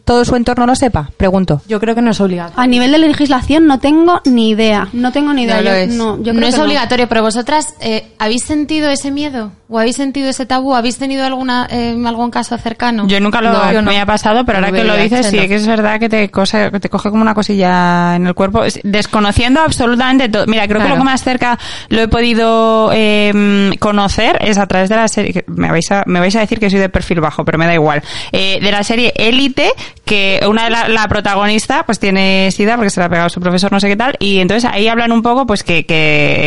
todo 0.05 0.25
su 0.25 0.37
entorno 0.37 0.67
lo 0.67 0.75
sepa? 0.75 1.11
Pregunto. 1.17 1.63
Yo 1.69 1.81
creo 1.81 1.95
que 1.95 2.03
no 2.03 2.11
es 2.13 2.21
obligatorio. 2.21 2.61
A 2.63 2.67
nivel 2.67 2.93
de 2.93 2.99
legislación 2.99 3.67
no 3.67 3.79
tengo 3.81 4.21
ni 4.25 4.51
idea. 4.51 4.89
No 4.93 5.13
tengo 5.13 5.33
ni 5.33 5.43
idea. 5.45 5.57
No 5.57 5.63
lo 5.63 5.71
Yo- 5.71 5.77
es. 5.77 5.89
no, 5.95 6.23
yo 6.23 6.33
no 6.33 6.39
creo 6.39 6.49
es 6.49 6.55
que 6.55 6.59
no. 6.61 6.65
obligatorio, 6.67 7.09
pero 7.09 7.23
vosotras, 7.23 7.75
eh, 7.81 8.07
¿habéis 8.19 8.45
sentido 8.45 8.89
ese 8.91 9.11
miedo? 9.11 9.53
¿O 9.69 9.79
habéis 9.79 9.97
sentido 9.97 10.29
ese 10.29 10.45
tabú? 10.47 10.75
¿Habéis 10.75 10.99
tenido 10.99 11.25
alguna, 11.25 11.67
eh, 11.71 11.97
algún 12.07 12.31
caso 12.31 12.57
cercano? 12.59 13.07
Yo 13.09 13.19
nunca 13.21 13.41
lo 13.41 13.53
No, 13.53 13.73
yo 13.73 13.81
no. 13.83 13.91
me 13.91 13.99
ha 14.01 14.05
pasado, 14.07 14.45
pero 14.45 14.59
ahora 14.59 14.71
que 14.71 14.85
lo 14.85 14.95
dices, 14.97 15.27
sí 15.27 15.37
no. 15.37 15.49
que 15.49 15.55
es 15.55 15.67
verdad 15.67 15.99
que 15.99 16.09
te, 16.09 16.31
cosa- 16.31 16.71
que 16.71 16.79
te 16.79 16.89
coge 16.91 17.09
como 17.11 17.23
una 17.23 17.35
cosilla 17.35 18.15
en 18.17 18.27
el 18.27 18.35
cuerpo, 18.35 18.65
Es- 18.65 18.81
desconociendo 18.83 19.61
absolutamente 19.61 20.29
todo. 20.29 20.45
Mira, 20.47 20.69
creo 20.69 20.83
que 20.83 20.89
lo 20.89 20.97
que 20.97 21.05
más 21.05 21.23
cerca 21.25 21.59
lo 21.89 22.03
he 22.03 22.09
podido 22.09 22.91
eh, 22.93 23.71
conocer 23.79 24.37
es 24.43 24.59
a 24.59 24.67
través 24.67 24.91
de 24.91 24.97
la 24.97 25.09
serie, 25.09 25.33
que 25.33 25.45
me 25.49 25.71
vais 25.71 25.91
a, 25.91 26.03
me 26.07 26.21
vais 26.21 26.37
a 26.37 26.41
decir 26.41 26.59
que 26.61 26.69
soy 26.69 26.79
de 26.81 26.89
perfil 26.93 27.21
bajo, 27.21 27.45
pero 27.45 27.59
me 27.59 27.67
da 27.67 27.75
igual, 27.75 28.03
Eh, 28.31 28.61
de 28.61 28.71
la 28.71 28.85
serie 28.85 29.13
Élite, 29.17 29.73
que 30.05 30.41
una 30.49 30.65
de 30.65 30.71
la, 30.71 30.89
la 30.89 31.09
protagonista 31.09 31.85
pues 31.85 31.99
tiene 31.99 32.51
sida 32.53 32.77
porque 32.77 32.91
se 32.91 33.01
la 33.01 33.07
ha 33.07 33.09
pegado 33.09 33.29
su 33.29 33.41
profesor 33.41 33.73
no 33.73 33.81
sé 33.81 33.89
qué 33.89 33.97
tal, 33.97 34.17
y 34.21 34.39
entonces 34.39 34.71
ahí 34.71 34.89
hablan 34.89 35.13
un 35.13 35.23
poco 35.23 35.47
pues 35.47 35.63
que, 35.63 35.85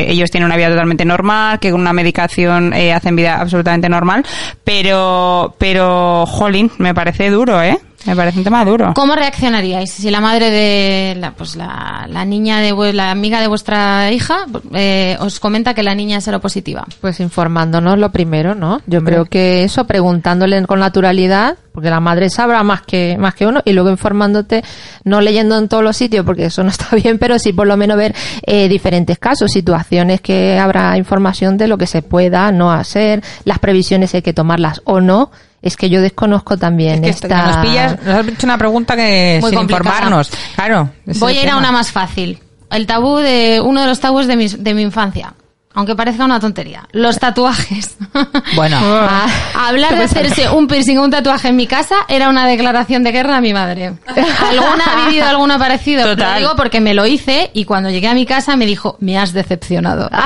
ellos 0.07 0.31
tienen 0.31 0.45
una 0.45 0.57
vida 0.57 0.69
totalmente 0.69 1.05
normal, 1.05 1.59
que 1.59 1.71
con 1.71 1.81
una 1.81 1.93
medicación 1.93 2.73
eh, 2.73 2.93
hacen 2.93 3.15
vida 3.15 3.39
absolutamente 3.41 3.89
normal, 3.89 4.23
pero, 4.63 5.55
pero, 5.57 6.25
jolín, 6.27 6.71
me 6.77 6.93
parece 6.93 7.29
duro, 7.29 7.61
¿eh? 7.61 7.77
Me 8.05 8.15
parece 8.15 8.37
un 8.37 8.43
tema 8.43 8.63
duro. 8.63 8.93
¿Cómo 8.95 9.15
reaccionaríais 9.15 9.91
si 9.91 10.11
la 10.11 10.21
madre 10.21 10.51
de 10.51 11.15
la, 11.19 11.31
pues 11.31 11.55
la, 11.55 12.05
la 12.07 12.23
niña 12.23 12.59
de 12.59 12.93
la 12.93 13.11
amiga 13.11 13.41
de 13.41 13.47
vuestra 13.47 14.11
hija 14.11 14.45
eh, 14.73 15.17
os 15.19 15.39
comenta 15.39 15.73
que 15.73 15.81
la 15.81 15.95
niña 15.95 16.17
es 16.17 16.23
seropositiva? 16.23 16.85
Pues 17.01 17.19
informándonos 17.19 17.97
lo 17.97 18.11
primero, 18.11 18.53
¿no? 18.53 18.81
Yo 18.85 19.03
creo 19.03 19.25
que 19.25 19.63
eso, 19.63 19.85
preguntándole 19.85 20.65
con 20.67 20.79
naturalidad, 20.79 21.57
porque 21.71 21.89
la 21.89 21.99
madre 21.99 22.29
sabrá 22.29 22.63
más 22.63 22.83
que, 22.83 23.17
más 23.19 23.33
que 23.33 23.47
uno, 23.47 23.61
y 23.65 23.73
luego 23.73 23.89
informándote, 23.89 24.63
no 25.03 25.19
leyendo 25.19 25.57
en 25.57 25.67
todos 25.67 25.83
los 25.83 25.97
sitios, 25.97 26.25
porque 26.25 26.45
eso 26.45 26.63
no 26.63 26.69
está 26.75 26.95
bien, 26.95 27.17
pero 27.17 27.39
sí 27.39 27.53
por 27.53 27.67
lo 27.67 27.75
menos 27.75 27.97
ver 27.97 28.15
eh, 28.45 28.67
diferentes 28.67 29.17
casos, 29.17 29.51
situaciones 29.51 30.21
que 30.21 30.59
habrá 30.59 30.97
información 30.97 31.57
de 31.57 31.67
lo 31.67 31.77
que 31.77 31.87
se 31.87 32.01
pueda 32.01 32.51
no 32.51 32.71
hacer, 32.71 33.23
las 33.45 33.59
previsiones 33.59 34.11
si 34.11 34.17
hay 34.17 34.23
que 34.23 34.33
tomarlas 34.33 34.81
o 34.85 35.01
no. 35.01 35.31
Es 35.65 35.75
que 35.75 35.89
yo 35.89 35.99
desconozco 35.99 36.57
también 36.57 37.03
Es 37.03 37.19
que 37.19 37.25
esta... 37.27 37.45
nos 37.47 37.57
pillas, 37.65 37.97
nos 38.03 38.15
has 38.15 38.27
hecho 38.27 38.45
una 38.45 38.57
pregunta 38.57 38.95
que 38.95 39.39
Muy 39.41 39.49
sin 39.49 39.57
complicada. 39.57 39.89
informarnos. 39.89 40.29
Claro. 40.55 40.89
Voy 41.05 41.37
a 41.37 41.41
ir 41.43 41.49
a 41.49 41.57
una 41.57 41.71
más 41.71 41.91
fácil. 41.91 42.39
El 42.69 42.85
tabú 42.85 43.17
de 43.17 43.59
uno 43.63 43.81
de 43.81 43.87
los 43.87 43.99
tabús 43.99 44.27
de 44.27 44.35
mi, 44.37 44.47
de 44.47 44.73
mi 44.75 44.83
infancia. 44.83 45.33
Aunque 45.73 45.93
parezca 45.95 46.23
una 46.23 46.39
tontería. 46.39 46.87
Los 46.91 47.19
tatuajes. 47.19 47.97
Bueno. 48.55 48.77
Ah, 48.81 49.27
hablar 49.67 49.97
de 49.97 50.03
hacerse 50.03 50.49
un 50.49 50.67
piercing 50.67 50.97
o 50.99 51.03
un 51.03 51.11
tatuaje 51.11 51.49
en 51.49 51.55
mi 51.57 51.67
casa 51.67 51.95
era 52.07 52.29
una 52.29 52.47
declaración 52.47 53.03
de 53.03 53.11
guerra 53.11 53.37
a 53.37 53.41
mi 53.41 53.51
madre. 53.51 53.87
¿Alguna 54.49 54.83
ha 54.85 55.07
vivido 55.07 55.27
alguno 55.27 55.57
parecido? 55.59 56.05
Lo 56.05 56.15
Total. 56.15 56.39
digo 56.39 56.55
porque 56.55 56.79
me 56.79 56.93
lo 56.93 57.05
hice 57.07 57.49
y 57.53 57.65
cuando 57.65 57.89
llegué 57.89 58.07
a 58.07 58.13
mi 58.13 58.25
casa 58.25 58.55
me 58.55 58.65
dijo, 58.67 58.95
me 58.99 59.17
has 59.17 59.33
decepcionado. 59.33 60.09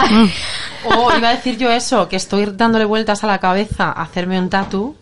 Oh, 0.85 1.11
iba 1.17 1.27
a 1.29 1.35
decir 1.35 1.57
yo 1.57 1.69
eso, 1.71 2.07
que 2.07 2.15
estoy 2.15 2.45
dándole 2.53 2.85
vueltas 2.85 3.23
a 3.25 3.27
la 3.27 3.37
cabeza 3.39 3.85
a 3.91 4.01
hacerme 4.01 4.39
un 4.39 4.49
tatu 4.49 4.95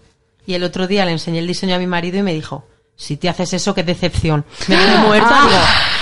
y 0.47 0.55
el 0.55 0.63
otro 0.63 0.87
día 0.87 1.05
le 1.05 1.11
enseñé 1.11 1.37
el 1.39 1.45
diseño 1.47 1.75
a 1.75 1.77
mi 1.77 1.85
marido 1.85 2.17
y 2.17 2.23
me 2.23 2.33
dijo, 2.33 2.65
si 2.95 3.15
te 3.17 3.29
haces 3.29 3.53
eso, 3.53 3.75
qué 3.75 3.83
decepción. 3.83 4.43
Me 4.67 4.75
quedé 4.75 4.97
muerta, 4.97 5.29
Ah. 5.29 5.45
digo, 5.47 5.59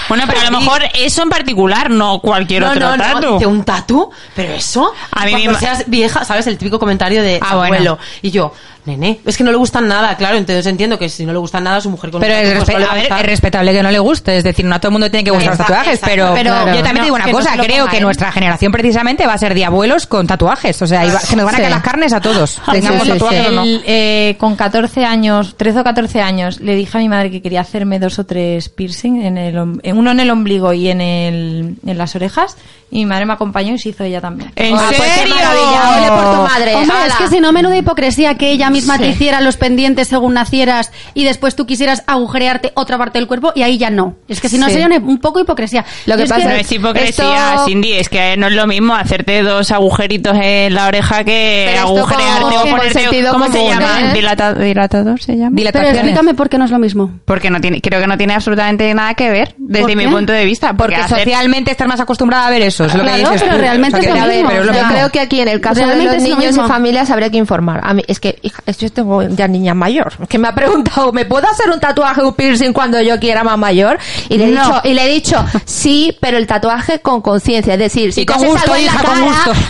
Bueno, 0.07 0.23
pero 0.27 0.39
a 0.39 0.51
lo 0.51 0.59
mejor 0.59 0.81
eso 0.93 1.23
en 1.23 1.29
particular, 1.29 1.89
no 1.89 2.19
cualquier 2.21 2.61
no, 2.61 2.69
otro 2.69 2.79
no, 2.79 2.95
no, 2.95 3.03
tatu. 3.03 3.33
dice, 3.33 3.45
un 3.47 3.63
tatu, 3.65 4.09
pero 4.35 4.53
eso, 4.53 4.93
A 5.11 5.25
mí 5.25 5.31
cuando 5.31 5.47
mi 5.49 5.53
ma- 5.55 5.59
seas 5.59 5.83
vieja, 5.87 6.23
¿sabes? 6.23 6.45
El 6.47 6.57
típico 6.59 6.77
comentario 6.79 7.21
de 7.23 7.39
Ah, 7.41 7.55
bueno. 7.57 7.73
abuelo. 7.75 7.99
Y 8.21 8.29
yo, 8.31 8.53
nene, 8.85 9.19
es 9.25 9.37
que 9.37 9.43
no 9.43 9.51
le 9.51 9.57
gustan 9.57 9.87
nada, 9.87 10.15
claro, 10.15 10.37
entonces 10.37 10.65
entiendo 10.67 10.97
que 10.99 11.09
si 11.09 11.25
no 11.25 11.31
le 11.33 11.39
gustan 11.39 11.63
nada, 11.63 11.81
su 11.81 11.89
mujer 11.89 12.11
con 12.11 12.21
Pero 12.21 12.33
es, 12.35 12.53
respe- 12.55 12.79
no 12.79 12.89
a 12.89 12.93
ver, 12.93 13.11
es 13.11 13.25
respetable 13.25 13.73
que 13.73 13.81
no 13.83 13.91
le 13.91 13.99
guste, 13.99 14.37
es 14.37 14.43
decir, 14.43 14.65
no 14.65 14.75
a 14.75 14.79
todo 14.79 14.89
el 14.89 14.93
mundo 14.93 15.09
tiene 15.09 15.23
que 15.23 15.31
gustar 15.31 15.49
los 15.51 15.59
Exacto, 15.59 15.73
tatuajes, 15.73 15.93
exacto, 15.99 16.33
pero, 16.33 16.33
pero 16.35 16.75
yo 16.75 16.83
también 16.83 16.93
no, 16.95 16.99
te 16.99 17.03
digo 17.05 17.15
una 17.15 17.25
no 17.25 17.31
cosa, 17.31 17.51
se 17.51 17.57
lo 17.57 17.63
creo 17.63 17.87
que 17.87 17.97
él. 17.97 18.03
nuestra 18.03 18.31
generación 18.31 18.71
precisamente 18.71 19.25
va 19.25 19.33
a 19.33 19.37
ser 19.37 19.53
de 19.55 19.65
abuelos 19.65 20.05
con 20.07 20.27
tatuajes, 20.27 20.81
o 20.81 20.87
sea, 20.87 21.03
va- 21.05 21.19
que 21.27 21.35
nos 21.35 21.45
van 21.45 21.55
a 21.55 21.57
Sí. 21.57 21.61
caer 21.63 21.71
las 21.73 21.83
carnes 21.83 22.13
a 22.13 22.21
todos, 22.21 22.61
tengamos 22.71 23.01
sí, 23.01 23.05
sí. 23.07 23.11
tatuajes 23.13 23.47
o 23.47 23.51
no. 23.51 23.63
El, 23.63 23.83
eh, 23.85 24.35
con 24.39 24.55
14 24.55 25.03
años, 25.05 25.55
13 25.57 25.79
o 25.79 25.83
14 25.83 26.21
años, 26.21 26.59
le 26.59 26.75
dije 26.75 26.97
a 26.97 27.01
mi 27.01 27.09
madre 27.09 27.31
que 27.31 27.41
quería 27.41 27.61
hacerme 27.61 27.99
dos 27.99 28.19
o 28.19 28.25
tres 28.25 28.69
piercing, 28.69 29.21
en 29.21 29.37
el, 29.37 29.57
om- 29.57 29.79
en 29.83 29.97
uno 29.97 30.11
en 30.11 30.19
el 30.19 30.29
ombligo 30.29 30.73
y 30.73 30.89
en, 30.89 31.01
el, 31.01 31.75
en 31.85 31.97
las 31.97 32.15
orejas, 32.15 32.55
y 32.91 32.99
mi 32.99 33.07
madre 33.07 33.25
me 33.25 33.33
acompañó 33.33 33.73
y 33.73 33.79
se 33.79 33.89
hizo 33.89 34.03
ella 34.03 34.21
también. 34.21 34.51
¿En 34.55 34.75
Ah, 34.75 34.83
pues 34.95 35.01
qué 35.01 35.19
serio? 35.19 35.35
maravilla, 35.35 35.97
ole 35.97 36.21
por 36.21 36.35
tu 36.35 36.41
madre. 36.43 36.75
Hombre, 36.75 36.95
es 37.07 37.13
que 37.15 37.27
si 37.29 37.39
no, 37.39 37.51
menuda 37.51 37.75
hipocresía 37.75 38.35
que 38.35 38.51
ella 38.51 38.69
misma 38.75 38.97
te 38.97 39.07
hiciera 39.09 39.41
los 39.41 39.57
pendientes 39.57 40.07
según 40.07 40.33
nacieras 40.35 40.91
y 41.13 41.23
después 41.23 41.55
tú 41.55 41.65
quisieras 41.65 42.03
agujerearte 42.07 42.71
otra 42.75 42.97
parte 42.97 43.19
del 43.19 43.27
cuerpo 43.27 43.51
y 43.55 43.63
ahí 43.63 43.77
ya 43.77 43.89
no. 43.89 44.15
Es 44.27 44.41
que 44.41 44.49
si 44.49 44.57
no 44.57 44.67
Sí. 44.67 44.73
sería 44.73 44.87
un 44.99 45.19
poco 45.19 45.39
hipocresía. 45.39 45.85
Lo 46.05 46.17
que 46.17 46.23
es 46.23 46.29
pasa 46.29 46.45
No 46.45 46.51
es 46.51 46.71
hipocresía, 46.71 47.53
Esto- 47.55 47.65
Cindy, 47.65 47.93
es 47.93 48.09
que 48.09 48.37
no 48.37 48.47
es 48.47 48.53
lo 48.53 48.67
mismo 48.67 48.95
hacerte 48.95 49.41
dos 49.43 49.71
agujeritos 49.71 50.37
en 50.41 50.73
la 50.73 50.87
oreja 50.87 51.23
que 51.23 51.75
agujerearte 51.79 52.43
o 52.57 52.61
ponerte... 52.69 52.99
sentido 52.99 53.31
¿Cómo 53.33 53.51
se 53.51 53.65
llama? 53.67 54.01
¿eh? 54.01 54.13
Dilata- 54.13 54.53
¿Dilatador 54.53 55.21
se 55.21 55.37
llama? 55.37 55.55
Pero 55.73 55.89
explícame 55.89 56.33
por 56.33 56.49
qué 56.49 56.57
no 56.57 56.65
es 56.65 56.71
lo 56.71 56.79
mismo. 56.79 57.11
Porque 57.25 57.49
no 57.49 57.59
tiene, 57.61 57.81
creo 57.81 57.99
que 58.01 58.07
no 58.07 58.17
tiene 58.17 58.33
absolutamente 58.33 58.93
nada 58.93 59.13
que 59.13 59.29
ver, 59.29 59.55
desde 59.57 59.81
¿Por 59.87 59.95
mi 59.95 60.07
punto 60.07 60.33
de 60.33 60.45
vista. 60.45 60.73
Porque 60.73 60.95
hacer- 60.95 61.19
socialmente 61.19 61.71
estás 61.71 61.87
más 61.87 61.99
acostumbrada 61.99 62.47
a 62.47 62.49
ver 62.49 62.61
eso, 62.61 62.85
es 62.85 62.93
lo 62.93 62.99
que 63.03 63.05
Claro, 63.09 63.17
dices 63.31 63.41
pero 63.43 63.55
tú. 63.55 63.61
realmente 63.61 63.97
O 63.97 64.01
sea, 64.01 64.09
es 64.09 64.13
que- 64.13 64.19
lo 64.19 64.25
a 64.25 64.27
ver, 64.27 64.35
mismo, 64.37 64.49
pero 64.49 64.61
o 64.61 64.65
sea, 64.65 64.73
Yo 64.73 64.79
mismo. 64.81 64.95
creo 64.95 65.09
que 65.11 65.19
aquí 65.19 65.39
en 65.41 65.47
el 65.47 65.61
caso 65.61 65.81
de 65.87 65.87
los 65.87 66.21
niños 66.21 66.43
y 66.43 66.47
mismo. 66.47 66.67
familias 66.67 67.09
habría 67.09 67.29
que 67.29 67.37
informar. 67.37 67.81
A 67.83 67.93
mí, 67.93 68.03
es 68.07 68.19
que, 68.19 68.37
hija, 68.41 68.61
es 68.65 68.77
que 68.77 68.87
yo 68.87 68.93
tengo 68.93 69.23
ya 69.23 69.47
niña 69.47 69.73
mayor, 69.73 70.27
que 70.27 70.37
me 70.37 70.47
ha 70.47 70.55
preguntado, 70.55 71.11
¿me 71.11 71.25
puedo 71.25 71.47
hacer 71.47 71.69
un 71.69 71.79
tatuaje 71.79 72.21
o 72.21 72.29
un 72.29 72.33
piercing 72.33 72.73
cuando 72.73 72.99
yo 73.01 73.19
quiera 73.19 73.43
más 73.43 73.57
mayor? 73.57 73.99
Y 74.29 74.37
le 74.37 74.45
he 74.45 74.51
No. 74.51 74.61
dicho, 74.63 74.81
y 74.85 74.93
le 74.93 75.03
he 75.05 75.13
dicho, 75.13 75.45
sí, 75.65 76.17
pero 76.19 76.37
el 76.37 76.47
tatuaje 76.47 76.99
con 76.99 77.21
conciencia, 77.21 77.73
es 77.73 77.79
decir, 77.79 78.13
si 78.13 78.21
Y 78.21 78.25
te 78.25 78.33
haces 78.33 78.47
gusto, 78.49 78.63
algo 78.63 78.75
en 78.75 78.83
hija, 78.85 78.95
la 78.95 79.01
cara, 79.03 79.19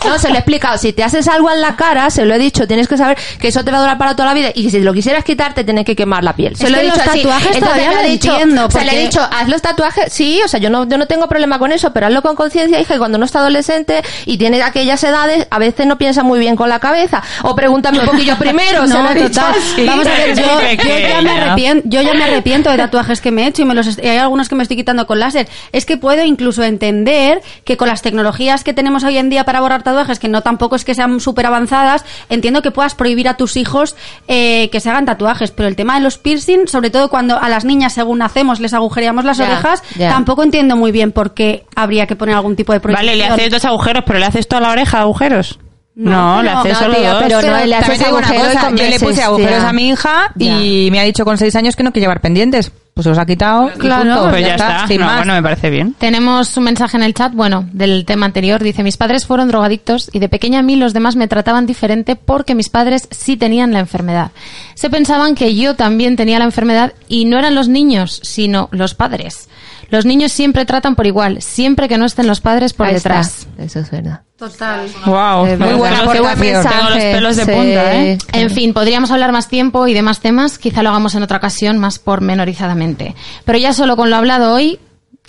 no, 0.08 0.20
se 0.20 0.30
lo 0.30 0.36
he 0.36 0.38
explicado, 0.40 0.78
si 0.78 0.94
te 0.94 1.04
haces 1.04 1.28
algo 1.28 1.52
en 1.52 1.62
la 1.62 1.76
cara, 1.76 2.10
se 2.10 2.26
lo 2.26 2.34
he 2.34 2.40
dicho, 2.40 2.68
tienes 2.68 2.88
que 2.88 2.98
saber 2.98 3.18
que 3.40 3.48
eso 3.50 3.64
te 3.64 3.72
va 3.72 3.78
a 3.78 3.82
durar 3.82 3.98
para 3.98 4.16
toda 4.16 4.28
la 4.30 4.34
vida 4.34 4.50
y 4.54 4.64
que 4.64 4.70
si 4.72 4.80
lo 4.80 4.94
quisieras 4.94 5.24
quitar 5.24 5.54
te 5.54 5.64
tienes 5.64 5.86
que 5.86 5.96
quemar 5.96 6.24
la 6.24 6.34
piel. 6.34 6.56
Se 6.56 6.66
Es 6.66 6.72
lo 6.72 6.78
he 6.78 6.84
dicho 6.84 6.96
los 6.98 7.08
así. 7.08 7.20
tatuajes 7.22 7.56
Entonces 7.56 7.86
lo 7.88 8.00
he 8.00 8.10
dicho, 8.10 8.32
entiendo, 8.32 8.66
o 8.66 8.72
sea, 8.72 8.84
le 8.84 8.96
he 8.98 9.02
dicho, 9.04 9.22
haz 9.22 9.48
los 9.50 9.62
tatuajes, 9.62 10.12
sí, 10.14 10.42
o 10.44 10.48
sea, 10.48 10.60
yo 10.60 10.70
no, 10.70 10.88
yo 10.88 10.98
no 10.98 11.06
tengo 11.08 11.28
problema 11.28 11.60
con 11.60 11.72
eso, 11.72 11.92
pero 11.92 12.08
hazlo 12.08 12.22
con 12.22 12.36
conciencia, 12.36 12.80
hija, 12.80 12.96
y 12.96 12.98
cuando 12.98 13.18
no 13.18 13.26
está 13.26 13.40
adolescente 13.40 14.02
y 14.26 14.38
tiene 14.38 14.62
aquellas 14.64 15.04
edades, 15.04 15.48
a 15.50 15.60
veces 15.60 15.86
no 15.86 15.98
piensa 15.98 16.24
muy 16.24 16.40
bien 16.40 16.56
con 16.56 16.70
la 16.70 16.80
cabeza. 16.80 17.22
O 17.44 17.56
pregúntame 17.56 18.00
un 18.00 18.06
poquillo 18.06 18.36
primero, 18.40 18.85
se 18.88 18.94
No, 18.94 19.04
lo 19.04 19.10
he 19.12 19.16
total. 19.30 19.54
así. 19.58 19.86
Vamos 19.86 20.08
a 20.08 20.10
ver, 20.12 20.36
yo, 20.36 20.44
yo 20.44 21.08
ya 21.10 21.22
me 21.22 21.32
arrepiento, 21.32 21.84
yo 21.90 22.02
ya 22.02 22.14
me 22.14 22.24
arrepiento 22.24 22.70
de 22.72 22.78
tatuajes 22.78 23.22
que 23.22 23.32
me 23.32 23.44
he 23.44 23.48
hecho 23.48 23.62
y 23.62 23.66
me 23.66 23.74
los 23.74 23.98
hay 24.00 24.18
algunos 24.18 24.50
que 24.50 24.56
me 24.56 24.64
estoy 24.64 24.78
quitando 24.78 25.06
con 25.08 25.20
láser. 25.20 25.48
Es 25.72 25.86
que 25.86 25.98
puedo 25.98 26.24
incluso 26.24 26.64
entender 26.64 27.42
que 27.64 27.78
con 27.78 27.88
las 27.88 28.02
tecnologías 28.02 28.64
que 28.64 28.74
tenemos 28.74 29.04
hoy 29.04 29.18
en 29.18 29.30
día 29.30 29.44
para 29.46 29.62
borrar 29.62 29.84
tatuajes, 29.84 30.20
que 30.20 30.28
no 30.28 30.42
tampoco 30.42 30.76
es 30.76 30.86
que 30.86 30.94
sean 30.94 31.20
súper 31.20 31.46
avanzadas, 31.46 32.06
entiendo 32.30 32.62
que 32.62 32.72
puedas 32.72 32.96
prohibir 32.96 33.28
a 33.28 33.36
tus 33.38 33.58
hijos 33.58 33.96
eh, 34.28 34.70
que 34.72 34.80
se 34.80 34.90
hagan 34.90 35.06
tatuajes. 35.06 35.52
Pero 35.52 35.68
el 35.70 35.76
tema 35.76 35.96
de 35.96 36.02
los 36.02 36.18
piercing, 36.18 36.68
sobre 36.68 36.90
todo 36.90 37.10
cuando 37.10 37.38
a 37.40 37.50
las 37.50 37.66
niñas 37.66 37.94
según 37.94 38.20
nacemos 38.20 38.60
les 38.60 38.74
agujereamos 38.74 39.26
las 39.26 39.38
Ya, 39.38 39.46
orejas, 39.46 39.84
Ya. 39.98 40.10
tampoco 40.10 40.44
entiendo 40.44 40.76
muy 40.76 40.92
bien 40.92 41.12
por 41.12 41.34
qué 41.34 41.66
habría 41.76 42.08
que 42.08 42.16
poner 42.16 42.36
algún 42.36 42.56
tipo 42.56 42.74
de 42.74 42.80
prohibición. 42.80 43.08
Vale, 43.08 43.18
le 43.18 43.26
haces 43.26 43.50
dos 43.52 43.66
agujeros, 43.66 44.04
pero 44.06 44.20
le 44.20 44.26
haces 44.26 44.48
toda 44.48 44.62
la 44.62 44.70
oreja 44.72 45.00
agujeros. 45.02 45.60
No, 45.96 46.38
No, 46.38 46.44
le 46.44 46.50
haces 46.50 46.74
no, 46.74 46.80
solo 46.80 46.96
tía, 46.96 47.14
dos. 47.14 47.24
pero 47.24 47.42
no, 47.42 47.66
le 47.66 47.76
haces 47.76 47.88
También 47.88 48.00
te 48.00 48.06
digo 48.06 48.18
una 48.18 48.28
agujero 48.28 48.52
y 48.52 48.54
cosa, 48.56 48.68
con 48.68 48.78
yo 48.78 48.84
le 48.90 49.00
puse 49.00 49.24
agujeros 49.24 49.60
tía. 49.60 49.70
a 49.70 49.74
mi 49.74 49.90
hija 49.90 50.32
y 50.38 50.90
me 50.92 51.00
ha 51.00 51.04
dicho 51.04 51.24
con 51.24 51.38
seis 51.38 51.56
años 51.56 51.76
que 51.76 51.84
no 51.84 51.92
quiere 51.92 52.04
llevar 52.04 52.20
pendientes. 52.22 52.72
Pues 52.94 53.04
se 53.04 53.10
los 53.10 53.18
ha 53.20 53.26
quitado. 53.26 53.70
y 53.76 53.78
Claro, 53.80 54.04
punto. 54.16 54.30
Pues 54.30 54.42
ya 54.46 54.56
está. 54.56 54.88
sin 54.88 55.02
No, 55.02 55.06
más. 55.06 55.18
bueno, 55.18 55.34
me 55.34 55.44
parece 55.44 55.70
bien. 55.70 55.96
Tenemos 55.98 56.56
un 56.56 56.64
mensaje 56.64 56.96
en 56.96 57.04
el 57.04 57.14
chat, 57.14 57.34
bueno, 57.34 57.68
del 57.74 58.06
tema 58.06 58.26
anterior. 58.26 58.64
Dice, 58.64 58.84
mis 58.84 58.96
padres 58.96 59.26
fueron 59.26 59.50
drogadictos 59.50 60.10
y 60.14 60.20
de 60.20 60.30
pequeña 60.30 60.60
a 60.60 60.64
mí 60.64 60.78
los 60.78 60.94
demás 60.94 61.18
me 61.18 61.28
trataban 61.28 61.66
diferente 61.66 62.16
porque 62.16 62.56
mis 62.56 62.70
padres 62.70 63.08
sí 63.12 63.36
tenían 63.36 63.74
la 63.74 63.80
enfermedad. 63.80 64.32
Se 64.76 64.90
pensaban 64.90 65.36
que 65.36 65.56
yo 65.56 65.76
también 65.76 66.16
tenía 66.16 66.40
la 66.40 66.46
enfermedad 66.46 66.94
y 67.10 67.26
no 67.26 67.38
eran 67.38 67.54
los 67.56 67.68
niños, 67.68 68.20
sino 68.24 68.70
los 68.72 68.94
padres. 68.96 69.50
Los 69.90 70.06
niños 70.06 70.32
siempre 70.32 70.66
tratan 70.66 70.96
por 70.96 71.06
igual, 71.08 71.42
siempre 71.42 71.88
que 71.88 71.98
no 71.98 72.06
estén 72.06 72.28
los 72.28 72.42
padres 72.42 72.74
por 72.74 72.88
Ahí 72.88 72.94
detrás. 72.96 73.48
está. 73.50 73.64
Eso 73.64 73.80
es 73.80 73.92
verdad. 73.92 74.22
Total. 74.38 74.88
Wow. 75.06 75.46
Eh, 75.46 75.58
Muy 75.58 75.74
buena 75.76 76.00
Tengo- 76.00 76.12
aportación. 76.12 76.64
Tengo 76.68 76.90
los 76.90 76.98
pelos 76.98 77.36
de 77.38 77.46
Sí. 77.46 77.52
punta, 77.52 77.96
¿eh? 77.96 78.18
En 78.34 78.50
fin, 78.50 78.74
podríamos 78.74 79.10
hablar 79.12 79.32
más 79.32 79.48
tiempo 79.48 79.88
y 79.88 79.94
de 79.94 80.02
más 80.02 80.20
temas, 80.20 80.58
quizá 80.58 80.84
lo 80.84 80.90
hagamos 80.90 81.16
en 81.16 81.24
otra 81.24 81.38
ocasión 81.38 81.78
más 81.78 82.00
pormenorizadamente. 82.00 83.16
Pero 83.46 83.58
ya 83.58 83.72
solo 83.74 83.96
con 83.96 84.10
lo 84.10 84.18
hablado 84.18 84.54
hoy, 84.54 84.80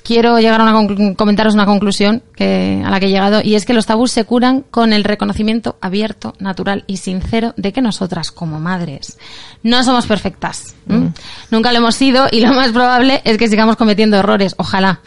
quiero 0.07 0.39
llegar 0.39 0.61
a 0.61 0.65
una 0.65 1.15
comentaros 1.17 1.55
una 1.55 1.67
conclusión 1.67 2.23
que, 2.37 2.81
a 2.85 2.91
la 2.91 3.01
que 3.01 3.07
he 3.07 3.11
llegado, 3.11 3.41
y 3.43 3.57
es 3.57 3.67
que 3.67 3.75
los 3.75 3.87
tabús 3.87 4.13
se 4.13 4.25
curan 4.25 4.63
con 4.71 4.93
el 4.93 5.03
reconocimiento 5.03 5.77
abierto, 5.81 6.35
natural 6.39 6.85
y 6.87 6.99
sincero 6.99 7.55
de 7.57 7.73
que 7.73 7.83
nosotras, 7.83 8.31
como 8.31 8.61
madres, 8.61 9.19
no 9.65 9.83
somos 9.83 10.07
perfectas. 10.07 10.77
¿m? 10.89 11.13
Nunca 11.51 11.73
lo 11.73 11.79
hemos 11.79 11.97
sido 11.97 12.29
y 12.31 12.41
lo 12.41 12.53
más 12.53 12.71
probable 12.71 13.21
es 13.25 13.37
que 13.37 13.49
sigamos 13.49 13.77
cometiendo 13.77 14.17
errores, 14.17 14.55
ojalá. 14.59 15.01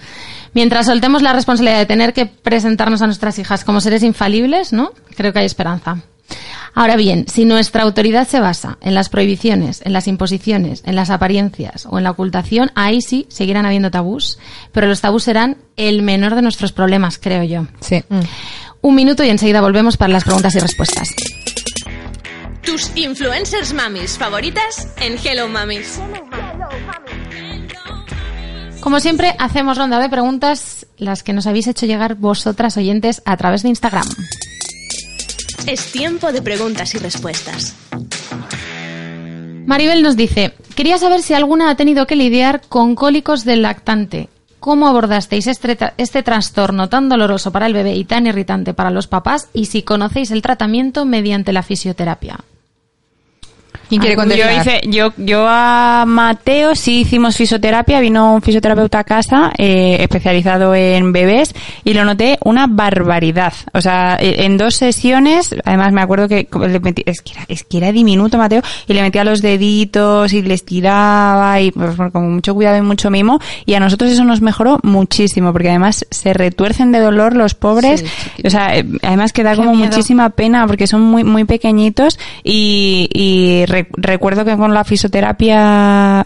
Mientras 0.54 0.88
soltemos 0.88 1.22
la 1.22 1.32
responsabilidad 1.32 1.78
de 1.78 1.86
tener 1.86 2.14
que 2.14 2.26
presentarnos 2.26 3.02
a 3.02 3.06
nuestras 3.06 3.40
hijas 3.40 3.64
como 3.64 3.82
seres 3.82 4.04
infalibles, 4.04 4.74
¿no? 4.74 4.92
Creo 5.16 5.32
que 5.32 5.40
hay 5.40 5.46
esperanza. 5.46 5.98
Ahora 6.74 6.96
bien, 6.96 7.26
si 7.28 7.46
nuestra 7.46 7.84
autoridad 7.84 8.28
se 8.28 8.40
basa 8.40 8.78
en 8.82 8.94
las 8.94 9.10
prohibiciones, 9.10 9.82
en 9.84 9.94
las 9.94 10.08
imposiciones, 10.08 10.84
en 10.86 10.96
las 10.96 11.10
apariencias 11.10 11.88
o 11.90 11.98
en 11.98 12.04
la 12.04 12.12
ocultación, 12.12 12.72
ahí 12.76 13.02
sí 13.02 13.26
seguirán 13.30 13.66
habiendo 13.66 13.92
tabús, 13.92 14.40
pero 14.72 14.88
los 14.88 15.02
tabús 15.02 15.24
serán 15.24 15.58
el 15.76 16.02
menor 16.04 16.36
de 16.36 16.42
nuestros 16.42 16.72
problemas, 16.72 17.18
creo 17.18 17.44
yo. 17.44 17.68
Sí. 17.82 18.04
Un 18.82 18.96
minuto 18.96 19.24
y 19.24 19.30
enseguida 19.30 19.62
volvemos 19.62 19.98
para 19.98 20.14
las 20.14 20.24
preguntas 20.24 20.56
y 20.56 20.60
respuestas. 20.60 21.10
Tus 22.64 22.92
influencers 22.96 23.74
mamis 23.74 24.18
favoritas 24.18 24.88
en 25.02 25.18
Hello 25.24 25.48
Mamis. 25.48 26.00
Como 28.80 29.00
siempre, 29.00 29.36
hacemos 29.40 29.78
ronda 29.78 30.00
de 30.00 30.08
preguntas, 30.08 30.86
las 30.98 31.24
que 31.24 31.34
nos 31.34 31.48
habéis 31.48 31.68
hecho 31.68 31.86
llegar 31.86 32.16
vosotras 32.16 32.78
oyentes 32.78 33.22
a 33.26 33.36
través 33.36 33.64
de 33.64 33.70
Instagram. 33.70 34.08
Es 35.68 35.92
tiempo 35.92 36.32
de 36.32 36.42
preguntas 36.42 36.96
y 36.96 36.98
respuestas. 36.98 37.76
Maribel 39.66 40.02
nos 40.02 40.18
dice, 40.18 40.54
quería 40.76 40.98
saber 40.98 41.22
si 41.22 41.34
alguna 41.34 41.70
ha 41.70 41.76
tenido 41.76 42.08
que 42.08 42.16
lidiar 42.16 42.62
con 42.68 42.96
cólicos 42.96 43.46
del 43.46 43.62
lactante. 43.62 44.30
¿Cómo 44.60 44.88
abordasteis 44.88 45.48
este, 45.48 45.78
este 45.98 46.24
trastorno 46.24 46.90
tan 46.90 47.08
doloroso 47.08 47.52
para 47.52 47.68
el 47.68 47.74
bebé 47.74 47.96
y 47.96 48.04
tan 48.04 48.28
irritante 48.28 48.74
para 48.74 48.90
los 48.90 49.08
papás? 49.08 49.50
Y 49.54 49.66
si 49.66 49.84
conocéis 49.84 50.32
el 50.32 50.42
tratamiento 50.42 51.06
mediante 51.06 51.54
la 51.54 51.64
fisioterapia. 51.64 52.40
¿Quién 53.90 54.02
quiere 54.02 54.16
Yo 54.16 54.20
contestar? 54.22 54.54
hice, 54.54 54.82
yo, 54.90 55.12
yo 55.18 55.46
a 55.48 56.06
Mateo 56.08 56.76
sí 56.76 57.02
hicimos 57.02 57.36
fisioterapia, 57.36 58.00
vino 58.00 58.36
un 58.36 58.42
fisioterapeuta 58.42 59.00
a 59.00 59.04
casa 59.04 59.52
eh, 59.58 59.98
especializado 60.00 60.76
en 60.76 61.12
bebés 61.12 61.54
y 61.84 61.94
lo 61.94 62.06
noté 62.06 62.38
una 62.46 62.68
barbaridad. 62.68 63.54
O 63.74 63.82
sea, 63.82 64.18
eh, 64.20 64.46
en 64.46 64.58
dos 64.58 64.76
sesiones, 64.76 65.56
además 65.66 65.92
me 65.92 66.02
acuerdo 66.02 66.28
que 66.28 66.46
como 66.46 66.68
le 66.68 66.80
metí- 66.82 67.04
es 67.06 67.22
que 67.22 67.32
era, 67.34 67.46
es 67.48 67.64
que 67.64 67.78
era 67.78 67.92
diminuto 67.92 68.38
Mateo 68.38 68.62
y 68.88 68.94
le 68.94 69.02
metía 69.02 69.24
los 69.24 69.42
deditos 69.42 70.34
y 70.34 70.42
les 70.44 70.64
tiraba 70.66 71.60
y 71.60 71.72
pues, 71.72 71.96
con 72.12 72.36
mucho 72.36 72.54
cuidado 72.54 72.78
y 72.78 72.82
mucho 72.82 73.10
mimo 73.10 73.40
y 73.66 73.74
a 73.74 73.80
nosotros 73.80 74.12
eso 74.12 74.24
nos 74.24 74.42
mejoró 74.42 74.80
muchísimo 74.84 75.52
porque 75.52 75.70
además 75.70 76.06
se 76.12 76.34
retuercen 76.34 76.92
de 76.92 77.00
dolor 77.00 77.36
los 77.36 77.56
pobres. 77.56 78.06
o 78.46 78.50
sea, 78.50 78.78
eh, 78.78 78.86
además 79.02 79.34
que 79.34 79.44
da 79.44 79.56
como 79.56 79.74
miedo. 79.74 79.88
muchísima 79.88 80.30
pena 80.30 80.68
porque 80.68 80.86
son 80.86 81.02
muy 81.02 81.24
muy 81.24 81.46
pequeñitos 81.46 82.20
y, 82.44 83.10
y 83.14 83.66
re- 83.82 83.88
recuerdo 83.98 84.46
que 84.46 84.56
con 84.58 84.74
la 84.74 84.84
fisioterapia 84.84 86.24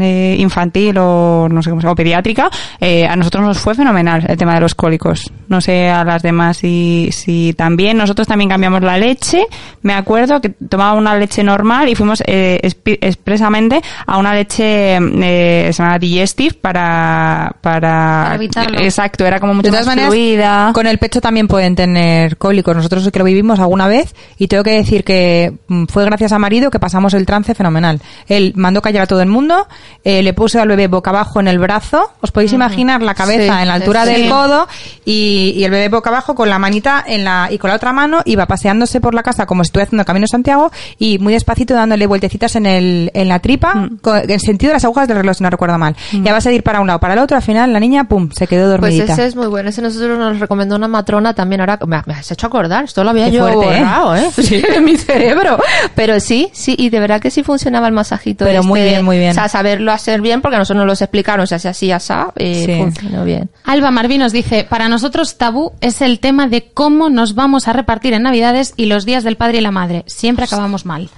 eh, 0.00 0.36
infantil 0.38 0.96
o 0.98 1.48
no 1.50 1.62
sé 1.62 1.70
cómo 1.70 1.80
se 1.80 1.86
llama, 1.86 1.92
o 1.92 1.96
pediátrica 1.96 2.50
eh, 2.80 3.06
a 3.06 3.16
nosotros 3.16 3.44
nos 3.44 3.58
fue 3.58 3.74
fenomenal 3.74 4.24
el 4.28 4.36
tema 4.36 4.54
de 4.54 4.60
los 4.60 4.74
cólicos 4.74 5.30
no 5.48 5.60
sé 5.60 5.88
a 5.88 6.04
las 6.04 6.22
demás 6.22 6.56
si, 6.58 7.08
si 7.12 7.54
también 7.54 7.96
nosotros 7.96 8.26
también 8.26 8.50
cambiamos 8.50 8.82
la 8.82 8.98
leche 8.98 9.46
me 9.82 9.94
acuerdo 9.94 10.40
que 10.40 10.50
tomaba 10.50 10.94
una 10.94 11.16
leche 11.16 11.42
normal 11.42 11.88
y 11.88 11.94
fuimos 11.94 12.22
eh, 12.26 12.58
expresamente 13.00 13.80
a 14.06 14.18
una 14.18 14.34
leche 14.34 14.96
eh, 14.96 15.70
se 15.72 15.82
llama 15.82 15.98
digestive 15.98 16.54
para 16.60 17.54
para, 17.60 17.80
Para 18.24 18.34
evitarlo. 18.34 18.78
exacto 18.80 19.24
era 19.24 19.38
como 19.40 19.54
mucho 19.54 19.66
De 19.66 19.70
todas 19.70 19.86
más 19.86 19.94
maneras, 19.96 20.10
fluida 20.12 20.70
con 20.74 20.86
el 20.86 20.98
pecho 20.98 21.20
también 21.20 21.46
pueden 21.48 21.74
tener 21.76 22.36
cólicos. 22.36 22.74
Nosotros 22.76 23.08
que 23.10 23.18
lo 23.18 23.24
vivimos 23.24 23.58
alguna 23.60 23.86
vez 23.88 24.14
y 24.38 24.48
tengo 24.48 24.62
que 24.62 24.72
decir 24.72 25.04
que 25.04 25.52
mm, 25.68 25.84
fue 25.86 26.04
gracias 26.04 26.32
a 26.32 26.38
marido 26.38 26.70
que 26.70 26.78
pasamos 26.78 26.95
el 27.14 27.26
trance 27.26 27.54
fenomenal. 27.54 28.00
Él 28.28 28.52
mandó 28.56 28.82
callar 28.82 29.02
a 29.02 29.06
todo 29.06 29.20
el 29.22 29.28
mundo, 29.28 29.66
eh, 30.04 30.22
le 30.22 30.32
puso 30.32 30.60
al 30.60 30.68
bebé 30.68 30.86
boca 30.88 31.10
abajo 31.10 31.40
en 31.40 31.48
el 31.48 31.58
brazo. 31.58 32.10
¿Os 32.20 32.30
podéis 32.30 32.52
imaginar 32.52 33.02
la 33.02 33.14
cabeza 33.14 33.54
Sí, 33.56 33.62
en 33.62 33.68
la 33.68 33.74
altura 33.74 34.04
sí. 34.04 34.12
del 34.12 34.28
codo 34.30 34.66
y, 35.04 35.52
y 35.56 35.64
el 35.64 35.70
bebé 35.70 35.88
boca 35.88 36.10
abajo 36.10 36.34
con 36.34 36.48
la 36.48 36.58
manita 36.58 37.04
en 37.06 37.24
la 37.24 37.48
y 37.50 37.58
con 37.58 37.70
la 37.70 37.76
otra 37.76 37.92
mano 37.92 38.22
iba 38.24 38.46
paseándose 38.46 39.00
por 39.00 39.14
la 39.14 39.22
casa 39.22 39.46
como 39.46 39.62
si 39.64 39.68
estuviera 39.68 39.86
haciendo 39.88 40.04
Camino 40.04 40.26
Santiago 40.26 40.70
y 40.98 41.18
muy 41.18 41.32
despacito 41.32 41.74
dándole 41.74 42.06
vueltecitas 42.06 42.56
en 42.56 42.66
el 42.66 43.10
en 43.14 43.28
la 43.28 43.38
tripa 43.38 43.88
co- 44.02 44.16
en 44.16 44.40
sentido 44.40 44.70
de 44.70 44.74
las 44.74 44.84
agujas 44.84 45.08
del 45.08 45.18
reloj 45.18 45.36
si 45.36 45.42
no 45.44 45.50
recuerdo 45.50 45.78
mal. 45.78 45.96
Y 46.12 46.26
a 46.28 46.32
base 46.32 46.48
de 46.48 46.56
ir 46.56 46.62
para 46.62 46.80
un 46.80 46.86
lado 46.86 46.98
para 47.00 47.14
el 47.14 47.20
otro 47.20 47.36
al 47.36 47.42
final 47.42 47.72
la 47.72 47.80
niña 47.80 48.04
pum 48.04 48.28
se 48.36 48.46
quedó 48.46 48.68
Pues 48.78 48.80
dormidita. 48.96 49.12
ese 49.12 49.26
es 49.26 49.36
muy 49.36 49.46
bueno. 49.46 49.68
Ese 49.68 49.82
nosotros 49.82 50.18
nos 50.18 50.40
recomendó 50.40 50.76
una 50.76 50.88
matrona 50.88 51.34
también. 51.34 51.60
Ahora 51.60 51.78
me, 51.86 51.96
has 52.14 52.30
hecho 52.30 52.46
acordar. 52.46 52.84
Esto 52.84 53.04
lo 53.04 53.10
había 53.10 53.26
Qué 53.26 53.32
yo 53.32 53.42
fuerte, 53.48 53.76
¿eh? 53.76 53.80
borrado, 53.80 54.16
¿eh? 54.16 54.30
Sí, 54.32 54.62
en 54.74 54.84
mi 54.84 54.96
cerebro. 54.96 55.58
Pero 55.94 56.18
sí, 56.20 56.48
sí. 56.52 56.74
Y 56.78 56.85
de 56.90 57.00
verdad 57.00 57.20
que 57.20 57.30
sí 57.30 57.42
funcionaba 57.42 57.86
el 57.88 57.92
masajito. 57.94 58.44
Pero 58.44 58.62
muy 58.62 58.80
este. 58.80 58.90
bien, 58.90 59.04
muy 59.04 59.18
bien. 59.18 59.30
O 59.30 59.34
sea, 59.34 59.48
saberlo 59.48 59.92
hacer 59.92 60.20
bien 60.20 60.40
porque 60.42 60.56
a 60.56 60.58
nosotros 60.58 60.78
nos 60.84 60.86
lo 60.86 60.92
explicaron. 61.04 61.46
Se 61.46 61.54
hacía 61.56 61.70
así, 61.70 61.90
así. 61.92 62.12
Y 62.38 62.64
Sí. 62.64 62.74
funcionó 62.78 63.24
bien. 63.24 63.50
Alba 63.64 63.90
Marvin 63.90 64.20
nos 64.20 64.32
dice, 64.32 64.66
para 64.68 64.88
nosotros 64.88 65.38
tabú 65.38 65.72
es 65.80 66.02
el 66.02 66.20
tema 66.20 66.46
de 66.48 66.70
cómo 66.72 67.08
nos 67.10 67.34
vamos 67.34 67.68
a 67.68 67.72
repartir 67.72 68.12
en 68.14 68.22
Navidades 68.22 68.74
y 68.76 68.86
los 68.86 69.04
días 69.04 69.24
del 69.24 69.36
padre 69.36 69.58
y 69.58 69.60
la 69.62 69.70
madre. 69.70 70.04
Siempre 70.06 70.44
acabamos 70.44 70.84
mal. 70.86 71.08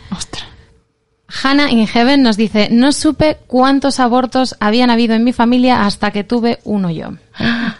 Hannah 1.42 1.70
in 1.70 1.86
Heaven 1.86 2.22
nos 2.22 2.38
dice, 2.38 2.68
no 2.70 2.90
supe 2.90 3.36
cuántos 3.46 4.00
abortos 4.00 4.56
habían 4.60 4.88
habido 4.90 5.14
en 5.14 5.24
mi 5.24 5.34
familia 5.34 5.84
hasta 5.84 6.10
que 6.10 6.24
tuve 6.24 6.58
uno 6.64 6.90
yo. 6.90 7.10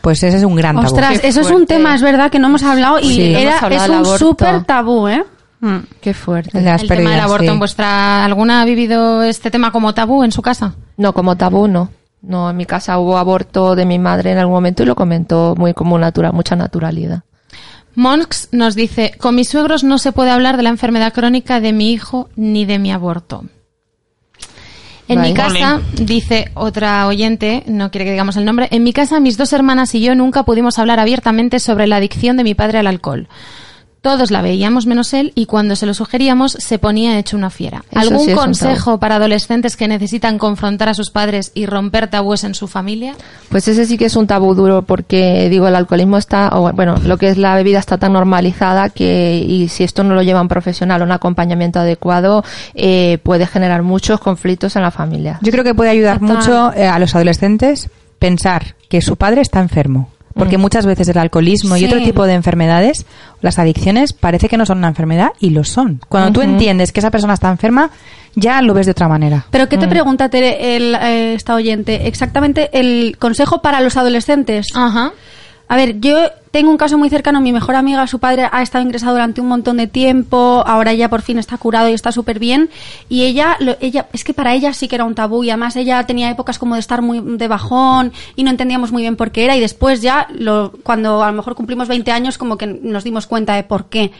Pues 0.03 0.23
ese 0.23 0.37
es 0.37 0.45
un 0.45 0.55
gran 0.55 0.77
tabú. 0.77 0.89
Ostras, 0.89 1.21
eso 1.25 1.41
es 1.41 1.51
un 1.51 1.67
tema, 1.67 1.95
es 1.95 2.03
verdad, 2.03 2.31
que 2.31 2.39
no 2.39 2.49
hemos 2.49 2.63
hablado 2.63 2.99
y 3.01 3.15
Sí, 3.15 3.33
no 3.33 3.39
era, 3.39 3.51
hemos 3.53 3.63
hablado 3.63 4.03
es 4.03 4.09
un 4.09 4.19
súper 4.19 4.65
tabú, 4.65 5.09
¿eh? 5.09 5.25
Qué 6.01 6.15
fuerte. 6.15 6.57
El 6.57 6.65
de 6.65 6.71
las 6.71 6.83
el 6.83 6.89
tema 6.89 7.11
del 7.11 7.21
aborto 7.21 7.45
sí. 7.45 7.51
en 7.51 7.59
vuestra... 7.59 8.25
¿Alguna 8.25 8.63
ha 8.63 8.65
vivido 8.65 9.23
este 9.23 9.51
tema 9.51 9.73
como 9.73 9.93
tabú 9.95 10.23
en 10.23 10.33
su 10.33 10.43
casa? 10.43 10.75
No, 10.97 11.13
como 11.13 11.37
tabú 11.37 11.67
no. 11.67 11.91
No, 12.23 12.51
en 12.51 12.57
mi 12.57 12.67
casa 12.67 12.99
hubo 12.99 13.19
aborto 13.19 13.77
de 13.77 13.85
mi 13.85 13.99
madre 13.99 14.33
en 14.33 14.39
algún 14.39 14.55
momento 14.55 14.83
y 14.83 14.87
lo 14.87 14.97
comentó 14.97 15.55
muy 15.57 15.75
como 15.75 15.99
natural, 15.99 16.33
mucha 16.33 16.57
naturalidad. 16.57 17.23
Monks 17.95 18.49
nos 18.53 18.75
dice, 18.75 19.15
con 19.19 19.35
mis 19.35 19.49
suegros 19.49 19.83
no 19.83 19.99
se 19.99 20.13
puede 20.13 20.31
hablar 20.31 20.57
de 20.57 20.63
la 20.63 20.69
enfermedad 20.69 21.13
crónica 21.13 21.61
de 21.61 21.73
mi 21.73 21.93
hijo 21.93 22.29
ni 22.37 22.65
de 22.65 22.79
mi 22.79 22.93
aborto. 22.93 23.45
En 25.09 25.23
mi 25.23 25.33
casa, 25.33 25.81
dice 25.95 26.51
otra 26.55 27.07
oyente, 27.07 27.65
no 27.67 27.91
quiere 27.91 28.05
que 28.05 28.11
digamos 28.11 28.37
el 28.37 28.45
nombre, 28.45 28.69
en 28.71 28.85
mi 28.85 28.93
casa 28.93 29.21
mis 29.21 29.39
dos 29.39 29.55
hermanas 29.55 29.95
y 29.95 30.03
yo 30.03 30.15
nunca 30.15 30.43
pudimos 30.43 30.79
hablar 30.79 31.01
abiertamente 31.01 31.61
sobre 31.61 31.87
la 31.87 31.97
adicción 31.97 32.37
de 32.37 32.45
mi 32.45 32.55
padre 32.55 32.79
al 32.79 32.87
alcohol. 32.87 33.27
Todos 34.09 34.31
la 34.31 34.41
veíamos 34.41 34.87
menos 34.87 35.13
él 35.13 35.33
y 35.35 35.45
cuando 35.45 35.77
se 35.77 35.85
lo 35.85 35.93
sugeríamos 35.93 36.53
se 36.53 36.79
ponía 36.79 37.19
hecho 37.19 37.37
una 37.37 37.51
fiera. 37.51 37.85
Eso 37.91 38.01
¿Algún 38.01 38.25
sí 38.25 38.33
consejo 38.33 38.97
para 38.97 39.17
adolescentes 39.17 39.77
que 39.77 39.87
necesitan 39.87 40.39
confrontar 40.39 40.89
a 40.89 40.95
sus 40.95 41.11
padres 41.11 41.53
y 41.53 41.67
romper 41.67 42.09
tabúes 42.09 42.43
en 42.45 42.55
su 42.55 42.69
familia? 42.69 43.15
Pues 43.51 43.69
ese 43.69 43.85
sí 43.85 43.99
que 43.99 44.07
es 44.07 44.17
un 44.17 44.27
tabú 44.27 44.55
duro 44.55 44.81
porque, 44.81 45.51
digo, 45.51 45.69
el 45.69 45.77
alcoholismo 45.77 46.17
está, 46.17 46.49
o 46.55 46.73
bueno, 46.73 46.95
lo 47.05 47.19
que 47.19 47.29
es 47.29 47.37
la 47.37 47.55
bebida 47.55 47.81
está 47.81 47.99
tan 47.99 48.15
normalizada 48.15 48.89
que, 48.89 49.45
y 49.47 49.69
si 49.69 49.85
esto 49.85 50.03
no 50.05 50.15
lo 50.15 50.23
lleva 50.23 50.41
un 50.41 50.49
profesional 50.49 51.03
o 51.03 51.05
un 51.05 51.13
acompañamiento 51.13 51.79
adecuado, 51.79 52.43
eh, 52.73 53.19
puede 53.23 53.47
generar 53.47 53.83
muchos 53.83 54.21
conflictos 54.21 54.75
en 54.77 54.85
la 54.85 54.91
familia. 54.91 55.39
Yo 55.43 55.53
creo 55.53 55.65
que 55.65 55.75
puede 55.75 55.91
ayudar 55.91 56.19
Total. 56.19 56.35
mucho 56.35 56.73
eh, 56.73 56.87
a 56.87 56.99
los 56.99 57.15
adolescentes 57.15 57.91
pensar 58.19 58.75
que 58.89 59.03
su 59.03 59.17
padre 59.17 59.43
está 59.43 59.61
enfermo. 59.61 60.09
Porque 60.39 60.57
muchas 60.59 60.87
veces 60.87 61.09
el 61.09 61.19
alcoholismo 61.19 61.77
y 61.77 61.85
otro 61.85 61.99
tipo 61.99 62.25
de 62.25 62.35
enfermedades, 62.35 63.05
las 63.43 63.59
adicciones, 63.59 64.13
parece 64.13 64.49
que 64.49 64.57
no 64.57 64.65
son 64.65 64.79
una 64.79 64.89
enfermedad 64.89 65.31
y 65.41 65.51
lo 65.51 65.65
son. 65.65 66.01
Cuando 66.09 66.33
tú 66.33 66.43
entiendes 66.43 66.93
que 66.93 67.01
esa 67.01 67.11
persona 67.11 67.35
está 67.35 67.51
enferma, 67.51 67.91
ya 68.35 68.63
lo 68.63 68.73
ves 68.75 68.87
de 68.87 68.93
otra 68.93 69.09
manera. 69.09 69.47
Pero 69.51 69.69
¿qué 69.69 69.77
te 69.79 69.87
Mm. 69.87 69.91
pregunta 69.91 70.29
Tere, 70.29 70.77
el, 70.77 70.95
eh, 70.95 71.35
esta 71.35 71.55
oyente? 71.55 72.07
Exactamente 72.07 72.71
el 72.79 73.17
consejo 73.19 73.61
para 73.63 73.81
los 73.81 73.97
adolescentes. 73.97 74.69
Ajá. 74.75 75.13
A 75.69 75.77
ver, 75.77 76.01
yo 76.01 76.19
tengo 76.51 76.71
un 76.71 76.77
caso 76.77 76.97
muy 76.99 77.11
cercano. 77.11 77.41
Mi 77.41 77.53
mejor 77.53 77.75
amiga, 77.75 78.07
su 78.07 78.19
padre 78.19 78.49
ha 78.51 78.63
estado 78.63 78.85
ingresado 78.85 79.13
durante 79.13 79.41
un 79.41 79.49
montón 79.49 79.77
de 79.77 79.87
tiempo. 79.87 80.63
Ahora 80.67 80.93
ya 80.95 81.09
por 81.11 81.23
fin 81.23 81.39
está 81.39 81.59
curado 81.59 81.89
y 81.89 81.93
está 81.93 82.13
súper 82.13 82.39
bien. 82.39 82.71
Y 83.09 83.25
ella, 83.25 83.57
lo- 83.61 83.77
ella, 83.81 84.07
es 84.13 84.25
que 84.25 84.35
para 84.35 84.55
ella 84.55 84.73
sí 84.73 84.89
que 84.89 84.95
era 84.97 85.05
un 85.05 85.15
tabú. 85.15 85.45
Y 85.45 85.51
además 85.51 85.77
ella 85.77 86.05
tenía 86.07 86.31
épocas 86.31 86.59
como 86.59 86.75
de 86.75 86.81
estar 86.81 87.03
muy 87.03 87.21
de 87.21 87.49
bajón 87.49 88.13
y 88.37 88.45
no 88.45 88.51
entendíamos 88.51 88.93
muy 88.93 89.03
bien 89.03 89.17
por 89.17 89.31
qué 89.31 89.45
era. 89.45 89.57
Y 89.57 89.61
después 89.61 90.01
ya, 90.03 90.27
lo, 90.33 90.73
cuando 90.83 91.23
a 91.23 91.31
lo 91.31 91.37
mejor 91.37 91.55
cumplimos 91.55 91.89
20 91.89 92.11
años, 92.13 92.39
como 92.39 92.57
que 92.57 92.67
nos 92.67 93.05
dimos 93.05 93.27
cuenta 93.27 93.55
de 93.55 93.63
por 93.65 93.87
qué. 93.87 94.13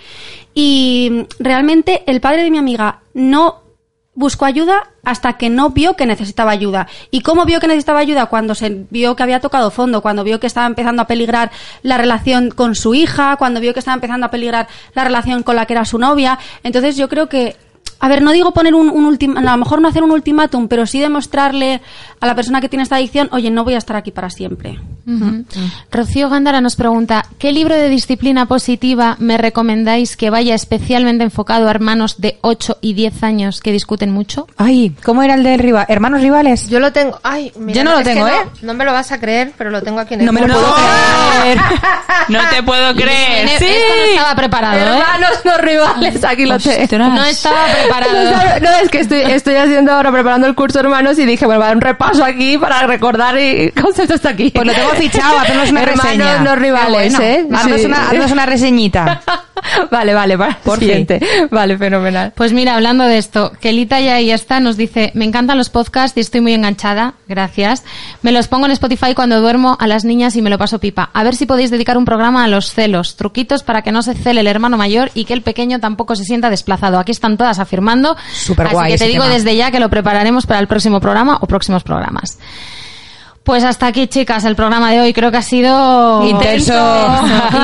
Y 0.55 1.27
realmente 1.39 2.03
el 2.07 2.21
padre 2.21 2.43
de 2.43 2.51
mi 2.51 2.59
amiga 2.59 3.01
no 3.15 3.63
buscó 4.15 4.45
ayuda 4.47 4.91
hasta 5.09 5.39
que 5.39 5.49
no 5.49 5.71
vio 5.71 5.95
que 5.95 6.05
necesitaba 6.05 6.51
ayuda. 6.51 6.87
¿Y 7.11 7.23
cómo 7.23 7.47
vio 7.47 7.61
que 7.61 7.67
necesitaba 7.67 8.01
ayuda? 8.01 8.27
Cuando 8.27 8.55
se 8.55 8.85
vio 8.91 9.17
que 9.17 9.23
había 9.23 9.41
tocado 9.41 9.71
fondo, 9.71 10.03
cuando 10.03 10.23
vio 10.23 10.39
que 10.39 10.47
estaba 10.47 10.67
empezando 10.67 11.01
a 11.01 11.07
peligrar 11.07 11.51
la 11.83 11.97
relación 11.97 12.51
con 12.51 12.75
su 12.75 12.95
hija, 12.95 13.37
cuando 13.37 13.59
vio 13.59 13.73
que 13.73 13.79
estaba 13.79 13.95
empezando 13.95 14.27
a 14.27 14.31
peligrar 14.31 14.69
la 14.93 15.05
relación 15.05 15.43
con 15.43 15.57
la 15.57 15.65
que 15.65 15.73
era 15.73 15.87
su 15.87 15.99
novia. 15.99 16.39
Entonces 16.63 16.99
yo 16.99 17.09
creo 17.09 17.27
que, 17.27 17.57
a 18.01 18.09
ver, 18.09 18.23
no 18.23 18.33
digo 18.33 18.53
poner 18.53 18.75
un, 18.75 18.91
un 18.91 19.05
ultim- 19.07 19.37
a 19.37 19.41
lo 19.41 19.57
mejor 19.57 19.81
no 19.81 19.89
hacer 19.89 20.03
un 20.03 20.11
ultimátum, 20.13 20.69
pero 20.69 20.87
sí 20.87 21.01
demostrarle 21.01 21.81
a 22.21 22.27
la 22.27 22.35
persona 22.35 22.61
que 22.61 22.69
tiene 22.69 22.83
esta 22.83 22.97
adicción, 22.97 23.29
oye, 23.33 23.51
no 23.51 23.65
voy 23.65 23.75
a 23.75 23.79
estar 23.79 23.97
aquí 23.97 24.11
para 24.11 24.31
siempre. 24.31 24.79
Rocío 25.91 26.29
Gándara 26.29 26.61
nos 26.61 26.77
pregunta, 26.77 27.25
¿qué 27.39 27.53
libro 27.53 27.75
de 27.75 27.89
disciplina 27.89 28.47
positiva 28.47 29.17
me 29.19 29.39
recomendáis 29.39 30.17
que 30.17 30.29
vaya 30.31 30.55
especialmente 30.55 31.25
enfocado 31.25 31.67
a 31.67 31.71
hermanos 31.71 32.17
de 32.21 32.39
8 32.43 32.79
y 32.83 32.93
10 32.95 33.23
años 33.23 33.61
que 33.61 33.73
discuten 33.73 34.11
mucho? 34.11 34.47
Ay, 34.57 34.95
¿cómo 35.05 35.23
era 35.23 35.35
el 35.35 35.43
del 35.45 35.59
rival? 35.61 35.87
¿Hermanos 35.89 36.21
rivales? 36.21 36.69
Yo 36.69 36.79
lo 36.81 36.93
tengo. 36.93 37.19
Ay, 37.23 37.53
mira, 37.57 37.79
Yo 37.79 37.85
no 37.85 37.93
lo 37.93 37.99
es 38.01 38.07
que 38.09 38.15
tengo, 38.15 38.27
no- 38.27 38.33
¿eh? 38.35 38.47
No 38.63 38.75
me 38.75 38.85
lo 38.85 38.93
vas 38.93 39.11
a 39.13 39.19
creer, 39.19 39.53
pero 39.57 39.71
lo 39.71 39.83
tengo 39.83 39.99
aquí 40.01 40.15
en 40.15 40.21
el 40.21 40.27
No 40.27 40.33
me 40.33 40.41
lo 40.43 40.55
puedo 40.55 40.75
creer. 40.75 41.59
No 42.29 42.41
te 42.51 42.63
puedo 42.63 42.95
creer. 42.95 43.47
Esto 43.49 43.65
no 43.65 44.05
estaba 44.13 44.35
preparado, 44.37 44.77
¿eh? 44.79 44.99
Hermanos 44.99 45.31
no 45.45 45.57
rivales, 45.59 46.25
aquí 46.25 46.45
lo 46.45 46.59
tengo. 46.59 47.09
No 47.09 47.25
estaba 47.25 47.67
No, 47.88 47.88
preparado. 47.89 48.61
no, 48.61 48.71
es 48.83 48.89
que 48.91 49.01
estoy, 49.01 49.21
estoy 49.23 49.55
haciendo 49.57 49.93
ahora, 49.93 50.13
preparando 50.13 50.47
el 50.47 50.55
curso 50.55 50.81
hermanos 50.81 51.19
y 51.19 51.25
dije, 51.27 51.47
bueno, 51.47 51.59
voy 51.61 51.65
a 51.65 51.69
dar 51.69 51.77
un 51.77 51.83
repaso 51.83 52.25
aquí 52.25 52.59
para 52.59 52.87
recordar 52.87 53.39
y 53.39 53.71
concepto 53.81 54.15
está 54.15 54.31
aquí. 54.31 54.51
Pues 54.51 54.67
lo 54.67 54.73
tengo 54.73 54.91
fichado, 54.91 55.39
hacemos 55.39 55.71
una 55.71 55.83
Hermanos 55.83 56.05
reseña. 56.05 56.39
no 56.41 56.57
rivales, 56.57 57.17
Qué 57.17 57.19
bueno. 57.19 57.55
¿eh? 57.55 57.57
Haznos 57.59 57.81
Sí. 57.81 57.87
una, 57.87 58.09
haznos 58.11 58.31
una 58.33 58.47
reseñita. 58.47 59.21
vale, 59.91 60.15
vale, 60.15 60.39
para 60.39 60.59
Por 60.59 60.75
el 60.75 60.81
fin. 60.81 60.89
siguiente. 60.89 61.21
Vale, 61.51 61.79
fenomenal. 61.79 62.33
Pues 62.35 62.53
mira, 62.53 62.75
hablando 62.75 63.05
de 63.05 63.19
esto, 63.19 63.53
Kelita 63.61 64.01
ya 64.01 64.15
ahí 64.15 64.31
está, 64.31 64.61
nos 64.61 64.77
dice, 64.77 65.11
me 65.15 65.25
encantan 65.25 65.57
los 65.59 65.71
podcasts 65.71 66.17
y 66.17 66.21
estoy 66.21 66.41
muy 66.41 66.53
enganchada, 66.55 67.15
gracias. 67.27 67.85
Me 68.23 68.33
los 68.33 68.49
pongo 68.49 68.67
en 68.67 68.73
Spotify 68.73 69.15
cuando 69.15 69.41
duermo 69.41 69.77
a 69.81 69.87
las 69.87 70.05
niñas 70.05 70.37
y 70.37 70.43
me 70.43 70.51
lo 70.51 70.59
paso 70.59 70.79
pipa. 70.79 71.11
A 71.13 71.23
ver 71.23 71.35
si 71.37 71.47
podéis 71.47 71.71
dedicar 71.71 71.97
un 71.97 72.05
programa 72.05 72.45
a 72.45 72.49
los 72.49 72.73
celos, 72.73 73.17
truquitos 73.17 73.63
para 73.63 73.83
que 73.83 73.93
no 73.93 74.03
se 74.03 74.15
cele 74.15 74.41
el 74.41 74.47
hermano 74.47 74.77
mayor 74.77 75.11
y 75.15 75.25
que 75.25 75.35
el 75.35 75.43
pequeño 75.43 75.81
tampoco 75.81 76.15
se 76.17 76.25
sienta 76.25 76.51
desplazado. 76.51 76.99
Aquí 76.99 77.13
están 77.13 77.37
todas 77.37 77.59
afirmando. 77.59 78.17
Superguay 78.33 78.93
Así 78.93 78.93
que 78.93 78.99
te 78.99 79.11
digo 79.11 79.25
tema. 79.25 79.35
desde 79.35 79.57
ya 79.57 79.71
que 79.71 79.81
lo 79.81 79.89
prepararemos 79.89 80.47
para 80.47 80.61
el 80.61 80.67
próximo 80.67 81.01
programa 81.01 81.39
o 81.41 81.47
próximos 81.47 81.83
programas. 81.83 82.39
Pues 83.49 83.65
hasta 83.65 83.87
aquí, 83.87 84.09
chicas, 84.09 84.45
el 84.45 84.55
programa 84.55 84.91
de 84.91 85.01
hoy 85.01 85.15
creo 85.15 85.31
que 85.31 85.39
ha 85.39 85.43
sido 85.43 86.23
Intenso. 86.29 86.75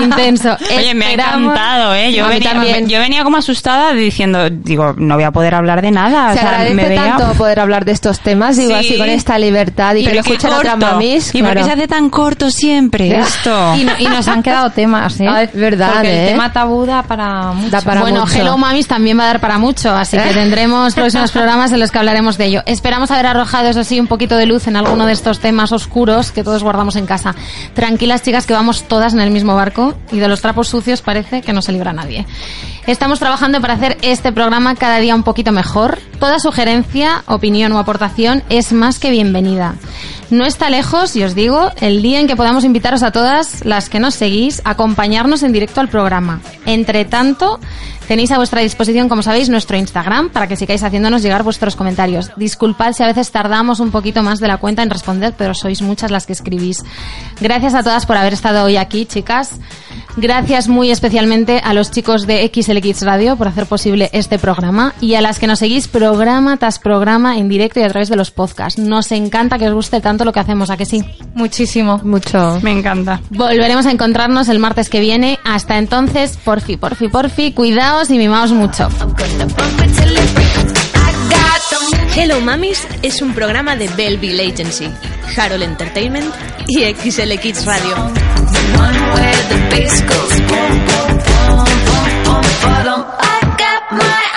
intenso. 0.03 0.57
Oye, 0.79 0.95
me 0.95 1.05
ha 1.05 1.13
encantado, 1.13 1.95
¿eh? 1.95 2.11
Yo 2.11 2.27
venía, 2.27 2.53
también. 2.53 2.89
yo 2.89 2.99
venía 3.01 3.23
como 3.23 3.37
asustada 3.37 3.93
diciendo, 3.93 4.49
digo, 4.49 4.95
no 4.97 5.17
voy 5.17 5.25
a 5.25 5.31
poder 5.31 5.55
hablar 5.55 5.83
de 5.83 5.91
nada. 5.91 6.33
Se 6.33 6.39
o 6.39 6.41
sea, 6.41 6.49
agradece 6.53 6.75
me 6.75 6.89
veía... 6.89 7.17
tanto 7.19 7.35
poder 7.35 7.61
hablar 7.61 7.85
de 7.85 7.93
estos 7.93 8.21
temas, 8.21 8.57
digo, 8.57 8.71
Sí. 8.71 8.93
así 8.93 8.97
con 8.99 9.11
esta 9.11 9.39
libertad 9.39 9.95
y 9.97 10.05
que 10.05 10.05
Pero 10.09 10.17
lo 10.17 10.23
qué 10.23 10.31
escuchen 10.33 10.55
otras 10.55 10.73
corto. 10.77 10.87
mamis. 10.93 11.35
¿Y 11.35 11.43
por 11.43 11.49
qué 11.51 11.53
claro. 11.57 11.67
se 11.67 11.73
hace 11.75 11.89
tan 11.89 12.09
corto 12.09 12.51
siempre 12.51 13.19
esto? 13.19 13.75
Y, 13.77 13.85
no- 13.85 13.93
y 13.99 14.05
nos 14.07 14.27
han 14.27 14.43
quedado 14.43 14.71
temas, 14.71 15.21
¿eh? 15.21 15.27
Ah, 15.29 15.43
es 15.43 15.53
verdad, 15.53 15.91
Porque 15.97 16.09
¿eh? 16.11 16.23
el 16.23 16.29
tema 16.31 16.51
tabú 16.51 16.87
da 16.87 17.03
para 17.03 17.53
mucho. 17.53 17.69
Da 17.71 17.83
para 17.83 18.01
bueno, 18.01 18.23
mucho. 18.23 18.39
Hello 18.39 18.57
Mamis 18.57 18.89
también 18.89 19.19
va 19.19 19.25
a 19.25 19.27
dar 19.27 19.41
para 19.41 19.59
mucho, 19.59 19.95
así 19.95 20.17
que 20.17 20.33
tendremos 20.33 20.95
próximos 20.95 21.31
programas 21.31 21.73
en 21.73 21.81
los 21.81 21.91
que 21.91 21.99
hablaremos 21.99 22.39
de 22.39 22.47
ello. 22.47 22.63
Esperamos 22.65 23.11
haber 23.11 23.27
arrojado, 23.27 23.69
eso 23.69 23.85
sí, 23.85 24.01
un 24.01 24.07
poquito 24.07 24.39
de 24.39 24.47
luz 24.47 24.67
en 24.67 24.77
alguno 24.77 25.05
de 25.05 25.13
estos 25.13 25.41
temas 25.41 25.74
oscuros 25.75 26.33
que 26.33 26.43
todos 26.43 26.63
guardamos 26.63 26.97
en 26.97 27.05
casa. 27.05 27.35
Tranquilas, 27.75 28.23
chicas, 28.23 28.47
que 28.47 28.55
vamos 28.55 28.85
todas 28.89 29.13
en 29.13 29.21
el 29.21 29.31
mismo 29.31 29.55
barco 29.55 29.95
y 30.11 30.19
de 30.19 30.29
los 30.29 30.41
trapos 30.41 30.69
sucios 30.69 31.03
parece 31.03 31.43
que 31.43 31.53
no 31.53 31.61
se 31.61 31.73
libra 31.73 31.93
nadie. 31.93 32.27
Estamos 32.87 33.19
trabajando 33.19 33.61
para 33.61 33.75
hacer 33.75 33.99
este 34.03 34.33
programa 34.33 34.75
cada 34.75 34.99
día 34.99 35.15
un 35.15 35.23
poquito 35.23 35.53
mejor. 35.53 35.99
Toda 36.21 36.39
sugerencia, 36.39 37.23
opinión 37.27 37.73
o 37.73 37.79
aportación 37.79 38.43
es 38.49 38.73
más 38.73 38.99
que 38.99 39.11
bienvenida. 39.11 39.75
No 40.31 40.45
está 40.47 40.71
lejos, 40.71 41.17
y 41.17 41.23
os 41.23 41.35
digo, 41.35 41.71
el 41.81 42.03
día 42.03 42.19
en 42.19 42.27
que 42.27 42.37
podamos 42.37 42.65
invitaros 42.65 43.03
a 43.03 43.13
todas 43.13 43.65
las 43.65 43.89
que 43.89 44.01
nos 44.01 44.15
seguís 44.15 44.63
a 44.65 44.71
acompañarnos 44.71 45.43
en 45.43 45.53
directo 45.53 45.81
al 45.81 45.89
programa. 45.89 46.41
Entre 46.67 47.05
tanto, 47.05 47.61
tenéis 48.09 48.33
a 48.33 48.39
vuestra 48.39 48.61
disposición, 48.61 49.09
como 49.09 49.23
sabéis, 49.23 49.49
nuestro 49.49 49.77
Instagram 49.77 50.31
para 50.31 50.47
que 50.47 50.57
sigáis 50.57 50.83
haciéndonos 50.83 51.23
llegar 51.23 51.43
vuestros 51.43 51.77
comentarios. 51.77 52.31
Disculpad 52.37 52.93
si 52.93 53.03
a 53.03 53.07
veces 53.07 53.31
tardamos 53.31 53.81
un 53.81 53.91
poquito 53.91 54.23
más 54.23 54.41
de 54.41 54.49
la 54.49 54.57
cuenta 54.57 54.83
en 54.83 54.91
responder, 54.91 55.35
pero 55.37 55.55
sois 55.55 55.83
muchas 55.83 56.11
las 56.11 56.27
que 56.27 56.33
escribís. 56.33 56.85
Gracias 57.41 57.75
a 57.75 57.83
todas 57.83 58.07
por 58.07 58.17
haber 58.17 58.33
estado 58.33 58.65
hoy 58.65 58.77
aquí, 58.77 59.07
chicas. 59.07 59.59
Gracias 60.17 60.69
muy 60.69 60.91
especialmente 60.91 61.61
a 61.63 61.75
los 61.75 61.91
chicos 61.91 62.27
de 62.27 62.51
XLX 62.53 63.03
Radio 63.03 63.37
por 63.37 63.49
hacer 63.49 63.67
posible 63.67 64.11
este 64.13 64.39
programa 64.39 64.95
y 65.01 65.15
a 65.15 65.21
las 65.21 65.39
que 65.39 65.47
nos 65.47 65.59
seguís 65.59 65.89
programa 65.89 66.57
tras 66.57 66.79
programa 66.79 67.39
en 67.39 67.49
directo 67.49 67.81
y 67.81 67.83
a 67.83 67.89
través 67.89 68.09
de 68.09 68.17
los 68.17 68.31
podcasts. 68.31 68.81
Nos 68.81 69.11
encanta 69.13 69.59
que 69.59 69.69
os 69.69 69.75
guste 69.75 70.01
tanto 70.01 70.25
lo 70.25 70.33
que 70.33 70.41
hacemos, 70.41 70.71
¿a 70.71 70.77
que 70.77 70.87
sí? 70.87 71.05
Muchísimo. 71.35 72.01
Mucho. 72.05 72.61
Me 72.63 72.71
encanta. 72.71 73.21
Volveremos 73.31 73.87
a 73.87 73.91
encontrarnos 73.91 74.49
el 74.49 74.59
martes 74.59 74.89
que 74.89 75.01
viene. 75.01 75.39
Hasta 75.45 75.79
entonces, 75.79 76.37
porfi, 76.37 76.77
porfi, 76.77 77.09
porfi, 77.09 77.53
cuidaos 77.53 78.11
y 78.11 78.19
mimaos 78.19 78.53
mucho. 78.53 78.89
Hello 82.17 82.41
Mamis 82.41 82.87
es 83.03 83.21
un 83.23 83.35
programa 83.35 83.75
de 83.75 83.89
Belleville 83.89 84.41
Agency, 84.41 84.89
Harold 85.37 85.65
Entertainment 85.65 86.33
y 86.69 86.85
XL 86.85 87.33
Kids 87.41 87.65
Radio. 87.67 88.24
I 92.97 93.41
got 93.59 93.93
my 93.93 94.34